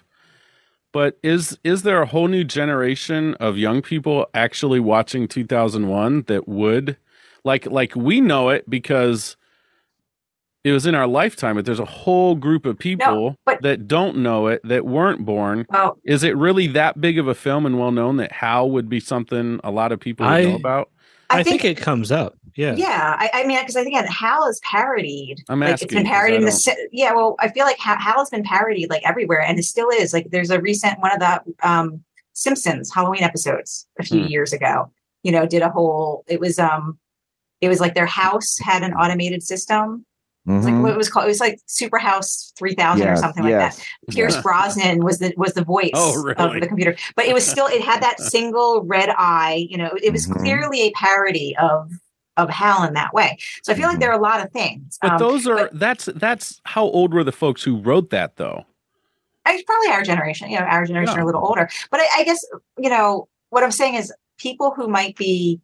but 0.93 1.17
is 1.21 1.57
is 1.63 1.83
there 1.83 2.01
a 2.01 2.05
whole 2.05 2.27
new 2.27 2.43
generation 2.43 3.33
of 3.35 3.57
young 3.57 3.81
people 3.81 4.27
actually 4.33 4.79
watching 4.79 5.27
2001 5.27 6.23
that 6.27 6.47
would 6.47 6.97
like 7.43 7.65
like 7.65 7.95
we 7.95 8.21
know 8.21 8.49
it 8.49 8.69
because 8.69 9.35
it 10.63 10.71
was 10.71 10.85
in 10.85 10.93
our 10.93 11.07
lifetime, 11.07 11.55
but 11.55 11.65
there's 11.65 11.79
a 11.79 11.85
whole 11.85 12.35
group 12.35 12.67
of 12.67 12.77
people 12.77 13.35
but- 13.45 13.61
that 13.63 13.87
don't 13.87 14.17
know 14.17 14.47
it 14.47 14.61
that 14.63 14.85
weren't 14.85 15.25
born 15.25 15.65
well, 15.69 15.97
is 16.05 16.23
it 16.23 16.37
really 16.37 16.67
that 16.67 17.01
big 17.01 17.17
of 17.17 17.27
a 17.27 17.33
film 17.35 17.65
and 17.65 17.79
well 17.79 17.91
known 17.91 18.17
that 18.17 18.31
Hal 18.31 18.69
would 18.71 18.87
be 18.87 18.99
something 18.99 19.59
a 19.63 19.71
lot 19.71 19.91
of 19.91 19.99
people 19.99 20.25
would 20.25 20.33
I- 20.33 20.43
know 20.43 20.55
about? 20.55 20.89
I, 21.35 21.43
think, 21.43 21.63
it 21.65 21.77
comes 21.77 22.11
up. 22.11 22.37
Yeah. 22.55 22.75
Yeah, 22.75 23.15
I, 23.17 23.29
I 23.33 23.43
mean, 23.45 23.59
because 23.59 23.75
I 23.75 23.83
think 23.83 23.95
Hal 24.07 24.47
is 24.47 24.59
parodied. 24.63 25.43
I'm 25.49 25.59
like 25.61 25.69
asking 25.73 25.85
it's 25.87 25.93
been 25.95 26.03
'cause 26.05 26.11
I 26.11 26.15
parodied 26.15 26.39
in 26.39 26.45
the 26.45 26.61
don't- 26.65 26.89
yeah. 26.91 27.13
Well, 27.13 27.35
I 27.39 27.47
feel 27.49 27.65
like 27.65 27.77
Hal, 27.79 27.97
Hal 27.99 28.17
has 28.19 28.29
been 28.29 28.43
parodied 28.43 28.89
like 28.89 29.01
everywhere, 29.07 29.41
and 29.41 29.57
it 29.57 29.63
still 29.63 29.89
is. 29.89 30.11
Like 30.13 30.29
there's 30.31 30.49
a 30.51 30.59
recent 30.59 30.99
one 30.99 31.11
of 31.13 31.19
the 31.19 31.41
um, 31.67 32.03
Simpsons 32.33 32.93
Halloween 32.93 33.23
episodes 33.23 33.87
a 33.99 34.03
few 34.03 34.21
Hmm. 34.23 34.27
years 34.27 34.53
ago. 34.53 34.91
You 35.23 35.31
know, 35.31 35.45
did 35.45 35.61
a 35.61 35.69
whole. 35.69 36.23
It 36.27 36.39
was 36.39 36.59
um, 36.59 36.97
it 37.61 37.69
was 37.69 37.79
like 37.79 37.93
their 37.95 38.05
house 38.05 38.57
had 38.59 38.83
an 38.83 38.93
automated 38.93 39.43
system. 39.43 40.05
It 40.47 40.51
was 40.53 40.65
like 40.65 40.81
what 40.81 40.91
it 40.91 40.97
was 40.97 41.07
called. 41.09 41.25
It 41.25 41.29
was 41.29 41.39
like 41.39 41.59
Super 41.67 41.99
House 41.99 42.51
three 42.57 42.73
thousand 42.73 43.07
or 43.07 43.11
Yes, 43.11 43.19
something 43.19 43.43
like 43.43 43.53
that. 43.53 43.85
Pierce 44.09 44.41
Brosnan 44.41 45.03
was 45.03 45.19
the 45.19 45.33
was 45.37 45.53
the 45.53 45.63
voice 45.63 45.91
Oh, 45.93 46.21
really? 46.23 46.35
of 46.37 46.59
the 46.61 46.67
computer, 46.67 46.95
but 47.15 47.25
it 47.25 47.33
was 47.33 47.45
still 47.45 47.67
it 47.67 47.81
had 47.83 48.01
that 48.01 48.19
single 48.35 48.81
red 48.83 49.09
eye. 49.17 49.67
You 49.69 49.77
know, 49.77 49.91
it 50.01 50.11
was 50.11 50.27
Mhm. 50.27 50.37
clearly 50.39 50.81
a 50.81 50.91
parody 50.93 51.55
of 51.57 51.91
of 52.37 52.49
Hal 52.49 52.83
in 52.85 52.93
that 52.95 53.13
way. 53.13 53.37
So 53.61 53.71
I 53.71 53.75
feel 53.75 53.87
like 53.87 53.97
Mhm. 53.97 53.99
there 53.99 54.11
are 54.11 54.17
a 54.17 54.21
lot 54.21 54.43
of 54.43 54.51
things. 54.51 54.97
But 55.01 55.11
Um, 55.11 55.17
those 55.19 55.45
are 55.47 55.55
but- 55.55 55.77
that's 55.79 56.05
that's 56.15 56.59
how 56.65 56.85
old 56.85 57.13
were 57.13 57.23
the 57.23 57.31
folks 57.31 57.61
who 57.63 57.77
wrote 57.79 58.09
that 58.09 58.37
though? 58.37 58.65
it's 59.47 59.63
probably 59.63 59.89
our 59.89 60.01
generation. 60.03 60.49
You 60.49 60.59
know, 60.59 60.65
our 60.65 60.85
generation 60.85 61.15
Yeah. 61.15 61.19
are 61.19 61.23
a 61.23 61.25
little 61.25 61.45
older. 61.45 61.69
But 61.91 61.99
I, 61.99 62.07
I 62.19 62.23
guess 62.23 62.43
you 62.79 62.89
know 62.89 63.27
what 63.51 63.63
I'm 63.63 63.71
saying 63.71 63.93
is 63.95 64.11
people 64.39 64.71
who 64.75 64.87
might 64.87 65.15
be 65.17 65.61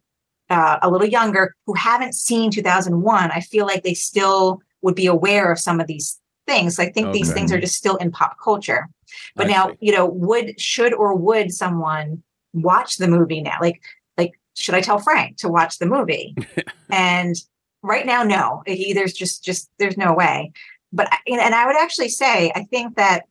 uh, 0.50 0.78
a 0.80 0.88
little 0.88 1.06
younger 1.06 1.54
who 1.66 1.74
haven't 1.74 2.14
seen 2.14 2.50
2001. 2.50 3.30
I 3.32 3.40
feel 3.40 3.66
like 3.66 3.82
they 3.82 3.92
still 3.92 4.60
would 4.82 4.94
be 4.94 5.06
aware 5.06 5.52
of 5.52 5.58
some 5.58 5.80
of 5.80 5.86
these 5.86 6.20
things. 6.46 6.78
I 6.78 6.90
think 6.90 7.12
these 7.12 7.32
things 7.32 7.52
are 7.52 7.60
just 7.60 7.74
still 7.74 7.96
in 7.96 8.10
pop 8.10 8.36
culture. 8.42 8.88
But 9.36 9.46
I 9.46 9.50
now, 9.50 9.68
see. 9.68 9.76
you 9.80 9.92
know, 9.92 10.06
would 10.06 10.60
should 10.60 10.94
or 10.94 11.14
would 11.14 11.52
someone 11.52 12.22
watch 12.52 12.96
the 12.96 13.08
movie 13.08 13.42
now? 13.42 13.58
Like, 13.60 13.82
like 14.16 14.32
should 14.56 14.74
I 14.74 14.80
tell 14.80 14.98
Frank 14.98 15.36
to 15.38 15.48
watch 15.48 15.78
the 15.78 15.86
movie? 15.86 16.34
and 16.90 17.34
right 17.82 18.06
now, 18.06 18.22
no. 18.22 18.62
He, 18.66 18.92
there's 18.92 19.12
just 19.12 19.44
just 19.44 19.70
there's 19.78 19.96
no 19.96 20.14
way. 20.14 20.52
But 20.92 21.10
and 21.26 21.54
I 21.54 21.66
would 21.66 21.76
actually 21.76 22.08
say 22.08 22.50
I 22.54 22.64
think 22.64 22.96
that 22.96 23.24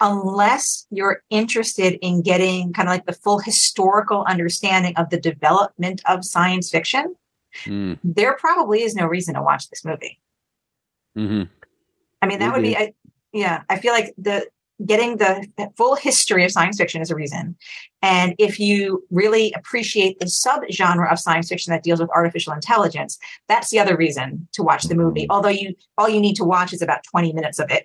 unless 0.00 0.86
you're 0.90 1.22
interested 1.30 1.98
in 2.02 2.20
getting 2.20 2.72
kind 2.72 2.88
of 2.88 2.92
like 2.92 3.06
the 3.06 3.12
full 3.12 3.38
historical 3.38 4.24
understanding 4.28 4.94
of 4.96 5.08
the 5.08 5.18
development 5.18 6.02
of 6.06 6.24
science 6.24 6.68
fiction, 6.68 7.14
Mm, 7.64 7.98
there 8.04 8.34
probably 8.34 8.82
is 8.82 8.94
no 8.94 9.06
reason 9.06 9.34
to 9.34 9.42
watch 9.42 9.68
this 9.70 9.84
movie. 9.84 10.20
Hmm 11.16 11.42
I 12.22 12.26
mean, 12.26 12.38
that 12.40 12.52
would 12.52 12.62
be, 12.62 12.76
I, 12.76 12.92
yeah, 13.32 13.62
I 13.68 13.78
feel 13.78 13.92
like 13.92 14.14
the 14.18 14.46
getting 14.84 15.16
the 15.16 15.46
full 15.76 15.94
history 15.96 16.44
of 16.44 16.50
science 16.52 16.76
fiction 16.76 17.00
is 17.00 17.10
a 17.10 17.14
reason. 17.14 17.56
And 18.02 18.34
if 18.38 18.60
you 18.60 19.04
really 19.10 19.52
appreciate 19.52 20.18
the 20.18 20.26
subgenre 20.26 21.10
of 21.10 21.18
science 21.18 21.48
fiction 21.48 21.70
that 21.70 21.82
deals 21.82 22.00
with 22.00 22.10
artificial 22.10 22.52
intelligence, 22.52 23.18
that's 23.48 23.70
the 23.70 23.78
other 23.78 23.96
reason 23.96 24.48
to 24.52 24.62
watch 24.62 24.84
the 24.84 24.94
movie. 24.94 25.26
Although 25.30 25.48
you, 25.50 25.74
all 25.96 26.08
you 26.08 26.20
need 26.20 26.36
to 26.36 26.44
watch 26.44 26.72
is 26.72 26.82
about 26.82 27.04
20 27.04 27.32
minutes 27.32 27.58
of 27.58 27.70
it. 27.70 27.84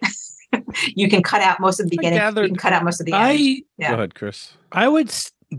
you 0.95 1.07
can 1.09 1.23
cut 1.23 1.41
out 1.41 1.59
most 1.61 1.79
of 1.79 1.89
the 1.89 1.95
beginning. 1.95 2.19
gathered- 2.19 2.43
You 2.43 2.49
can 2.49 2.57
cut 2.57 2.73
out 2.73 2.84
most 2.84 2.99
of 2.99 3.05
the 3.05 3.13
end. 3.13 3.23
I 3.23 3.63
Yeah. 3.77 3.91
Go 3.91 3.95
ahead, 3.95 4.15
Cris. 4.15 4.53
I 4.71 4.88
would 4.89 5.13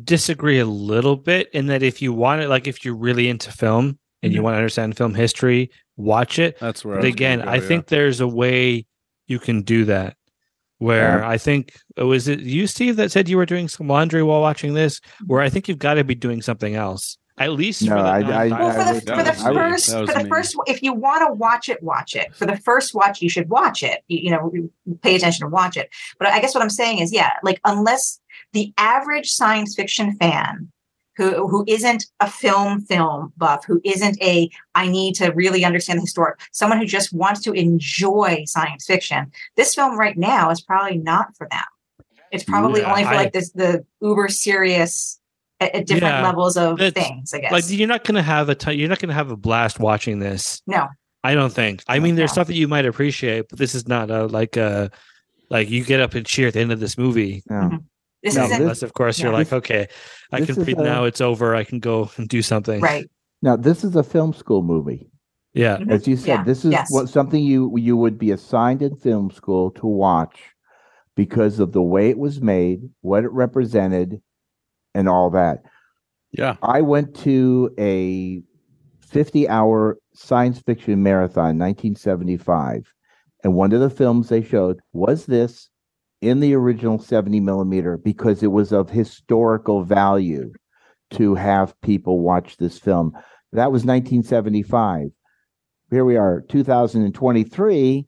disagree 0.05 0.59
a 0.59 0.67
little 0.67 1.17
bit 1.17 1.49
in 1.53 1.67
that 1.67 1.83
if 1.83 2.03
you 2.03 2.13
want 2.13 2.43
it, 2.43 2.49
like 2.49 2.67
if 2.67 2.85
you're 2.85 2.95
really 2.95 3.29
into 3.29 3.51
film 3.53 3.99
and 4.23 4.33
you 4.33 4.43
want 4.43 4.55
to 4.55 4.59
understand 4.59 4.97
film 4.97 5.15
history, 5.15 5.71
watch 5.97 6.39
it. 6.39 6.59
That's 6.61 6.85
where. 6.85 6.97
But 6.97 7.05
was 7.05 7.05
gonna 7.05 7.15
again, 7.15 7.39
go, 7.41 7.51
I 7.51 7.55
yeah. 7.57 7.61
think 7.61 7.87
there's 7.87 8.21
a 8.21 8.29
way 8.29 8.87
you 9.27 9.39
can 9.39 9.63
do 9.63 9.85
that 9.87 10.17
where 10.79 11.19
Yeah. 11.21 11.29
I 11.29 11.39
think 11.39 11.75
oh, 11.97 12.07
was 12.09 12.29
it 12.29 12.41
you, 12.41 12.67
Steve, 12.67 12.97
that 12.97 13.13
said 13.13 13.29
you 13.29 13.37
were 13.37 13.47
doing 13.47 13.69
some 13.69 13.89
laundry 13.89 14.23
while 14.23 14.41
watching 14.41 14.75
this? 14.75 15.01
Where 15.27 15.41
I 15.41 15.49
think 15.49 15.69
you've 15.69 15.79
got 15.79 15.95
to 15.95 16.05
be 16.05 16.15
doing 16.15 16.43
something 16.43 16.75
else. 16.75 17.19
At 17.39 17.53
least 17.53 17.83
No, 17.83 17.97
for 17.97 18.03
the 18.03 18.09
I- 18.09 18.45
I- 18.45 18.49
Well, 18.49 18.73
for 18.73 18.95
the 18.95 19.01
for 19.01 19.23
the 19.23 19.31
was 19.31 19.87
first 19.87 19.91
for 19.91 20.07
the 20.19 20.25
me. 20.25 20.29
first, 20.29 20.55
if 20.67 20.83
you 20.83 20.93
want 20.93 21.27
to 21.27 21.33
watch 21.33 21.69
it, 21.71 21.83
watch 21.83 22.15
it. 22.15 22.35
For 22.35 22.45
the 22.47 22.57
first 22.59 22.95
watch, 22.95 23.23
you 23.23 23.31
should 23.31 23.49
watch 23.49 23.83
it. 23.83 24.03
You, 24.09 24.19
you 24.19 24.31
know, 24.31 24.53
pay 25.03 25.15
attention 25.17 25.45
and 25.45 25.53
watch 25.53 25.77
it. 25.79 25.89
But 26.19 26.29
I 26.29 26.41
guess 26.41 26.55
what 26.55 26.63
I'm 26.63 26.69
saying 26.71 26.99
is, 26.99 27.11
yeah, 27.13 27.31
like 27.43 27.59
unless 27.65 28.21
the 28.53 28.73
average 28.77 29.31
science 29.31 29.75
fiction 29.75 30.15
fan 30.17 30.71
who 31.17 31.47
who 31.49 31.65
isn't 31.69 32.07
a 32.21 32.31
film 32.31 32.81
film 32.83 33.33
buff, 33.37 33.65
who 33.67 33.81
isn't 33.85 34.21
a 34.23 34.49
I 34.75 34.89
need 34.89 35.15
to 35.17 35.31
really 35.33 35.65
understand 35.65 35.99
the 35.99 36.03
historic, 36.03 36.41
someone 36.53 36.79
who 36.79 36.87
just 36.87 37.13
wants 37.13 37.41
to 37.43 37.53
enjoy 37.53 38.45
science 38.47 38.87
fiction, 38.87 39.31
this 39.57 39.75
film 39.75 39.99
right 39.99 40.17
now 40.17 40.51
is 40.51 40.61
probably 40.61 40.99
not 40.99 41.37
for 41.37 41.47
them. 41.51 41.63
It's 42.31 42.45
probably 42.45 42.81
Yeah, 42.81 42.91
only 42.91 43.05
for 43.05 43.11
I- 43.11 43.17
like 43.17 43.33
this 43.33 43.51
the 43.53 43.85
uber 44.01 44.29
serious 44.29 45.21
at, 45.61 45.75
at 45.75 45.87
different 45.87 46.15
Yeah, 46.15 46.23
levels 46.27 46.57
of 46.57 46.79
things. 46.95 47.35
I 47.35 47.41
guess. 47.41 47.53
like 47.53 47.65
you're 47.69 47.87
not 47.89 48.05
gonna 48.05 48.23
have 48.23 48.49
a 48.49 48.75
you're 48.75 48.89
not 48.89 48.99
gonna 49.01 49.13
have 49.13 49.31
a 49.31 49.37
blast 49.37 49.79
watching 49.79 50.19
this. 50.19 50.63
no. 50.67 50.89
I 51.25 51.35
don't 51.37 51.53
think. 51.53 51.85
I 51.87 52.01
mean, 52.01 52.17
there's 52.17 52.31
No. 52.31 52.33
stuff 52.33 52.47
that 52.49 52.57
you 52.57 52.67
might 52.67 52.85
appreciate, 52.85 53.49
but 53.49 53.57
this 53.61 53.77
is 53.77 53.87
not 53.87 54.11
a 54.11 54.27
like 54.27 54.57
a 54.57 54.91
like 55.51 55.71
you 55.71 55.85
get 55.85 56.01
up 56.01 56.15
and 56.15 56.27
cheer 56.27 56.49
at 56.49 56.55
the 56.55 56.61
end 56.61 56.73
of 56.73 56.81
this 56.81 56.99
movie. 56.99 57.45
Yeah. 57.49 57.69
This 58.23 58.37
No, 58.37 58.43
isn't 58.45 58.51
this- 58.51 58.61
Unless, 58.61 58.83
of 58.83 58.93
course, 58.95 59.19
you're 59.21 59.33
yeah. 59.33 59.39
like, 59.39 59.53
okay, 59.53 59.89
I 60.31 60.41
this 60.41 60.51
can 60.51 60.59
is 60.59 60.65
breathe 60.65 60.79
a- 60.79 60.85
now. 60.85 61.05
It's 61.05 61.21
over. 61.21 61.55
I 61.55 61.65
can 61.65 61.81
go 61.81 62.11
and 62.17 62.29
do 62.29 62.43
something. 62.43 62.81
right. 62.81 63.09
Now, 63.43 63.57
this 63.57 63.83
is 63.83 63.97
a 63.97 64.05
film 64.05 64.33
school 64.33 64.63
movie. 64.63 65.09
Yeah. 65.55 65.79
Mhm. 65.79 65.91
As 65.91 66.07
you 66.07 66.17
said, 66.17 66.29
Yeah, 66.29 66.45
this 66.45 66.65
is 66.65 66.71
yes. 66.71 66.91
what 66.93 67.09
something 67.09 67.43
you 67.43 67.77
you 67.77 67.97
would 67.97 68.17
be 68.19 68.31
assigned 68.31 68.81
in 68.83 68.95
film 68.97 69.31
school 69.31 69.71
to 69.73 69.87
watch 69.87 70.39
because 71.17 71.59
of 71.59 71.73
the 71.73 71.83
way 71.83 72.09
it 72.09 72.19
was 72.19 72.41
made, 72.41 72.89
what 73.01 73.25
it 73.25 73.33
represented, 73.33 74.23
and 74.95 75.09
all 75.09 75.29
that. 75.31 75.63
Yeah. 76.33 76.57
I 76.63 76.81
went 76.81 77.15
to 77.17 77.71
a 77.79 78.41
50 79.01 79.49
hour 79.49 79.99
science 80.15 80.61
fiction 80.61 81.03
marathon, 81.03 81.59
1975. 81.59 82.91
And 83.45 83.55
one 83.55 83.73
of 83.73 83.81
the 83.81 83.91
films 83.91 84.29
they 84.29 84.43
showed 84.43 84.79
was 84.93 85.27
this 85.27 85.69
in 86.23 86.41
the 86.41 86.55
original 86.55 86.99
70 86.99 87.41
millimeter 87.41 87.99
because 87.99 88.43
it 88.43 88.53
was 88.53 88.73
of 88.73 88.89
historical 88.89 89.83
value 89.85 90.53
to 91.11 91.35
have 91.35 91.79
people 91.83 92.21
watch 92.21 92.57
this 92.57 92.79
film. 92.79 93.13
That 93.53 93.73
was 93.73 93.85
1975. 93.85 95.09
Here 95.91 96.05
we 96.07 96.17
are, 96.17 96.43
2023, 96.49 98.07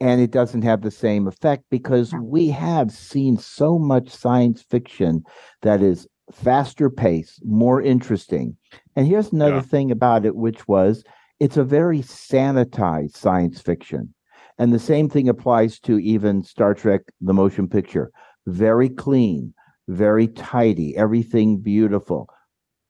and 0.00 0.20
it 0.20 0.30
doesn't 0.30 0.62
have 0.62 0.82
the 0.82 0.90
same 0.90 1.26
effect 1.26 1.64
because 1.70 2.12
we 2.20 2.48
have 2.48 2.90
seen 2.90 3.38
so 3.38 3.78
much 3.78 4.10
science 4.10 4.60
fiction 4.60 5.22
that 5.62 5.80
is 5.80 6.06
faster 6.32 6.90
pace, 6.90 7.38
more 7.44 7.80
interesting. 7.80 8.56
And 8.96 9.06
here's 9.06 9.32
another 9.32 9.56
Yeah. 9.56 9.60
thing 9.62 9.90
about 9.90 10.26
it, 10.26 10.36
which 10.36 10.66
was 10.68 11.04
it's 11.40 11.56
a 11.56 11.64
very 11.64 12.00
sanitized 12.00 13.16
science 13.16 13.60
fiction. 13.60 14.12
And 14.58 14.72
the 14.72 14.78
same 14.78 15.08
thing 15.08 15.28
applies 15.28 15.80
to 15.80 15.98
even 15.98 16.42
Star 16.42 16.74
Trek, 16.74 17.02
the 17.20 17.34
motion 17.34 17.68
picture. 17.68 18.10
Very 18.46 18.88
clean, 18.88 19.54
very 19.88 20.28
tidy, 20.28 20.96
everything 20.96 21.58
beautiful. 21.58 22.28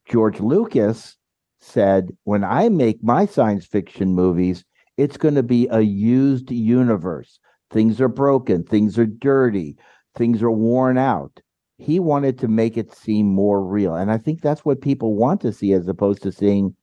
George 0.06 0.40
Lucas 0.40 1.16
said, 1.60 2.10
when 2.24 2.44
I 2.44 2.68
make 2.68 3.02
my 3.02 3.24
science 3.24 3.66
fiction 3.66 4.14
movies, 4.14 4.64
it's 4.96 5.16
going 5.16 5.34
to 5.34 5.42
be 5.42 5.66
a 5.70 5.80
used 5.80 6.50
universe. 6.50 7.38
Things 7.70 8.00
are 8.00 8.08
broken, 8.08 8.62
things 8.62 8.98
are 8.98 9.06
dirty, 9.06 9.76
things 10.14 10.42
are 10.42 10.50
worn 10.50 10.98
out. 10.98 11.40
He 11.78 11.98
wanted 11.98 12.38
to 12.38 12.48
make 12.48 12.76
it 12.76 12.94
seem 12.94 13.26
more 13.26 13.64
real. 13.64 13.94
And 13.94 14.10
I 14.12 14.18
think 14.18 14.40
that's 14.40 14.64
what 14.64 14.82
people 14.82 15.16
want 15.16 15.40
to 15.40 15.52
see 15.52 15.72
as 15.72 15.88
opposed 15.88 16.22
to 16.22 16.30
seeing 16.30 16.76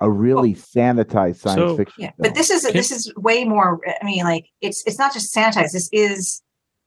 a 0.00 0.10
really 0.10 0.54
sanitized 0.54 1.36
science 1.36 1.58
So- 1.60 1.76
fiction. 1.76 1.94
Yeah, 2.04 2.08
film. 2.10 2.16
but 2.18 2.34
this 2.34 2.50
is 2.50 2.64
Can- 2.64 2.74
this 2.74 2.90
is 2.90 3.12
way 3.16 3.44
more. 3.44 3.80
I 4.00 4.04
mean, 4.04 4.24
like 4.24 4.46
it's 4.60 4.82
it's 4.86 4.98
not 4.98 5.12
just 5.12 5.34
sanitized. 5.34 5.72
This 5.72 5.88
is 5.92 6.42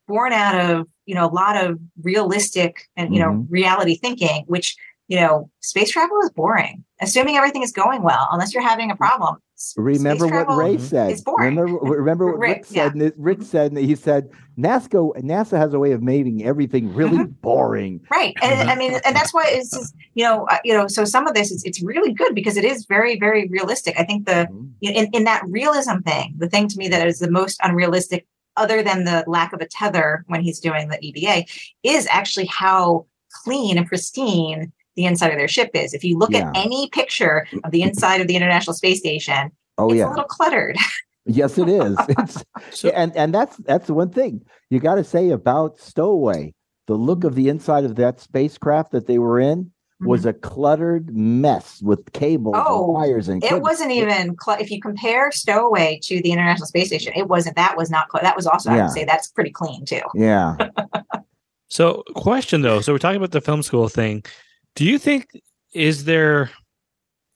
born 0.08 0.34
out 0.34 0.60
of 0.60 0.88
you 1.06 1.16
know 1.16 1.26
a 1.26 1.32
lot 1.34 1.56
of 1.64 1.80
realistic 2.04 2.88
and 2.96 3.14
you 3.14 3.22
know 3.22 3.30
Mhm. 3.30 3.48
reality 3.50 3.98
thinking. 3.98 4.44
Which 4.48 4.76
you 5.10 5.18
know, 5.18 5.50
space 5.62 5.90
travel 5.92 6.18
is 6.22 6.30
boring. 6.32 6.84
Assuming 7.00 7.38
everything 7.38 7.64
is 7.64 7.72
going 7.72 8.04
well, 8.04 8.28
unless 8.34 8.54
you're 8.54 8.62
having 8.62 8.92
a 8.92 8.96
problem. 8.98 9.38
Remember 9.76 10.28
what 10.28 10.56
Ray 10.56 10.78
said. 10.78 11.20
Remember, 11.38 11.66
remember 11.82 12.28
what 12.28 12.40
Rick, 12.40 12.50
Rick, 12.50 12.64
mm-hmm. 12.64 12.74
said. 12.76 12.94
and 12.94 13.02
it- 13.02 13.16
Rick 13.18 13.42
said, 13.42 13.76
he 13.76 13.96
said, 13.96 14.30
NASA, 14.58 14.90
NASA 15.24 15.58
has 15.58 15.74
a 15.74 15.80
way 15.80 15.92
of 15.92 16.04
making 16.04 16.46
everything 16.46 16.94
really 16.94 17.18
mm-hmm. 17.18 17.32
boring. 17.42 18.02
Right, 18.12 18.36
and 18.42 18.60
mm-hmm. 18.60 18.70
I 18.70 18.76
mean, 18.76 19.00
and 19.06 19.16
that's 19.16 19.34
why 19.34 19.46
it's 19.48 19.72
just 19.72 19.96
you 20.14 20.24
know, 20.24 20.46
uh, 20.50 20.58
you 20.64 20.74
know. 20.74 20.88
So 20.88 21.06
some 21.06 21.28
of 21.28 21.34
this 21.34 21.52
is 21.52 21.64
it's 21.64 21.82
really 21.82 22.14
good 22.14 22.36
because 22.36 22.58
it 22.58 22.66
is 22.66 22.86
very, 22.86 23.20
very 23.20 23.48
realistic. 23.48 23.96
I 24.00 24.04
think 24.04 24.26
the 24.26 24.48
you 24.80 24.92
know, 24.92 25.00
in, 25.00 25.10
in 25.14 25.24
that 25.24 25.44
realism 25.48 26.00
thing, 26.00 26.36
the 26.38 26.50
thing 26.50 26.68
to 26.68 26.78
me 26.78 26.88
that 26.90 27.08
is 27.08 27.20
the 27.20 27.32
most 27.32 27.60
unrealistic, 27.64 28.28
other 28.58 28.84
than 28.84 29.06
the 29.06 29.24
lack 29.28 29.54
of 29.54 29.62
a 29.62 29.68
tether 29.68 30.24
when 30.28 30.42
he's 30.42 30.60
doing 30.60 30.90
the 30.90 31.00
EVA, 31.04 31.46
is 31.84 32.08
actually 32.12 32.48
how 32.48 33.06
clean 33.44 33.78
and 33.78 33.88
pristine 33.88 34.72
the 34.98 35.06
inside 35.06 35.32
of 35.32 35.38
their 35.38 35.48
ship 35.48 35.70
is. 35.74 35.94
If 35.94 36.04
you 36.04 36.18
look 36.18 36.32
Yeah. 36.32 36.50
at 36.50 36.58
any 36.58 36.90
picture 36.92 37.48
of 37.64 37.72
the 37.72 37.84
inside 37.84 38.20
of 38.20 38.28
the 38.28 38.36
International 38.36 38.74
Space 38.74 39.00
Station, 39.00 39.52
Oh 39.78 39.90
it's 39.92 40.00
yeah, 40.00 40.08
a 40.08 40.10
little 40.10 40.26
cluttered. 40.26 40.76
yes 41.26 41.58
it 41.58 41.70
is. 41.70 41.98
It's 42.10 42.44
So 42.72 42.90
and 42.90 43.16
and 43.16 43.34
that's 43.34 43.56
that's 43.58 43.88
the 43.88 43.94
one 43.94 44.10
thing 44.10 44.44
you 44.70 44.80
got 44.82 44.96
to 44.96 45.04
say 45.06 45.30
about 45.30 45.80
Stowaway. 45.80 46.54
The 46.88 46.96
look 46.96 47.24
of 47.24 47.36
the 47.36 47.48
inside 47.50 47.84
of 47.86 47.96
that 47.96 48.20
spacecraft 48.20 48.92
that 48.92 49.08
they 49.08 49.20
were 49.20 49.40
in 49.40 49.72
was 50.02 50.26
a 50.26 50.34
cluttered 50.34 51.16
mess 51.16 51.82
with 51.82 52.12
cables 52.14 52.56
Mm-hmm. 52.56 52.68
Oh, 52.72 52.84
and 52.86 52.94
wires 52.94 53.28
and 53.30 53.44
It 53.44 53.62
wasn't 53.62 53.92
even 53.92 54.36
cl- 54.44 54.60
if 54.60 54.70
you 54.72 54.80
compare 54.80 55.32
Stowaway 55.32 56.00
to 56.04 56.22
the 56.22 56.32
International 56.32 56.68
Space 56.68 56.88
Station. 56.88 57.14
It 57.16 57.28
wasn't. 57.28 57.56
That 57.56 57.76
was 57.78 57.90
not. 57.90 58.08
Cl- 58.12 58.24
that 58.24 58.36
was 58.36 58.46
also. 58.48 58.70
I 58.72 58.82
would 58.82 58.92
say 58.92 59.06
that's 59.06 59.28
pretty 59.28 59.52
clean 59.52 59.86
too. 59.86 60.02
Yeah, 60.16 60.56
So, 61.70 62.04
question 62.16 62.62
though. 62.62 62.80
So, 62.82 62.94
we're 62.94 63.00
talking 63.00 63.18
about 63.18 63.32
the 63.32 63.42
film 63.42 63.62
school 63.62 63.90
thing. 63.90 64.24
Do 64.78 64.86
you 64.86 64.98
think 65.00 65.28
is 65.74 66.06
there? 66.06 66.52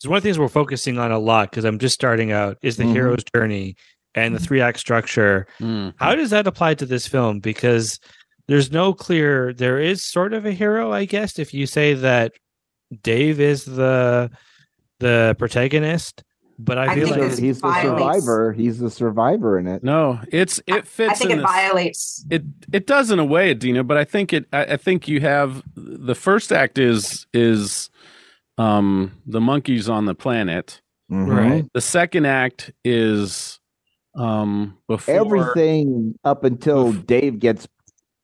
Is 0.02 0.08
one 0.08 0.18
of 0.18 0.24
the 0.24 0.28
things 0.28 0.40
we're 0.40 0.48
focusing 0.48 0.98
on 1.00 1.12
a 1.12 1.20
lot 1.20 1.50
because 1.50 1.66
I'm 1.66 1.80
just 1.80 1.96
starting 1.96 2.32
out 2.32 2.58
is 2.62 2.78
the 2.78 2.84
Mhm. 2.86 2.94
hero's 2.94 3.24
journey 3.36 3.76
and 4.16 4.36
the 4.36 4.40
three 4.40 4.62
act 4.62 4.80
structure. 4.80 5.48
Mm. 5.60 5.94
How 5.98 6.14
does 6.16 6.30
that 6.30 6.46
apply 6.48 6.76
to 6.76 6.86
this 6.86 7.08
film? 7.08 7.40
Because 7.40 8.00
there's 8.48 8.72
no 8.72 8.94
clear. 8.94 9.54
There 9.54 9.80
is 9.80 10.04
sort 10.04 10.34
of 10.34 10.46
a 10.46 10.52
hero, 10.52 10.92
I 10.92 11.06
guess, 11.06 11.40
if 11.40 11.54
you 11.54 11.66
say 11.66 11.94
that 11.96 12.32
Dave 13.04 13.40
is 13.40 13.66
the 13.66 14.30
the 15.00 15.36
protagonist. 15.40 16.24
But 16.64 16.78
I, 16.78 16.92
I 16.92 16.96
feel 16.96 17.06
think 17.06 17.18
like 17.18 17.30
this 17.30 17.40
he's 17.40 17.60
the 17.62 17.82
survivor. 17.82 18.54
He's 18.54 18.78
the 18.80 18.90
survivor 18.92 19.58
in 19.58 19.68
it. 19.68 19.84
No, 19.84 20.20
it's 20.32 20.62
it 20.68 20.86
fits. 20.86 21.12
I 21.12 21.16
think 21.16 21.32
in 21.32 21.40
it 21.40 21.42
this- 21.42 21.52
violates. 21.52 22.26
It 22.30 22.44
it 22.72 22.86
does 22.88 23.10
in 23.10 23.20
a 23.20 23.26
way, 23.26 23.54
Adeena, 23.56 23.86
but 23.86 23.98
I 23.98 24.04
think 24.04 24.32
it. 24.34 24.46
I, 24.54 24.66
I 24.66 24.78
think 24.78 25.08
you 25.08 25.22
have 25.22 25.64
the 25.76 26.14
first 26.16 26.52
act 26.52 26.78
is 26.78 27.26
is 27.34 27.90
um 28.58 29.12
the 29.26 29.42
monkeys 29.42 29.90
on 29.90 30.06
the 30.06 30.14
planet. 30.16 30.82
Mhm. 31.12 31.28
Right. 31.36 31.66
The 31.74 31.82
second 31.82 32.26
act 32.26 32.72
is 32.84 33.60
um 34.16 34.78
before 34.88 35.16
Everything 35.16 36.16
up 36.24 36.44
until 36.44 36.92
Dave 36.94 37.40
gets 37.40 37.68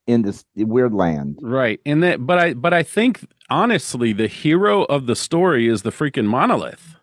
in 0.05 0.21
this 0.21 0.45
weird 0.55 0.93
land. 0.93 1.39
right, 1.41 1.79
and 1.85 2.03
that. 2.03 2.25
But 2.25 2.37
I 2.39 2.53
but 2.53 2.73
I 2.73 2.83
think 2.83 3.25
honestly, 3.49 4.13
the 4.13 4.27
hero 4.27 4.83
of 4.83 5.05
the 5.07 5.15
story 5.15 5.67
is 5.67 5.81
the 5.81 5.91
freaking 5.91 6.25
monolith. 6.25 6.96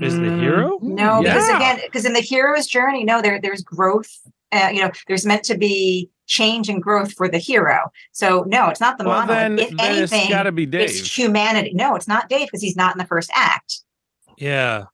Is 0.00 0.14
the 0.18 0.26
Mm, 0.26 0.40
hero. 0.40 0.78
No, 0.82 1.22
because 1.22 1.48
again, 1.48 1.78
because 1.84 2.04
in 2.04 2.12
the 2.12 2.20
hero's 2.20 2.66
journey, 2.66 3.04
no, 3.04 3.20
there 3.22 3.40
there's 3.40 3.62
growth. 3.62 4.10
Uh, 4.52 4.68
you 4.72 4.82
know, 4.82 4.90
there's 5.06 5.24
meant 5.26 5.44
to 5.44 5.56
be 5.56 6.10
change 6.26 6.68
and 6.68 6.82
growth 6.82 7.12
for 7.12 7.28
the 7.28 7.38
hero. 7.38 7.90
So 8.12 8.44
no, 8.46 8.68
it's 8.68 8.80
not 8.80 8.98
the 8.98 9.04
well, 9.04 9.20
monolith. 9.26 9.38
then, 9.38 9.58
if 9.58 9.76
then 9.76 9.96
anything, 9.96 10.20
it's 10.22 10.28
got 10.30 10.44
to 10.44 10.52
be 10.52 10.66
Dave. 10.66 10.90
it's 10.90 11.16
humanity. 11.18 11.72
No, 11.74 11.94
it's 11.94 12.08
not 12.08 12.28
Dave 12.28 12.46
because 12.46 12.62
he's 12.62 12.76
not 12.76 12.94
in 12.94 12.98
the 12.98 13.06
first 13.06 13.30
act. 13.34 13.80
Yeah. 14.36 14.84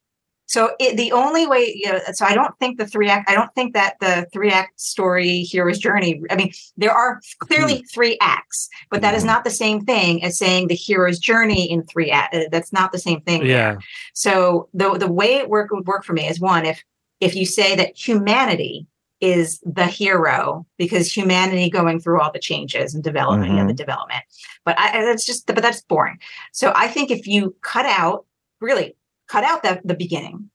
So 0.47 0.71
it, 0.79 0.97
the 0.97 1.13
only 1.13 1.47
way, 1.47 1.73
you 1.75 1.93
know, 1.93 1.99
so 2.13 2.25
I 2.25 2.35
don't 2.35 2.57
think 2.59 2.79
the 2.79 2.87
three 2.87 3.09
act, 3.09 3.29
I 3.29 3.35
don't 3.35 3.53
think 3.55 3.75
that 3.75 3.97
the 4.01 4.27
three 4.33 4.51
act 4.51 4.81
story 4.81 5.41
hero's 5.41 5.79
journey. 5.79 6.23
I 6.31 6.37
mean, 6.37 6.53
there 6.77 6.93
are 6.93 7.21
clearly 7.41 7.79
hmm. 7.79 7.85
three 7.93 8.17
acts, 8.21 8.69
but 8.91 9.03
that 9.03 9.15
is 9.15 9.25
Mhm. 9.25 9.27
not 9.27 9.45
the 9.45 9.51
same 9.51 9.85
thing 9.85 10.23
as 10.23 10.39
saying 10.39 10.69
the 10.69 10.75
hero's 10.75 11.19
journey 11.19 11.71
in 11.71 11.83
three 11.85 12.11
acts. 12.11 12.37
Uh, 12.37 12.45
that's 12.51 12.73
not 12.73 12.93
the 12.93 12.99
same 12.99 13.21
thing. 13.23 13.41
there. 13.41 13.49
Yeah. 13.49 13.77
So 14.15 14.69
the 14.73 14.97
the 14.97 15.11
way 15.11 15.35
it 15.35 15.51
work 15.51 15.71
would 15.73 15.87
work 15.87 16.05
for 16.05 16.13
me 16.13 16.29
is 16.29 16.41
one 16.41 16.65
if 16.65 16.83
if 17.21 17.35
you 17.35 17.45
say 17.45 17.75
that 17.77 17.97
humanity 17.97 18.87
is 19.21 19.61
the 19.65 19.87
hero 19.87 20.67
because 20.77 21.11
humanity 21.11 21.71
going 21.71 21.99
through 21.99 22.21
all 22.21 22.31
the 22.31 22.39
changes 22.39 22.95
and 22.95 23.03
development 23.03 23.51
and 23.51 23.69
the 23.69 23.73
mm-hmm. 23.73 23.77
development, 23.77 24.23
but 24.65 24.79
I, 24.79 25.01
that's 25.03 25.25
just 25.25 25.47
but 25.47 25.57
that's 25.57 25.83
boring. 25.83 26.19
So 26.53 26.73
I 26.77 26.89
think 26.89 27.11
if 27.11 27.27
you 27.27 27.57
cut 27.63 27.87
out 27.87 28.27
really 28.61 28.95
cut 29.29 29.45
out 29.45 29.63
the 29.63 29.81
the 29.85 29.95
beginning, 29.95 30.51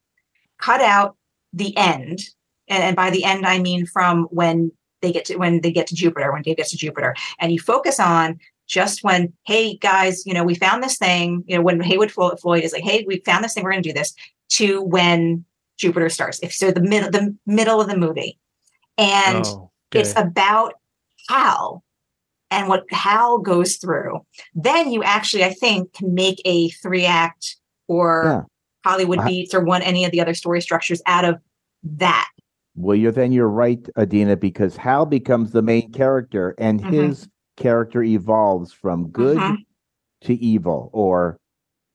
cut 0.60 0.82
out 0.82 1.16
the 1.54 1.76
end, 1.78 2.20
and, 2.68 2.84
and 2.84 2.96
by 2.96 3.10
the 3.10 3.24
end 3.24 3.46
I 3.46 3.60
mean 3.60 3.86
from 3.86 4.24
when 4.32 4.72
they 5.02 5.12
get 5.12 5.26
to 5.26 5.38
when 5.38 5.62
they 5.62 5.72
get 5.72 5.88
to 5.88 5.96
Jupiter, 5.96 6.32
when 6.32 6.42
Dave 6.42 6.58
gets 6.58 6.72
to 6.72 6.78
Jupiter, 6.78 7.16
and 7.40 7.52
you 7.52 7.60
focus 7.60 8.00
on 8.00 8.40
just 8.68 9.04
when, 9.04 9.34
hey 9.46 9.76
guys, 9.78 10.26
you 10.26 10.34
know, 10.34 10.46
we 10.46 10.56
found 10.56 10.82
this 10.82 10.98
thing, 10.98 11.44
you 11.46 11.58
know, 11.58 11.62
when 11.62 11.82
Heywood 11.82 12.12
Floyd 12.12 12.64
is 12.64 12.72
like, 12.72 12.84
hey, 12.84 13.04
we 13.06 13.22
found 13.26 13.44
this 13.44 13.54
thing, 13.54 13.64
we're 13.66 13.72
going 13.72 13.84
to 13.84 13.90
do 13.90 13.94
this, 13.94 14.16
to 14.52 14.82
when 14.82 15.44
Jupiter 15.78 16.08
starts. 16.08 16.40
If 16.42 16.54
so, 16.54 16.72
the 16.72 16.82
middle, 16.82 17.12
the 17.12 17.36
middle 17.46 17.82
of 17.82 17.90
the 17.90 17.98
movie, 17.98 18.40
and 18.98 19.46
Oh, 19.46 19.72
it's 19.92 20.14
about 20.16 20.76
Hal 21.28 21.84
and 22.50 22.70
what 22.70 22.86
Hal 22.92 23.40
goes 23.40 23.76
through. 23.76 24.26
Then 24.54 24.92
you 24.92 25.04
actually, 25.04 25.44
I 25.44 25.52
think, 25.54 25.94
can 25.94 26.14
make 26.14 26.42
a 26.46 26.70
three 26.70 27.06
act 27.06 27.58
or 27.88 28.24
Yeah. 28.26 28.42
Hollywood 28.84 29.20
I- 29.20 29.28
Beats 29.28 29.54
or 29.54 29.64
one 29.64 29.82
any 29.82 30.06
of 30.06 30.12
the 30.12 30.22
other 30.22 30.34
story 30.34 30.62
structures 30.62 31.02
out 31.06 31.26
of 31.26 31.36
that. 31.84 32.30
Well, 32.76 32.96
you're 32.96 33.12
then 33.12 33.32
you're 33.32 33.50
right, 33.50 33.82
Adeena, 33.98 34.40
because 34.40 34.78
Hal 34.78 35.06
becomes 35.06 35.52
the 35.52 35.62
main 35.62 35.92
character, 35.92 36.56
and 36.58 36.82
Mhm. 36.82 36.92
his 36.94 37.28
character 37.58 38.02
evolves 38.02 38.72
from 38.72 39.10
good 39.10 39.38
Mhm. 39.38 39.58
to 40.22 40.34
evil 40.36 40.90
or 40.94 41.38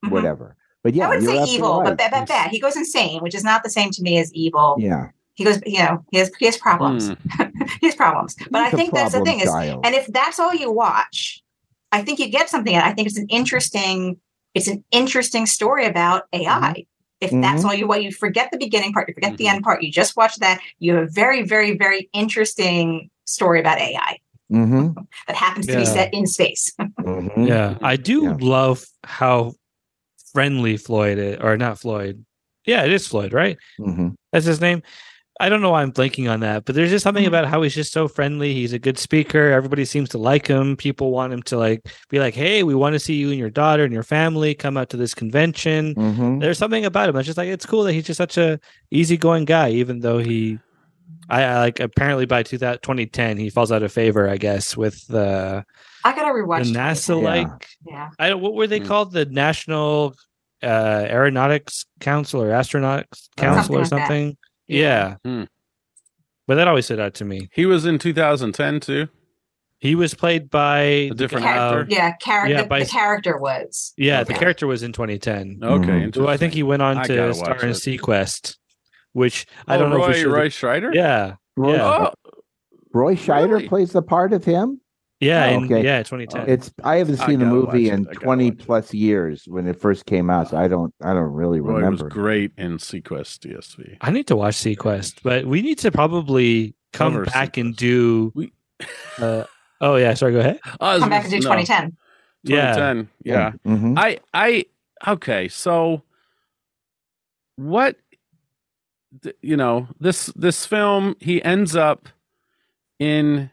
Mhm. 0.05 0.11
whatever. 0.11 0.57
But 0.85 0.95
yeah, 0.95 1.07
I 1.07 1.09
wouldn't 1.09 1.25
you're 1.25 1.47
say 1.47 1.53
evil, 1.55 1.79
right. 1.81 1.87
but 1.89 1.99
bad, 1.99 2.11
bad, 2.11 2.29
bad. 2.29 2.51
He 2.51 2.61
goes 2.61 2.77
insane, 2.77 3.21
which 3.23 3.35
is 3.35 3.43
not 3.43 3.65
the 3.65 3.71
same 3.71 3.91
to 3.91 4.03
me 4.03 4.19
as 4.19 4.33
evil. 4.35 4.77
Yeah, 4.79 5.09
He 5.35 5.45
goes, 5.45 5.61
you 5.67 5.79
know, 5.79 6.05
he 6.13 6.19
has 6.19 6.31
he 6.39 6.45
has 6.47 6.57
problems. 6.57 7.09
Hmm. 7.09 7.15
he 7.81 7.87
has 7.87 7.95
problems. 7.97 8.37
But 8.51 8.65
He's 8.65 8.73
I 8.75 8.77
a 8.77 8.77
think 8.77 8.95
that's 8.95 9.13
the 9.13 9.19
problem 9.19 9.39
thing 9.39 9.47
is, 9.47 9.81
and 9.83 9.95
if 9.95 10.07
that's 10.09 10.39
all 10.39 10.55
you 10.55 10.71
watch, 10.71 11.43
I 11.91 12.03
think 12.03 12.19
you 12.19 12.29
get 12.29 12.49
something. 12.51 12.77
I 12.77 12.93
think 12.93 13.09
it's 13.09 13.19
an 13.19 13.27
interesting, 13.29 14.19
it's 14.57 14.69
an 14.69 14.83
interesting 14.91 15.45
story 15.45 15.85
about 15.85 16.23
AI. 16.33 16.87
If 17.21 17.31
that's 17.31 17.63
Mhm. 17.63 17.65
all 17.67 17.75
you 17.75 17.87
what 17.87 18.03
you 18.03 18.11
forget 18.11 18.51
the 18.51 18.57
beginning 18.59 18.93
part, 18.95 19.07
you 19.07 19.15
forget 19.15 19.37
the 19.37 19.45
Mhm. 19.45 19.55
end 19.55 19.65
part, 19.65 19.83
you 19.83 19.93
just 19.93 20.17
watch 20.17 20.37
that, 20.37 20.61
you 20.79 20.95
have 20.95 21.05
a 21.05 21.11
very, 21.11 21.43
very, 21.43 21.77
very 21.77 22.09
interesting 22.15 23.11
story 23.27 23.61
about 23.61 23.79
AI 23.79 24.19
hmm 24.51 24.89
that 25.27 25.37
happens 25.37 25.67
to 25.67 25.77
be 25.77 25.85
set 25.85 26.13
in 26.15 26.27
space. 26.27 26.73
hmm 27.05 27.47
Yeah, 27.47 27.77
I 27.83 27.97
do 27.97 28.25
Yeah. 28.25 28.37
love 28.41 28.87
how 29.05 29.53
friendly 30.33 30.77
Floyd 30.79 31.19
is, 31.19 31.37
or 31.41 31.57
not 31.59 31.79
Floyd. 31.79 32.25
Yeah, 32.65 32.85
it 32.85 32.93
is 32.93 33.07
Floyd, 33.07 33.33
right? 33.35 33.59
hmm 33.77 34.09
That's 34.33 34.47
his 34.47 34.61
name. 34.61 34.83
I 35.39 35.51
don't 35.51 35.61
know 35.61 35.71
why 35.71 35.83
I'm 35.83 35.93
blanking 35.93 36.31
on 36.31 36.41
that, 36.41 36.65
but 36.65 36.75
there's 36.75 36.89
just 36.89 37.03
something 37.03 37.25
Mhm. 37.25 37.29
about 37.29 37.47
how 37.47 37.61
he's 37.61 37.75
just 37.75 37.93
so 37.93 38.09
friendly. 38.09 38.55
He's 38.55 38.73
a 38.73 38.79
good 38.79 38.99
speaker. 38.99 39.51
Everybody 39.53 39.85
seems 39.85 40.09
to 40.11 40.19
like 40.19 40.47
him. 40.47 40.77
People 40.77 41.11
want 41.11 41.33
him 41.33 41.43
to 41.45 41.59
like 41.59 41.87
be 42.09 42.19
like, 42.19 42.35
"Hey, 42.35 42.63
we 42.63 42.75
want 42.75 42.95
to 42.95 42.99
see 42.99 43.15
you 43.17 43.29
and 43.29 43.39
your 43.39 43.51
daughter 43.51 43.85
and 43.85 43.93
your 43.93 44.03
family 44.03 44.55
come 44.55 44.79
out 44.79 44.89
to 44.91 44.97
this 44.97 45.13
convention." 45.13 45.93
hmm 45.95 46.39
There's 46.39 46.57
something 46.57 46.87
about 46.87 47.11
him. 47.11 47.17
It's 47.17 47.27
just 47.27 47.37
like 47.37 47.49
it's 47.49 47.67
cool 47.67 47.83
that 47.85 47.93
he's 47.93 48.05
just 48.07 48.17
such 48.19 48.39
a 48.39 48.59
easygoing 48.91 49.45
guy, 49.45 49.71
even 49.73 50.01
though 50.01 50.19
he, 50.19 50.59
I, 51.29 51.43
I 51.43 51.59
like 51.59 51.81
apparently 51.81 52.25
by 52.25 52.43
2000, 52.43 52.81
2010 52.83 53.37
he 53.37 53.51
falls 53.51 53.71
out 53.71 53.83
of 53.83 53.93
favor, 53.93 54.29
I 54.29 54.39
guess, 54.39 54.75
with 54.75 55.07
the 55.09 55.65
I 56.03 56.15
gotta 56.17 56.33
the 56.33 56.45
rewatch 56.47 56.73
NASA 56.73 57.21
like 57.21 57.69
Yeah. 57.85 58.09
I 58.19 58.31
don't. 58.31 58.41
What 58.41 58.55
were 58.55 58.67
they 58.67 58.79
Hmm. 58.79 58.87
called? 58.87 59.13
The 59.13 59.27
National 59.27 60.15
uh, 60.63 61.07
Aeronautics 61.11 61.85
Council 62.01 62.41
or 62.41 62.49
Astronautics 62.49 63.29
Council 63.37 63.77
or 63.77 63.85
Something 63.85 63.99
like 63.99 64.09
something? 64.09 64.37
Yeah. 64.69 65.17
Hmm. 65.25 65.45
But 66.47 66.57
that 66.57 66.69
always 66.69 66.85
stood 66.85 67.01
out 67.01 67.15
to 67.15 67.25
me. 67.25 67.49
He 67.53 67.67
was 67.67 67.87
in 67.87 67.99
2010 67.99 68.81
too. 68.81 69.09
He 69.79 69.95
was 69.95 70.15
played 70.15 70.49
by 70.49 70.79
A 70.79 71.11
different 71.11 71.45
guy- 71.45 71.57
actor? 71.57 71.81
uh, 71.81 71.85
Yeah, 71.89 72.13
character. 72.17 72.53
Yeah, 72.55 72.63
the, 72.63 72.69
by- 72.69 72.81
the 72.81 72.87
character 72.87 73.37
was. 73.39 73.93
yeah, 73.99 74.25
the 74.25 74.33
character 74.35 74.67
was 74.67 74.83
in 74.83 74.93
2010. 74.93 75.59
Okay, 75.63 75.85
Mhm. 75.87 76.03
interesting. 76.05 76.27
I 76.29 76.37
think 76.37 76.55
he 76.55 76.63
went 76.63 76.83
on 76.83 76.99
I 76.99 77.05
to 77.09 77.35
star 77.35 77.51
watch 77.55 77.63
in. 77.63 77.71
seaQuest, 77.71 78.57
which 79.13 79.47
I 79.69 79.77
Oh, 79.77 79.81
don't 79.81 79.91
know 79.91 80.03
if 80.05 80.09
we 80.09 80.15
should. 80.23 80.33
Roy 80.33 80.49
Scheider. 80.49 80.95
Yeah, 80.95 81.35
Roy, 81.57 81.75
Yeah. 81.75 82.09
Oh, 82.25 82.33
Roy 82.95 83.17
Scheider 83.17 83.51
Really? 83.51 83.69
plays 83.69 83.93
the 83.93 84.03
part 84.03 84.33
of 84.33 84.45
him. 84.45 84.81
Yeah, 85.19 85.47
Oh, 85.47 85.57
in, 85.57 85.65
okay. 85.65 85.83
yeah, 85.83 86.03
2010. 86.03 86.49
It's 86.49 86.71
I 86.85 86.97
haven't 86.97 87.21
I 87.23 87.27
seen 87.27 87.39
the 87.39 87.47
movie 87.47 87.89
in 87.89 88.05
twenty 88.07 88.51
watch 88.51 88.61
it. 88.61 88.67
plus 88.67 88.93
years 88.95 89.45
when 89.49 89.67
it 89.67 89.81
first 89.81 90.05
came 90.05 90.29
out, 90.29 90.51
so 90.51 90.59
I 90.59 90.69
don't 90.69 90.93
I 91.03 91.15
don't 91.15 91.33
really 91.33 91.61
Roy 91.61 91.89
was 91.89 92.03
great 92.03 92.53
in 92.59 92.77
seaQuest 92.77 93.39
DSV. 93.41 93.97
I 94.03 94.11
need 94.11 94.27
to 94.27 94.37
watch 94.37 94.57
seaQuest, 94.57 95.23
but 95.23 95.47
we 95.47 95.63
need 95.63 95.79
to 95.79 95.91
probably 95.91 96.75
come 96.93 97.15
Cover 97.15 97.25
back 97.25 97.57
and 97.57 97.75
do. 97.75 98.31
We- 98.35 98.53
Uh, 99.19 99.45
oh 99.81 99.97
yeah, 99.97 100.13
sorry. 100.13 100.33
Go 100.33 100.41
ahead. 100.41 100.61
Oh, 100.81 100.87
I 100.87 100.93
was 100.95 101.01
Come 101.01 101.09
back 101.11 101.23
gonna- 101.23 101.35
and 101.37 101.43
do 101.43 101.49
no, 101.49 101.55
2010. 101.57 101.97
Yeah. 102.43 102.75
2010. 102.75 103.09
Yeah. 103.25 103.53
Mhm. 103.67 103.99
I 103.99 104.19
I 104.35 104.65
okay, 105.09 105.49
so 105.49 106.03
what 107.57 107.97
you 109.41 109.57
know, 109.57 109.89
this 109.99 110.27
this 110.37 110.67
film 110.67 111.17
he 111.21 111.43
ends 111.43 111.75
up 111.75 112.11
in 112.99 113.51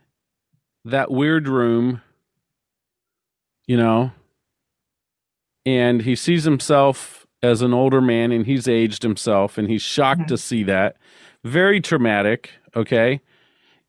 that 0.86 1.12
weird 1.12 1.48
room, 1.48 2.02
you 3.68 3.78
know, 3.78 4.12
and 5.66 6.02
he 6.02 6.16
sees 6.16 6.44
himself 6.44 7.26
as 7.42 7.62
an 7.62 7.74
older 7.74 8.02
man 8.02 8.32
and 8.32 8.46
he's 8.46 8.68
aged 8.68 9.04
himself 9.04 9.58
and 9.58 9.70
he's 9.70 9.82
shocked 9.82 10.22
Mhm. 10.22 10.28
to 10.28 10.38
see 10.38 10.64
that. 10.64 10.98
Very 11.44 11.80
traumatic, 11.82 12.52
okay? 12.76 13.22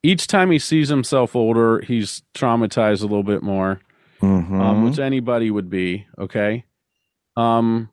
Each 0.03 0.27
time 0.27 0.51
he 0.51 0.59
sees 0.59 0.89
himself 0.89 1.35
older, 1.35 1.81
he's 1.81 2.23
traumatized 2.35 3.01
a 3.01 3.07
little 3.07 3.23
bit 3.23 3.43
more 3.43 3.81
um, 4.23 4.45
Mhm. 4.53 4.85
which 4.89 4.99
anybody 4.99 5.51
would 5.51 5.69
be. 5.69 6.07
Okay. 6.19 6.65
Um, 7.37 7.91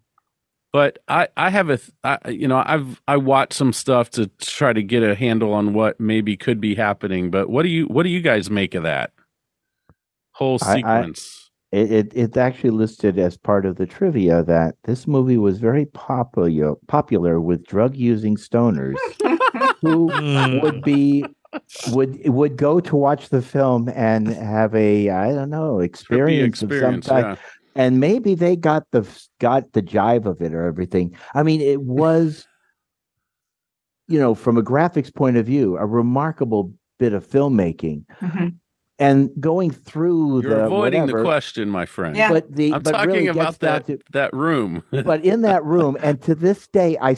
but 0.74 0.99
I, 1.07 1.28
I 1.38 1.49
have 1.49 1.69
a, 1.69 1.80
you 2.32 2.47
know, 2.47 2.63
I've, 2.65 3.01
I 3.07 3.17
watched 3.17 3.53
some 3.53 3.74
stuff 3.74 4.09
to 4.11 4.28
try 4.39 4.74
to 4.74 4.82
get 4.84 5.03
a 5.03 5.15
handle 5.15 5.53
on 5.53 5.74
what 5.74 5.99
maybe 5.99 6.38
could 6.38 6.61
be 6.61 6.76
happening. 6.76 7.30
But 7.32 7.49
what 7.49 7.63
do 7.63 7.69
you, 7.69 7.86
what 7.88 8.03
do 8.03 8.09
you 8.09 8.22
guys 8.22 8.49
make 8.49 8.74
of 8.76 8.84
that 8.84 9.11
whole 10.34 10.57
I- 10.63 10.72
I- 10.72 10.76
sequence? 10.76 11.38
It, 11.74 11.89
it 11.89 12.11
it's 12.13 12.36
actually 12.36 12.72
listed 12.72 13.17
as 13.17 13.38
part 13.38 13.65
of 13.65 13.78
the 13.78 13.86
trivia 13.86 14.43
that 14.43 14.76
this 14.84 15.07
movie 15.07 15.38
was 15.38 15.57
very 15.57 15.86
popular 15.86 16.76
popular 16.89 17.39
with 17.39 17.65
drug 17.65 17.95
using 17.95 18.36
stoners 18.36 18.97
who 19.82 20.09
Mm. 20.09 20.61
would 20.63 20.82
be 20.82 21.24
would 21.93 22.28
would 22.28 22.57
go 22.57 22.82
to 22.82 22.95
watch 22.97 23.30
the 23.30 23.41
film 23.41 23.88
and 23.95 24.28
have 24.28 24.76
a 24.76 25.09
I 25.11 25.32
don't 25.32 25.49
know 25.49 25.80
experience, 25.80 26.61
experience. 26.61 27.07
of 27.07 27.09
some 27.09 27.19
Yeah. 27.24 27.36
Type, 27.76 27.82
and 27.84 27.99
maybe 27.99 28.36
they 28.36 28.55
got 28.55 28.84
the 28.91 29.07
got 29.39 29.72
the 29.74 29.82
jive 29.82 30.26
of 30.26 30.41
it 30.41 30.53
or 30.53 30.65
everything. 30.65 31.15
I 31.34 31.43
mean, 31.43 31.61
it 31.61 31.82
was, 32.01 32.45
you 34.07 34.19
know, 34.19 34.36
from 34.36 34.57
a 34.57 34.63
graphics 34.63 35.13
point 35.13 35.38
of 35.38 35.45
view, 35.45 35.78
a 35.78 35.86
remarkable 35.86 36.74
bit 36.99 37.13
of 37.13 37.26
filmmaking, 37.28 38.05
Mhm. 38.22 38.55
and 38.99 39.30
going 39.39 39.72
through 39.72 40.41
You're 40.43 40.51
the 40.55 40.65
avoiding 40.65 41.01
whatever, 41.01 41.19
the 41.19 41.24
question, 41.24 41.69
my 41.69 41.86
friend. 41.86 42.15
Yeah. 42.15 42.30
But 42.30 42.53
the 42.55 42.74
I'm 42.74 42.82
but 42.84 42.91
talking 42.91 43.09
really 43.09 43.28
about 43.28 43.59
that, 43.59 43.88
to 43.88 43.99
that 44.13 44.34
room. 44.34 44.84
but 44.91 45.24
in 45.26 45.41
that 45.41 45.63
room, 45.63 45.97
and 46.01 46.22
to 46.24 46.36
this 46.36 46.67
day, 46.67 46.97
I 47.01 47.17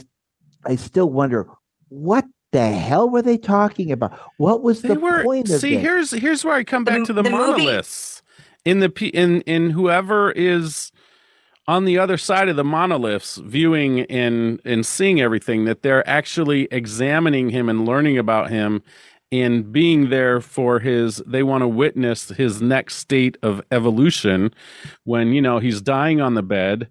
I 0.66 0.76
still 0.78 1.10
wonder 1.10 1.48
what 1.90 2.26
the 2.54 2.70
hell 2.70 3.10
were 3.10 3.22
they 3.24 3.38
talking 3.38 3.92
about? 3.92 4.18
What 4.38 4.62
was 4.62 4.82
they 4.84 4.90
the 4.90 5.00
were 5.00 5.24
point 5.24 5.50
of 5.50 5.60
see 5.60 5.74
this? 5.74 5.82
here's 5.82 6.12
here's 6.12 6.46
where 6.46 6.54
i 6.56 6.64
come 6.64 6.84
back 6.84 6.98
m- 7.00 7.06
to 7.08 7.12
the, 7.14 7.24
the 7.24 7.30
movie- 7.32 7.66
monoliths 7.66 8.13
in 8.66 8.80
the 8.80 8.92
in 9.14 9.42
in 9.42 9.72
whoever 9.72 10.32
is 10.32 10.92
on 11.68 11.86
the 11.86 11.98
other 11.98 12.18
side 12.18 12.50
of 12.50 12.56
the 12.56 12.64
monoliths 12.64 13.38
viewing 13.38 14.02
and 14.02 14.60
and 14.66 14.86
seeing 14.86 15.22
everything 15.22 15.66
that 15.66 15.82
they're 15.82 16.08
actually 16.08 16.68
examining 16.72 17.50
him 17.50 17.70
and 17.70 17.86
learning 17.86 18.18
about 18.18 18.50
him 18.50 18.82
and 19.32 19.72
being 19.72 20.10
there 20.10 20.40
for 20.42 20.80
his 20.80 21.18
they 21.26 21.44
want 21.44 21.62
to 21.62 21.68
witness 21.68 22.30
his 22.30 22.62
next 22.62 22.98
state 22.98 23.38
of 23.42 23.62
evolution 23.72 24.54
when 25.06 25.34
you 25.34 25.42
know 25.42 25.60
he's 25.60 25.82
dying 25.82 26.22
on 26.22 26.34
the 26.36 26.44
bed. 26.44 26.90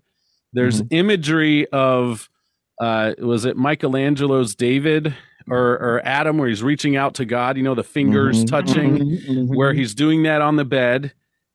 There's 0.52 0.82
imagery 0.90 1.66
of 1.68 2.28
uh 2.80 3.12
was 3.18 3.44
it 3.44 3.56
michelangelo's 3.56 4.54
david 4.54 5.14
or 5.48 5.72
or 5.72 6.00
adam 6.04 6.38
where 6.38 6.48
he's 6.48 6.62
reaching 6.62 6.96
out 6.96 7.14
to 7.14 7.24
god 7.26 7.56
you 7.56 7.62
know 7.62 7.74
the 7.74 7.84
fingers 7.84 8.44
Mhm, 8.44 8.48
touching 8.48 8.98
mhm, 8.98 9.26
mhm, 9.28 9.56
where 9.56 9.72
he's 9.74 9.94
doing 9.94 10.22
that 10.22 10.40
on 10.40 10.56
the 10.56 10.64
bed 10.64 11.12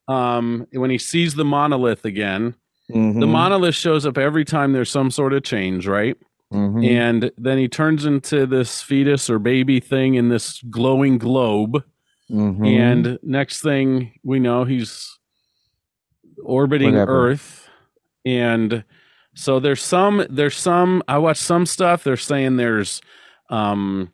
um 0.07 0.65
when 0.71 0.89
he 0.89 0.97
sees 0.97 1.35
the 1.35 1.45
monolith 1.45 2.05
again 2.05 2.55
mhm, 2.91 3.19
the 3.19 3.27
monolith 3.27 3.75
shows 3.75 4.05
up 4.05 4.17
every 4.17 4.45
time 4.45 4.71
there's 4.73 4.89
some 4.91 5.11
sort 5.11 5.33
of 5.33 5.43
change 5.43 5.85
right 5.87 6.15
mhm. 6.53 6.85
and 6.87 7.31
then 7.37 7.57
he 7.57 7.67
turns 7.67 8.05
into 8.05 8.45
this 8.45 8.81
fetus 8.81 9.29
or 9.29 9.37
baby 9.39 9.79
thing 9.79 10.15
in 10.15 10.29
this 10.29 10.61
glowing 10.69 11.17
globe 11.17 11.83
Mhm. 12.29 12.67
and 12.67 13.19
next 13.23 13.61
thing 13.61 14.11
we 14.23 14.37
know 14.39 14.63
he's 14.65 15.17
orbiting 16.43 16.91
Whatever. 16.93 17.29
earth 17.31 17.69
and 18.25 18.83
so 19.33 19.59
there's 19.59 19.81
some 19.81 20.25
there's 20.29 20.55
some 20.57 21.01
i 21.07 21.17
watched 21.17 21.41
some 21.41 21.65
stuff 21.65 22.03
they're 22.03 22.17
saying 22.17 22.57
there's 22.57 23.01
um 23.49 24.11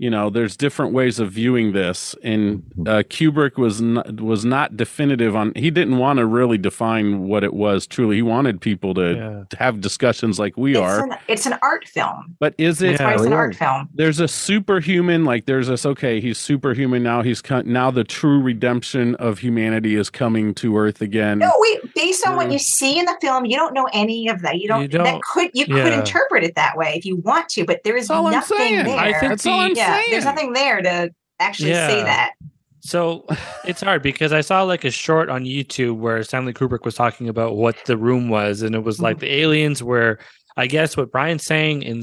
you 0.00 0.08
know, 0.08 0.30
there's 0.30 0.56
different 0.56 0.94
ways 0.94 1.18
of 1.20 1.30
viewing 1.30 1.72
this, 1.72 2.14
and 2.24 2.62
uh, 2.86 3.02
Kubrick 3.10 3.58
was 3.58 3.82
not, 3.82 4.18
was 4.20 4.46
not 4.46 4.74
definitive 4.76 5.36
on. 5.36 5.52
He 5.54 5.70
didn't 5.70 5.98
want 5.98 6.18
to 6.18 6.24
really 6.26 6.56
define 6.56 7.28
what 7.28 7.44
it 7.44 7.52
was 7.52 7.86
truly. 7.86 8.16
He 8.16 8.22
wanted 8.22 8.62
people 8.62 8.94
to, 8.94 9.14
Yeah. 9.14 9.42
to 9.50 9.56
have 9.58 9.80
discussions 9.82 10.38
like 10.38 10.56
we 10.56 10.70
It's 10.72 10.80
are. 10.80 11.04
an, 11.04 11.16
it's 11.28 11.44
an 11.44 11.54
art 11.60 11.86
film. 11.86 12.34
but 12.40 12.54
is 12.56 12.80
it? 12.80 12.98
Yeah. 12.98 13.10
It's 13.10 13.24
an 13.24 13.34
art 13.34 13.54
film. 13.54 13.90
There's 13.94 14.20
a 14.20 14.26
superhuman, 14.28 15.24
like 15.26 15.44
there's 15.44 15.66
this. 15.68 15.84
Okay, 15.84 16.20
he's 16.20 16.38
superhuman 16.38 17.02
now. 17.02 17.22
He's 17.22 17.42
now 17.66 17.90
the 17.90 18.04
true 18.04 18.40
redemption 18.40 19.14
of 19.16 19.38
humanity 19.40 19.96
is 19.96 20.08
coming 20.08 20.54
to 20.54 20.78
Earth 20.78 21.02
again. 21.02 21.38
No, 21.40 21.52
wait. 21.58 21.94
Based 21.94 22.26
on 22.26 22.32
Yeah. 22.32 22.36
what 22.38 22.52
you 22.52 22.58
see 22.58 22.98
in 22.98 23.04
the 23.04 23.16
film, 23.20 23.44
you 23.44 23.56
don't 23.56 23.74
know 23.74 23.88
any 23.92 24.28
of 24.28 24.40
that. 24.42 24.58
You 24.60 24.68
don't. 24.68 24.82
You 24.82 24.88
don't- 24.88 25.04
that 25.04 25.20
could 25.22 25.50
you 25.52 25.66
could 25.66 25.92
interpret 25.92 26.42
it 26.42 26.54
that 26.54 26.76
way 26.76 26.94
if 26.96 27.04
you 27.04 27.16
want 27.16 27.48
to, 27.50 27.64
but 27.66 27.82
there 27.84 27.96
is 27.96 28.08
That's 28.08 28.16
all 28.16 28.26
I'm 28.26 28.32
nothing 28.32 28.56
saying. 28.56 28.84
there. 28.86 28.98
I 28.98 29.12
think 29.18 29.30
That's 29.32 29.46
all 29.46 29.60
I'm 29.60 29.74
yeah, 29.96 30.02
there's 30.10 30.24
nothing 30.24 30.52
there 30.52 30.82
to 30.82 31.10
actually 31.38 31.74
say 31.74 32.02
that. 32.02 32.32
So 32.80 33.26
it's 33.64 33.80
hard 33.80 34.02
because 34.02 34.32
I 34.32 34.40
saw 34.40 34.62
like 34.62 34.84
a 34.84 34.90
short 34.90 35.28
on 35.28 35.44
YouTube 35.44 35.96
where 35.98 36.22
Stanley 36.22 36.52
Kubrick 36.52 36.84
was 36.84 36.94
talking 36.94 37.28
about 37.28 37.56
what 37.56 37.76
the 37.86 37.96
room 37.96 38.28
was, 38.28 38.62
and 38.62 38.74
it 38.74 38.84
was 38.84 39.00
like 39.00 39.16
mm-hmm. 39.16 39.26
the 39.26 39.34
aliens 39.34 39.82
were, 39.82 40.18
I 40.56 40.66
guess, 40.66 40.96
what 40.96 41.12
Brian's 41.12 41.44
saying 41.44 41.82
in 41.82 42.02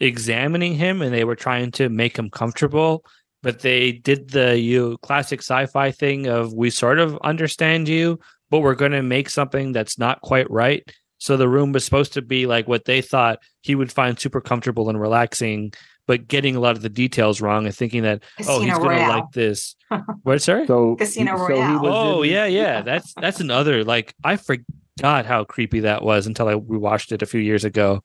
examining 0.00 0.74
him, 0.74 1.02
and 1.02 1.14
they 1.14 1.24
were 1.24 1.36
trying 1.36 1.70
to 1.72 1.88
make 1.88 2.18
him 2.18 2.30
comfortable. 2.30 3.04
But 3.42 3.60
they 3.60 3.92
did 3.92 4.30
the 4.30 4.58
you 4.58 4.98
classic 5.02 5.40
sci-fi 5.40 5.90
thing 5.92 6.26
of 6.26 6.52
we 6.52 6.70
sort 6.70 6.98
of 6.98 7.18
understand 7.22 7.88
you, 7.88 8.18
but 8.50 8.60
we're 8.60 8.74
going 8.74 8.92
to 8.92 9.02
make 9.02 9.30
something 9.30 9.72
that's 9.72 9.98
not 9.98 10.20
quite 10.20 10.50
right. 10.50 10.82
So 11.18 11.36
the 11.36 11.48
room 11.48 11.72
was 11.72 11.84
supposed 11.84 12.14
to 12.14 12.22
be 12.22 12.46
like 12.46 12.66
what 12.66 12.86
they 12.86 13.02
thought 13.02 13.40
he 13.60 13.74
would 13.74 13.92
find 13.92 14.18
super 14.18 14.40
comfortable 14.40 14.88
and 14.88 15.00
relaxing, 15.00 15.72
but 16.10 16.26
getting 16.26 16.56
a 16.56 16.60
lot 16.60 16.74
of 16.76 16.82
the 16.82 16.88
details 16.88 17.40
wrong 17.40 17.66
and 17.66 17.74
thinking 17.74 18.02
that 18.02 18.22
oh 18.22 18.58
Casino 18.58 18.60
he's 18.64 18.78
going 18.78 18.98
to 18.98 19.08
like 19.08 19.30
this. 19.32 19.76
What 20.24 20.42
sorry? 20.42 20.66
So 20.66 20.96
Casino 20.96 21.36
so 21.36 21.46
he 21.46 21.52
Royale. 21.52 21.82
was 21.82 21.92
Oh 21.94 22.22
in- 22.22 22.30
yeah, 22.30 22.46
yeah. 22.46 22.82
That's 22.82 23.14
that's 23.14 23.38
another 23.40 23.84
like 23.84 24.14
I 24.24 24.36
forgot 24.36 25.24
how 25.26 25.44
creepy 25.44 25.80
that 25.80 26.02
was 26.02 26.26
until 26.26 26.48
I 26.48 26.54
rewatched 26.54 27.12
it 27.12 27.22
a 27.22 27.26
few 27.26 27.40
years 27.40 27.64
ago, 27.64 28.02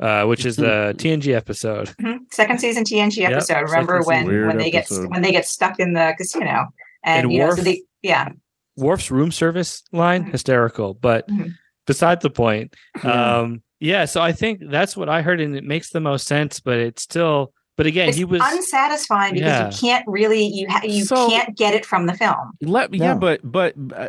uh, 0.00 0.24
which 0.26 0.44
is 0.44 0.56
the 0.56 0.94
TNG 0.98 1.34
episode. 1.34 1.88
Mhm. 2.00 2.18
Second 2.32 2.58
season 2.60 2.84
TNG 2.84 3.16
Yep, 3.22 3.32
episode. 3.32 3.62
Remember 3.70 4.02
when 4.02 4.26
when 4.46 4.58
they 4.58 4.70
get 4.70 4.86
when 5.12 5.22
they 5.22 5.32
get 5.32 5.46
stuck 5.46 5.80
in 5.80 5.92
the 5.94 6.14
casino 6.18 6.68
and, 7.04 7.24
And 7.24 7.32
you 7.32 7.38
know 7.40 7.46
Worf- 7.46 7.56
so 7.58 7.62
they 7.64 7.82
yeah 8.02 8.28
Worf's 8.76 9.10
room 9.10 9.32
service 9.32 9.82
line 9.92 10.24
Mhm. 10.24 10.32
hysterical, 10.32 10.92
but 10.94 11.26
Mhm. 11.28 11.54
beside 11.86 12.20
the 12.20 12.30
point. 12.30 12.74
Yeah. 13.02 13.38
Um, 13.40 13.62
yeah, 13.80 14.04
so 14.06 14.20
I 14.22 14.32
think 14.32 14.60
that's 14.70 14.96
what 14.96 15.08
I 15.08 15.22
heard, 15.22 15.40
and 15.40 15.56
it 15.56 15.64
makes 15.64 15.90
the 15.90 16.00
most 16.00 16.26
sense. 16.26 16.60
But 16.60 16.78
it's 16.78 17.02
still, 17.02 17.52
but 17.76 17.86
again, 17.86 18.08
it's 18.08 18.16
he 18.18 18.24
was 18.24 18.40
unsatisfying 18.42 19.34
because 19.34 19.46
Yeah. 19.46 19.70
you 19.70 19.76
can't 19.78 20.04
really 20.08 20.46
you 20.46 20.66
ha- 20.68 20.80
you 20.84 21.04
So- 21.04 21.28
can't 21.28 21.56
get 21.56 21.74
it 21.74 21.84
from 21.86 22.06
the 22.06 22.14
film. 22.14 22.52
Let 22.62 22.92
yeah, 22.94 23.14
No. 23.14 23.18
but 23.20 23.40
but 23.44 23.74
uh, 23.94 24.08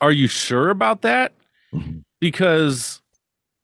are 0.00 0.12
you 0.12 0.28
sure 0.28 0.70
about 0.70 1.02
that? 1.02 1.32
Because 2.20 3.00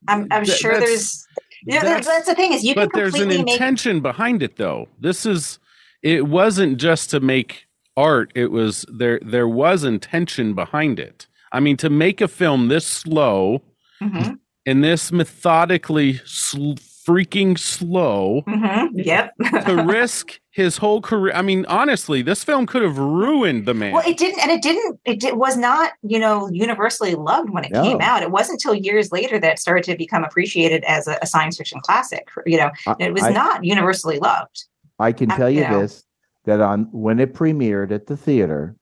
I'm 0.08 0.26
I'm 0.30 0.44
Th- 0.44 0.56
sure 0.58 0.72
that's- 0.74 0.88
there's 0.88 1.26
yeah, 1.64 1.80
that's- 1.80 2.06
that's, 2.06 2.06
that's 2.06 2.28
the 2.28 2.34
thing 2.34 2.52
is 2.52 2.64
you 2.64 2.74
can 2.74 2.84
but 2.84 2.92
there's 2.94 3.14
an 3.14 3.20
completely 3.22 3.44
make 3.44 3.52
intention 3.54 4.00
behind 4.00 4.42
it 4.42 4.56
though. 4.56 4.88
This 5.00 5.26
is 5.26 5.58
it 6.02 6.26
wasn't 6.28 6.78
just 6.78 7.10
to 7.10 7.20
make 7.20 7.66
art. 7.96 8.30
It 8.34 8.50
was 8.52 8.84
there 8.88 9.18
there 9.22 9.48
was 9.48 9.82
intention 9.84 10.54
behind 10.54 10.98
it. 11.00 11.26
I 11.52 11.60
mean 11.60 11.76
to 11.78 11.90
make 11.90 12.20
a 12.20 12.28
film 12.28 12.68
this 12.68 12.86
slow 12.86 13.62
Mhm, 14.02 14.38
and 14.66 14.82
this 14.84 15.10
methodically 15.12 16.20
sl- 16.24 16.74
freaking 17.06 17.56
slow 17.56 18.42
mhm, 18.48 18.88
yep. 18.94 19.32
to 19.64 19.76
risk 19.86 20.40
his 20.50 20.76
whole 20.78 21.00
career. 21.00 21.32
I 21.34 21.40
mean 21.42 21.64
honestly, 21.66 22.20
this 22.20 22.42
film 22.42 22.66
could 22.66 22.82
have 22.82 22.98
ruined 22.98 23.64
the 23.64 23.74
man. 23.74 23.92
Well, 23.92 24.02
it 24.06 24.16
didn't, 24.18 24.40
and 24.40 24.50
it 24.50 24.60
didn't. 24.60 24.98
It 25.04 25.20
di- 25.20 25.30
was 25.32 25.56
not, 25.56 25.92
you 26.02 26.18
know, 26.18 26.48
universally 26.50 27.14
loved 27.14 27.50
when 27.50 27.64
it 27.64 27.70
No. 27.70 27.82
came 27.84 28.00
out. 28.00 28.22
It 28.24 28.32
wasn't 28.32 28.60
until 28.62 28.74
years 28.74 29.12
later 29.12 29.38
that 29.38 29.52
it 29.52 29.58
started 29.60 29.84
to 29.84 29.96
become 29.96 30.24
appreciated 30.24 30.82
as 30.84 31.06
a, 31.06 31.16
a 31.22 31.26
science 31.26 31.56
fiction 31.58 31.80
classic. 31.80 32.28
You 32.44 32.58
know, 32.58 32.70
I- 32.88 32.96
it 32.98 33.12
was 33.12 33.22
I- 33.22 33.30
not 33.30 33.64
universally 33.64 34.18
loved. 34.18 34.64
I 34.98 35.12
can 35.12 35.30
I- 35.30 35.36
tell 35.36 35.50
you 35.50 35.60
you 35.62 35.68
know. 35.68 35.80
this 35.82 36.04
that 36.44 36.60
on 36.60 36.88
when 36.90 37.20
it 37.20 37.34
premiered 37.34 37.92
at 37.92 38.06
the 38.08 38.16
theater, 38.16 38.74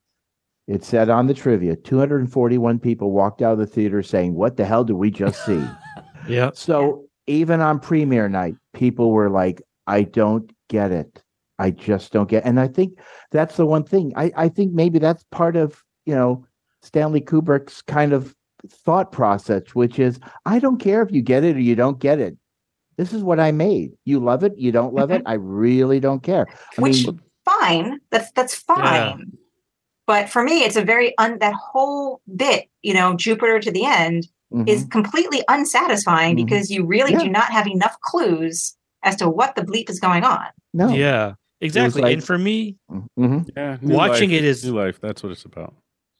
it 0.67 0.83
said 0.83 1.09
on 1.09 1.27
the 1.27 1.33
trivia 1.33 1.75
241 1.75 2.79
people 2.79 3.11
walked 3.11 3.41
out 3.41 3.53
of 3.53 3.59
the 3.59 3.67
theater 3.67 4.01
saying, 4.01 4.33
What 4.33 4.57
the 4.57 4.65
hell 4.65 4.83
did 4.83 4.93
we 4.93 5.11
just 5.11 5.45
see? 5.45 5.63
yeah, 6.27 6.51
so 6.53 7.05
even 7.27 7.61
on 7.61 7.79
premiere 7.79 8.29
night, 8.29 8.55
people 8.73 9.11
were 9.11 9.29
like, 9.29 9.61
I 9.87 10.03
don't 10.03 10.51
get 10.69 10.91
it. 10.91 11.21
I 11.57 11.71
just 11.71 12.11
don't 12.11 12.29
get 12.29 12.43
It. 12.43 12.49
and 12.49 12.59
I 12.59 12.67
think 12.67 12.99
that's 13.31 13.57
the 13.57 13.65
one 13.65 13.83
thing. 13.83 14.11
I, 14.15 14.31
I 14.35 14.49
think 14.49 14.73
maybe 14.73 14.99
that's 14.99 15.23
part 15.31 15.55
of, 15.55 15.81
you 16.05 16.13
know, 16.13 16.45
Stanley 16.81 17.21
Kubrick's 17.21 17.81
kind 17.81 18.11
of 18.13 18.35
thought 18.67 19.11
process, 19.11 19.73
which 19.73 19.99
is 19.99 20.19
I 20.45 20.59
don't 20.59 20.79
care 20.79 21.01
if 21.01 21.11
you 21.11 21.21
get 21.21 21.43
it 21.43 21.55
or 21.55 21.61
you 21.61 21.75
don't 21.75 21.99
get 21.99 22.19
it. 22.19 22.37
This 22.97 23.13
is 23.13 23.23
what 23.23 23.39
I 23.39 23.51
made. 23.51 23.91
You 24.05 24.19
love 24.19 24.43
it, 24.43 24.57
you 24.57 24.71
don't 24.71 24.93
love 24.93 25.11
it. 25.11 25.19
Mm-hmm. 25.19 25.27
I 25.27 25.33
really 25.33 25.99
don't 25.99 26.23
care. 26.23 26.47
I 26.77 26.81
Which 26.81 27.05
mean, 27.05 27.21
fine. 27.45 27.99
That's 28.09 28.31
that's 28.31 28.55
fine. 28.55 29.37
But 30.07 30.29
for 30.29 30.43
me, 30.43 30.63
it's 30.63 30.75
a 30.75 30.83
very 30.83 31.17
un, 31.17 31.39
that 31.39 31.53
whole 31.53 32.21
bit. 32.35 32.65
You 32.83 32.93
know, 32.93 33.15
Jupiter 33.15 33.59
to 33.59 33.71
the 33.71 33.85
end 33.85 34.27
mhm. 34.53 34.67
is 34.69 34.85
completely 34.91 35.41
unsatisfying 35.49 36.33
Mhm. 36.35 36.45
because 36.45 36.69
you 36.69 36.85
really 36.85 37.13
Yeah. 37.13 37.23
do 37.23 37.29
not 37.29 37.51
have 37.51 37.67
enough 37.67 37.99
clues 38.01 38.75
as 39.03 39.15
to 39.17 39.29
what 39.29 39.55
the 39.55 39.61
bleep 39.63 39.89
is 39.89 39.99
going 39.99 40.23
on. 40.23 40.45
no. 40.73 40.89
yeah, 40.89 41.33
exactly. 41.61 42.01
like- 42.01 42.13
and 42.15 42.23
for 42.23 42.37
me, 42.37 42.75
Mhm. 43.17 43.49
yeah, 43.55 43.77
watching 43.81 44.29
life, 44.31 44.37
it 44.39 44.43
is- 44.45 44.63
new 44.65 44.73
life. 44.77 44.99
That's 45.01 45.23
what 45.23 45.31
it's 45.31 45.45
about. 45.45 45.73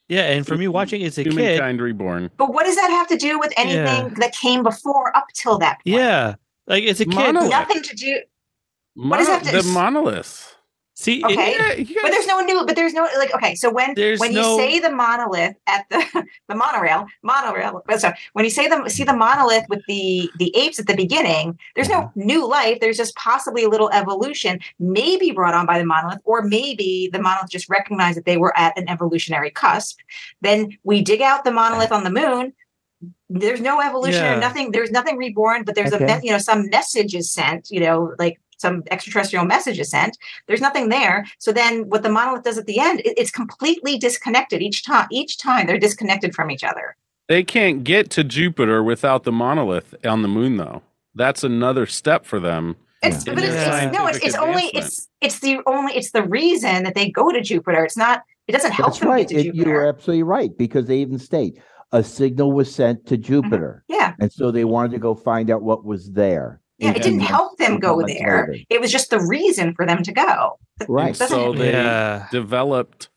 yeah, 0.08 0.22
and 0.32 0.48
for 0.48 0.56
me, 0.56 0.68
watching 0.68 1.02
it 1.02 1.08
as 1.08 1.18
a 1.18 1.24
kid, 1.24 1.34
Humankind 1.34 1.82
reborn. 1.82 2.30
But 2.38 2.54
what 2.54 2.66
does 2.66 2.76
that 2.78 2.90
have 2.90 3.08
to 3.10 3.18
do 3.18 3.38
with 3.40 3.52
anything 3.58 4.06
Yeah. 4.08 4.14
that 4.18 4.34
came 4.36 4.64
before 4.64 5.16
up 5.18 5.28
till 5.36 5.58
that 5.60 5.80
point? 5.86 5.98
yeah, 5.98 6.36
like 6.68 6.86
as 6.86 7.02
a 7.02 7.06
kid, 7.06 7.16
Monolith. 7.16 7.50
Nothing 7.52 7.82
to 7.84 7.96
do. 7.96 8.22
Mono- 8.96 9.18
does 9.18 9.28
that 9.28 9.46
have 9.46 9.62
to- 9.62 9.68
the 9.68 9.74
monolith. 9.74 10.55
See, 10.96 11.24
Okay. 11.24 11.86
Yeah, 11.88 12.00
But 12.02 12.12
there's 12.12 12.26
no 12.28 12.39
new. 12.41 12.66
But 12.66 12.76
there's 12.76 12.93
no 12.93 13.08
like. 13.18 13.34
Okay, 13.36 13.54
so 13.56 13.70
when 13.72 13.93
There's 13.96 14.20
when 14.20 14.34
no- 14.34 14.58
you 14.58 14.58
say 14.58 14.80
the 14.80 14.89
monolith 14.89 15.56
at 15.68 15.86
the 15.89 16.04
the 16.48 16.56
monorail 16.56 17.06
monorail. 17.22 17.84
Sorry, 17.98 18.16
when 18.34 18.46
you 18.46 18.52
say 18.52 18.68
the 18.68 18.89
see 18.89 19.04
the 19.04 19.16
monolith 19.16 19.66
with 19.70 19.82
the 19.88 20.30
the 20.39 20.56
apes 20.56 20.80
at 20.80 20.88
the 20.88 20.96
beginning, 20.96 21.58
there's 21.76 21.89
no 21.89 22.12
new 22.16 22.48
life. 22.48 22.80
There's 22.80 22.98
just 22.98 23.16
possibly 23.16 23.64
a 23.64 23.70
little 23.70 23.89
evolution, 23.91 24.60
maybe 24.80 25.32
brought 25.32 25.54
on 25.54 25.66
by 25.66 25.78
the 25.80 25.86
monolith, 25.86 26.20
or 26.24 26.41
maybe 26.41 27.10
the 27.12 27.20
monolith 27.22 27.50
just 27.52 27.70
recognized 27.70 28.18
that 28.18 28.26
they 28.26 28.38
were 28.38 28.58
at 28.58 28.78
an 28.78 28.89
evolutionary 28.89 29.52
cusp. 29.52 30.00
Then 30.41 30.78
we 30.84 31.02
dig 31.02 31.22
out 31.22 31.43
the 31.43 31.52
monolith 31.52 31.91
on 31.91 32.04
the 32.04 32.10
moon. 32.12 32.54
There's 33.30 33.60
no 33.60 33.82
evolution 33.82 34.22
Yeah. 34.24 34.38
or 34.38 34.39
nothing. 34.39 34.72
There's 34.72 34.91
nothing 34.91 35.18
reborn, 35.18 35.64
but 35.64 35.74
there's 35.76 35.91
a 35.91 35.96
Okay. 35.96 36.06
me- 36.06 36.28
you 36.28 36.32
know 36.32 36.38
some 36.38 36.70
message 36.70 37.16
is 37.16 37.32
sent. 37.32 37.70
You 37.72 37.80
know, 37.82 38.14
like 38.20 38.39
some 38.58 38.84
extraterrestrial 38.91 39.45
message 39.45 39.80
is 39.80 39.89
sent 39.89 40.18
there's 40.47 40.62
nothing 40.62 40.89
there 40.89 41.26
so 41.39 41.51
then 41.51 41.88
what 41.89 42.03
the 42.03 42.10
monolith 42.10 42.43
does 42.43 42.58
at 42.58 42.66
the 42.66 42.80
end 42.80 42.99
it- 43.01 43.14
it's 43.18 43.32
completely 43.32 43.97
disconnected 43.97 44.62
each 44.62 44.86
time 44.86 45.08
each 45.12 45.38
time 45.38 45.68
they're 45.68 45.78
disconnected 45.80 46.34
from 46.36 46.49
each 46.51 46.64
other 46.64 46.95
They 47.28 47.43
can't 47.43 47.84
get 47.84 48.10
to 48.12 48.24
Jupiter 48.24 48.84
without 48.84 49.24
the 49.24 49.32
monolith 49.32 49.95
on 50.06 50.22
the 50.22 50.28
moon, 50.28 50.58
though. 50.58 50.84
That's 51.16 51.43
another 51.43 51.86
step 51.88 52.24
for 52.26 52.39
them. 52.39 52.76
it's 53.01 53.26
Yeah. 53.26 53.34
but 53.34 53.43
it's, 53.43 53.56
it's 53.56 53.97
no 53.97 54.06
it's, 54.08 54.20
it's 54.20 54.36
only 54.36 54.66
it's 54.80 55.08
it's 55.22 55.39
the 55.39 55.60
only 55.66 55.93
it's 55.95 56.12
the 56.12 56.24
reason 56.24 56.84
that 56.84 56.93
they 56.95 57.10
go 57.10 57.32
to 57.32 57.41
jupiter 57.41 57.84
it's 57.84 57.97
not 57.97 58.24
it 58.47 58.51
doesn't 58.51 58.72
help 58.74 58.89
That's 58.89 58.99
them 58.99 59.10
right. 59.10 59.28
get 59.28 59.36
to 59.36 59.39
It- 59.41 59.45
you 59.47 59.53
jupiter 59.53 59.82
are 59.82 59.88
absolutely 59.89 60.24
right 60.24 60.51
because 60.58 60.86
they 60.88 60.97
even 60.99 61.18
state 61.20 61.58
a 61.91 62.03
signal 62.03 62.51
was 62.51 62.74
sent 62.74 63.06
to 63.08 63.16
mm-hmm. 63.16 63.24
Jupiter. 63.32 63.84
yeah 63.88 64.14
And 64.20 64.32
so 64.32 64.51
they 64.51 64.66
wanted 64.66 64.91
to 64.91 64.99
go 64.99 65.16
find 65.16 65.49
out 65.49 65.62
what 65.64 65.86
was 65.86 66.12
there. 66.12 66.62
Yeah 66.78 66.89
it 66.91 66.95
didn't 67.01 67.21
18 67.21 67.28
help 67.28 67.57
them 67.57 67.80
go 67.80 67.97
months 67.97 68.13
there 68.13 68.47
later. 68.51 68.63
it 68.69 68.82
was 68.82 68.91
just 68.91 69.09
the 69.09 69.19
reason 69.21 69.73
for 69.76 69.86
them 69.86 70.03
to 70.03 70.11
go 70.11 70.59
Right. 70.89 71.15
So 71.15 71.53
they 71.53 71.71
Yeah. 71.71 72.28
developed 72.32 73.09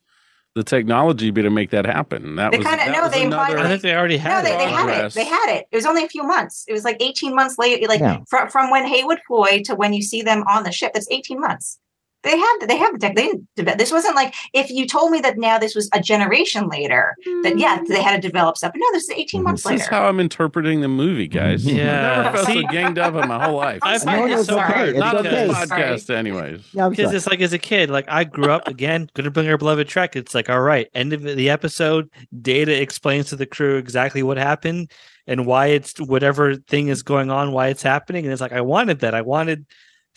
the 0.55 0.63
technology 0.65 1.31
to 1.33 1.51
make 1.51 1.71
that 1.71 1.85
happen. 1.87 2.37
That 2.37 2.51
They 2.53 2.59
was, 2.59 2.67
kinda- 2.67 2.85
that 2.85 2.93
no, 2.93 3.03
was 3.03 3.13
they 3.13 3.23
implied- 3.23 3.53
another- 3.53 3.67
I 3.67 3.71
think 3.71 3.83
they 3.83 3.95
already 3.95 4.17
no 4.17 4.23
had 4.23 4.45
they, 4.45 4.55
it. 4.55 4.59
they 4.59 4.71
had 4.71 4.89
it 5.07 5.13
they 5.15 5.25
had 5.25 5.49
it 5.57 5.67
it 5.71 5.77
was 5.77 5.87
only 5.87 6.05
a 6.05 6.09
few 6.09 6.23
months 6.23 6.65
it 6.69 6.73
was 6.73 6.85
like 6.85 6.97
18 7.01 7.35
months 7.35 7.59
later 7.59 7.87
like 7.89 8.01
Yeah. 8.01 8.19
from, 8.29 8.49
from 8.49 8.71
when 8.71 8.85
heywood 8.87 9.19
floyd 9.27 9.65
to 9.67 9.75
when 9.75 9.93
you 9.93 10.03
see 10.03 10.23
them 10.23 10.45
on 10.49 10.63
the 10.65 10.73
ship 10.73 10.93
that's 10.95 11.09
18 11.11 11.41
months 11.41 11.79
they 12.23 12.37
had 12.37 12.59
they 12.67 12.77
have 12.77 12.93
the 12.93 12.99
tech 12.99 13.15
they 13.15 13.27
didn't 13.27 13.47
develop 13.57 13.79
this 13.79 13.93
wasn't 13.93 14.15
like 14.17 14.35
if 14.53 14.71
you 14.71 14.87
told 14.87 15.11
me 15.11 15.21
that 15.21 15.39
now 15.39 15.59
this 15.59 15.75
was 15.75 15.89
a 15.95 16.01
generation 16.01 16.69
later 16.69 17.15
that 17.43 17.59
yeah 17.59 17.79
mm. 17.79 17.87
they 17.89 18.03
had 18.03 18.21
to 18.21 18.29
develop 18.29 18.57
stuff 18.57 18.73
but 18.73 18.79
no 18.81 18.87
this 18.93 19.05
is 19.05 19.11
18 19.11 19.39
mm-hmm. 19.39 19.49
months 19.49 19.65
later. 19.65 19.79
This 19.79 19.87
is 19.87 19.91
how 19.91 20.09
I'm 20.09 20.21
interpreting 20.21 20.81
the 20.81 20.89
movie, 20.89 21.29
mm-hmm. 21.29 21.39
guys. 21.39 21.65
Yeah. 21.65 22.11
I've 22.11 22.25
never 22.25 22.37
felt 22.37 22.47
See- 22.47 22.63
so 22.63 22.69
ganged 22.69 22.99
up 22.99 23.15
in 23.15 23.29
my 23.29 23.45
whole 23.45 23.57
life. 23.57 23.81
I 23.83 23.95
I'm 23.95 24.01
find 24.01 24.19
sorry, 24.19 24.33
it 24.33 24.37
so 24.39 24.43
sorry. 24.45 24.73
hard. 24.73 24.89
It's 24.91 24.99
Not 24.99 25.15
okay. 25.17 25.29
this 25.29 25.69
Sorry. 25.69 25.83
podcast, 25.83 26.11
anyways. 26.15 26.69
Yeah, 26.73 26.89
Because 26.89 27.05
sorry. 27.07 27.17
it's 27.17 27.27
like 27.27 27.41
as 27.41 27.53
a 27.53 27.59
kid, 27.59 27.91
like 27.91 28.07
I 28.09 28.25
grew 28.25 28.51
up 28.51 28.69
again, 28.69 29.11
gonna 29.15 29.31
bring 29.31 29.49
our 29.49 29.59
beloved 29.59 29.89
Trek. 29.89 30.17
It's 30.17 30.35
like, 30.35 30.51
all 30.51 30.61
right, 30.61 30.89
end 30.95 31.13
of 31.13 31.23
the 31.23 31.51
episode, 31.51 32.11
Data 32.41 32.81
explains 32.81 33.29
to 33.31 33.37
the 33.37 33.47
crew 33.47 33.77
exactly 33.77 34.23
what 34.23 34.37
happened 34.37 34.91
and 35.27 35.47
why 35.47 35.67
it's 35.67 35.99
whatever 36.01 36.57
thing 36.57 36.89
is 36.89 37.03
going 37.03 37.31
on, 37.31 37.53
why 37.53 37.69
it's 37.69 37.83
happening. 37.83 38.25
And 38.25 38.33
it's 38.33 38.41
like 38.41 38.53
I 38.53 38.63
wanted 38.63 39.01
that. 39.01 39.15
I 39.15 39.23
wanted 39.23 39.67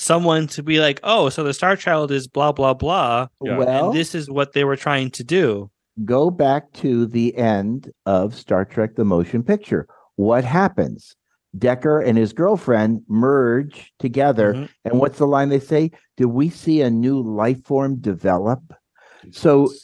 someone 0.02 0.47
to 0.47 0.64
be 0.64 0.80
like, 0.80 0.99
oh, 1.04 1.30
so 1.30 1.43
the 1.43 1.54
Star 1.54 1.76
Child 1.76 2.12
is 2.12 2.28
blah 2.28 2.52
blah 2.52 2.74
blah, 2.74 3.28
Yeah. 3.43 3.58
Well, 3.58 3.89
and 3.89 3.97
this 3.97 4.16
is 4.16 4.30
what 4.30 4.54
they 4.54 4.64
were 4.64 4.76
trying 4.76 5.12
to 5.12 5.24
do. 5.24 5.70
go 6.06 6.32
back 6.32 6.72
to 6.74 7.06
the 7.06 7.36
end 7.38 7.91
of 8.06 8.34
Star 8.36 8.66
Trek 8.66 8.95
the 8.95 9.06
Motion 9.06 9.43
Picture. 9.43 9.88
What 10.16 10.43
happens? 10.43 11.16
Decker 11.58 11.99
and 11.99 12.18
his 12.18 12.32
girlfriend 12.34 13.02
merge 13.10 13.91
together. 13.99 14.54
Mhm. 14.54 14.70
And 14.86 14.99
what's 14.99 15.18
the 15.18 15.28
line 15.28 15.49
they 15.49 15.60
say? 15.60 15.91
Did 16.16 16.28
we 16.28 16.49
see 16.49 16.82
a 16.82 16.89
new 16.89 17.22
life 17.22 17.62
form 17.66 17.97
develop? 17.97 18.62
So 19.32 19.68
Did 19.68 19.76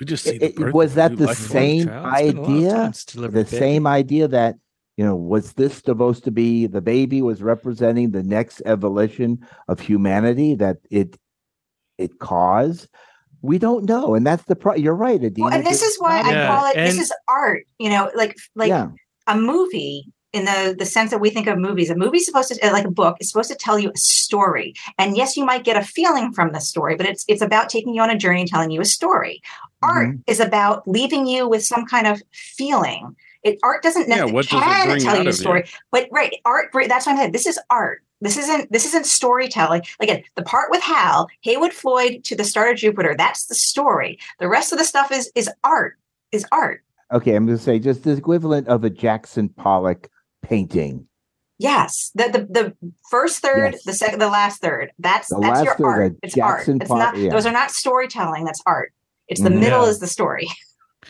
we 0.00 0.06
just 0.06 0.22
see 0.24 0.36
it- 0.36 0.38
the 0.40 0.46
it- 0.46 0.56
birth 0.56 0.74
was 0.74 0.94
that 0.94 1.16
the 1.16 1.34
same 1.34 1.86
Child, 1.88 2.06
it's 2.14 2.22
been 2.22 2.38
a 2.38 2.40
long 2.42 2.52
idea? 2.54 2.70
time 2.72 2.92
since 2.92 3.04
delivered 3.06 3.34
the 3.34 3.40
a 3.40 3.44
baby. 3.44 3.56
same 3.56 3.86
idea 3.88 4.28
that 4.28 4.54
you 4.96 5.04
know 5.04 5.14
was 5.14 5.54
this 5.54 5.76
supposed 5.78 6.24
to 6.24 6.30
be 6.30 6.66
the 6.66 6.80
baby 6.80 7.22
was 7.22 7.42
representing 7.42 8.10
the 8.10 8.22
next 8.22 8.62
evolution 8.64 9.38
of 9.68 9.80
humanity 9.80 10.54
that 10.54 10.78
it 10.90 11.16
it 11.98 12.18
caused 12.18 12.88
we 13.42 13.58
don't 13.58 13.84
know 13.84 14.14
and 14.14 14.26
that's 14.26 14.44
the 14.44 14.56
pro 14.56 14.74
you're 14.74 14.94
right 14.94 15.20
Adeena. 15.20 15.38
Well, 15.38 15.52
and 15.54 15.64
this 15.66 15.82
is 15.82 15.96
why 15.98 16.20
I 16.20 16.46
call 16.46 16.70
it 16.70 16.74
this 16.74 16.98
is 16.98 17.12
art. 17.28 17.64
You 17.78 17.90
know, 17.90 18.10
like 18.14 18.36
like 18.54 18.68
yeah 18.68 18.88
a 19.26 19.36
movie 19.36 20.06
in 20.32 20.44
the 20.44 20.74
the 20.78 20.86
sense 20.86 21.10
that 21.10 21.20
we 21.20 21.30
think 21.30 21.46
of 21.46 21.58
movies. 21.58 21.90
A 21.90 21.96
movie's 21.96 22.26
supposed 22.26 22.52
to 22.52 22.72
like 22.72 22.84
a 22.84 22.90
book 22.90 23.16
is 23.20 23.30
supposed 23.30 23.50
to 23.50 23.56
tell 23.56 23.78
you 23.78 23.90
a 23.90 23.98
story. 23.98 24.74
And 24.98 25.16
yes, 25.16 25.36
you 25.36 25.44
might 25.44 25.64
get 25.64 25.76
a 25.76 25.82
feeling 25.82 26.32
from 26.32 26.52
the 26.52 26.60
story, 26.60 26.96
but 26.96 27.06
it's 27.06 27.24
it's 27.28 27.42
about 27.42 27.68
taking 27.68 27.94
you 27.94 28.02
on 28.02 28.10
a 28.10 28.16
journey 28.16 28.40
and 28.40 28.48
telling 28.48 28.70
you 28.70 28.80
a 28.80 28.86
story. 28.86 29.40
Art 29.82 30.08
Mm-hmm. 30.08 30.20
is 30.26 30.40
about 30.40 30.86
leaving 30.88 31.26
you 31.26 31.48
with 31.48 31.64
some 31.64 31.84
kind 31.86 32.06
of 32.06 32.22
feeling. 32.32 33.14
It 33.46 33.58
art 33.62 33.82
doesn't 33.82 34.02
Yeah, 34.08 34.24
necessarily 34.26 34.32
what 34.32 34.48
does 34.48 34.60
it 34.60 34.64
can 34.64 34.86
bring 34.88 35.00
tell 35.00 35.10
out 35.10 35.14
you 35.14 35.18
a 35.18 35.20
of 35.20 35.26
you? 35.26 35.32
story, 35.32 35.64
but 35.92 36.08
right, 36.10 36.34
art. 36.44 36.66
That's 36.72 37.06
what 37.06 37.12
I'm 37.12 37.18
saying. 37.18 37.32
This 37.32 37.46
is 37.46 37.58
art. 37.70 38.02
This 38.20 38.36
isn't 38.36 38.72
this 38.72 38.84
isn't 38.86 39.06
storytelling. 39.06 39.82
Again, 40.00 40.22
the 40.34 40.42
part 40.42 40.70
with 40.70 40.82
Hal, 40.82 41.28
Heywood 41.42 41.72
Floyd 41.72 42.24
to 42.24 42.34
the 42.34 42.44
Star 42.44 42.70
of 42.70 42.76
Jupiter. 42.78 43.14
That's 43.16 43.46
the 43.46 43.54
story. 43.54 44.18
The 44.40 44.48
rest 44.48 44.72
of 44.72 44.78
the 44.78 44.84
stuff 44.84 45.12
is 45.12 45.30
is 45.34 45.48
art. 45.64 45.96
Is 46.32 46.44
art. 46.50 46.82
okay 47.12 47.36
i'm 47.36 47.46
going 47.46 47.56
to 47.56 47.62
say 47.62 47.78
just 47.78 48.02
the 48.02 48.10
equivalent 48.10 48.66
of 48.66 48.82
a 48.82 48.90
jackson 48.90 49.48
pollock 49.48 50.08
painting 50.42 51.06
Yes, 51.58 52.10
the 52.14 52.24
the, 52.24 52.40
the 52.58 52.92
first 53.10 53.38
third, 53.38 53.72
Yes. 53.74 53.84
the 53.84 53.92
second, 53.94 54.18
the 54.18 54.28
last 54.28 54.60
third. 54.60 54.92
That's 54.98 55.28
The 55.28 55.38
that's 55.40 55.62
your 55.64 55.86
art. 55.86 56.12
It's 56.22 56.34
Jackson 56.34 56.74
art. 56.74 56.82
It's 56.82 56.88
part- 56.90 57.14
not. 57.14 57.16
yeah. 57.16 57.30
Those 57.30 57.46
are 57.46 57.52
not 57.52 57.70
storytelling. 57.70 58.44
That's 58.44 58.60
art. 58.66 58.92
It's 59.28 59.40
the 59.40 59.48
Mhm. 59.48 59.60
middle 59.60 59.84
Yeah. 59.84 59.88
is 59.88 59.98
the 60.00 60.06
story. 60.06 60.48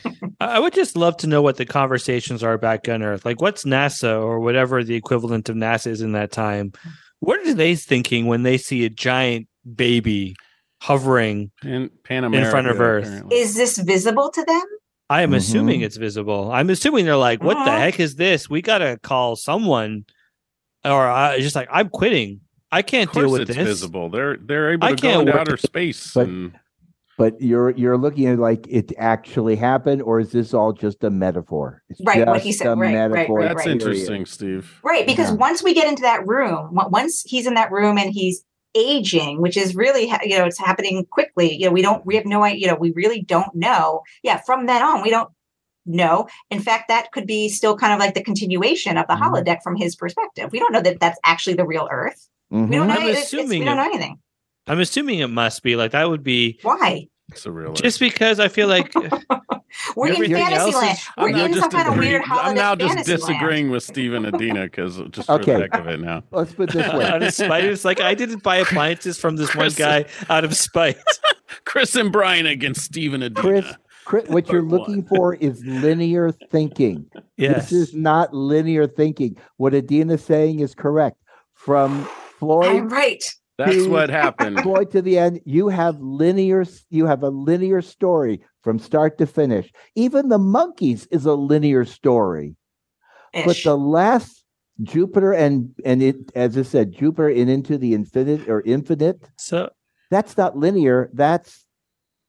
I 0.05 0.57
I 0.57 0.59
would 0.59 0.73
just 0.73 0.95
love 0.95 1.17
to 1.17 1.27
know 1.27 1.41
what 1.41 1.57
the 1.57 1.65
conversations 1.65 2.43
are 2.43 2.57
back 2.57 2.87
on 2.89 3.01
Earth. 3.03 3.25
Like, 3.25 3.41
what's 3.41 3.63
NASA 3.63 4.21
or 4.21 4.39
whatever 4.39 4.83
the 4.83 4.95
equivalent 4.95 5.49
of 5.49 5.55
NASA 5.55 5.87
is 5.87 6.01
in 6.01 6.11
that 6.13 6.31
time? 6.31 6.71
What 7.19 7.39
are 7.47 7.53
they 7.53 7.75
thinking 7.75 8.27
when 8.27 8.43
they 8.43 8.57
see 8.57 8.85
a 8.85 8.89
giant 8.89 9.47
baby 9.75 10.35
hovering? 10.81 11.51
in, 11.63 11.89
Pan 12.03 12.23
America, 12.23 12.51
front 12.51 12.67
of 12.67 12.79
Earth. 12.79 13.05
apparently. 13.07 13.37
Is 13.37 13.55
this 13.55 13.77
visible 13.79 14.29
to 14.31 14.43
them? 14.45 14.63
I 15.09 15.21
am 15.21 15.31
Mhm. 15.31 15.37
assuming 15.37 15.81
it's 15.81 15.97
visible. 15.97 16.51
I'm 16.51 16.69
assuming 16.69 17.05
they're 17.05 17.15
like, 17.15 17.41
"What 17.41 17.53
the 17.63 17.71
Mhm. 17.71 17.77
heck 17.79 17.99
is 17.99 18.15
this? 18.15 18.49
We 18.49 18.61
gotta 18.61 18.99
call 19.01 19.35
someone." 19.37 20.05
Or 20.85 21.07
I 21.07 21.39
just 21.39 21.55
like, 21.55 21.69
"I'm 21.71 21.89
quitting. 21.89 22.41
I 22.71 22.81
can't 22.81 23.09
Of 23.09 23.13
deal 23.15 23.31
with 23.31 23.41
it's 23.43 23.55
this." 23.55 23.65
visible. 23.65 24.09
They're 24.09 24.37
they're 24.37 24.73
able 24.73 24.85
I 24.85 24.91
to 24.91 24.95
go 24.95 25.01
can't 25.07 25.21
into 25.29 25.39
outer 25.39 25.55
it. 25.55 25.61
space. 25.61 26.11
But- 26.13 26.27
and 26.27 26.51
but 27.17 27.39
you're 27.41 27.71
you're 27.71 27.97
looking 27.97 28.27
at 28.27 28.39
like 28.39 28.65
it 28.69 28.91
actually 28.97 29.55
happened 29.55 30.01
or 30.01 30.19
is 30.19 30.31
this 30.31 30.53
all 30.53 30.71
just 30.71 31.03
a 31.03 31.09
metaphor 31.09 31.81
it's 31.89 31.99
Right, 32.05 32.25
what 32.25 32.41
he 32.41 32.51
said, 32.51 32.67
a 32.67 32.69
right, 32.75 32.95
right, 32.95 33.09
metaphor, 33.09 33.39
right, 33.39 33.47
that's 33.49 33.57
right. 33.65 33.67
interesting, 33.67 34.25
Steve. 34.25 34.79
Right, 34.83 35.05
because 35.05 35.29
Yeah. 35.31 35.35
once 35.37 35.63
we 35.63 35.73
get 35.73 35.87
into 35.87 36.03
that 36.03 36.25
room, 36.27 36.69
once 36.89 37.23
he's 37.25 37.47
in 37.47 37.55
that 37.55 37.71
room 37.71 37.97
and 37.97 38.11
he's 38.13 38.43
aging, 38.75 39.41
which 39.41 39.57
is 39.57 39.75
really 39.75 40.03
you 40.23 40.37
know 40.37 40.45
it's 40.45 40.59
happening 40.59 41.05
quickly. 41.11 41.55
You 41.55 41.65
know, 41.67 41.71
we 41.71 41.81
don't 41.81 42.05
we 42.05 42.15
have 42.15 42.25
no 42.25 42.43
idea. 42.43 42.59
You 42.59 42.67
know, 42.67 42.75
we 42.75 42.91
really 42.91 43.21
don't 43.21 43.53
know. 43.55 44.01
Yeah, 44.23 44.37
from 44.45 44.67
then 44.67 44.83
on, 44.83 45.01
we 45.01 45.09
don't 45.09 45.29
know. 45.85 46.27
In 46.51 46.59
fact, 46.59 46.89
that 46.89 47.11
could 47.11 47.25
be 47.25 47.49
still 47.49 47.75
kind 47.77 47.93
of 47.93 47.99
like 47.99 48.13
the 48.13 48.21
continuation 48.23 48.97
of 48.97 49.07
the 49.07 49.13
Mhm. 49.15 49.21
holodeck 49.21 49.63
from 49.63 49.75
his 49.77 49.95
perspective. 49.95 50.49
We 50.51 50.59
don't 50.59 50.73
know 50.73 50.81
that 50.81 50.99
that's 50.99 51.17
actually 51.25 51.55
the 51.55 51.65
real 51.65 51.87
Earth. 51.89 52.27
Mhm. 52.53 52.69
We 52.69 52.75
don't 52.75 52.87
know. 52.87 52.93
I'm 52.95 53.01
it's- 53.09 53.09
it's- 53.09 53.33
assuming 53.33 53.59
we 53.59 53.65
don't 53.65 53.77
know 53.77 53.83
anything. 53.85 54.19
I'm 54.67 54.79
assuming 54.79 55.19
it 55.19 55.27
must 55.27 55.63
be 55.63 55.75
like 55.75 55.91
that 55.91 56.09
would 56.09 56.23
be 56.23 56.59
Why? 56.61 57.07
It's 57.29 57.45
a 57.45 57.51
real. 57.51 57.73
just 57.73 57.99
because 57.99 58.39
I 58.39 58.47
feel 58.47 58.67
like 58.67 58.93
We're 59.95 60.07
in 60.07 60.13
Everything 60.15 60.35
else 60.37 60.49
fantasy 60.49 60.69
is- 60.69 60.75
land. 60.75 60.97
We're 61.17 61.25
I'm 61.27 61.31
now 61.35 61.45
in 61.45 61.51
some 61.53 61.61
just 61.61 61.71
kind 61.71 61.87
of 61.89 61.97
weird 61.97 62.21
holodeck 62.23 62.43
I'm 62.45 62.55
now 62.55 62.75
just 62.75 62.93
fantasy 62.95 63.11
land. 63.11 63.21
disagreeing 63.21 63.69
with 63.71 63.83
Steve 63.83 64.13
and 64.13 64.25
Adeena 64.25 64.63
because 64.63 64.97
just 65.11 65.27
for 65.27 65.33
Okay. 65.33 65.53
the 65.53 65.59
heck 65.61 65.73
of 65.75 65.87
it 65.87 65.99
now. 65.99 66.23
let's 66.31 66.53
put 66.53 66.69
this 66.71 66.91
way 66.93 67.05
out 67.09 67.21
of 67.21 67.33
spite, 67.33 67.65
it's 67.65 67.85
like 67.85 67.99
I 68.01 68.13
didn't 68.15 68.43
buy 68.43 68.57
appliances 68.57 69.19
from 69.19 69.35
this 69.35 69.49
one 69.55 69.65
Cris- 69.65 69.75
guy 69.75 70.05
out 70.29 70.43
of 70.45 70.55
spite. 70.55 70.97
Cris 71.65 71.95
and 71.95 72.11
Brian 72.11 72.45
against 72.45 72.81
Steve 72.81 73.13
and 73.13 73.23
Adeena. 73.23 73.35
Cris, 73.35 73.75
Cris 74.05 74.27
what 74.29 74.47
you're 74.49 74.63
looking 74.63 75.03
for 75.05 75.35
is 75.35 75.63
linear 75.65 76.31
thinking 76.49 77.05
Yes, 77.35 77.69
This 77.69 77.89
is 77.89 77.93
not 77.93 78.33
linear 78.33 78.87
thinking. 78.87 79.37
What 79.57 79.73
Adeena's 79.73 80.23
saying 80.23 80.59
is 80.61 80.73
correct. 80.73 81.17
From 81.53 82.05
Floyd, 82.39 82.65
I'm 82.67 82.89
right. 82.89 83.23
That's 83.57 83.71
Steve- 83.71 83.91
what 83.91 84.09
happened. 84.09 84.61
Boy, 84.63 84.85
to 84.85 85.01
the 85.01 85.17
end, 85.17 85.41
you 85.45 85.67
have 85.69 85.99
linear. 85.99 86.63
You 86.89 87.05
have 87.07 87.23
a 87.23 87.29
linear 87.29 87.81
story 87.81 88.41
from 88.63 88.77
start 88.79 89.17
to 89.17 89.25
finish. 89.25 89.71
Even 89.95 90.29
the 90.29 90.37
monkeys 90.37 91.07
is 91.11 91.25
a 91.25 91.33
linear 91.33 91.83
story. 91.85 92.55
But 93.33 93.57
the 93.63 93.77
last 93.77 94.43
Jupiter 94.81 95.33
and 95.33 95.73
and 95.85 96.01
it, 96.03 96.31
as 96.35 96.57
I 96.57 96.61
said, 96.61 96.91
Jupiter 96.91 97.29
and 97.29 97.49
into 97.49 97.77
the 97.77 97.93
infinite 97.93 98.47
or 98.47 98.61
infinite. 98.61 99.27
so 99.37 99.69
That's 100.11 100.37
not 100.37 100.57
linear. 100.57 101.09
That's 101.13 101.65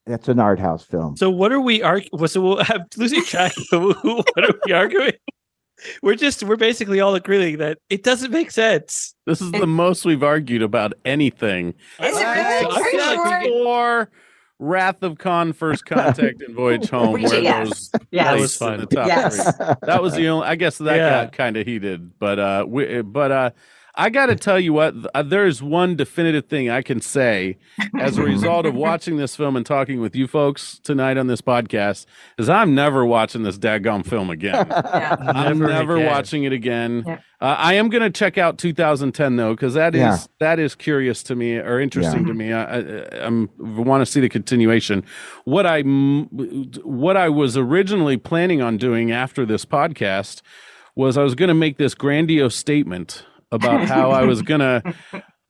that's 0.07 0.29
an 0.29 0.41
art 0.41 0.59
house 0.59 0.85
film. 0.85 1.17
so 1.17 1.29
what 1.29 1.53
are 1.53 1.61
we 1.61 1.83
arguing? 1.83 2.27
So 2.27 2.41
we'll 2.41 2.65
have 2.65 2.83
losing 2.97 3.23
track. 3.25 3.53
of 3.73 3.95
what 4.03 4.45
are 4.45 4.59
we 4.65 4.73
arguing? 4.73 5.13
We're 6.03 6.17
just 6.17 6.43
we're 6.43 6.57
basically 6.57 7.01
all 7.01 7.15
agreeing 7.15 7.59
that 7.59 7.79
it 7.89 8.03
doesn't 8.03 8.31
make 8.33 8.51
sense. 8.51 9.15
This 9.27 9.41
is 9.41 9.53
the 9.53 9.67
most 9.67 10.05
we've 10.05 10.23
argued 10.23 10.63
about 10.63 10.93
anything. 11.05 11.75
Is 12.03 12.17
it 12.17 12.27
I- 12.27 12.35
really? 12.35 12.75
I 12.75 12.79
Are 12.81 12.85
feel 12.85 12.93
you 12.93 13.25
like 13.25 13.43
we 13.43 13.49
sure? 13.49 13.67
Or 13.69 14.11
Wrath 14.61 15.03
of 15.05 15.19
Khan, 15.19 15.53
First 15.53 15.87
Contact, 15.87 16.43
and 16.43 16.55
Voyage 16.57 16.91
Home. 16.91 17.15
Reach 17.15 17.31
where 17.31 17.41
yes. 17.43 17.69
those 17.91 18.01
Yes. 18.11 18.27
That 18.27 18.41
was 18.41 18.57
fun. 18.57 18.81
the 18.81 18.87
top 18.87 19.07
Yes. 19.07 19.57
three. 19.57 19.67
That 19.83 20.03
was 20.03 20.15
the 20.15 20.29
only. 20.29 20.47
I 20.49 20.57
guess 20.57 20.79
that 20.79 20.97
Yeah. 20.97 21.25
got 21.25 21.33
kind 21.33 21.57
of 21.57 21.65
heated, 21.67 22.19
but 22.19 22.39
uh, 22.41 22.65
we, 22.67 23.03
but 23.03 23.31
uh, 23.31 23.51
I 23.95 24.11
got 24.11 24.27
to 24.27 24.37
tell 24.37 24.61
you 24.61 24.73
what. 24.73 24.95
Uh, 25.15 25.23
there's 25.23 25.61
one 25.63 25.97
definitive 25.97 26.47
thing 26.47 26.71
I 26.71 26.83
can 26.83 27.01
say 27.01 27.59
as 27.99 28.17
a 28.17 28.23
result 28.23 28.65
of 28.67 28.75
watching 28.75 29.17
this 29.17 29.35
film 29.35 29.57
and 29.57 29.67
talking 29.67 30.01
with 30.01 30.15
you 30.15 30.27
folks 30.29 30.79
tonight 30.79 31.17
on 31.19 31.27
this 31.27 31.41
podcast 31.41 32.07
is 32.39 32.49
I'm 32.49 32.75
never 32.75 33.05
watching 33.05 33.43
this 33.43 33.59
daggone 33.59 34.07
film 34.07 34.31
again. 34.31 34.67
Yeah. 34.99 35.17
I'm 35.21 35.59
Never 35.59 35.69
never 35.69 36.01
watching 36.07 36.45
it 36.45 36.53
again. 36.53 37.05
Yeah. 37.07 37.15
Uh, 37.41 37.55
I 37.59 37.75
am 37.75 37.89
going 37.89 38.03
to 38.03 38.11
check 38.11 38.37
out 38.39 38.59
2010 38.59 39.37
though, 39.37 39.55
because 39.55 39.75
that 39.75 39.95
is 39.95 40.01
Yeah. 40.01 40.19
that 40.41 40.59
is 40.59 40.75
curious 40.75 41.23
to 41.25 41.35
me 41.35 41.57
or 41.57 41.79
interesting 41.81 42.27
to 42.27 42.35
me. 42.35 42.53
I, 42.53 42.79
I, 42.79 43.25
I'm 43.27 43.49
want 43.59 44.01
to 44.03 44.07
see 44.07 44.21
the 44.21 44.29
continuation. 44.29 45.05
What 45.45 45.67
I 45.67 45.83
what 45.83 47.17
I 47.17 47.29
was 47.29 47.57
originally 47.57 48.17
planning 48.17 48.61
on 48.63 48.77
doing 48.77 49.11
after 49.13 49.45
this 49.47 49.65
podcast 49.65 50.43
was 50.95 51.17
I 51.17 51.23
was 51.23 51.35
going 51.35 51.49
to 51.49 51.55
make 51.55 51.77
this 51.79 51.95
grandiose 51.95 52.57
statement 52.57 53.25
about 53.53 53.89
how 53.89 54.11
I 54.11 54.25
was 54.25 54.43
going 54.43 54.61
to 54.61 54.83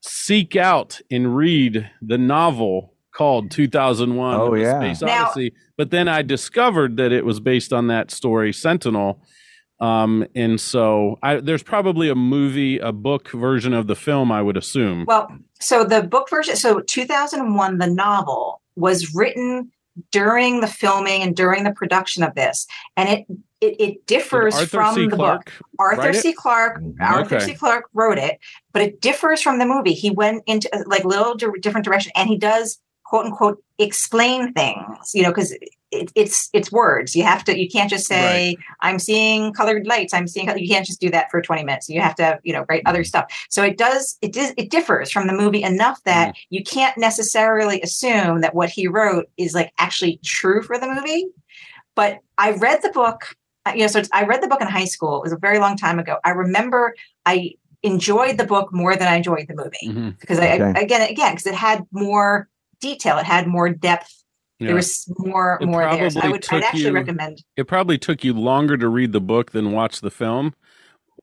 seek 0.00 0.56
out 0.56 1.00
and 1.10 1.36
read 1.36 1.90
the 2.00 2.18
novel 2.18 2.94
called 3.12 3.50
2001 3.50 4.34
Oh, 4.40 4.54
A 4.54 4.60
yeah. 4.60 4.78
Space 4.80 5.02
Now- 5.02 5.26
Odyssey. 5.26 5.52
But 5.76 5.90
then 5.90 6.06
I 6.08 6.22
discovered 6.22 6.96
that 6.98 7.10
it 7.12 7.24
was 7.24 7.40
based 7.40 7.72
on 7.72 7.88
that 7.88 8.10
story 8.10 8.52
Sentinel. 8.52 9.22
Um 9.80 10.26
and 10.34 10.60
so 10.60 11.18
I 11.22 11.36
there's 11.36 11.62
probably 11.62 12.08
a 12.08 12.14
movie 12.16 12.78
a 12.78 12.90
book 12.90 13.30
version 13.30 13.72
of 13.72 13.86
the 13.86 13.94
film 13.94 14.32
I 14.32 14.42
would 14.42 14.56
assume. 14.56 15.04
Well, 15.06 15.28
so 15.60 15.84
the 15.84 16.02
book 16.02 16.28
version, 16.30 16.56
so 16.56 16.80
2001, 16.80 17.78
the 17.78 17.86
novel 17.86 18.60
was 18.74 19.14
written 19.14 19.70
during 20.10 20.60
the 20.60 20.66
filming 20.66 21.22
and 21.22 21.34
during 21.36 21.64
the 21.64 21.72
production 21.72 22.22
of 22.22 22.34
this, 22.34 22.66
and 22.96 23.08
it 23.08 23.26
it, 23.60 23.80
it 23.80 24.06
differs 24.06 24.54
from 24.68 24.94
C. 24.94 25.06
the 25.08 25.16
book. 25.16 25.52
Arthur 25.80 26.00
write 26.02 26.14
it? 26.14 26.20
C. 26.22 26.32
Clarke, 26.32 26.80
Mhm. 26.80 26.94
Arthur 27.00 27.36
Okay. 27.36 27.44
C. 27.46 27.54
Clarke 27.54 27.86
wrote 27.92 28.16
it, 28.18 28.38
but 28.72 28.82
it 28.82 29.00
differs 29.00 29.42
from 29.42 29.58
the 29.58 29.66
movie. 29.66 29.94
He 29.94 30.10
went 30.10 30.44
into 30.46 30.72
uh, 30.74 30.84
like 30.86 31.04
little 31.04 31.34
di- 31.34 31.46
different 31.60 31.84
direction, 31.84 32.12
and 32.14 32.28
he 32.28 32.36
does 32.38 32.78
quote 33.04 33.26
unquote 33.26 33.62
explain 33.78 34.52
things, 34.52 35.10
you 35.14 35.22
know, 35.22 35.30
because 35.30 35.52
it, 35.90 36.12
it's 36.14 36.50
it's 36.52 36.70
words. 36.70 37.16
You 37.16 37.22
have 37.24 37.44
to. 37.44 37.58
You 37.58 37.68
can't 37.68 37.88
just 37.90 38.06
say 38.06 38.56
I'm 38.80 38.98
seeing 38.98 39.52
colored 39.52 39.86
lights. 39.86 40.12
I'm 40.12 40.26
seeing. 40.28 40.46
You 40.58 40.68
can't 40.68 40.84
just 40.86 41.00
do 41.00 41.10
that 41.10 41.30
for 41.30 41.40
20 41.40 41.64
minutes. 41.64 41.88
You 41.88 42.00
have 42.00 42.14
to, 42.16 42.38
you 42.42 42.52
know, 42.52 42.64
write 42.68 42.82
other 42.86 43.04
stuff. 43.04 43.24
So 43.48 43.62
it 43.62 43.78
does. 43.78 44.18
It 44.20 44.32
does. 44.32 44.52
It 44.56 44.70
differs 44.70 45.10
from 45.10 45.26
the 45.26 45.32
movie 45.32 45.62
enough 45.62 46.02
that 46.04 46.34
you 46.50 46.62
can't 46.62 46.96
necessarily 46.98 47.80
assume 47.82 48.40
that 48.42 48.54
what 48.54 48.68
he 48.70 48.86
wrote 48.86 49.26
is 49.36 49.54
like 49.54 49.72
actually 49.78 50.20
true 50.24 50.62
for 50.62 50.78
the 50.78 50.86
movie. 50.86 51.26
But 51.94 52.18
I 52.36 52.52
read 52.52 52.80
the 52.82 52.90
book. 52.90 53.34
uh, 53.66 53.72
You 53.74 53.82
know, 53.82 53.86
so 53.88 53.98
it's, 54.00 54.08
I 54.12 54.24
read 54.24 54.42
the 54.42 54.48
book 54.48 54.60
in 54.60 54.68
high 54.68 54.84
school. 54.84 55.16
It 55.18 55.22
was 55.22 55.32
a 55.32 55.36
very 55.38 55.58
long 55.58 55.76
time 55.76 55.98
ago. 55.98 56.18
I 56.24 56.30
remember 56.30 56.94
I 57.26 57.54
enjoyed 57.82 58.38
the 58.38 58.44
book 58.44 58.72
more 58.72 58.94
than 58.96 59.08
I 59.08 59.16
enjoyed 59.16 59.46
the 59.48 59.54
movie 59.54 59.88
Mhm. 59.98 60.18
because 60.20 60.38
I, 60.38 60.54
Okay. 60.58 60.80
again, 60.82 61.02
again, 61.08 61.32
because 61.32 61.46
it 61.46 61.54
had 61.54 61.84
more 61.92 62.48
detail, 62.80 63.18
it 63.18 63.24
had 63.24 63.46
more 63.46 63.68
depth. 63.70 64.12
Yeah. 64.58 64.66
There 64.68 64.76
was 64.76 65.04
more, 65.18 65.58
It 65.60 65.66
more 65.66 65.82
there. 65.82 66.10
So 66.10 66.20
I 66.20 66.28
would, 66.28 66.44
I'd 66.50 66.64
actually 66.64 66.82
you- 66.86 66.92
recommend 66.92 67.42
It 67.56 67.64
probably 67.68 67.96
took 67.98 68.24
you 68.24 68.32
longer 68.32 68.76
to 68.76 68.88
read 68.88 69.12
the 69.12 69.20
book 69.20 69.52
than 69.52 69.72
watch 69.72 70.00
the 70.00 70.10
film. 70.10 70.54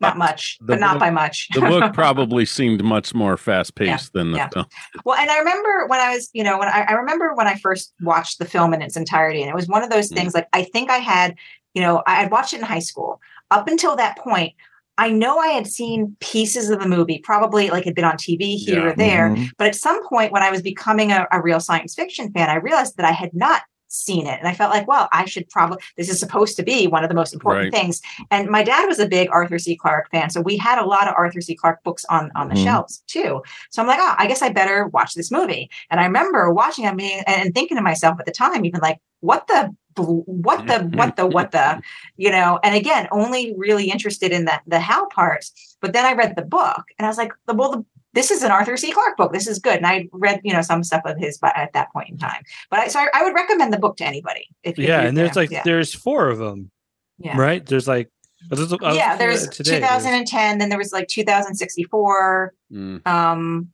not 0.02 0.18
much, 0.18 0.58
the 0.60 0.66
but 0.68 0.80
not 0.80 0.94
book- 0.96 1.00
by 1.02 1.10
much. 1.10 1.48
The 1.54 1.62
book 1.62 1.94
probably 2.02 2.46
seemed 2.46 2.84
much 2.84 3.14
more 3.14 3.36
fast 3.38 3.76
paced 3.76 4.14
than 4.14 4.32
the 4.32 4.38
yeah. 4.38 4.50
film. 4.50 4.66
Well, 5.06 5.18
and 5.18 5.30
I 5.30 5.40
remember 5.40 5.88
when 5.88 6.00
I 6.00 6.14
was, 6.14 6.30
you 6.34 6.44
know, 6.44 6.58
when 6.60 6.68
I, 6.68 6.86
I 6.90 6.94
remember 6.94 7.34
when 7.34 7.48
I 7.48 7.56
first 7.56 7.94
watched 8.02 8.40
the 8.40 8.46
film 8.46 8.74
in 8.74 8.82
its 8.82 8.96
entirety, 8.98 9.42
and 9.42 9.50
it 9.50 9.56
was 9.56 9.68
one 9.68 9.84
of 9.84 9.90
those 9.90 10.10
Mm. 10.10 10.16
things 10.16 10.34
like 10.34 10.48
I 10.54 10.64
think 10.64 10.90
I 10.90 10.98
had, 10.98 11.36
you 11.74 11.82
know, 11.82 12.04
I 12.08 12.16
had 12.16 12.32
watched 12.32 12.54
it 12.54 12.60
in 12.60 12.64
high 12.66 12.80
school. 12.80 13.20
Up 13.52 13.68
until 13.68 13.96
that 13.98 14.18
point, 14.18 14.54
I 14.98 15.12
know 15.12 15.38
I 15.40 15.48
had 15.50 15.68
seen 15.68 16.16
pieces 16.20 16.70
of 16.70 16.80
the 16.80 16.88
movie, 16.88 17.20
probably 17.20 17.70
like 17.70 17.86
had 17.86 17.96
been 17.96 18.06
on 18.06 18.18
TV 18.18 18.56
here 18.58 18.80
Yeah. 18.80 18.92
or 18.92 18.96
there. 18.96 19.30
Mhm. 19.30 19.50
But 19.58 19.68
at 19.68 19.76
some 19.76 20.08
point, 20.08 20.32
when 20.32 20.44
I 20.44 20.52
was 20.52 20.62
becoming 20.62 21.12
a, 21.12 21.28
a 21.32 21.42
real 21.42 21.60
science 21.60 21.94
fiction 21.96 22.32
fan, 22.32 22.50
I 22.50 22.56
realized 22.56 22.98
that 22.98 23.06
I 23.06 23.12
had 23.12 23.34
not 23.34 23.64
seen 23.88 24.26
it. 24.28 24.38
And 24.40 24.48
I 24.48 24.54
felt 24.54 24.72
like, 24.72 24.88
well, 24.88 25.08
I 25.14 25.24
should 25.26 25.48
probably, 25.50 25.78
this 25.96 26.10
is 26.10 26.20
supposed 26.20 26.58
to 26.58 26.64
be 26.64 26.86
one 26.88 27.04
of 27.04 27.10
the 27.10 27.16
most 27.16 27.34
important 27.34 27.66
Right. 27.74 27.82
things. 27.82 28.02
And 28.32 28.50
my 28.50 28.62
dad 28.64 28.88
was 28.88 29.00
a 29.00 29.08
big 29.08 29.30
Arthur 29.32 29.58
C. 29.60 29.76
Clarke 29.78 30.10
fan. 30.12 30.30
So 30.32 30.42
we 30.42 30.58
had 30.58 30.80
a 30.80 30.86
lot 30.86 31.08
of 31.08 31.14
Arthur 31.18 31.40
C. 31.40 31.56
Clarke 31.56 31.82
books 31.84 32.04
on, 32.10 32.30
on 32.36 32.50
the 32.50 32.56
Mhm. 32.56 32.64
shelves 32.64 33.04
too. 33.08 33.42
So 33.70 33.82
I'm 33.82 33.88
like, 33.88 34.00
oh, 34.02 34.16
I 34.18 34.28
guess 34.28 34.42
I 34.42 34.50
better 34.50 34.88
watch 34.88 35.14
this 35.14 35.32
movie. 35.32 35.70
And 35.90 36.00
I 36.02 36.06
remember 36.06 36.52
watching 36.52 36.84
it 36.86 36.98
being, 36.98 37.22
and 37.28 37.54
thinking 37.54 37.78
to 37.78 37.84
myself 37.84 38.18
at 38.20 38.26
the 38.26 38.32
time, 38.34 38.66
even 38.66 38.82
like, 38.82 38.98
what 39.22 39.48
the, 39.48 39.74
what 40.04 40.68
the, 40.68 40.80
what 40.94 41.16
the, 41.16 41.26
what 41.26 41.52
the, 41.52 41.82
you 42.18 42.30
know, 42.30 42.60
and 42.64 42.76
again, 42.76 43.08
only 43.12 43.54
really 43.58 43.90
interested 43.90 44.32
in 44.32 44.46
the, 44.46 44.62
the 44.68 44.80
Hal 44.80 45.08
parts. 45.08 45.78
But 45.82 45.94
then 45.94 46.06
I 46.06 46.14
read 46.14 46.36
the 46.36 46.42
book 46.42 46.84
and 46.98 47.06
I 47.06 47.10
was 47.10 47.18
like, 47.18 47.32
well, 47.48 47.72
the, 47.72 47.86
this 48.14 48.32
is 48.32 48.44
an 48.44 48.52
Arthur 48.52 48.78
C. 48.78 48.92
Clarke 48.92 49.18
book. 49.18 49.34
This 49.34 49.46
is 49.46 49.60
good. 49.60 49.76
And 49.76 49.86
I 49.86 50.08
read, 50.14 50.40
you 50.44 50.54
know, 50.54 50.62
some 50.62 50.84
stuff 50.84 51.02
of 51.06 51.18
his 51.18 51.38
but 51.38 51.56
at 51.58 51.74
that 51.74 51.92
point 51.92 52.10
in 52.10 52.18
time. 52.18 52.44
But 52.70 52.80
I, 52.80 52.88
so 52.88 53.00
I, 53.00 53.10
I 53.14 53.24
would 53.24 53.34
recommend 53.34 53.74
the 53.74 53.80
book 53.80 53.98
to 53.98 54.06
anybody. 54.06 54.48
If, 54.64 54.80
if 54.80 54.88
Yeah, 54.88 55.02
you- 55.02 55.08
and 55.10 55.18
there's 55.18 55.30
you 55.30 55.34
know, 55.36 55.42
like 55.42 55.52
yeah, 55.52 55.64
there's 55.66 55.94
four 55.94 56.30
of 56.30 56.38
them, 56.38 56.72
yeah. 57.20 57.38
right? 57.38 57.66
There's 57.66 57.88
like 57.88 58.10
was- 58.50 58.72
yeah, 58.96 59.18
there's 59.18 59.48
today, 59.50 59.80
2010, 59.80 60.58
then 60.60 60.70
there 60.70 60.78
was 60.78 60.94
like 60.94 61.08
2064. 61.08 62.54
Mm. 62.72 63.08
Um, 63.08 63.70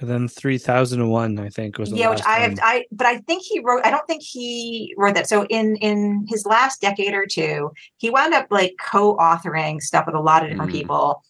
and 0.00 0.08
then 0.08 0.26
three 0.28 0.58
thousand 0.58 1.00
and 1.00 1.10
one, 1.10 1.38
I 1.38 1.48
think 1.50 1.78
was 1.78 1.90
the 1.90 1.96
yeah, 1.98 2.10
which 2.10 2.22
I 2.24 2.40
one. 2.40 2.50
have, 2.50 2.58
I, 2.62 2.84
but 2.90 3.06
I 3.06 3.18
think 3.18 3.42
he 3.44 3.60
wrote, 3.60 3.84
I 3.84 3.90
don't 3.90 4.06
think 4.06 4.22
he 4.22 4.94
wrote 4.96 5.14
that. 5.14 5.28
So 5.28 5.44
in, 5.46 5.76
in 5.76 6.26
his 6.28 6.46
last 6.46 6.80
decade 6.80 7.14
or 7.14 7.26
two, 7.26 7.70
he 7.98 8.10
wound 8.10 8.32
up 8.34 8.46
like 8.50 8.74
co-authoring 8.82 9.80
stuff 9.80 10.06
with 10.06 10.14
a 10.14 10.20
lot 10.20 10.42
of 10.42 10.50
different 10.50 10.70
Mm. 10.72 10.74
people. 10.74 11.22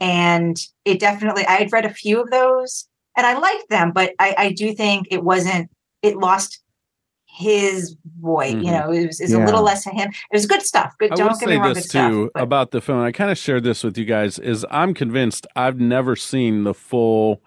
And 0.00 0.56
it 0.84 0.98
definitely, 1.00 1.46
I 1.46 1.52
had 1.52 1.72
read 1.72 1.84
a 1.86 1.90
few 1.94 2.20
of 2.20 2.30
those 2.30 2.88
and 3.16 3.26
I 3.26 3.38
liked 3.38 3.70
them, 3.70 3.92
but 3.92 4.12
I, 4.18 4.34
I 4.36 4.52
do 4.52 4.74
think 4.74 5.06
it 5.10 5.22
wasn't, 5.24 5.70
it 6.02 6.16
lost 6.18 6.60
his 7.24 7.96
voice, 8.20 8.54
Mhm. 8.54 8.64
you 8.64 8.70
know, 8.70 8.90
it 8.90 9.06
was, 9.06 9.20
it 9.20 9.24
was 9.24 9.32
Yeah. 9.32 9.44
a 9.44 9.46
little 9.46 9.62
less 9.62 9.84
to 9.84 9.90
him. 9.90 10.08
It 10.08 10.34
was 10.34 10.46
good 10.46 10.62
stuff. 10.62 10.94
Good. 10.98 11.12
I 11.12 11.16
don't 11.16 11.28
will 11.32 11.38
get 11.38 11.48
me 11.48 11.54
say 11.54 11.58
wrong. 11.58 11.74
this 11.74 11.84
good 11.84 11.88
stuff, 11.90 12.10
too 12.10 12.30
but- 12.34 12.42
about 12.42 12.70
the 12.70 12.80
film. 12.80 13.00
I 13.00 13.12
kind 13.12 13.30
of 13.30 13.38
shared 13.38 13.62
this 13.64 13.84
with 13.84 13.96
you 13.98 14.04
guys. 14.04 14.38
Is 14.38 14.64
I'm 14.70 14.94
convinced 14.94 15.46
I've 15.54 15.78
never 15.78 16.16
seen 16.16 16.64
the 16.64 16.72
full 16.74 17.42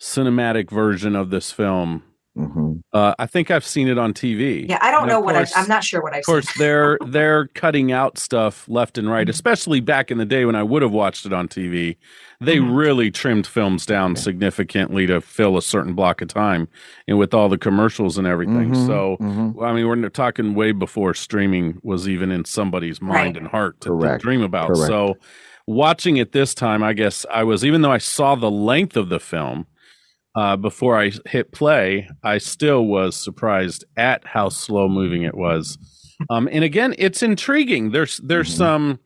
cinematic 0.00 0.70
version 0.70 1.14
of 1.16 1.30
this 1.30 1.52
film. 1.52 2.02
Mhm. 2.38 2.80
Uh, 2.92 3.12
I 3.18 3.26
think 3.26 3.50
I've 3.50 3.64
seen 3.66 3.88
it 3.88 3.98
on 3.98 4.14
TV. 4.14 4.64
yeah, 4.68 4.78
I 4.80 4.92
don't 4.92 5.08
know 5.08 5.18
what 5.18 5.34
course- 5.34 5.52
I'm 5.56 5.66
not 5.68 5.82
sure 5.82 6.00
what 6.00 6.12
I've 6.14 6.20
Of 6.20 6.26
course, 6.26 6.46
they're 6.58 6.96
they're 7.06 7.48
cutting 7.48 7.90
out 7.90 8.18
stuff 8.18 8.68
left 8.68 8.96
and 8.98 9.06
Mm-hmm. 9.08 9.12
right, 9.14 9.28
especially 9.28 9.80
back 9.80 10.12
in 10.12 10.18
the 10.18 10.24
day 10.24 10.44
when 10.44 10.54
I 10.54 10.62
would 10.62 10.80
have 10.82 10.92
watched 10.92 11.26
it 11.26 11.32
on 11.32 11.48
TV. 11.48 11.96
They 12.40 12.58
Mhm. 12.58 12.76
really 12.76 13.10
trimmed 13.10 13.48
films 13.48 13.84
down 13.84 14.14
significantly 14.14 15.08
to 15.08 15.20
fill 15.20 15.56
a 15.58 15.62
certain 15.62 15.92
block 15.94 16.22
of 16.22 16.28
time, 16.28 16.68
and 17.08 17.18
with 17.18 17.34
all 17.34 17.48
the 17.48 17.58
commercials 17.58 18.16
and 18.16 18.28
everything. 18.28 18.70
Mhm. 18.74 18.86
So, 18.86 19.16
Mhm. 19.20 19.62
I 19.62 19.72
mean, 19.74 19.88
we're 19.88 20.08
talking 20.08 20.54
way 20.54 20.70
before 20.70 21.14
streaming 21.14 21.78
was 21.82 22.08
even 22.08 22.30
in 22.30 22.44
somebody's 22.44 23.02
mind 23.02 23.34
Right. 23.34 23.36
and 23.38 23.48
heart 23.48 23.80
to, 23.82 23.98
to 24.00 24.18
dream 24.18 24.42
about. 24.42 24.68
Correct. 24.68 24.86
So, 24.86 25.16
watching 25.66 26.16
it 26.16 26.30
this 26.30 26.54
time, 26.54 26.82
I 26.84 26.92
guess 26.92 27.26
I 27.30 27.42
was, 27.42 27.64
even 27.64 27.82
though 27.82 27.92
I 27.92 27.98
saw 27.98 28.36
the 28.36 28.50
length 28.50 28.96
of 28.96 29.08
the 29.08 29.20
film 29.20 29.66
uh, 30.34 30.56
before 30.56 30.98
I 30.98 31.10
hit 31.26 31.52
play, 31.52 32.08
I 32.22 32.38
still 32.38 32.86
was 32.86 33.16
surprised 33.16 33.84
at 33.96 34.24
how 34.26 34.48
slow 34.48 34.88
moving 34.88 35.22
it 35.22 35.34
was. 35.36 35.76
Um, 36.28 36.48
and 36.52 36.62
again, 36.64 36.94
it's 36.98 37.22
intriguing. 37.22 37.90
There's 37.92 38.18
there's 38.18 38.50
Mhm. 38.52 38.56
some 38.58 38.98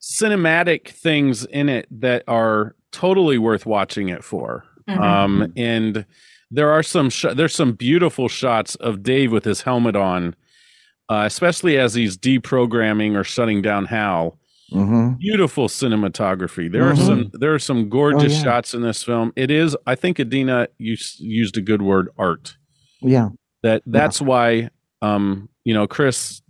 cinematic 0.00 0.88
things 0.88 1.44
in 1.44 1.68
it 1.68 1.86
that 1.90 2.24
are 2.26 2.74
totally 2.90 3.38
worth 3.38 3.66
watching 3.66 4.08
it 4.08 4.24
for. 4.24 4.64
Mhm. 4.88 4.98
Um, 5.00 5.52
and 5.56 6.04
there 6.50 6.70
are 6.70 6.82
some 6.82 7.08
sh- 7.10 7.26
there's 7.34 7.54
some 7.54 7.72
beautiful 7.72 8.28
shots 8.28 8.74
of 8.76 9.02
Dave 9.02 9.30
with 9.32 9.44
his 9.44 9.62
helmet 9.62 9.94
on, 9.96 10.34
uh, 11.08 11.22
especially 11.26 11.78
as 11.78 11.94
he's 11.94 12.16
deprogramming 12.18 13.14
or 13.16 13.24
shutting 13.24 13.62
down 13.62 13.84
Hal. 13.86 14.38
Mhm. 14.72 15.18
Beautiful 15.18 15.68
cinematography. 15.68 16.70
There 16.70 16.88
are 16.88 16.94
Mhm. 16.94 17.06
some 17.06 17.30
there 17.34 17.54
are 17.54 17.58
some 17.58 17.88
gorgeous 17.88 18.32
Oh, 18.32 18.36
yeah. 18.36 18.42
shots 18.42 18.74
in 18.74 18.82
this 18.82 19.02
film. 19.02 19.32
It 19.36 19.50
is, 19.50 19.76
I 19.86 19.94
think, 19.94 20.18
Adeena 20.18 20.68
you 20.78 20.96
used 21.18 21.56
a 21.56 21.60
good 21.60 21.82
word, 21.82 22.08
art. 22.18 22.56
Yeah. 23.00 23.30
That 23.62 23.82
that's 23.86 24.20
why, 24.20 24.70
um, 25.02 25.48
you 25.64 25.74
know, 25.74 25.86
Cris 25.86 26.42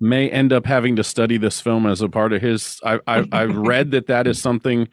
may 0.00 0.28
end 0.28 0.52
up 0.52 0.66
having 0.66 0.96
to 0.96 1.04
study 1.04 1.36
this 1.38 1.60
film 1.60 1.86
as 1.86 2.00
a 2.00 2.08
part 2.08 2.32
of 2.32 2.42
his. 2.42 2.80
I, 2.84 2.98
I 3.06 3.24
I've 3.32 3.56
read 3.56 3.90
that 3.92 4.06
that 4.08 4.26
is 4.26 4.40
something 4.40 4.88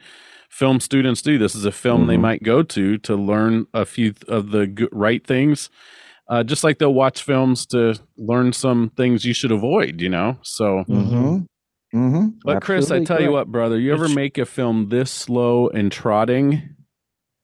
film 0.49 0.79
students 0.79 1.21
do. 1.21 1.37
This 1.37 1.55
is 1.55 1.65
a 1.65 1.71
film 1.71 2.07
they 2.07 2.17
Mhm. 2.17 2.21
might 2.21 2.43
go 2.43 2.61
to 2.63 2.97
to 2.99 3.15
learn 3.15 3.65
a 3.73 3.85
few 3.85 4.13
of 4.27 4.51
the 4.51 4.87
right 4.91 5.25
things. 5.25 5.69
Uh, 6.29 6.43
just 6.43 6.63
like 6.63 6.77
they'll 6.77 6.93
watch 6.93 7.23
films 7.23 7.65
to 7.65 7.93
learn 8.17 8.53
some 8.53 8.89
things 8.95 9.25
you 9.25 9.33
should 9.33 9.51
avoid, 9.51 9.99
you 9.99 10.07
know. 10.07 10.37
So, 10.43 10.85
Mhm. 10.87 11.45
Mhm. 11.93 12.33
but 12.43 12.61
Cris, 12.61 12.85
I 12.91 12.95
Absolutely 12.97 13.05
tell 13.05 13.21
you 13.21 13.31
what, 13.31 13.47
brother, 13.51 13.79
you 13.79 13.93
ever 13.93 14.07
make 14.09 14.37
a 14.37 14.45
film 14.45 14.89
this 14.89 15.11
slow 15.11 15.67
and 15.69 15.91
trotting? 15.91 16.61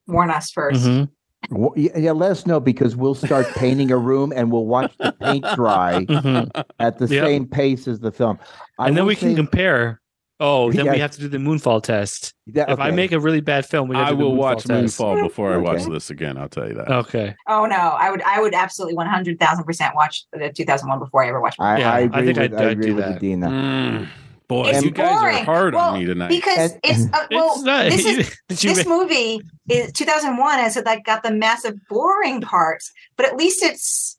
warn 0.07 0.29
us 0.31 0.51
1st 0.51 0.85
Mhm. 0.87 1.09
Well, 1.51 1.73
yeah, 1.75 1.97
yeah, 1.97 2.11
let 2.13 2.31
us 2.31 2.45
know 2.47 2.59
because 2.61 2.95
we'll 2.95 3.13
start 3.13 3.45
painting 3.55 3.91
a 3.91 3.97
room 3.97 4.31
and 4.35 4.51
we'll 4.51 4.65
watch 4.65 4.93
the 4.99 5.11
paint 5.19 5.45
dry 5.55 6.05
Mhm. 6.09 6.63
at 6.79 6.97
the 6.97 7.07
Yep. 7.07 7.25
same 7.25 7.45
pace 7.45 7.87
as 7.89 7.99
the 7.99 8.11
film. 8.11 8.39
I 8.79 8.87
and 8.87 8.95
then 8.95 9.03
will 9.03 9.09
we 9.09 9.15
can 9.15 9.35
compare. 9.35 9.99
Oh, 10.39 10.71
then 10.71 10.89
we 10.91 10.99
have 10.99 11.11
to 11.11 11.19
do 11.19 11.27
the 11.27 11.39
Moonfall 11.39 11.81
test. 11.83 12.33
that- 12.53 12.69
If 12.69 12.79
I 12.79 12.91
make 12.91 13.11
a 13.11 13.19
really 13.19 13.41
bad 13.41 13.65
film, 13.65 13.89
we 13.89 13.95
have 13.97 14.07
I 14.07 14.09
to 14.11 14.15
do 14.15 14.23
will 14.23 14.31
Moonfall 14.33 14.37
watch 14.37 14.63
test. 14.65 14.97
Moonfall 14.99 15.23
before 15.23 15.51
I 15.53 15.57
watch 15.57 15.81
Okay. 15.81 15.91
this 15.91 16.09
again. 16.09 16.37
I'll 16.37 16.47
tell 16.47 16.67
you 16.69 16.75
that. 16.75 16.87
Okay. 16.89 17.35
Oh 17.49 17.65
no, 17.65 17.75
I 17.75 18.09
would 18.11 18.21
I 18.21 18.39
would 18.39 18.53
absolutely 18.53 18.95
one 18.95 19.07
hundred 19.07 19.39
thousand 19.39 19.65
percent 19.65 19.93
watch 19.95 20.25
the 20.31 20.49
two 20.55 20.63
thousand 20.63 20.87
one 20.89 20.99
before 20.99 21.23
I 21.23 21.27
ever 21.29 21.41
watch. 21.41 21.55
I, 21.59 21.79
Yeah, 21.79 21.91
I 21.91 21.95
I 21.95 21.99
agree 22.01 22.25
think 22.27 22.37
with, 22.37 22.53
I'd- 22.53 22.55
I 22.55 22.65
I'd 22.67 22.71
agree 22.71 22.85
do 22.87 22.95
with 22.95 23.05
that. 23.05 23.21
Adeena. 23.21 23.49
Mm. 23.49 24.07
Boy, 24.47 24.69
It's 24.69 24.83
you 24.85 24.91
guys 24.91 25.11
are 25.11 25.19
boring. 25.29 25.45
hard 25.45 25.73
Well, 25.73 25.89
on 25.93 25.99
me 25.99 26.05
tonight. 26.05 26.29
because 26.29 26.73
it's 26.83 27.05
uh, 27.13 27.27
well, 27.31 27.55
it's 27.55 27.63
not. 27.63 27.89
this 27.91 28.05
is 28.05 28.37
you 28.63 28.73
this 28.73 28.85
ma- 28.85 28.97
movie 28.97 29.41
is 29.69 29.91
2001 29.91 30.59
has 30.59 30.77
like 30.85 31.03
got 31.03 31.21
the 31.23 31.31
massive 31.31 31.75
boring 31.89 32.39
parts, 32.41 32.91
but 33.17 33.25
at 33.25 33.35
least 33.35 33.61
it's 33.61 34.17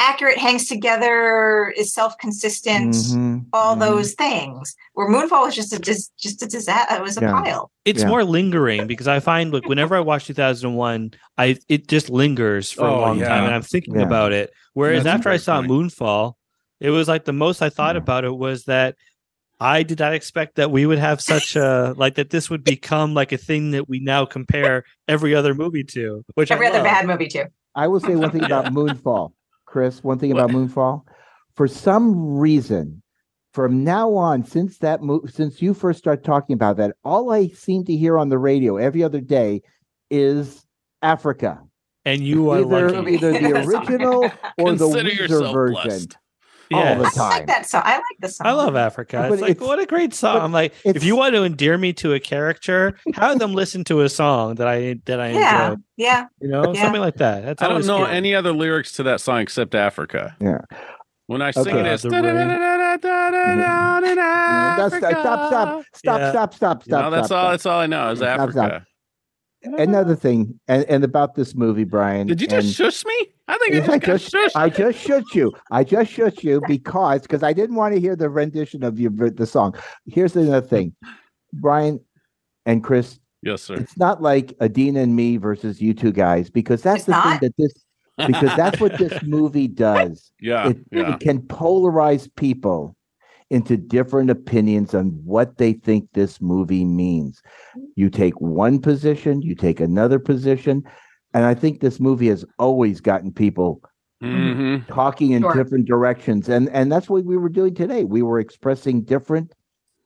accurate, 0.00 0.38
hangs 0.38 0.68
together, 0.68 1.72
is 1.76 1.92
self-consistent, 1.92 2.94
Mhm, 2.94 3.46
all 3.52 3.74
mhm. 3.76 3.80
those 3.80 4.14
things. 4.14 4.74
Where 4.94 5.08
Moonfall 5.08 5.46
was 5.46 5.54
just 5.56 5.72
a 5.72 5.78
dis- 5.80 6.10
just 6.18 6.40
a 6.42 6.46
disaster. 6.46 6.96
It 6.96 7.02
was 7.02 7.16
a 7.16 7.20
Yeah. 7.22 7.32
pile. 7.32 7.70
it's 7.84 8.02
Yeah. 8.02 8.08
more 8.08 8.22
lingering 8.24 8.86
because 8.86 9.08
I 9.08 9.18
find 9.20 9.52
like 9.52 9.66
whenever 9.66 9.96
I 9.96 10.00
watch 10.00 10.26
2001, 10.26 11.12
I 11.36 11.56
it 11.68 11.86
just 11.88 12.10
lingers 12.10 12.70
for 12.72 12.86
a 12.86 12.92
Oh, 12.92 13.00
long 13.00 13.18
yeah. 13.18 13.28
time 13.28 13.44
and 13.44 13.54
I'm 13.54 13.62
thinking 13.62 13.94
Yeah. 13.96 14.02
about 14.02 14.32
it. 14.32 14.52
Whereas 14.74 15.04
That's 15.04 15.14
after 15.18 15.30
I 15.30 15.36
saw 15.38 15.58
point. 15.60 15.70
Moonfall, 15.70 16.34
it 16.80 16.90
was 16.90 17.06
like 17.08 17.24
the 17.24 17.32
most 17.32 17.62
I 17.62 17.70
thought 17.70 17.94
Yeah. 17.94 18.02
about 18.02 18.24
it 18.24 18.36
was 18.36 18.64
that 18.64 18.94
I 19.60 19.82
did 19.82 19.98
not 19.98 20.14
expect 20.14 20.54
that 20.56 20.70
we 20.70 20.86
would 20.86 20.98
have 20.98 21.20
such 21.20 21.56
a 21.56 21.94
like 21.96 22.14
that 22.14 22.30
this 22.30 22.48
would 22.48 22.62
become 22.62 23.12
like 23.14 23.32
a 23.32 23.36
thing 23.36 23.72
that 23.72 23.88
we 23.88 23.98
now 23.98 24.24
compare 24.24 24.84
every 25.08 25.34
other 25.34 25.52
movie 25.54 25.84
to. 25.84 26.24
Which 26.34 26.50
Every 26.50 26.66
I 26.66 26.70
other 26.70 26.78
love. 26.78 26.84
bad 26.86 27.06
movie 27.06 27.26
too. 27.28 27.44
I 27.74 27.86
will 27.88 28.00
say 28.00 28.14
one 28.16 28.30
thing 28.30 28.44
about 28.44 28.66
Moonfall, 28.66 29.32
Cris. 29.66 30.02
One 30.04 30.18
thing 30.18 30.32
about 30.32 30.50
Moonfall. 30.50 31.02
For 31.54 31.66
some 31.66 32.36
reason, 32.38 33.02
from 33.52 33.82
now 33.82 34.14
on, 34.14 34.44
since 34.44 34.78
that 34.78 35.02
mo- 35.02 35.24
since 35.26 35.60
you 35.60 35.74
first 35.74 35.98
started 35.98 36.24
talking 36.24 36.54
about 36.54 36.76
that, 36.76 36.94
all 37.04 37.32
I 37.32 37.48
seem 37.48 37.84
to 37.86 37.96
hear 37.96 38.16
on 38.18 38.28
the 38.28 38.38
radio 38.38 38.76
every 38.76 39.02
other 39.02 39.20
day 39.20 39.62
is 40.10 40.64
Africa. 41.02 41.60
And 42.04 42.22
you 42.22 42.50
are 42.50 42.58
Either 42.60 42.90
lucky. 42.90 43.14
either 43.14 43.32
the 43.32 43.56
original 43.66 44.24
or 44.56 44.72
the 44.74 44.88
Consider 44.88 45.10
Weezer 45.10 45.52
version. 45.52 45.82
blessed. 45.82 46.16
All 46.72 46.96
the 46.96 47.04
time. 47.10 47.20
I 47.20 47.28
like 47.38 47.46
that 47.46 47.66
song. 47.66 47.82
I 47.84 47.94
like 47.96 48.02
the 48.20 48.28
song. 48.28 48.46
I 48.46 48.52
love 48.52 48.76
Africa. 48.76 49.26
But 49.28 49.32
It's 49.34 49.42
like 49.42 49.50
it's- 49.52 49.66
what 49.66 49.78
a 49.78 49.86
great 49.86 50.14
song. 50.14 50.38
I'm 50.40 50.52
like, 50.52 50.74
if 50.84 51.02
you 51.04 51.16
want 51.16 51.34
to 51.34 51.44
endear 51.44 51.76
me 51.78 51.92
to 51.94 52.12
a 52.14 52.20
character, 52.20 52.94
have 53.14 53.38
them 53.38 53.52
listen 53.62 53.84
to 53.84 54.00
a 54.02 54.08
song 54.08 54.56
that 54.56 54.68
I 54.68 55.00
that 55.06 55.20
I 55.20 55.30
Yeah, 55.32 55.64
enjoy. 55.70 55.82
yeah. 55.96 56.26
You 56.40 56.48
know, 56.48 56.72
Yeah. 56.74 56.82
something 56.82 57.00
like 57.00 57.16
that. 57.16 57.44
That's 57.44 57.62
I 57.62 57.68
don't 57.68 57.86
know 57.86 57.98
good. 58.04 58.10
any 58.14 58.34
other 58.34 58.52
lyrics 58.52 58.92
to 58.92 59.02
that 59.04 59.20
song 59.20 59.40
except 59.40 59.74
Africa. 59.74 60.36
Yeah. 60.40 60.58
When 61.26 61.42
I 61.42 61.50
sing 61.50 61.68
Okay. 61.68 61.80
it, 61.80 61.86
it's 61.86 62.04
Uh, 62.06 62.08
the 62.08 62.22
rain. 62.22 62.24
da-da-da-da-da, 62.48 64.00
That's- 64.76 64.98
Stop, 64.98 65.10
stop, 65.20 65.48
stop, 65.50 65.84
stop, 65.94 66.20
Yeah. 66.20 66.30
stop, 66.30 66.54
stop, 66.54 66.82
You 66.86 66.92
know, 66.92 67.10
that's 67.10 67.26
stop, 67.26 67.36
all. 67.36 67.42
stop. 67.44 67.50
That's 67.52 67.66
all 67.66 67.80
I 67.80 67.86
know 67.86 68.10
is 68.12 68.18
Stop, 68.18 68.50
stop. 68.52 68.82
Africa. 69.64 69.82
Another 69.82 70.14
thing, 70.16 70.58
and, 70.68 70.84
and 70.84 71.02
about 71.04 71.34
this 71.34 71.54
movie, 71.54 71.84
Brian. 71.84 72.26
Did 72.26 72.40
you 72.40 72.46
just 72.46 72.66
and- 72.66 72.74
shush 72.74 73.04
me? 73.04 73.26
I 73.50 73.56
think 73.58 73.72
I 73.72 73.78
Yeah, 73.78 73.80
just 73.80 73.90
I 73.90 73.98
got 73.98 74.06
just, 74.20 74.32
shushed. 74.34 74.50
I 74.60 74.68
just 74.68 74.98
shook 74.98 75.34
you. 75.34 75.52
I 75.70 75.82
just 75.84 76.10
shook 76.12 76.44
you 76.44 76.60
because 76.68 77.22
because 77.22 77.42
I 77.42 77.52
didn't 77.54 77.76
want 77.76 77.94
to 77.94 78.00
hear 78.00 78.14
the 78.14 78.28
rendition 78.28 78.84
of 78.84 79.00
your 79.00 79.10
the 79.10 79.46
song. 79.46 79.74
Here's 80.06 80.36
another 80.36 80.66
thing, 80.66 80.94
Brian 81.54 81.98
and 82.66 82.84
Cris. 82.84 83.18
yes, 83.42 83.62
sir. 83.62 83.76
It's 83.76 83.96
not 83.96 84.20
like 84.22 84.48
Adeena 84.58 85.02
and 85.02 85.16
me 85.16 85.38
versus 85.38 85.80
you 85.80 85.94
two 85.94 86.12
guys 86.12 86.50
because 86.50 86.82
that's 86.82 86.98
It's 86.98 87.06
the 87.06 87.12
not? 87.12 87.40
thing 87.40 87.48
that 87.48 87.54
this 87.56 87.72
because 88.26 88.54
that's 88.56 88.80
what 88.80 88.98
this 88.98 89.18
movie 89.26 89.66
does. 89.68 90.30
Yeah, 90.40 90.68
It, 90.68 90.78
yeah. 90.92 91.14
it 91.14 91.20
can 91.20 91.40
polarize 91.40 92.28
people 92.36 92.96
into 93.50 93.76
different 93.76 94.30
opinions 94.30 94.94
on 94.94 95.08
what 95.24 95.56
they 95.58 95.72
think 95.72 96.08
this 96.12 96.40
movie 96.40 96.84
means. 96.84 97.42
You 97.96 98.10
take 98.10 98.38
one 98.40 98.78
position, 98.80 99.40
you 99.42 99.54
take 99.54 99.80
another 99.80 100.18
position, 100.18 100.84
and 101.34 101.44
I 101.44 101.54
think 101.54 101.80
this 101.80 101.98
movie 101.98 102.28
has 102.28 102.44
always 102.58 103.00
gotten 103.00 103.32
people 103.32 103.80
hmm 104.20 104.78
talking 104.88 105.30
in 105.30 105.42
Sure. 105.42 105.54
different 105.54 105.86
directions 105.86 106.48
and 106.48 106.68
and 106.70 106.90
that's 106.90 107.08
what 107.08 107.24
we 107.24 107.36
were 107.36 107.48
doing 107.48 107.72
today 107.72 108.02
we 108.02 108.20
were 108.20 108.40
expressing 108.40 109.02
different 109.02 109.52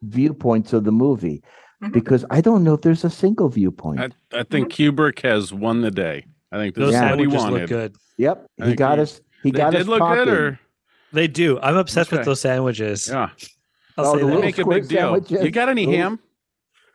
viewpoints 0.03 0.74
of 0.74 0.84
the 0.84 0.93
movie 0.93 1.43
Mhm. 1.82 1.93
because 1.95 2.22
i 2.30 2.43
don't 2.43 2.62
know 2.62 2.74
if 2.74 2.82
there's 2.82 3.05
a 3.05 3.09
single 3.11 3.49
viewpoint 3.49 4.01
I, 4.34 4.40
I 4.40 4.43
think 4.43 4.70
Kubrick 4.70 5.20
has 5.22 5.51
won 5.55 5.80
the 5.80 5.90
day. 5.90 6.26
I 6.53 6.57
think 6.59 6.74
this 6.74 6.82
Those 6.84 6.95
is 6.95 7.01
what 7.01 7.20
he 7.20 7.26
wanted. 7.26 7.61
look 7.61 7.68
good. 7.70 7.97
yep 8.18 8.45
he 8.62 8.74
got 8.74 8.99
he- 8.99 9.03
us 9.05 9.22
he 9.43 9.51
They 9.51 9.59
got 9.61 9.70
did 9.72 9.80
us 9.80 9.86
look 9.88 10.01
talking. 10.01 10.24
good, 10.24 10.28
or 10.28 10.61
They 11.12 11.28
do. 11.28 11.58
I'm 11.60 11.76
obsessed 11.76 12.10
Okay. 12.12 12.18
with 12.18 12.26
those 12.26 12.40
sandwiches. 12.40 13.08
yeah, 13.08 13.30
I'll 13.98 14.06
Oh, 14.06 14.12
say 14.14 14.20
the 14.20 14.24
that. 14.24 14.26
little 14.26 14.42
make 14.42 14.58
a 14.58 14.66
big 14.66 14.88
deal. 14.88 14.98
sandwiches. 15.00 15.44
You 15.44 15.50
got 15.50 15.68
any 15.68 15.86
Those- 15.86 15.94
ham? 15.94 16.18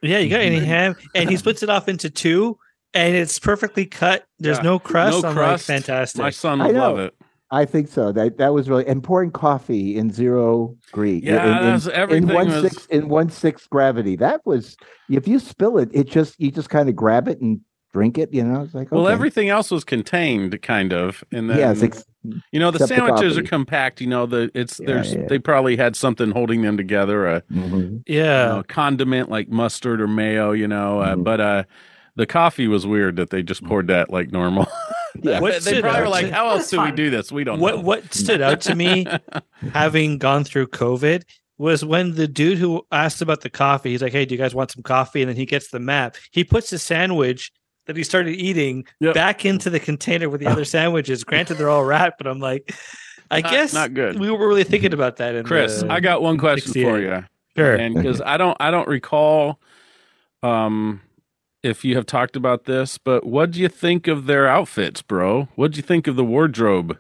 Yeah, 0.02 0.20
you 0.20 0.30
got 0.30 0.42
any 0.42 0.58
mm-hmm. 0.58 0.66
ham? 0.66 0.96
And 1.16 1.30
he 1.30 1.38
splits 1.38 1.64
it 1.64 1.70
off 1.70 1.88
into 1.90 2.10
two, 2.10 2.58
and 2.94 3.16
it's 3.16 3.40
perfectly 3.40 3.86
cut. 3.86 4.26
There's 4.40 4.58
Yeah. 4.58 4.64
no 4.64 4.80
crust. 4.80 5.24
No 5.24 5.30
I'm 5.30 5.36
crust. 5.36 5.68
like, 5.70 5.78
fantastic. 5.78 6.22
My 6.22 6.30
son 6.30 6.62
I 6.62 6.68
would 6.68 6.76
love 6.76 7.00
it. 7.00 7.14
i 7.50 7.64
think 7.64 7.88
so 7.88 8.12
that 8.12 8.38
that 8.38 8.54
was 8.54 8.70
really 8.70 8.86
and 8.88 9.02
pouring 9.02 9.32
coffee 9.32 9.96
in 9.98 10.12
zero 10.12 10.76
degree 10.88 11.22
Yeah, 11.24 11.74
in, 11.76 11.82
in, 11.82 11.92
everything 11.94 12.28
in 12.30 12.36
one 12.36 12.48
was- 12.50 12.62
six 12.74 12.86
in 12.88 13.08
one 13.08 13.30
sixth 13.30 13.70
gravity 13.70 14.18
that 14.18 14.46
was 14.46 14.76
if 15.10 15.30
you 15.30 15.40
spill 15.40 15.78
it 15.78 15.90
it 15.94 16.10
just 16.10 16.36
you 16.42 16.52
just 16.52 16.70
kind 16.70 16.90
of 16.90 16.96
grab 16.98 17.30
it 17.30 17.40
and 17.40 17.62
drink 17.94 18.18
it 18.18 18.34
you 18.34 18.44
know 18.44 18.64
it's 18.64 18.74
like 18.74 18.92
Well, 18.92 19.04
okay. 19.06 19.14
everything 19.14 19.48
else 19.48 19.72
was 19.72 19.86
contained, 19.86 20.62
kind 20.62 20.92
of, 20.92 21.24
and 21.32 21.50
then 21.50 21.58
yes 21.58 21.82
ex- 21.82 22.04
you 22.52 22.60
know 22.60 22.72
the 22.72 22.78
except 22.84 22.90
the 22.90 23.08
sandwiches 23.08 23.38
are 23.38 23.44
compact. 23.44 24.02
You 24.02 24.08
know 24.08 24.26
the 24.26 24.52
it's 24.54 24.80
Yeah, 24.80 24.86
there's 24.88 25.14
yeah. 25.14 25.26
they 25.28 25.40
probably 25.40 25.78
had 25.78 25.96
something 25.96 26.32
holding 26.32 26.62
them 26.62 26.78
together. 26.78 27.28
A 27.28 27.42
mhm. 27.52 28.04
you 28.08 28.16
yeah. 28.18 28.48
know, 28.48 28.64
condiment 28.68 29.30
like 29.30 29.50
mustard 29.50 30.02
or 30.02 30.08
mayo, 30.08 30.52
you 30.52 30.68
know. 30.68 31.00
Uh, 31.02 31.16
Mhm. 31.16 31.24
but 31.24 31.42
uh, 31.42 31.64
the 32.16 32.26
coffee 32.26 32.68
was 32.68 32.86
weird 32.88 33.16
that 33.18 33.30
they 33.30 33.44
just 33.44 33.64
poured 33.64 33.88
that 33.88 34.10
like 34.10 34.32
normal. 34.32 34.68
Yeah. 35.24 35.40
What 35.40 35.54
they 35.54 35.60
stood 35.72 35.82
probably 35.82 36.02
were 36.02 36.10
like, 36.10 36.30
"How 36.30 36.50
else 36.50 36.70
do 36.70 36.80
we 36.80 36.92
do 36.92 37.10
this? 37.10 37.32
We 37.32 37.44
don't 37.44 37.60
What 37.60 37.78
know." 37.78 37.82
what 37.82 38.14
stood 38.14 38.40
out 38.40 38.62
to 38.62 38.76
me, 38.76 39.08
having 39.74 40.20
gone 40.20 40.44
through 40.44 40.68
COVID, 40.68 41.24
was 41.58 41.84
when 41.84 42.14
the 42.14 42.28
dude 42.28 42.60
who 42.60 42.86
asked 42.92 43.20
about 43.24 43.42
the 43.42 43.50
coffee, 43.50 43.90
he's 43.92 44.02
like, 44.04 44.12
"Hey, 44.12 44.26
do 44.26 44.36
you 44.36 44.38
guys 44.40 44.54
want 44.54 44.70
some 44.70 44.84
coffee?" 44.84 45.24
And 45.24 45.30
then 45.30 45.36
he 45.36 45.48
gets 45.48 45.70
the 45.72 45.80
map. 45.80 46.18
He 46.30 46.44
puts 46.44 46.70
the 46.70 46.78
sandwich 46.78 47.52
that 47.88 47.96
he 47.98 48.04
started 48.04 48.36
eating 48.36 48.86
Yep. 49.00 49.14
back 49.16 49.46
into 49.46 49.70
the 49.70 49.80
container 49.80 50.30
with 50.30 50.40
the 50.42 50.48
other 50.48 50.66
sandwiches. 50.76 51.24
Granted, 51.24 51.56
they're 51.56 51.70
all 51.70 51.84
wrapped, 51.86 52.18
but 52.20 52.28
I'm 52.28 52.40
like, 52.40 52.74
I 53.32 53.42
Not- 53.42 53.52
guess 53.52 53.74
not 53.74 53.94
good. 53.94 54.20
We 54.20 54.30
were 54.32 54.48
really 54.48 54.64
thinking 54.64 54.94
about 54.94 55.18
that. 55.18 55.36
In 55.36 55.46
Cris, 55.46 55.82
the- 55.82 55.92
I 55.92 56.00
got 56.00 56.22
one 56.22 56.38
question 56.38 56.72
for 56.74 57.00
you. 57.00 57.24
sure. 57.58 57.76
and 57.76 57.96
because 57.96 58.22
I 58.22 58.38
don't 58.38 58.56
I 58.60 58.70
don't 58.72 58.88
recall 58.88 59.60
um 60.44 61.02
if 61.64 61.84
you 61.84 61.96
have 61.96 62.06
talked 62.06 62.36
about 62.36 62.66
this, 62.66 62.98
but 62.98 63.26
what 63.26 63.52
do 63.52 63.60
you 63.60 63.68
think 63.68 64.08
of 64.08 64.28
their 64.28 64.48
outfits, 64.48 65.02
bro? 65.02 65.48
What 65.56 65.72
do 65.72 65.78
you 65.78 65.82
think 65.84 66.08
of 66.08 66.16
the 66.16 66.24
wardrobe 66.24 66.98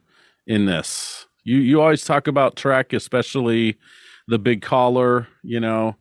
in 0.47 0.65
this? 0.65 1.27
You 1.43 1.57
you 1.57 1.79
always 1.81 2.03
talk 2.03 2.27
about 2.27 2.55
Trek, 2.55 2.91
especially 2.91 3.77
the 4.27 4.39
big 4.39 4.61
collar, 4.61 5.27
you 5.43 5.59
know, 5.59 5.95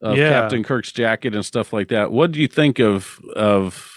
of 0.00 0.16
Yeah. 0.16 0.30
Captain 0.30 0.62
Kirk's 0.62 0.92
jacket 0.92 1.34
and 1.34 1.44
stuff 1.44 1.72
like 1.72 1.88
that. 1.88 2.10
What 2.12 2.32
do 2.32 2.40
you 2.40 2.48
think 2.48 2.78
of 2.78 3.18
of 3.36 3.92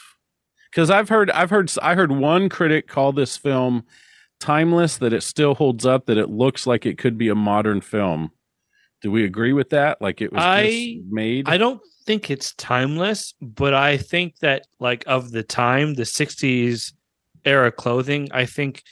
because 0.72 0.89
I've 0.89 1.09
heard 1.09 1.30
I've 1.32 1.49
heard 1.49 1.72
I 1.82 1.95
heard 1.95 2.11
one 2.11 2.49
critic 2.49 2.88
call 2.88 3.11
this 3.11 3.38
film 3.38 3.84
timeless 4.39 4.97
that 4.97 5.13
it 5.13 5.22
still 5.22 5.53
holds 5.53 5.86
up 5.86 6.05
that 6.07 6.17
it 6.17 6.30
looks 6.30 6.65
like 6.65 6.86
it 6.86 6.97
could 6.97 7.17
be 7.17 7.30
a 7.30 7.36
modern 7.36 7.82
film. 7.82 8.32
Do 9.01 9.11
we 9.11 9.26
agree 9.26 9.53
with 9.53 9.69
that? 9.72 10.01
Like 10.01 10.22
it 10.22 10.32
was 10.32 10.41
I- 10.41 10.69
just 10.69 11.11
made. 11.11 11.49
I 11.49 11.57
don't 11.57 11.82
think 12.05 12.30
it's 12.30 12.53
timeless, 12.55 13.34
but 13.41 13.74
I 13.74 13.97
think 13.97 14.38
that 14.39 14.65
like 14.80 15.03
of 15.07 15.32
the 15.32 15.43
time, 15.43 15.95
the 15.95 16.03
'60s 16.03 16.93
era 17.45 17.72
clothing, 17.72 18.30
I 18.32 18.45
think 18.45 18.84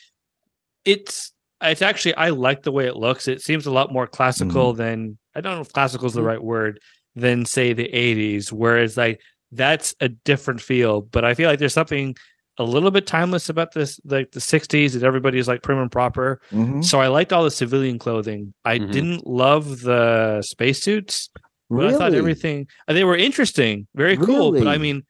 it's 0.85 1.31
it's 1.61 1.81
actually 1.81 2.15
I 2.15 2.29
like 2.29 2.63
the 2.63 2.71
way 2.71 2.87
it 2.87 2.95
looks. 2.95 3.27
It 3.27 3.41
seems 3.41 3.65
a 3.65 3.71
lot 3.71 3.91
more 3.91 4.07
classical 4.07 4.71
mm-hmm. 4.73 4.81
than 4.81 5.17
I 5.35 5.41
don't 5.41 5.55
know 5.55 5.61
if 5.61 5.73
classical 5.73 6.07
is 6.07 6.13
the 6.13 6.21
mm-hmm. 6.21 6.27
right 6.27 6.43
word 6.43 6.79
than 7.15 7.45
say 7.45 7.73
the 7.73 7.89
'80s, 7.89 8.51
whereas 8.51 8.97
like 8.97 9.21
that's 9.51 9.95
a 9.99 10.09
different 10.09 10.61
feel. 10.61 11.01
But 11.01 11.25
I 11.25 11.33
feel 11.33 11.49
like 11.49 11.59
there's 11.59 11.73
something 11.73 12.15
a 12.57 12.63
little 12.63 12.91
bit 12.91 13.07
timeless 13.07 13.47
about 13.49 13.73
this, 13.73 13.99
like 14.05 14.31
the 14.31 14.39
'60s, 14.41 14.93
that 14.93 15.03
everybody's 15.03 15.47
like 15.47 15.63
prim 15.63 15.77
and 15.79 15.91
proper. 15.91 16.41
Mhm. 16.51 16.83
So 16.83 16.99
I 16.99 17.07
liked 17.07 17.31
all 17.31 17.43
the 17.43 17.51
civilian 17.51 17.97
clothing. 17.99 18.53
I 18.65 18.79
Mhm. 18.79 18.91
didn't 18.91 19.27
love 19.27 19.81
the 19.81 20.41
spacesuits. 20.41 21.29
But 21.71 21.85
I 21.85 21.93
thought 21.97 22.15
everything 22.15 22.65
uh, 22.87 22.93
they 22.93 23.03
were 23.03 23.15
interesting, 23.15 23.85
very 23.95 24.17
cool. 24.17 24.51
But 24.53 24.67
I 24.67 24.79
mean, 24.79 25.03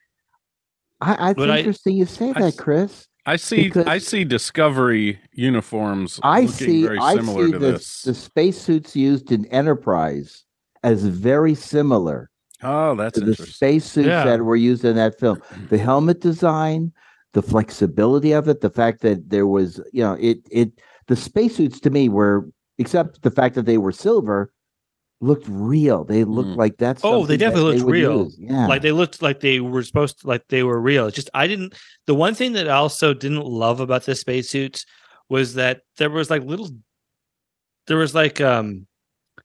I, 1.00 1.30
I 1.30 1.34
But 1.34 1.44
it's 1.50 1.56
I- 1.56 1.58
interesting 1.60 1.96
you 1.96 2.06
say 2.06 2.34
I- 2.36 2.42
that, 2.42 2.58
Cris. 2.58 3.08
I 3.26 3.36
see. 3.36 3.72
I 3.76 4.00
see 4.00 4.24
Discovery 4.26 5.20
uniforms. 5.34 6.20
I 6.24 6.42
looking 6.42 6.52
see. 6.54 6.84
very 6.84 6.98
I 6.98 7.16
similar 7.16 7.46
see 7.46 7.52
to 7.54 7.60
the 7.60 7.72
this. 7.74 8.02
the 8.02 8.14
spacesuits 8.14 8.96
used 8.96 9.32
in 9.32 9.46
Enterprise 9.48 10.44
as 10.84 11.06
very 11.06 11.54
similar 11.56 12.30
oh, 12.64 12.96
that's 12.96 13.20
to 13.20 13.26
the 13.26 13.36
spacesuits 13.36 14.08
Yeah. 14.08 14.24
that 14.26 14.44
were 14.44 14.56
used 14.56 14.86
in 14.86 14.96
that 14.96 15.20
film. 15.20 15.42
The 15.70 15.78
helmet 15.78 16.22
design, 16.22 16.92
the 17.34 17.42
flexibility 17.42 18.32
of 18.32 18.48
it, 18.48 18.62
the 18.62 18.70
fact 18.70 19.02
that 19.02 19.30
there 19.30 19.48
was, 19.48 19.82
you 19.94 20.02
know, 20.04 20.14
it 20.20 20.40
it 20.52 20.72
the 21.08 21.16
spacesuits 21.16 21.80
to 21.82 21.90
me 21.90 22.10
were, 22.10 22.50
except 22.78 23.22
the 23.22 23.32
fact 23.32 23.56
that 23.56 23.66
they 23.66 23.78
were 23.78 23.92
silver, 23.92 24.52
looked 25.22 25.48
real. 25.50 26.04
They 26.04 26.24
looked 26.24 26.52
Mm. 26.52 26.58
like 26.58 26.78
that's 26.78 27.04
Oh, 27.04 27.26
they 27.26 27.36
definitely 27.38 27.78
looked 27.80 27.92
real. 27.92 28.32
Yeah, 28.38 28.68
like 28.68 28.82
they 28.82 28.92
looked 28.92 29.22
like 29.22 29.40
they 29.42 29.60
were 29.60 29.84
supposed 29.84 30.22
to, 30.22 30.28
like 30.28 30.48
they 30.50 30.64
were 30.64 30.80
real. 30.80 31.08
It's 31.08 31.16
just 31.16 31.30
I 31.34 31.48
didn't. 31.48 31.74
The 32.08 32.16
one 32.16 32.36
thing 32.36 32.54
that 32.54 32.70
I 32.70 32.76
also 32.76 33.14
didn't 33.14 33.46
love 33.46 33.80
about 33.80 34.04
the 34.06 34.16
spacesuits 34.16 34.86
was 35.30 35.56
that 35.56 35.82
there 35.98 36.10
was 36.10 36.30
like 36.30 36.44
little, 36.44 36.70
there 37.88 37.98
was 37.98 38.16
like 38.16 38.40
um 38.42 38.88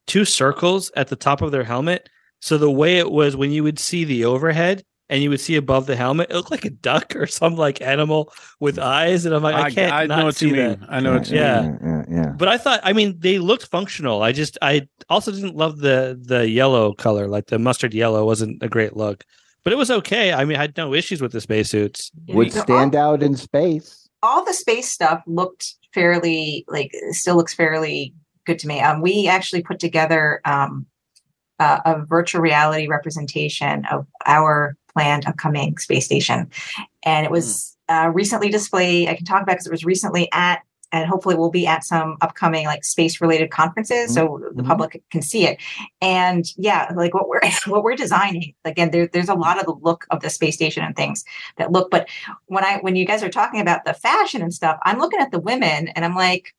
two 0.06 0.24
circles 0.24 0.90
at 0.96 1.08
the 1.08 1.16
top 1.16 1.42
of 1.42 1.50
their 1.50 1.64
helmet. 1.64 2.08
So 2.44 2.58
the 2.58 2.70
way 2.70 2.98
it 2.98 3.10
was 3.10 3.34
when 3.36 3.52
you 3.52 3.62
would 3.62 3.78
see 3.78 4.04
the 4.04 4.26
overhead 4.26 4.84
and 5.08 5.22
you 5.22 5.30
would 5.30 5.40
see 5.40 5.56
above 5.56 5.86
the 5.86 5.96
helmet, 5.96 6.30
it 6.30 6.34
looked 6.34 6.50
like 6.50 6.66
a 6.66 6.70
duck 6.70 7.16
or 7.16 7.26
some 7.26 7.56
like 7.56 7.80
animal 7.80 8.30
with 8.60 8.78
eyes, 8.78 9.24
and 9.24 9.34
I'm 9.34 9.42
like, 9.42 9.54
I, 9.54 9.70
can't. 9.70 9.90
I 9.94 10.04
not 10.04 10.18
know 10.18 10.24
what 10.26 10.34
see 10.36 10.48
you 10.48 10.56
that. 10.56 10.80
I 10.86 11.00
know 11.00 11.14
what 11.14 11.30
you 11.30 11.38
Yeah. 11.38 11.62
mean. 11.62 11.78
yeah, 11.82 12.04
yeah. 12.10 12.32
but 12.36 12.48
I 12.48 12.58
thought, 12.58 12.80
I 12.82 12.92
mean, 12.92 13.14
they 13.18 13.38
looked 13.38 13.68
functional. 13.68 14.22
I 14.22 14.32
just, 14.32 14.58
I 14.60 14.86
also 15.08 15.32
didn't 15.32 15.56
love 15.56 15.78
the 15.78 16.20
the 16.20 16.46
yellow 16.46 16.92
color, 16.92 17.28
like 17.28 17.46
the 17.46 17.58
mustard 17.58 17.94
yellow 17.94 18.26
wasn't 18.26 18.62
a 18.62 18.68
great 18.68 18.94
look, 18.94 19.24
but 19.62 19.72
it 19.72 19.76
was 19.76 19.90
okay. 19.90 20.34
I 20.34 20.44
mean, 20.44 20.58
I 20.58 20.60
had 20.60 20.76
no 20.76 20.92
issues 20.92 21.22
with 21.22 21.32
the 21.32 21.40
spacesuits. 21.40 22.10
Would 22.28 22.52
stand 22.52 22.94
all, 22.94 23.12
out 23.14 23.22
in 23.22 23.36
space. 23.36 24.06
all 24.22 24.44
the 24.44 24.52
space 24.52 24.90
stuff 24.90 25.22
looked 25.26 25.76
fairly 25.94 26.66
like 26.68 26.92
still 27.12 27.36
looks 27.36 27.54
fairly 27.54 28.12
good 28.44 28.58
to 28.58 28.68
me. 28.68 28.80
Um, 28.80 29.00
we 29.00 29.28
actually 29.28 29.62
put 29.62 29.78
together 29.78 30.42
um, 30.44 30.84
uh, 31.58 31.80
a 31.84 32.04
virtual 32.04 32.40
reality 32.40 32.86
representation 32.88 33.84
of 33.86 34.06
our 34.26 34.76
planned 34.92 35.26
upcoming 35.26 35.76
space 35.78 36.04
station, 36.04 36.50
and 37.04 37.24
it 37.24 37.30
was 37.30 37.76
uh, 37.88 38.10
recently 38.14 38.48
displayed. 38.50 39.08
I 39.08 39.14
can 39.14 39.26
talk 39.26 39.42
about 39.42 39.52
because 39.54 39.66
it 39.66 39.72
was 39.72 39.84
recently 39.84 40.28
at. 40.32 40.62
And 40.92 41.08
hopefully, 41.08 41.34
we'll 41.34 41.50
be 41.50 41.66
at 41.66 41.82
some 41.82 42.16
upcoming 42.20 42.66
like 42.66 42.84
space-related 42.84 43.50
conferences, 43.50 44.14
so 44.14 44.40
the 44.54 44.62
Mhm. 44.62 44.66
public 44.66 45.02
can 45.10 45.22
see 45.22 45.44
it. 45.44 45.58
And 46.00 46.44
yeah, 46.56 46.92
like 46.94 47.12
what 47.14 47.26
we're 47.28 47.40
what 47.66 47.82
we're 47.82 47.96
designing. 47.96 48.54
Again, 48.64 48.92
there, 48.92 49.08
there's 49.08 49.28
a 49.28 49.34
lot 49.34 49.58
of 49.58 49.66
the 49.66 49.74
look 49.82 50.06
of 50.10 50.20
the 50.20 50.30
space 50.30 50.54
station 50.54 50.84
and 50.84 50.94
things 50.94 51.24
that 51.56 51.72
look. 51.72 51.90
But 51.90 52.08
when 52.46 52.62
I 52.64 52.78
when 52.78 52.94
you 52.94 53.06
guys 53.06 53.24
are 53.24 53.28
talking 53.28 53.60
about 53.60 53.84
the 53.84 53.94
fashion 53.94 54.40
and 54.40 54.54
stuff, 54.54 54.78
I'm 54.84 54.98
looking 55.00 55.18
at 55.18 55.32
the 55.32 55.40
women 55.40 55.88
and 55.88 56.04
I'm 56.04 56.14
like, 56.14 56.54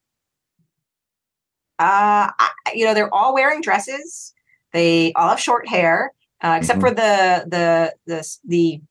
uh, 1.80 2.28
I, 2.38 2.50
you 2.74 2.84
know, 2.86 2.94
they're 2.94 3.14
all 3.14 3.34
wearing 3.34 3.62
dresses. 3.62 4.34
They 4.76 5.14
all 5.14 5.30
have 5.30 5.40
short 5.40 5.68
hair, 5.70 6.12
uh, 6.44 6.56
except 6.60 6.80
Mhm. 6.80 6.82
for 6.82 6.92
the 6.92 7.46
the 7.48 7.94
the 8.06 8.38
the 8.46 8.82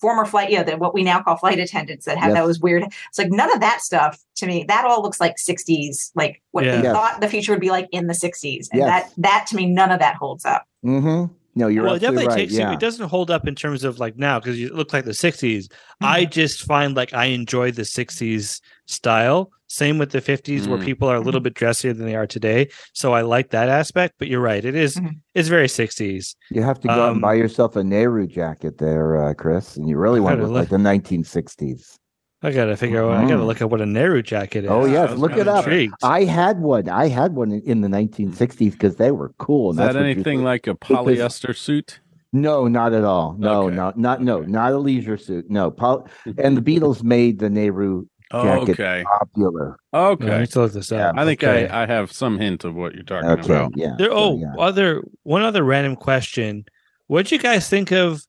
former 0.00 0.24
flight, 0.24 0.50
yeah, 0.50 0.62
the, 0.62 0.76
what 0.78 0.94
we 0.94 1.02
now 1.02 1.20
call 1.22 1.36
flight 1.36 1.58
attendants 1.58 2.04
that 2.06 2.16
have 2.18 2.30
Yes. 2.30 2.38
those 2.38 2.60
weird. 2.60 2.84
It's 3.08 3.18
like 3.18 3.30
none 3.30 3.52
of 3.52 3.60
that 3.60 3.80
stuff 3.82 4.18
to 4.36 4.46
me. 4.46 4.64
That 4.68 4.84
all 4.86 5.02
looks 5.02 5.20
like 5.20 5.34
'60s, 5.38 6.10
like 6.14 6.42
what 6.52 6.64
Yeah. 6.64 6.76
they 6.76 6.82
Yes. 6.84 6.92
thought 6.94 7.20
the 7.20 7.28
future 7.28 7.52
would 7.52 7.60
be 7.60 7.70
like 7.70 7.88
in 7.92 8.06
the 8.06 8.14
'60s, 8.14 8.68
and 8.72 8.78
Yes. 8.80 8.88
that 8.88 9.12
that 9.18 9.46
to 9.48 9.56
me, 9.56 9.66
none 9.66 9.90
of 9.90 9.98
that 10.00 10.16
holds 10.16 10.44
up. 10.44 10.64
Mm-hmm. 10.84 11.32
No, 11.60 11.68
you're 11.68 11.84
well, 11.84 11.94
it 11.94 12.00
definitely 12.00 12.26
right. 12.28 12.36
takes 12.36 12.52
yeah. 12.54 12.68
you. 12.68 12.74
It 12.74 12.80
doesn't 12.80 13.08
hold 13.08 13.30
up 13.30 13.46
in 13.46 13.54
terms 13.54 13.84
of 13.84 13.98
like 13.98 14.16
now 14.16 14.40
because 14.40 14.58
it 14.58 14.74
looked 14.74 14.92
like 14.92 15.04
the 15.04 15.10
60s. 15.12 15.64
Mm-hmm. 15.66 16.04
I 16.04 16.24
just 16.24 16.62
find 16.62 16.96
like 16.96 17.12
I 17.14 17.26
enjoy 17.26 17.70
the 17.70 17.82
60s 17.82 18.60
style. 18.86 19.50
Same 19.68 19.98
with 19.98 20.10
the 20.10 20.20
50s 20.20 20.66
where 20.66 20.78
Mm. 20.78 20.84
people 20.84 21.08
are 21.08 21.14
a 21.14 21.18
Mm-hmm. 21.18 21.26
little 21.26 21.40
bit 21.40 21.54
dressier 21.54 21.92
than 21.92 22.06
they 22.06 22.16
are 22.16 22.26
today. 22.26 22.68
So 22.92 23.12
I 23.12 23.20
like 23.20 23.50
that 23.50 23.68
aspect. 23.68 24.14
But 24.18 24.26
you're 24.28 24.40
right. 24.40 24.64
It 24.64 24.74
is- 24.74 24.96
Mhm. 24.96 25.20
It's 25.34 25.48
very 25.48 25.68
60s. 25.68 26.34
You 26.50 26.62
have 26.62 26.80
to 26.80 26.88
go 26.88 26.94
out 26.94 27.00
Um, 27.00 27.12
and 27.12 27.22
buy 27.22 27.34
yourself 27.34 27.76
a 27.76 27.84
Nehru 27.84 28.26
jacket 28.26 28.78
there, 28.78 29.22
uh, 29.22 29.34
Cris, 29.34 29.76
and 29.76 29.88
you 29.88 29.96
really 29.96 30.18
want 30.18 30.38
gotta 30.38 30.48
look 30.52 30.60
like 30.62 30.68
the 30.70 30.78
1960s. 30.78 31.96
I 32.42 32.52
gotta 32.52 32.76
figure 32.76 33.04
out. 33.04 33.12
I 33.12 33.22
gotta 33.22 33.42
Mhm. 33.42 33.46
look 33.46 33.60
at 33.60 33.68
what 33.70 33.80
a 33.82 33.86
Nehru 33.86 34.22
jacket 34.22 34.64
is. 34.64 34.70
Oh, 34.70 34.86
yes, 34.86 35.16
look 35.18 35.36
it 35.36 35.46
up. 35.46 35.64
Intrigued. 35.64 35.94
I 36.02 36.24
had 36.24 36.60
one. 36.60 36.88
I 36.88 37.08
had 37.08 37.34
one 37.34 37.52
in- 37.52 37.62
in 37.62 37.80
the 37.82 37.88
1960s 37.88 38.72
because 38.72 38.96
they 38.96 39.10
were 39.10 39.32
cool. 39.38 39.70
Is 39.72 39.76
and 39.76 39.80
that 39.80 39.84
that's 39.92 39.96
what 39.96 40.04
you 40.06 40.10
anything 40.12 40.38
look- 40.38 40.44
like 40.46 40.66
a 40.66 40.74
polyester 40.74 41.54
suit? 41.54 42.00
No, 42.32 42.66
not 42.68 42.92
at 42.94 43.04
all. 43.04 43.34
No, 43.38 43.64
Okay. 43.64 43.76
no, 43.76 43.92
not 43.96 44.22
no, 44.22 44.40
not 44.40 44.72
a 44.72 44.78
leisure 44.78 45.16
suit. 45.18 45.50
No, 45.50 45.70
Pol- 45.70 46.06
and 46.38 46.56
the 46.56 46.62
Beatles 46.62 47.02
made 47.02 47.40
the 47.40 47.50
Nehru 47.50 48.04
Oh, 48.32 48.44
Jacket. 48.44 48.70
okay. 48.80 49.04
popular. 49.18 49.76
Yeah, 49.92 49.98
I 50.00 50.06
Okay. 50.10 50.38
need 50.38 50.50
to 50.50 50.60
look 50.60 50.72
this 50.72 50.92
up. 50.92 51.16
I 51.18 51.24
think 51.24 51.42
Okay. 51.42 51.66
I, 51.68 51.82
I 51.82 51.86
have 51.86 52.12
some 52.12 52.38
hint 52.38 52.64
of 52.64 52.74
what 52.76 52.94
you're 52.94 53.02
talking 53.02 53.28
Okay, 53.30 53.52
about. 53.52 53.72
yeah. 53.74 53.96
There. 53.98 54.08
so, 54.10 54.14
Oh, 54.14 54.38
yeah. 54.38 54.54
other 54.56 55.02
one 55.24 55.42
other 55.42 55.64
random 55.64 55.96
question. 55.96 56.64
What 57.08 57.24
did 57.24 57.32
you 57.32 57.38
guys 57.40 57.68
think 57.68 57.90
of? 57.90 58.22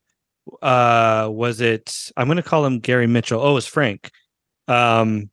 Uh, 0.62 1.30
was 1.32 1.62
it? 1.62 2.12
I'm 2.18 2.28
going 2.28 2.38
to 2.38 2.44
call 2.44 2.66
him 2.66 2.80
Gary 2.80 3.08
Mitchell. 3.08 3.42
Oh, 3.42 3.58
it's 3.58 3.68
Frank. 3.68 4.12
Um, 4.68 5.30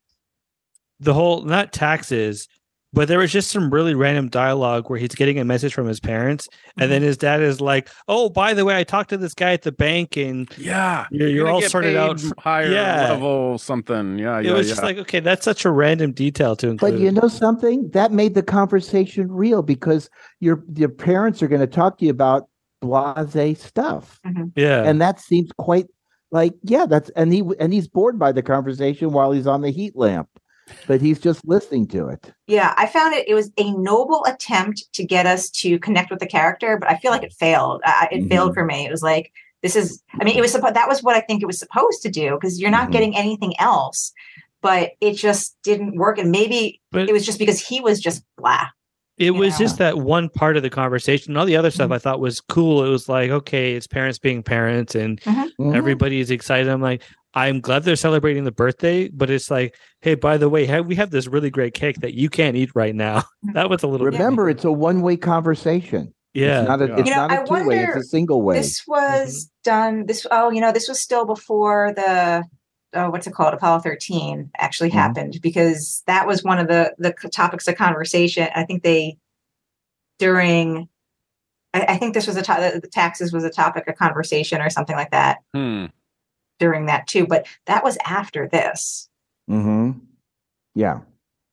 the 1.00 1.14
whole 1.14 1.42
not 1.42 1.72
taxes, 1.72 2.48
but 2.92 3.06
there 3.06 3.18
was 3.18 3.30
just 3.30 3.50
some 3.50 3.70
really 3.70 3.94
random 3.94 4.28
dialogue 4.30 4.88
where 4.88 4.98
he's 4.98 5.14
getting 5.14 5.38
a 5.38 5.44
message 5.44 5.74
from 5.74 5.86
his 5.86 6.00
parents, 6.00 6.48
and 6.78 6.90
then 6.90 7.02
his 7.02 7.16
dad 7.18 7.42
is 7.42 7.60
like, 7.60 7.88
"Oh, 8.08 8.30
by 8.30 8.54
the 8.54 8.64
way, 8.64 8.76
I 8.76 8.82
talked 8.82 9.10
to 9.10 9.16
this 9.18 9.34
guy 9.34 9.52
at 9.52 9.62
the 9.62 9.70
bank, 9.70 10.16
and 10.16 10.48
Yeah. 10.56 11.06
You're- 11.10 11.30
you're 11.30 11.46
all 11.48 11.60
get 11.60 11.70
sorted 11.70 11.96
out 11.96 12.20
higher 12.38 12.72
Yeah. 12.72 13.10
level 13.10 13.58
something. 13.58 14.18
Yeah, 14.18 14.38
it 14.38 14.46
yeah, 14.46 14.54
was 14.54 14.66
yeah. 14.66 14.72
just 14.72 14.82
like, 14.82 14.96
okay, 14.98 15.20
that's 15.20 15.44
such 15.44 15.64
a 15.66 15.70
random 15.70 16.12
detail 16.12 16.56
to 16.56 16.68
include." 16.70 16.92
But 16.94 17.00
you 17.00 17.12
know 17.12 17.28
something? 17.28 17.90
That 17.90 18.10
made 18.10 18.34
the 18.34 18.42
conversation 18.42 19.30
real 19.30 19.62
because 19.62 20.08
your 20.40 20.64
your 20.74 20.88
parents 20.88 21.42
are 21.42 21.48
going 21.48 21.60
to 21.60 21.66
talk 21.66 21.98
to 21.98 22.06
you 22.06 22.10
about 22.10 22.48
blase 22.80 23.62
stuff. 23.62 24.20
yeah, 24.56 24.84
And 24.84 25.00
that 25.00 25.20
seems 25.20 25.50
quite 25.58 25.86
like 26.30 26.54
yeah, 26.62 26.86
that's 26.86 27.10
and 27.10 27.32
he 27.32 27.42
and 27.58 27.72
he's 27.72 27.88
bored 27.88 28.18
by 28.18 28.32
the 28.32 28.42
conversation 28.42 29.12
while 29.12 29.32
he's 29.32 29.46
on 29.46 29.62
the 29.62 29.70
heat 29.70 29.96
lamp. 29.96 30.28
But 30.86 31.00
he's 31.00 31.18
just 31.18 31.46
listening 31.46 31.86
to 31.88 32.08
it. 32.08 32.30
Yeah, 32.46 32.74
I 32.76 32.86
found 32.86 33.14
it. 33.14 33.26
It 33.26 33.32
was 33.34 33.50
a 33.56 33.72
noble 33.72 34.22
attempt 34.26 34.92
to 34.92 35.02
get 35.04 35.24
us 35.24 35.48
to 35.62 35.78
connect 35.78 36.10
with 36.10 36.18
the 36.18 36.26
character, 36.26 36.76
but 36.78 36.90
I 36.90 36.98
feel 36.98 37.10
like 37.10 37.22
it 37.22 37.32
failed. 37.32 37.80
I, 37.86 38.08
it 38.12 38.24
Mhm. 38.24 38.28
failed 38.28 38.52
for 38.54 38.66
me. 38.66 38.84
It 38.86 38.90
was 38.90 39.02
like 39.02 39.32
this 39.62 39.74
is. 39.74 40.02
I 40.20 40.24
mean, 40.24 40.36
it 40.36 40.42
was 40.42 40.52
supposed. 40.52 40.74
That 40.74 40.88
was 40.88 41.02
what 41.02 41.16
I 41.16 41.20
think 41.20 41.42
it 41.42 41.46
was 41.46 41.58
supposed 41.58 42.02
to 42.02 42.10
do 42.10 42.32
because 42.34 42.60
you're 42.60 42.70
not 42.70 42.88
Mhm. 42.88 42.92
getting 42.92 43.16
anything 43.16 43.54
else. 43.58 44.12
But 44.60 44.90
it 45.00 45.12
just 45.14 45.56
didn't 45.62 45.96
work, 45.96 46.18
and 46.18 46.30
maybe 46.30 46.80
but 46.92 47.08
it 47.08 47.12
was 47.12 47.24
just 47.24 47.38
because 47.38 47.60
he 47.66 47.80
was 47.80 47.98
just 48.00 48.22
blah. 48.36 48.66
It 49.18 49.32
was 49.32 49.54
Yeah. 49.54 49.66
just 49.66 49.78
that 49.78 49.98
one 49.98 50.28
part 50.28 50.56
of 50.56 50.62
the 50.62 50.70
conversation. 50.70 51.36
All 51.36 51.44
the 51.46 51.56
other 51.56 51.70
stuff 51.70 51.90
Mhm. 51.90 51.94
I 51.94 51.98
thought 51.98 52.20
was 52.20 52.40
cool. 52.40 52.84
It 52.84 52.88
was 52.88 53.08
like, 53.08 53.30
okay, 53.30 53.74
it's 53.74 53.86
parents 53.86 54.18
being 54.18 54.42
parents 54.42 54.94
and 54.94 55.20
Mhm. 55.22 55.74
everybody 55.76 56.20
is 56.20 56.30
excited. 56.30 56.68
I'm 56.68 56.80
like, 56.82 57.02
I'm 57.34 57.60
glad 57.60 57.82
they're 57.84 57.94
celebrating 57.96 58.44
the 58.44 58.52
birthday, 58.52 59.08
but 59.08 59.28
it's 59.30 59.50
like, 59.50 59.74
hey, 60.00 60.14
by 60.14 60.38
the 60.38 60.48
way, 60.48 60.66
ha- 60.66 60.80
we 60.80 60.94
have 60.96 61.10
this 61.10 61.26
really 61.28 61.50
great 61.50 61.74
cake 61.74 62.00
that 62.00 62.14
you 62.14 62.30
can't 62.30 62.56
eat 62.56 62.70
right 62.74 62.94
now. 62.94 63.22
that 63.54 63.68
was 63.68 63.82
a 63.82 63.86
little 63.86 64.06
Remember, 64.06 64.48
it's 64.48 64.64
a 64.64 64.72
one 64.72 65.02
way 65.02 65.16
conversation. 65.16 66.14
yeah. 66.34 66.60
It's 66.60 66.68
not 66.68 66.82
a, 66.82 66.86
Yeah. 66.86 66.96
it's 66.98 67.08
You 67.08 67.14
know, 67.14 67.26
not 67.26 67.30
a 67.30 67.40
I 67.40 67.44
two 67.44 67.54
way, 67.54 67.76
wonder- 67.78 67.92
it's 67.96 68.06
a 68.06 68.08
single 68.08 68.42
way. 68.42 68.56
This 68.56 68.82
was 68.88 69.50
done. 69.64 70.06
This 70.06 70.26
oh, 70.30 70.50
you 70.50 70.60
know, 70.60 70.72
this 70.72 70.88
was 70.88 71.00
still 71.00 71.26
before 71.26 71.92
the 71.94 72.44
oh, 72.94 73.10
what's 73.10 73.26
it 73.26 73.34
called? 73.34 73.54
Apollo 73.54 73.80
13 73.80 74.50
actually 74.58 74.90
Mhm. 74.90 74.94
happened 74.94 75.38
because 75.42 76.02
that 76.06 76.26
was 76.26 76.42
one 76.44 76.58
of 76.58 76.68
the 76.68 76.94
the 76.98 77.12
topics 77.32 77.68
of 77.68 77.76
conversation. 77.76 78.48
I 78.54 78.64
think 78.64 78.82
they 78.82 79.18
during. 80.18 80.88
I, 81.74 81.80
I 81.90 81.96
think 81.98 82.14
this 82.14 82.26
was 82.26 82.36
a 82.36 82.42
to- 82.42 82.80
the 82.82 82.88
taxes 82.88 83.32
was 83.32 83.44
a 83.44 83.50
topic 83.50 83.86
of 83.88 83.96
conversation 83.96 84.60
or 84.60 84.70
something 84.70 84.96
like 84.96 85.10
that 85.10 85.38
Hmm. 85.54 85.86
during 86.58 86.86
that 86.86 87.06
too. 87.06 87.26
But 87.26 87.46
that 87.66 87.84
was 87.84 87.98
after 88.04 88.48
this. 88.48 89.08
hmm 89.48 89.92
Yeah. 90.74 91.00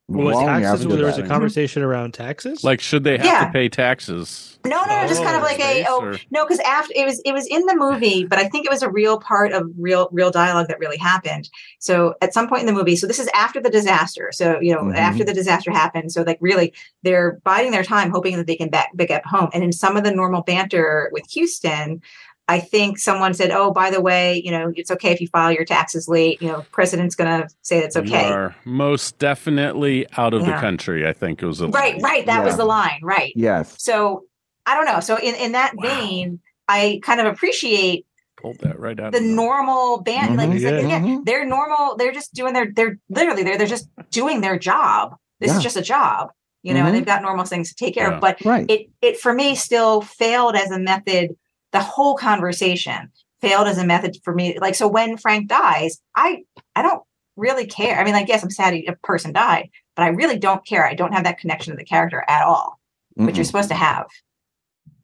Was 0.07 0.35
Long 0.35 0.45
taxes 0.45 0.85
after 0.85 0.95
there 0.95 1.05
was 1.05 1.17
a 1.17 1.23
that. 1.23 1.27
conversation 1.27 1.81
around 1.81 2.13
taxes? 2.13 2.63
Like, 2.63 2.79
should 2.79 3.03
they 3.03 3.17
have 3.17 3.25
Yeah. 3.25 3.45
to 3.47 3.51
pay 3.51 3.69
taxes? 3.69 4.51
No, 4.63 4.83
no, 4.85 5.01
no, 5.01 5.07
just 5.07 5.23
kind 5.23 5.35
of 5.35 5.41
Oh, 5.41 5.45
like 5.45 5.59
a 5.59 5.85
oh 5.87 6.01
or- 6.01 6.17
no, 6.31 6.43
because 6.43 6.59
after 6.61 6.91
it 6.95 7.05
was 7.05 7.19
it 7.23 7.33
was 7.33 7.45
in 7.47 7.61
the 7.67 7.75
movie, 7.75 8.25
but 8.25 8.39
I 8.39 8.47
think 8.47 8.65
it 8.65 8.71
was 8.71 8.81
a 8.81 8.89
real 8.89 9.19
part 9.19 9.51
of 9.51 9.69
real 9.77 10.09
real 10.11 10.31
dialogue 10.31 10.67
that 10.69 10.79
really 10.79 10.97
happened. 10.97 11.49
So 11.79 12.15
at 12.21 12.33
some 12.33 12.47
point 12.47 12.61
in 12.61 12.65
the 12.67 12.73
movie, 12.73 12.95
so 12.95 13.05
this 13.05 13.19
is 13.19 13.29
after 13.35 13.59
the 13.61 13.69
disaster. 13.69 14.29
So 14.31 14.59
you 14.59 14.73
know 14.73 14.81
Mhm. 14.85 14.95
after 14.95 15.23
the 15.23 15.33
disaster 15.33 15.71
happened, 15.71 16.11
so 16.11 16.23
like 16.23 16.37
really 16.41 16.73
they're 17.03 17.39
biding 17.43 17.71
their 17.71 17.83
time, 17.83 18.09
hoping 18.09 18.37
that 18.37 18.47
they 18.47 18.55
can 18.55 18.69
back 18.69 18.89
pick 18.97 19.11
up 19.11 19.23
home. 19.25 19.49
And 19.53 19.63
in 19.63 19.71
some 19.71 19.97
of 19.97 20.03
the 20.03 20.11
normal 20.11 20.41
banter 20.41 21.09
with 21.13 21.25
Houston. 21.31 22.01
I 22.47 22.59
think 22.59 22.99
someone 22.99 23.33
said, 23.33 23.49
"Oh, 23.51 23.71
by 23.71 23.89
the 23.89 23.99
way, 24.01 24.41
you 24.45 24.51
know, 24.51 24.71
it's 24.75 24.91
okay 24.91 25.11
if 25.11 25.19
you 25.19 25.27
file 25.27 25.51
your 25.51 25.65
taxes 25.65 26.07
late. 26.07 26.41
You 26.41 26.49
know, 26.49 26.65
president's 26.71 27.15
going 27.15 27.41
to 27.41 27.49
say 27.63 27.79
it's 27.79 27.95
You 27.95 28.03
okay." 28.03 28.25
are 28.31 28.55
most 28.65 29.17
definitely 29.17 30.05
out 30.17 30.33
of 30.35 30.45
the 30.45 30.53
country. 30.53 31.07
I 31.07 31.13
think 31.13 31.41
it 31.41 31.45
was 31.47 31.61
a 31.61 31.67
Right, 31.69 31.99
right. 32.01 32.25
That 32.27 32.43
was 32.43 32.57
the 32.57 32.65
line. 32.65 32.99
Right. 33.01 33.33
Yes. 33.35 33.73
So 33.81 34.25
I 34.67 34.75
don't 34.75 34.85
know. 34.85 34.99
So 34.99 35.17
in 35.17 35.33
in 35.35 35.53
that 35.53 35.73
Wow. 35.75 35.89
vein, 35.89 36.39
I 36.67 36.99
kind 37.03 37.19
of 37.19 37.25
appreciate 37.27 38.05
Pulled 38.39 38.59
that 38.59 38.79
right 38.79 38.99
out. 38.99 39.11
the 39.11 39.21
normal 39.21 40.01
band. 40.01 40.37
Like, 40.37 40.49
Mhm. 40.49 40.55
it's 40.55 40.63
like 40.65 40.73
Yeah. 40.73 40.79
again, 40.81 41.03
Mhm. 41.05 41.25
they're 41.25 41.45
normal. 41.45 41.95
They're 41.97 42.11
just 42.11 42.33
doing 42.35 42.53
their. 42.53 42.67
They're 42.75 42.97
literally 43.09 43.41
they're 43.43 43.57
they're 43.57 43.65
just 43.67 43.89
doing 44.11 44.41
their 44.41 44.59
job. 44.59 45.15
This 45.39 45.49
Yeah. 45.51 45.57
is 45.57 45.63
just 45.63 45.77
a 45.77 45.81
job, 45.81 46.29
you 46.61 46.73
know. 46.75 46.81
Mhm. 46.81 46.85
And 46.87 46.95
they've 46.95 47.05
got 47.05 47.21
normal 47.23 47.45
things 47.45 47.69
to 47.69 47.75
take 47.75 47.95
care 47.95 48.07
Yeah. 48.09 48.15
of. 48.15 48.21
But 48.21 48.43
Right. 48.45 48.65
it 48.69 48.87
it 49.01 49.19
for 49.19 49.33
me 49.33 49.55
still 49.55 50.01
failed 50.01 50.55
as 50.55 50.69
a 50.69 50.77
method. 50.79 51.35
The 51.75 51.81
whole 51.81 52.15
conversation 52.15 53.11
failed 53.41 53.67
as 53.67 53.77
a 53.77 53.85
method 53.85 54.17
for 54.23 54.33
me. 54.33 54.57
Like 54.59 54.75
so, 54.75 54.87
when 54.87 55.17
Frank 55.17 55.49
dies, 55.49 55.99
I 56.15 56.43
I 56.73 56.81
don't 56.81 57.03
really 57.35 57.65
care. 57.65 57.99
I 57.99 58.05
mean, 58.05 58.13
like 58.13 58.29
yes, 58.29 58.43
I'm 58.43 58.49
sad 58.49 58.73
a 58.73 58.95
person 59.03 59.33
died, 59.33 59.69
but 59.97 60.03
I 60.03 60.07
really 60.07 60.39
don't 60.39 60.65
care. 60.65 60.87
I 60.87 60.93
don't 60.93 61.11
have 61.11 61.25
that 61.25 61.37
connection 61.37 61.73
to 61.73 61.77
the 61.77 61.83
character 61.83 62.23
at 62.29 62.43
all, 62.45 62.79
which 63.15 63.35
you're 63.35 63.43
supposed 63.43 63.67
to 63.67 63.75
have. 63.75 64.05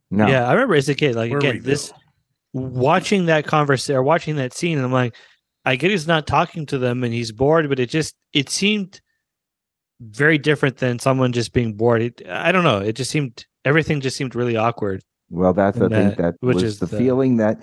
no. 0.09 0.27
Yeah, 0.27 0.47
I 0.47 0.53
remember 0.53 0.75
as 0.75 0.87
a 0.87 0.95
kid, 0.95 1.15
like 1.15 1.29
Where 1.29 1.39
again, 1.39 1.59
this 1.61 1.91
watching 2.53 3.25
that 3.25 3.45
conversation 3.45 3.95
or 3.97 4.03
watching 4.03 4.37
that 4.37 4.53
scene, 4.53 4.77
and 4.77 4.85
I'm 4.85 4.93
like, 4.93 5.13
I 5.65 5.75
get 5.75 5.91
he's 5.91 6.07
not 6.07 6.25
talking 6.25 6.65
to 6.67 6.77
them 6.77 7.03
and 7.03 7.13
he's 7.13 7.33
bored, 7.33 7.67
but 7.67 7.81
it 7.81 7.89
just 7.89 8.15
it 8.31 8.47
seemed 8.49 9.01
very 9.99 10.37
different 10.37 10.77
than 10.77 10.99
someone 10.99 11.33
just 11.33 11.51
being 11.51 11.73
bored. 11.73 12.01
It, 12.01 12.21
I 12.29 12.53
don't 12.53 12.63
know. 12.63 12.79
It 12.79 12.93
just 12.93 13.11
seemed 13.11 13.45
everything 13.65 13.99
just 13.99 14.15
seemed 14.15 14.35
really 14.35 14.55
awkward. 14.55 15.03
Well, 15.31 15.53
that's 15.53 15.79
I 15.79 15.85
And 15.85 15.93
think 15.93 16.17
that- 16.17 16.39
that 16.39 16.45
which 16.45 16.55
was 16.55 16.63
is 16.63 16.79
the, 16.79 16.85
the- 16.85 16.97
feeling 16.97 17.37
that 17.37 17.61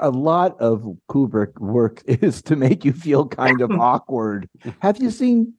a 0.00 0.10
lot 0.10 0.58
of 0.60 0.86
Kubrick 1.10 1.58
work 1.60 2.02
is 2.06 2.40
to 2.42 2.56
make 2.56 2.84
you 2.84 2.92
feel 2.92 3.26
kind 3.26 3.60
of 3.60 3.70
awkward. 3.90 4.48
Have 4.80 5.02
you 5.02 5.10
seen 5.10 5.54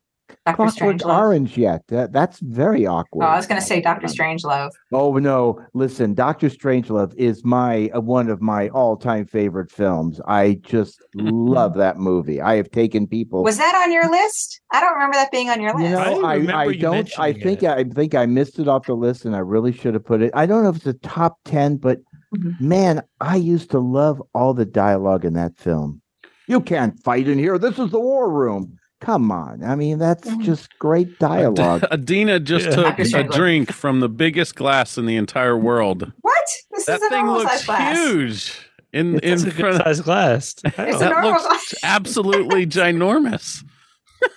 Doctor 0.46 0.64
Clockwork 0.64 0.98
Strangelove. 0.98 1.18
Orange 1.18 1.58
yet? 1.58 1.84
That, 1.88 2.12
that's 2.12 2.40
very 2.40 2.86
awkward. 2.86 3.24
Oh, 3.26 3.28
I 3.28 3.36
was 3.36 3.48
going 3.48 3.60
to 3.60 3.66
say 3.66 3.82
Doctor 3.82 4.08
Strangelove. 4.08 4.72
Oh 4.92 5.18
no! 5.18 5.64
Listen, 5.74 6.14
Doctor 6.14 6.50
Strangelove 6.50 7.14
is 7.16 7.44
my 7.44 7.90
uh, 7.96 8.02
one 8.02 8.30
of 8.30 8.42
my 8.42 8.70
all-time 8.70 9.26
favorite 9.26 9.72
films. 9.72 10.20
I 10.28 10.60
just 10.64 11.04
love 11.16 11.76
that 11.76 11.98
movie. 11.98 12.42
I 12.42 12.56
have 12.56 12.72
taken 12.72 13.08
people. 13.08 13.44
Was 13.44 13.58
that 13.58 13.76
on 13.76 13.92
your 13.92 14.10
list? 14.10 14.62
I 14.72 14.80
don't 14.80 14.94
remember 14.94 15.16
that 15.16 15.32
being 15.32 15.50
on 15.50 15.62
your 15.62 15.74
list. 15.74 15.84
You 15.84 15.92
know, 15.92 16.26
I 16.26 16.36
I, 16.36 16.62
I, 16.64 16.76
don't. 16.76 17.20
I 17.20 17.34
think 17.34 17.64
it. 17.64 17.70
I 17.70 17.84
think 17.84 18.16
I 18.16 18.26
missed 18.26 18.60
it 18.60 18.68
off 18.68 18.86
the 18.86 18.96
list, 18.96 19.26
and 19.26 19.36
I 19.36 19.40
really 19.40 19.72
should 19.72 19.94
have 19.94 20.06
put 20.06 20.22
it. 20.22 20.32
I 20.34 20.46
don't 20.46 20.64
know 20.64 20.70
if 20.70 20.78
it's 20.78 20.88
a 20.88 20.94
top 20.94 21.38
ten, 21.46 21.78
but 21.78 22.00
Mhm. 22.36 22.60
man, 22.62 23.02
I 23.20 23.38
used 23.38 23.72
to 23.72 23.80
love 23.80 24.22
all 24.36 24.54
the 24.54 24.66
dialogue 24.66 25.26
in 25.26 25.34
that 25.34 25.58
film. 25.58 26.02
You 26.48 26.62
can't 26.62 27.00
fight 27.04 27.28
in 27.28 27.38
here. 27.40 27.58
This 27.58 27.80
is 27.80 27.92
the 27.92 28.00
war 28.00 28.32
room. 28.32 28.79
Come 29.02 29.32
on. 29.32 29.64
I 29.64 29.76
mean, 29.76 29.98
that's 29.98 30.28
just 30.38 30.78
great 30.78 31.18
dialogue. 31.20 31.82
Adeena 31.92 32.44
just 32.44 32.66
Yeah. 32.66 32.76
took 32.96 33.00
a 33.00 33.24
drink 33.24 33.72
from 33.72 34.02
the 34.02 34.10
biggest 34.10 34.56
glass 34.56 34.98
in 34.98 35.06
the 35.06 35.16
entire 35.16 35.58
world. 35.58 36.12
What? 36.22 36.46
This 36.72 36.86
That 36.86 37.02
is 37.02 37.08
thing 37.10 37.26
normal 37.26 37.44
looks 37.44 37.66
size 37.66 37.98
huge. 37.98 38.66
In 38.92 39.20
in 39.20 39.34
It's 39.34 39.44
a 39.44 39.46
good 39.52 39.56
front, 39.56 39.78
sized 39.84 40.04
glass. 40.04 40.56
It's 40.66 40.76
don't 40.76 40.88
a 41.02 41.10
know. 41.10 41.22
that 41.22 41.24
looks 41.26 41.44
glass. 41.48 41.74
absolutely 41.84 42.66
ginormous. 42.78 43.64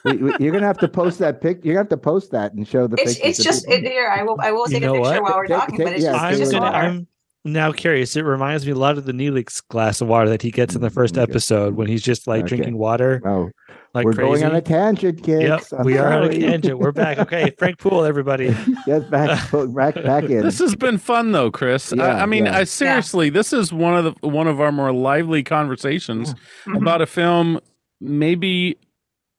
We- 0.04 0.16
we- 0.18 0.36
You're 0.38 0.52
gonna 0.52 0.66
have 0.66 0.78
to 0.78 0.88
post 0.88 1.18
that 1.18 1.40
pic. 1.40 1.64
You're 1.64 1.74
gonna 1.74 1.84
have 1.84 1.88
to 1.88 1.96
post 1.96 2.30
that 2.30 2.52
and 2.52 2.66
show 2.68 2.86
the 2.86 2.96
It's 3.00 3.18
it's 3.18 3.42
just 3.42 3.68
it, 3.68 3.82
here. 3.82 4.08
I 4.08 4.22
will 4.22 4.36
I 4.40 4.52
will 4.52 4.68
You 4.70 4.74
take 4.78 4.82
a 4.84 4.92
picture 4.92 5.00
what? 5.00 5.22
while 5.24 5.36
we're 5.36 5.46
Take- 5.46 5.56
talking, 5.58 5.76
take- 5.78 5.86
but 5.86 5.92
it's 5.94 6.04
yeah, 6.04 6.12
just, 6.12 6.22
I'm 6.22 6.30
it's 6.30 6.38
take 6.38 6.44
just 6.44 6.52
gonna 6.52 6.66
photo. 6.72 6.78
I'm 6.86 7.06
now 7.44 7.72
curious. 7.72 8.14
It 8.16 8.24
reminds 8.24 8.64
me 8.66 8.72
a 8.72 8.76
lot 8.76 8.98
of 8.98 9.04
the 9.04 9.12
Neelix 9.12 9.60
glass 9.68 10.00
of 10.00 10.08
water 10.08 10.28
that 10.28 10.42
he 10.42 10.50
gets 10.50 10.74
in 10.74 10.80
the 10.80 10.90
first 10.90 11.14
Okay. 11.18 11.22
episode 11.30 11.74
when 11.74 11.88
he's 11.88 12.02
just 12.02 12.26
like 12.26 12.44
Okay. 12.44 12.56
drinking 12.56 12.78
water 12.78 13.20
Oh, 13.26 13.50
like 13.94 14.04
we're 14.04 14.12
crazy. 14.12 14.28
going 14.28 14.44
on 14.44 14.54
a 14.54 14.60
tangent, 14.60 15.22
kids. 15.22 15.42
Yep, 15.42 15.80
I'm 15.80 15.84
we 15.84 15.98
are 15.98 16.12
on 16.12 16.24
a 16.24 16.28
tangent. 16.40 16.78
We're 16.78 16.92
back. 16.92 17.18
Okay, 17.18 17.50
Frank 17.58 17.78
Poole, 17.78 18.04
everybody. 18.04 18.54
Get 18.86 19.10
back, 19.10 19.50
back, 19.50 19.94
back 19.96 20.24
in. 20.30 20.42
This 20.42 20.58
has 20.60 20.76
been 20.76 20.98
fun 20.98 21.32
though, 21.32 21.50
Cris. 21.50 21.92
Yeah, 21.96 22.04
I, 22.04 22.22
I 22.22 22.26
mean, 22.26 22.46
yeah. 22.46 22.58
I 22.58 22.64
seriously, 22.64 23.28
this 23.30 23.52
is 23.52 23.72
one 23.72 23.96
of 23.96 24.04
the 24.20 24.28
one 24.28 24.46
of 24.46 24.60
our 24.60 24.70
more 24.72 24.92
lively 24.92 25.42
conversations 25.42 26.34
Mhm. 26.66 26.76
about 26.82 27.02
a 27.02 27.06
film 27.06 27.58
maybe 28.00 28.76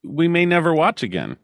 we 0.03 0.27
may 0.27 0.45
never 0.45 0.73
watch 0.73 1.03
again. 1.03 1.38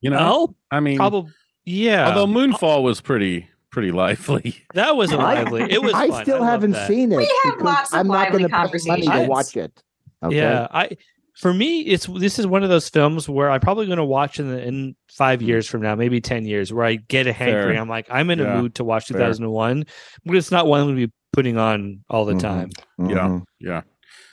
You 0.00 0.10
know, 0.10 0.18
Oh, 0.20 0.54
I 0.70 0.80
mean, 0.80 0.96
probably. 0.98 1.32
Yeah. 1.64 2.06
although 2.08 2.26
Moonfall 2.26 2.82
was 2.82 3.00
pretty 3.00 3.48
pretty 3.74 3.90
lively. 3.92 4.56
that 4.74 4.96
wasn't 4.96 5.20
lively. 5.20 5.70
It 5.70 5.82
was. 5.82 5.92
I 5.92 6.08
fun. 6.08 6.22
still 6.22 6.38
loved 6.38 6.50
haven't 6.50 6.70
that. 6.70 6.88
seen 6.88 7.12
it. 7.12 7.16
We 7.18 7.40
have 7.44 7.60
lots 7.60 7.92
of 7.92 7.98
I'm 7.98 8.06
not 8.06 8.30
going 8.30 8.44
to 8.44 8.48
pay 8.48 8.54
money 8.54 8.68
to 8.70 9.06
conversations. 9.08 9.28
watch 9.28 9.56
it. 9.56 9.82
Okay? 10.22 10.36
Yeah, 10.36 10.68
I 10.70 10.96
for 11.36 11.52
me, 11.52 11.80
it's 11.80 12.06
this 12.06 12.38
is 12.38 12.46
one 12.46 12.62
of 12.62 12.70
those 12.70 12.88
films 12.88 13.28
where 13.28 13.50
I'm 13.50 13.60
probably 13.60 13.86
going 13.86 13.98
to 13.98 14.04
watch 14.04 14.38
in 14.38 14.48
the, 14.48 14.62
in 14.64 14.94
five 15.10 15.42
years 15.42 15.66
from 15.66 15.82
now, 15.82 15.96
maybe 15.96 16.20
ten 16.20 16.46
years, 16.46 16.72
where 16.72 16.86
I 16.86 16.94
get 16.94 17.26
a 17.26 17.32
hankering. 17.32 17.74
Fair. 17.74 17.80
I'm 17.82 17.88
like, 17.88 18.06
I'm 18.08 18.30
in 18.30 18.40
a 18.40 18.56
mood 18.62 18.76
to 18.76 18.84
watch 18.84 19.08
fair. 19.08 19.18
2001, 19.18 19.84
but 20.24 20.36
it's 20.36 20.52
not 20.52 20.66
one 20.68 20.80
I'm 20.80 20.86
going 20.86 20.96
to 21.00 21.06
be 21.08 21.12
putting 21.32 21.58
on 21.58 22.04
all 22.08 22.24
the 22.24 22.34
Mhm. 22.34 22.40
time. 22.40 22.70
Yeah. 22.98 23.06
Mhm. 23.06 23.42
Yeah. 23.60 23.82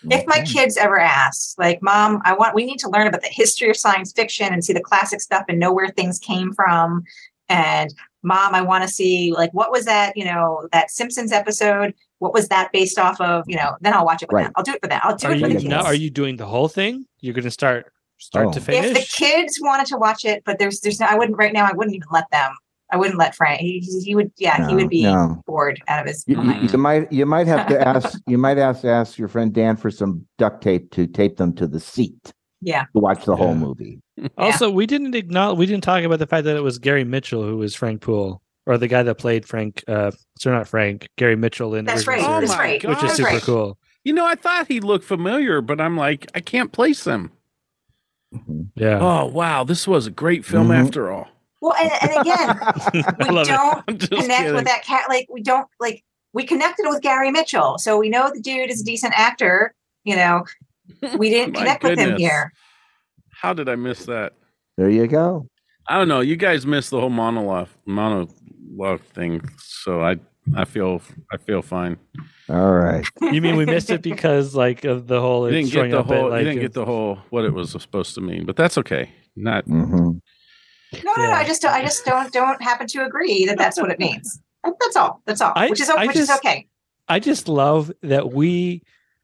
If 0.04 0.26
my 0.26 0.42
kids 0.42 0.78
ever 0.78 1.00
ask, 1.00 1.58
like, 1.60 1.80
Mom, 1.84 2.22
I 2.26 2.34
want, 2.34 2.56
we 2.56 2.66
need 2.66 2.80
to 2.80 2.90
learn 2.90 3.06
about 3.06 3.22
the 3.22 3.28
history 3.30 3.70
of 3.70 3.78
science 3.78 4.12
fiction 4.12 4.52
and 4.52 4.64
see 4.66 4.74
the 4.74 4.82
classic 4.82 5.22
stuff 5.22 5.44
and 5.48 5.60
know 5.60 5.72
where 5.72 5.90
things 5.90 6.18
came 6.18 6.54
from. 6.54 7.04
And 7.52 7.94
Mom, 8.24 8.54
I 8.56 8.62
want 8.62 8.84
to 8.84 8.88
see, 8.88 9.32
like, 9.34 9.52
what 9.54 9.72
was 9.72 9.86
that, 9.86 10.16
you 10.16 10.26
know, 10.26 10.68
that 10.72 10.92
Simpsons 10.92 11.32
episode? 11.32 11.94
What 12.20 12.34
was 12.34 12.48
that 12.50 12.72
based 12.72 13.00
off 13.00 13.20
of? 13.20 13.44
You 13.48 13.56
know, 13.58 13.76
then 13.82 13.94
I'll 13.94 14.06
watch 14.06 14.22
it 14.22 14.30
with 14.30 14.36
Right. 14.36 14.44
them. 14.46 14.54
I'll 14.56 14.64
do 14.64 14.74
it 14.74 14.80
for 14.82 14.88
that. 14.88 15.04
I'll 15.04 15.16
do 15.16 15.28
Are 15.28 15.32
it 15.34 15.40
for 15.40 15.48
you 15.48 15.54
the 15.54 15.60
kids. 15.60 15.66
now? 15.70 15.84
Are 15.84 15.94
you 15.96 16.10
doing 16.10 16.38
the 16.38 16.46
whole 16.46 16.68
thing? 16.68 17.06
You're 17.20 17.34
going 17.34 17.44
to 17.46 17.52
start 17.52 17.92
start 18.20 18.48
Oh. 18.48 18.52
to 18.52 18.60
if 18.60 18.66
finish. 18.66 18.94
the 18.94 19.26
kids 19.26 19.58
wanted 19.62 19.88
to 19.88 19.98
watch 19.98 20.26
it, 20.26 20.44
but 20.46 20.60
there's, 20.60 20.80
there's 20.82 21.00
no, 21.00 21.08
I 21.08 21.16
wouldn't, 21.16 21.38
right 21.40 21.52
now, 21.52 21.66
I 21.66 21.74
wouldn't 21.74 21.96
even 21.96 22.08
let 22.12 22.30
them. 22.32 22.52
I 22.92 22.98
wouldn't 22.98 23.18
let 23.18 23.34
Frank. 23.36 23.62
He, 23.62 23.80
he 24.04 24.14
would, 24.16 24.32
yeah, 24.38 24.68
he 24.68 24.76
would 24.76 24.90
be 24.90 25.04
no. 25.04 25.42
bored 25.48 25.82
out 25.88 26.02
of 26.02 26.08
his 26.08 26.24
You, 26.28 26.36
you- 26.38 26.44
mind. 26.44 26.72
you 26.72 26.78
might 26.78 27.12
you 27.12 27.26
might 27.26 27.48
have 27.48 27.68
to 27.70 27.82
ask 27.88 28.20
you 28.28 28.38
might 28.38 28.58
have 28.58 28.82
to 28.82 28.90
ask 28.90 29.18
your 29.18 29.28
friend 29.30 29.52
Dan 29.54 29.76
for 29.78 29.90
some 29.90 30.28
duct 30.38 30.62
tape 30.62 30.92
to 30.92 31.08
tape 31.08 31.38
them 31.38 31.54
to 31.56 31.66
the 31.68 31.80
seat 31.80 32.34
Yeah. 32.62 32.84
to 32.94 33.00
watch 33.00 33.26
the 33.26 33.36
whole 33.36 33.50
Yeah. 33.54 33.54
movie. 33.56 34.02
also, 34.38 34.70
we 34.70 34.86
didn't 34.86 35.16
acknowledge. 35.16 35.58
We 35.58 35.66
didn't 35.66 35.84
talk 35.84 36.04
about 36.04 36.20
the 36.20 36.28
fact 36.28 36.46
that 36.46 36.56
it 36.56 36.62
was 36.62 36.78
Gary 36.80 37.04
Mitchell 37.04 37.44
who 37.44 37.58
was 37.58 37.76
Frank 37.76 38.02
Poole, 38.02 38.42
or 38.66 38.78
the 38.78 38.88
guy 38.88 39.04
that 39.04 39.16
played 39.16 39.46
Frank. 39.48 39.84
Uh, 39.88 40.12
so 40.38 40.52
not 40.52 40.68
Frank, 40.68 41.10
Gary 41.18 41.36
Mitchell 41.36 41.74
in 41.76 41.86
That's 41.86 42.06
right. 42.08 42.20
Oh 42.22 42.24
series, 42.36 42.50
That's 42.50 42.58
my. 42.60 42.78
God. 42.78 42.90
which 42.90 43.04
is 43.12 43.18
super 43.18 43.30
right. 43.30 43.42
cool. 43.42 43.78
You 44.04 44.14
know, 44.14 44.26
I 44.26 44.36
thought 44.36 44.68
he 44.68 44.80
looked 44.80 45.06
familiar, 45.06 45.62
but 45.62 45.80
I'm 45.82 45.96
like, 45.98 46.30
I 46.36 46.40
can't 46.40 46.72
place 46.72 47.06
him. 47.06 47.32
Mhm. 48.34 48.68
Yeah, 48.76 49.00
Oh 49.02 49.26
wow, 49.28 49.64
this 49.64 49.88
was 49.88 50.08
a 50.08 50.12
great 50.12 50.46
film 50.46 50.70
Mhm. 50.70 50.86
after 50.86 51.12
all. 51.12 51.28
Well, 51.62 51.74
and, 51.80 51.92
and 52.02 52.22
again, 52.22 52.60
we 53.20 53.44
don't 53.44 53.86
connect 53.86 54.10
kidding. 54.10 54.54
with 54.56 54.66
that 54.66 54.84
cat. 54.84 55.06
Like 55.10 55.28
we 55.30 55.44
don't 55.44 55.68
like 55.80 56.04
we 56.34 56.44
connected 56.46 56.86
with 56.88 57.02
Gary 57.02 57.30
Mitchell, 57.30 57.78
so 57.78 57.98
we 57.98 58.10
know 58.10 58.32
the 58.34 58.40
dude 58.40 58.70
is 58.70 58.82
a 58.82 58.86
decent 58.86 59.14
actor. 59.18 59.74
You 60.06 60.16
know, 60.16 60.46
we 61.18 61.30
didn't 61.30 61.54
My 61.54 61.60
connect 61.60 61.84
with 61.84 62.00
him 62.00 62.18
here. 62.18 62.52
How 63.32 63.54
did 63.54 63.70
I 63.70 63.76
miss 63.76 64.06
that? 64.06 64.34
There 64.78 64.90
you 64.90 65.08
go. 65.08 65.48
I 65.88 65.98
don't 65.98 66.08
know. 66.08 66.20
You 66.22 66.36
guys 66.36 66.66
missed 66.66 66.92
the 66.92 67.00
whole 67.00 67.10
monologue 67.10 67.70
monologue 67.86 69.02
thing, 69.14 69.42
so 69.58 70.02
I 70.02 70.18
I 70.56 70.66
feel 70.66 71.02
I 71.32 71.38
feel 71.38 71.62
fine. 71.62 71.98
All 72.50 72.72
right. 72.74 73.06
You 73.22 73.42
mean 73.42 73.56
we 73.56 73.66
missed 73.66 73.90
it 73.90 74.02
because 74.02 74.56
like 74.56 74.84
of 74.86 75.08
the 75.08 75.20
whole 75.20 75.48
You 75.48 75.56
didn't 75.62 75.72
get 75.72 75.92
the 75.92 76.00
up 76.00 76.12
at, 76.12 76.18
whole 76.18 76.30
like, 76.30 76.40
you 76.40 76.46
didn't 76.50 76.62
get 76.62 76.74
the 76.74 76.86
whole 76.86 77.20
what 77.30 77.46
it 77.46 77.54
was 77.54 77.72
supposed 77.72 78.16
to 78.16 78.22
mean, 78.22 78.46
but 78.46 78.56
that's 78.56 78.78
okay. 78.78 79.10
Not 79.36 79.66
Mm-hmm. 79.66 80.12
No, 81.06 81.14
no, 81.16 81.24
no. 81.26 81.32
I 81.32 81.46
just 81.46 81.62
don't. 81.62 81.72
I 81.74 81.82
just 81.82 82.04
don't 82.06 82.32
don't 82.34 82.62
happen 82.62 82.86
to 82.88 83.06
agree 83.06 83.46
that 83.46 83.58
that's 83.58 83.80
what 83.80 83.90
it 83.92 84.00
means. 84.00 84.42
That's 84.64 84.96
all. 84.96 85.22
That's 85.26 85.42
all. 85.42 85.54
I- 85.56 85.70
which 85.70 85.80
is 85.82 85.90
I 85.90 86.06
which 86.06 86.18
is 86.18 86.30
okay. 86.30 86.68
I 87.08 87.20
just 87.20 87.48
love 87.48 87.92
that 88.04 88.32
we 88.34 88.84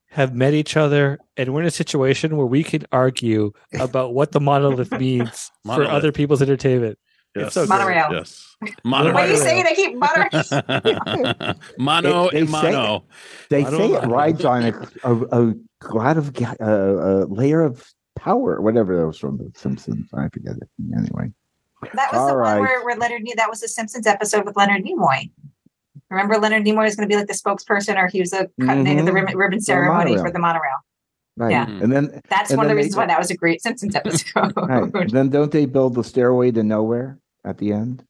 have 0.10 0.34
met 0.34 0.54
each 0.54 0.78
other 0.78 1.20
and 1.36 1.54
we're 1.54 1.62
in 1.62 1.68
a 1.68 1.72
situation 1.72 2.38
where 2.38 2.46
we 2.48 2.64
can 2.64 2.84
argue 2.92 3.52
about 3.80 4.14
what 4.14 4.32
the 4.32 4.40
monolith 4.40 4.92
means 4.92 5.52
for 5.66 5.84
other 5.84 6.12
people's 6.12 6.42
entertainment. 6.42 6.98
yes. 7.36 7.54
so 7.54 7.62
great. 7.68 7.78
Monorail. 7.78 8.08
Yes. 8.14 8.44
What 8.60 8.74
Monorail. 8.84 9.18
are 9.18 9.28
you 9.28 9.38
saying? 9.38 9.66
I 9.68 9.74
keep 9.76 9.96
muttering. 9.96 10.30
mono 11.78 12.30
They- 12.32 12.40
and 12.40 12.48
they 12.48 12.52
say- 12.52 12.72
mono. 12.72 13.04
They 13.50 13.66
I 13.66 13.70
don't 13.70 13.80
say 13.80 13.94
it 13.94 14.08
rides 14.08 14.46
on 14.46 14.64
a 14.64 14.88
a, 15.04 15.54
a 15.84 15.94
lot 15.94 16.18
of 16.18 16.36
uh, 16.42 16.56
a 16.64 17.26
layer 17.26 17.62
of 17.62 17.86
power, 18.18 18.60
whatever 18.62 18.98
that 18.98 19.06
was 19.06 19.18
from 19.20 19.38
the 19.38 19.52
Simpsons. 19.56 20.10
I 20.14 20.28
forget 20.30 20.56
it. 20.58 20.68
Anyway, 20.98 21.32
That 21.94 22.12
was 22.12 22.20
All 22.20 22.30
the 22.30 22.36
right. 22.38 22.54
one 22.58 22.62
where, 22.68 22.84
where 22.84 22.96
Leonard. 22.98 23.22
Ne- 23.22 23.36
That 23.38 23.50
was 23.50 23.60
the 23.62 23.68
Simpsons 23.68 24.08
episode 24.08 24.44
with 24.46 24.56
Leonard 24.58 24.84
Nimoy. 24.84 25.30
Remember, 26.10 26.38
Leonard 26.38 26.64
Nimoy 26.66 26.84
was 26.84 26.96
going 26.96 27.08
to 27.10 27.14
be 27.14 27.18
like 27.18 27.28
the 27.28 27.34
spokesperson, 27.34 27.98
or 28.02 28.08
he 28.08 28.20
was 28.22 28.32
a 28.34 28.48
cutting 28.66 28.86
Mhm. 28.86 29.06
the 29.06 29.12
ribbon, 29.14 29.38
ribbon 29.38 29.60
ceremony 29.62 30.12
monorail. 30.12 30.24
for 30.24 30.32
the 30.32 30.40
monorail. 30.40 30.76
right, 31.36 31.52
Yeah. 31.52 31.68
and 31.68 31.92
then 31.92 32.22
That's 32.30 32.50
And 32.52 32.58
one 32.58 32.66
of 32.66 32.70
the 32.70 32.76
then 32.76 32.76
they 32.76 32.84
reasons 32.84 32.96
why 32.96 33.06
that 33.08 33.20
was 33.20 33.30
a 33.30 33.36
great 33.38 33.62
Simpsons 33.62 33.94
episode. 33.96 34.54
right, 34.58 34.94
and 34.94 35.10
then 35.12 35.30
don't 35.30 35.52
they 35.52 35.66
build 35.66 35.96
the 35.96 36.04
stairway 36.04 36.52
to 36.52 36.64
nowhere 36.64 37.20
at 37.46 37.58
the 37.58 37.74
end? 37.74 38.04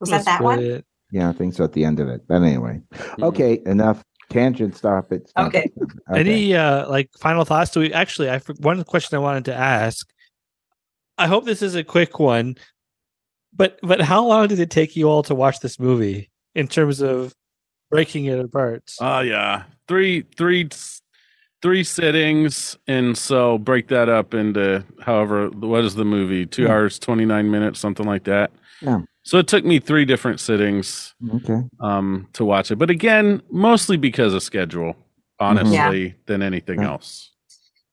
was 0.00 0.10
that 0.10 0.24
that 0.26 0.42
one? 0.42 0.58
brilliant. 0.58 0.84
Yeah, 1.10 1.28
I 1.28 1.32
think 1.32 1.54
so. 1.54 1.64
At 1.64 1.72
the 1.72 1.84
end 1.84 2.00
of 2.00 2.08
it, 2.08 2.22
but 2.26 2.42
anyway, 2.42 2.80
okay, 3.20 3.60
enough 3.66 4.02
tangent. 4.30 4.76
Stop 4.76 5.12
it. 5.12 5.28
Stop 5.28 5.48
Okay. 5.48 5.64
it. 5.64 5.72
Okay. 6.10 6.20
Any 6.20 6.54
uh 6.56 6.88
like 6.88 7.10
final 7.18 7.44
thoughts? 7.44 7.70
Do 7.70 7.80
we 7.80 7.92
actually? 7.92 8.30
I 8.30 8.38
for- 8.40 8.54
one 8.60 8.82
question 8.84 9.16
I 9.16 9.20
wanted 9.20 9.44
to 9.46 9.54
ask. 9.54 10.08
I 11.18 11.26
hope 11.28 11.44
this 11.44 11.60
is 11.62 11.74
a 11.74 11.84
quick 11.84 12.18
one, 12.18 12.56
but 13.54 13.78
but 13.82 14.00
how 14.00 14.24
long 14.26 14.48
did 14.48 14.58
it 14.58 14.70
take 14.70 14.96
you 14.96 15.08
all 15.08 15.22
to 15.24 15.34
watch 15.34 15.60
this 15.60 15.78
movie 15.78 16.30
in 16.54 16.68
terms 16.68 17.00
of 17.00 17.34
breaking 17.90 18.26
it 18.26 18.38
apart? 18.38 18.92
Oh 19.00 19.20
yeah, 19.20 19.64
three, 19.88 20.22
three, 20.36 20.68
three 21.62 21.84
sittings, 21.84 22.76
and 22.86 23.16
so 23.16 23.58
break 23.58 23.88
that 23.88 24.08
up 24.08 24.34
into 24.34 24.84
however 25.00 25.48
what 25.50 25.84
is 25.84 25.94
the 25.94 26.04
movie? 26.04 26.46
Two 26.46 26.64
Yeah. 26.64 26.72
hours, 26.72 26.98
twenty 26.98 27.24
nine 27.24 27.50
minutes, 27.50 27.78
something 27.80 28.06
like 28.06 28.24
that. 28.24 28.50
Yeah. 28.80 29.00
So 29.24 29.38
it 29.38 29.46
took 29.46 29.64
me 29.64 29.78
three 29.78 30.04
different 30.04 30.40
sittings 30.40 31.14
Okay. 31.36 31.62
um, 31.80 32.26
to 32.32 32.44
watch 32.44 32.72
it, 32.72 32.76
but 32.76 32.90
again, 32.90 33.40
mostly 33.52 33.96
because 33.96 34.34
of 34.34 34.42
schedule, 34.42 34.96
honestly, 35.38 36.16
than 36.26 36.42
anything 36.42 36.80
Yeah. 36.82 36.88
else. 36.90 37.30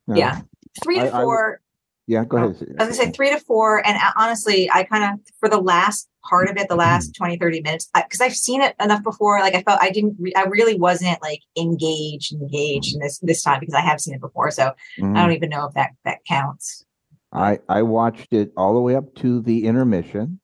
No. 0.08 0.16
Yeah. 0.16 0.42
Three 0.84 0.96
to 0.96 1.02
I- 1.14 1.20
I- 1.20 1.24
four. 1.24 1.62
Yeah. 2.08 2.26
Go 2.26 2.38
ahead. 2.38 2.50
I 2.50 2.54
ahead. 2.56 2.68
was 2.70 2.78
gonna 2.80 2.94
say 2.94 3.12
three 3.12 3.30
to 3.30 3.40
four, 3.42 3.86
and 3.86 3.96
uh, 3.98 4.12
honestly, 4.18 4.68
I 4.74 4.84
kind 4.86 5.04
of 5.04 5.20
for 5.40 5.48
the 5.50 5.60
last 5.62 6.10
part 6.28 6.50
of 6.50 6.58
it, 6.58 6.68
the 6.70 6.76
last 6.76 7.16
20, 7.16 7.38
30 7.38 7.62
minutes, 7.62 7.90
because 7.96 8.22
I've 8.22 8.36
seen 8.36 8.62
it 8.62 8.76
enough 8.80 9.04
before. 9.04 9.40
Like 9.40 9.56
I 9.56 9.64
felt 9.64 9.82
I 9.82 9.92
didn't, 9.92 10.16
re- 10.20 10.34
I 10.36 10.44
really 10.44 10.76
wasn't 10.76 11.22
like 11.22 11.42
engaged, 11.58 12.34
engaged 12.34 12.96
in 12.96 13.02
this 13.02 13.20
this 13.20 13.42
time 13.44 13.60
because 13.60 13.76
I 13.76 13.82
have 13.82 14.00
seen 14.02 14.16
it 14.16 14.22
before. 14.22 14.52
So 14.52 14.72
Mhm. 15.00 15.18
I 15.18 15.22
don't 15.22 15.34
even 15.34 15.50
know 15.50 15.66
if 15.68 15.74
that 15.74 15.92
that 16.06 16.20
counts. 16.28 16.86
I 17.32 17.60
I 17.70 17.84
watched 17.84 18.34
it 18.34 18.52
all 18.58 18.74
the 18.74 18.82
way 18.82 18.96
up 18.96 19.14
to 19.16 19.42
the 19.42 19.66
intermission. 19.66 20.40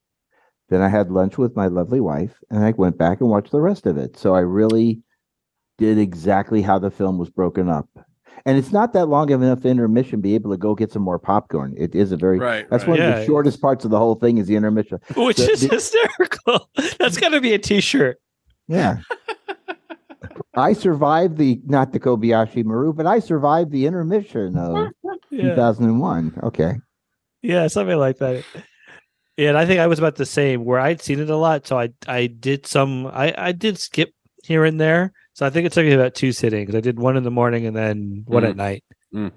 Then 0.70 0.82
I 0.82 0.90
had 0.90 1.12
lunch 1.12 1.38
with 1.38 1.56
my 1.56 1.68
lovely 1.68 2.00
wife, 2.00 2.36
and 2.50 2.64
I 2.64 2.72
went 2.72 2.98
back 2.98 3.22
and 3.22 3.30
watched 3.30 3.52
the 3.52 3.62
rest 3.62 3.86
of 3.86 3.98
it. 3.98 4.18
So 4.18 4.34
I 4.34 4.40
really 4.40 5.02
did 5.78 5.98
exactly 5.98 6.62
how 6.62 6.80
the 6.80 6.92
film 6.92 7.18
was 7.18 7.30
broken 7.30 7.70
up. 7.70 7.88
And 8.46 8.58
it's 8.58 8.72
not 8.72 8.94
that 8.94 9.08
long 9.08 9.32
of 9.32 9.42
enough 9.42 9.66
intermission 9.66 10.12
to 10.12 10.18
be 10.18 10.36
able 10.36 10.52
to 10.52 10.58
go 10.58 10.76
get 10.76 10.92
some 10.92 11.02
more 11.02 11.18
popcorn. 11.20 11.74
It 11.78 11.96
is 11.96 12.12
a 12.12 12.18
very 12.18 12.38
Right. 12.40 12.70
that's 12.70 12.84
right. 12.84 12.90
one 12.90 13.00
of 13.02 13.06
Yeah. 13.10 13.20
the 13.20 13.26
shortest 13.26 13.62
parts 13.62 13.86
of 13.86 13.92
the 13.92 13.98
whole 13.98 14.16
thing 14.16 14.38
is 14.38 14.48
the 14.48 14.56
intermission. 14.56 15.00
Which 15.16 15.38
The- 15.38 15.52
is 15.52 15.62
the- 15.62 15.70
hysterical. 15.76 16.70
That's 17.00 17.18
got 17.18 17.30
to 17.30 17.42
be 17.42 17.54
a 17.54 17.60
T-shirt. 17.60 18.18
Yeah. 18.68 18.98
I 20.56 20.74
survived 20.74 21.38
the 21.38 21.62
not 21.66 21.92
the 21.92 22.00
Kobayashi 22.00 22.64
Maru, 22.64 22.94
but 22.94 23.06
I 23.06 23.20
survived 23.20 23.72
the 23.72 23.86
intermission 23.86 24.58
of 24.58 24.90
Yeah. 25.30 25.50
2001. 25.56 26.40
Okay. 26.44 26.76
Yeah, 27.42 27.68
something 27.68 27.98
like 27.98 28.18
that. 28.20 28.44
Yeah, 29.38 29.50
and 29.50 29.58
I 29.58 29.66
think 29.66 29.80
I 29.82 29.88
was 29.88 30.00
about 30.00 30.16
the 30.16 30.26
same 30.26 30.64
where 30.64 30.80
I'd 30.80 31.02
seen 31.02 31.20
it 31.20 31.30
a 31.30 31.36
lot, 31.36 31.68
so 31.68 31.78
I 31.78 31.90
I 32.08 32.28
did 32.28 32.66
some 32.66 33.06
I 33.08 33.34
I 33.38 33.52
did 33.52 33.78
skip 33.78 34.12
here 34.44 34.64
and 34.66 34.80
there. 34.80 35.12
So 35.36 35.46
I 35.46 35.50
think 35.50 35.66
it 35.68 35.74
took 35.74 35.86
me 35.86 35.92
about 35.92 36.16
two 36.16 36.32
sittings. 36.32 36.74
I 36.74 36.80
did 36.80 36.98
one 36.98 37.18
in 37.18 37.24
the 37.24 37.30
morning 37.32 37.66
and 37.68 37.76
then 37.76 38.24
one 38.26 38.44
Mm. 38.44 38.50
at 38.50 38.56
night. 38.56 38.84
Mm. 39.14 39.32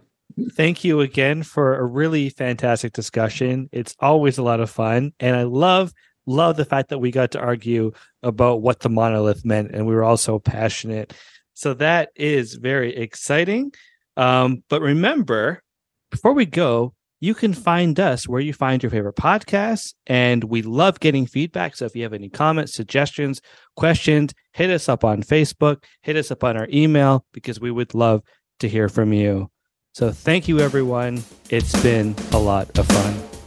Thank 0.52 0.84
you 0.84 1.00
again 1.00 1.42
for 1.42 1.76
a 1.76 1.84
really 1.84 2.30
fantastic 2.30 2.92
discussion. 2.92 3.68
It's 3.72 3.96
always 3.98 4.38
a 4.38 4.42
lot 4.42 4.60
of 4.60 4.70
fun, 4.70 5.12
and 5.20 5.34
I 5.36 5.42
love 5.42 5.92
love 6.26 6.56
the 6.56 6.64
fact 6.64 6.90
that 6.90 6.98
we 6.98 7.10
got 7.10 7.30
to 7.32 7.40
argue 7.40 7.90
about 8.22 8.60
what 8.60 8.80
the 8.80 8.90
monolith 8.90 9.44
meant, 9.46 9.70
and 9.72 9.86
we 9.86 9.94
were 9.94 10.04
all 10.04 10.18
so 10.18 10.38
passionate. 10.38 11.14
So 11.54 11.74
that 11.74 12.10
is 12.14 12.54
very 12.54 12.94
exciting. 12.94 13.72
Um, 14.16 14.62
but 14.68 14.82
remember, 14.82 15.62
before 16.10 16.34
we 16.34 16.44
go, 16.44 16.92
you 17.20 17.34
can 17.34 17.52
find 17.52 17.98
us 17.98 18.28
where 18.28 18.40
you 18.40 18.52
find 18.52 18.82
your 18.82 18.90
favorite 18.90 19.16
podcasts. 19.16 19.94
And 20.06 20.44
we 20.44 20.62
love 20.62 21.00
getting 21.00 21.26
feedback. 21.26 21.76
So 21.76 21.84
if 21.84 21.96
you 21.96 22.02
have 22.04 22.12
any 22.12 22.28
comments, 22.28 22.74
suggestions, 22.74 23.40
questions, 23.76 24.32
hit 24.52 24.70
us 24.70 24.88
up 24.88 25.04
on 25.04 25.22
Facebook, 25.22 25.84
hit 26.02 26.16
us 26.16 26.30
up 26.30 26.44
on 26.44 26.56
our 26.56 26.68
email 26.72 27.24
because 27.32 27.60
we 27.60 27.70
would 27.70 27.94
love 27.94 28.22
to 28.60 28.68
hear 28.68 28.88
from 28.88 29.12
you. 29.12 29.50
So 29.94 30.12
thank 30.12 30.48
you, 30.48 30.60
everyone. 30.60 31.22
It's 31.50 31.80
been 31.82 32.14
a 32.32 32.38
lot 32.38 32.78
of 32.78 32.86
fun. 32.86 33.37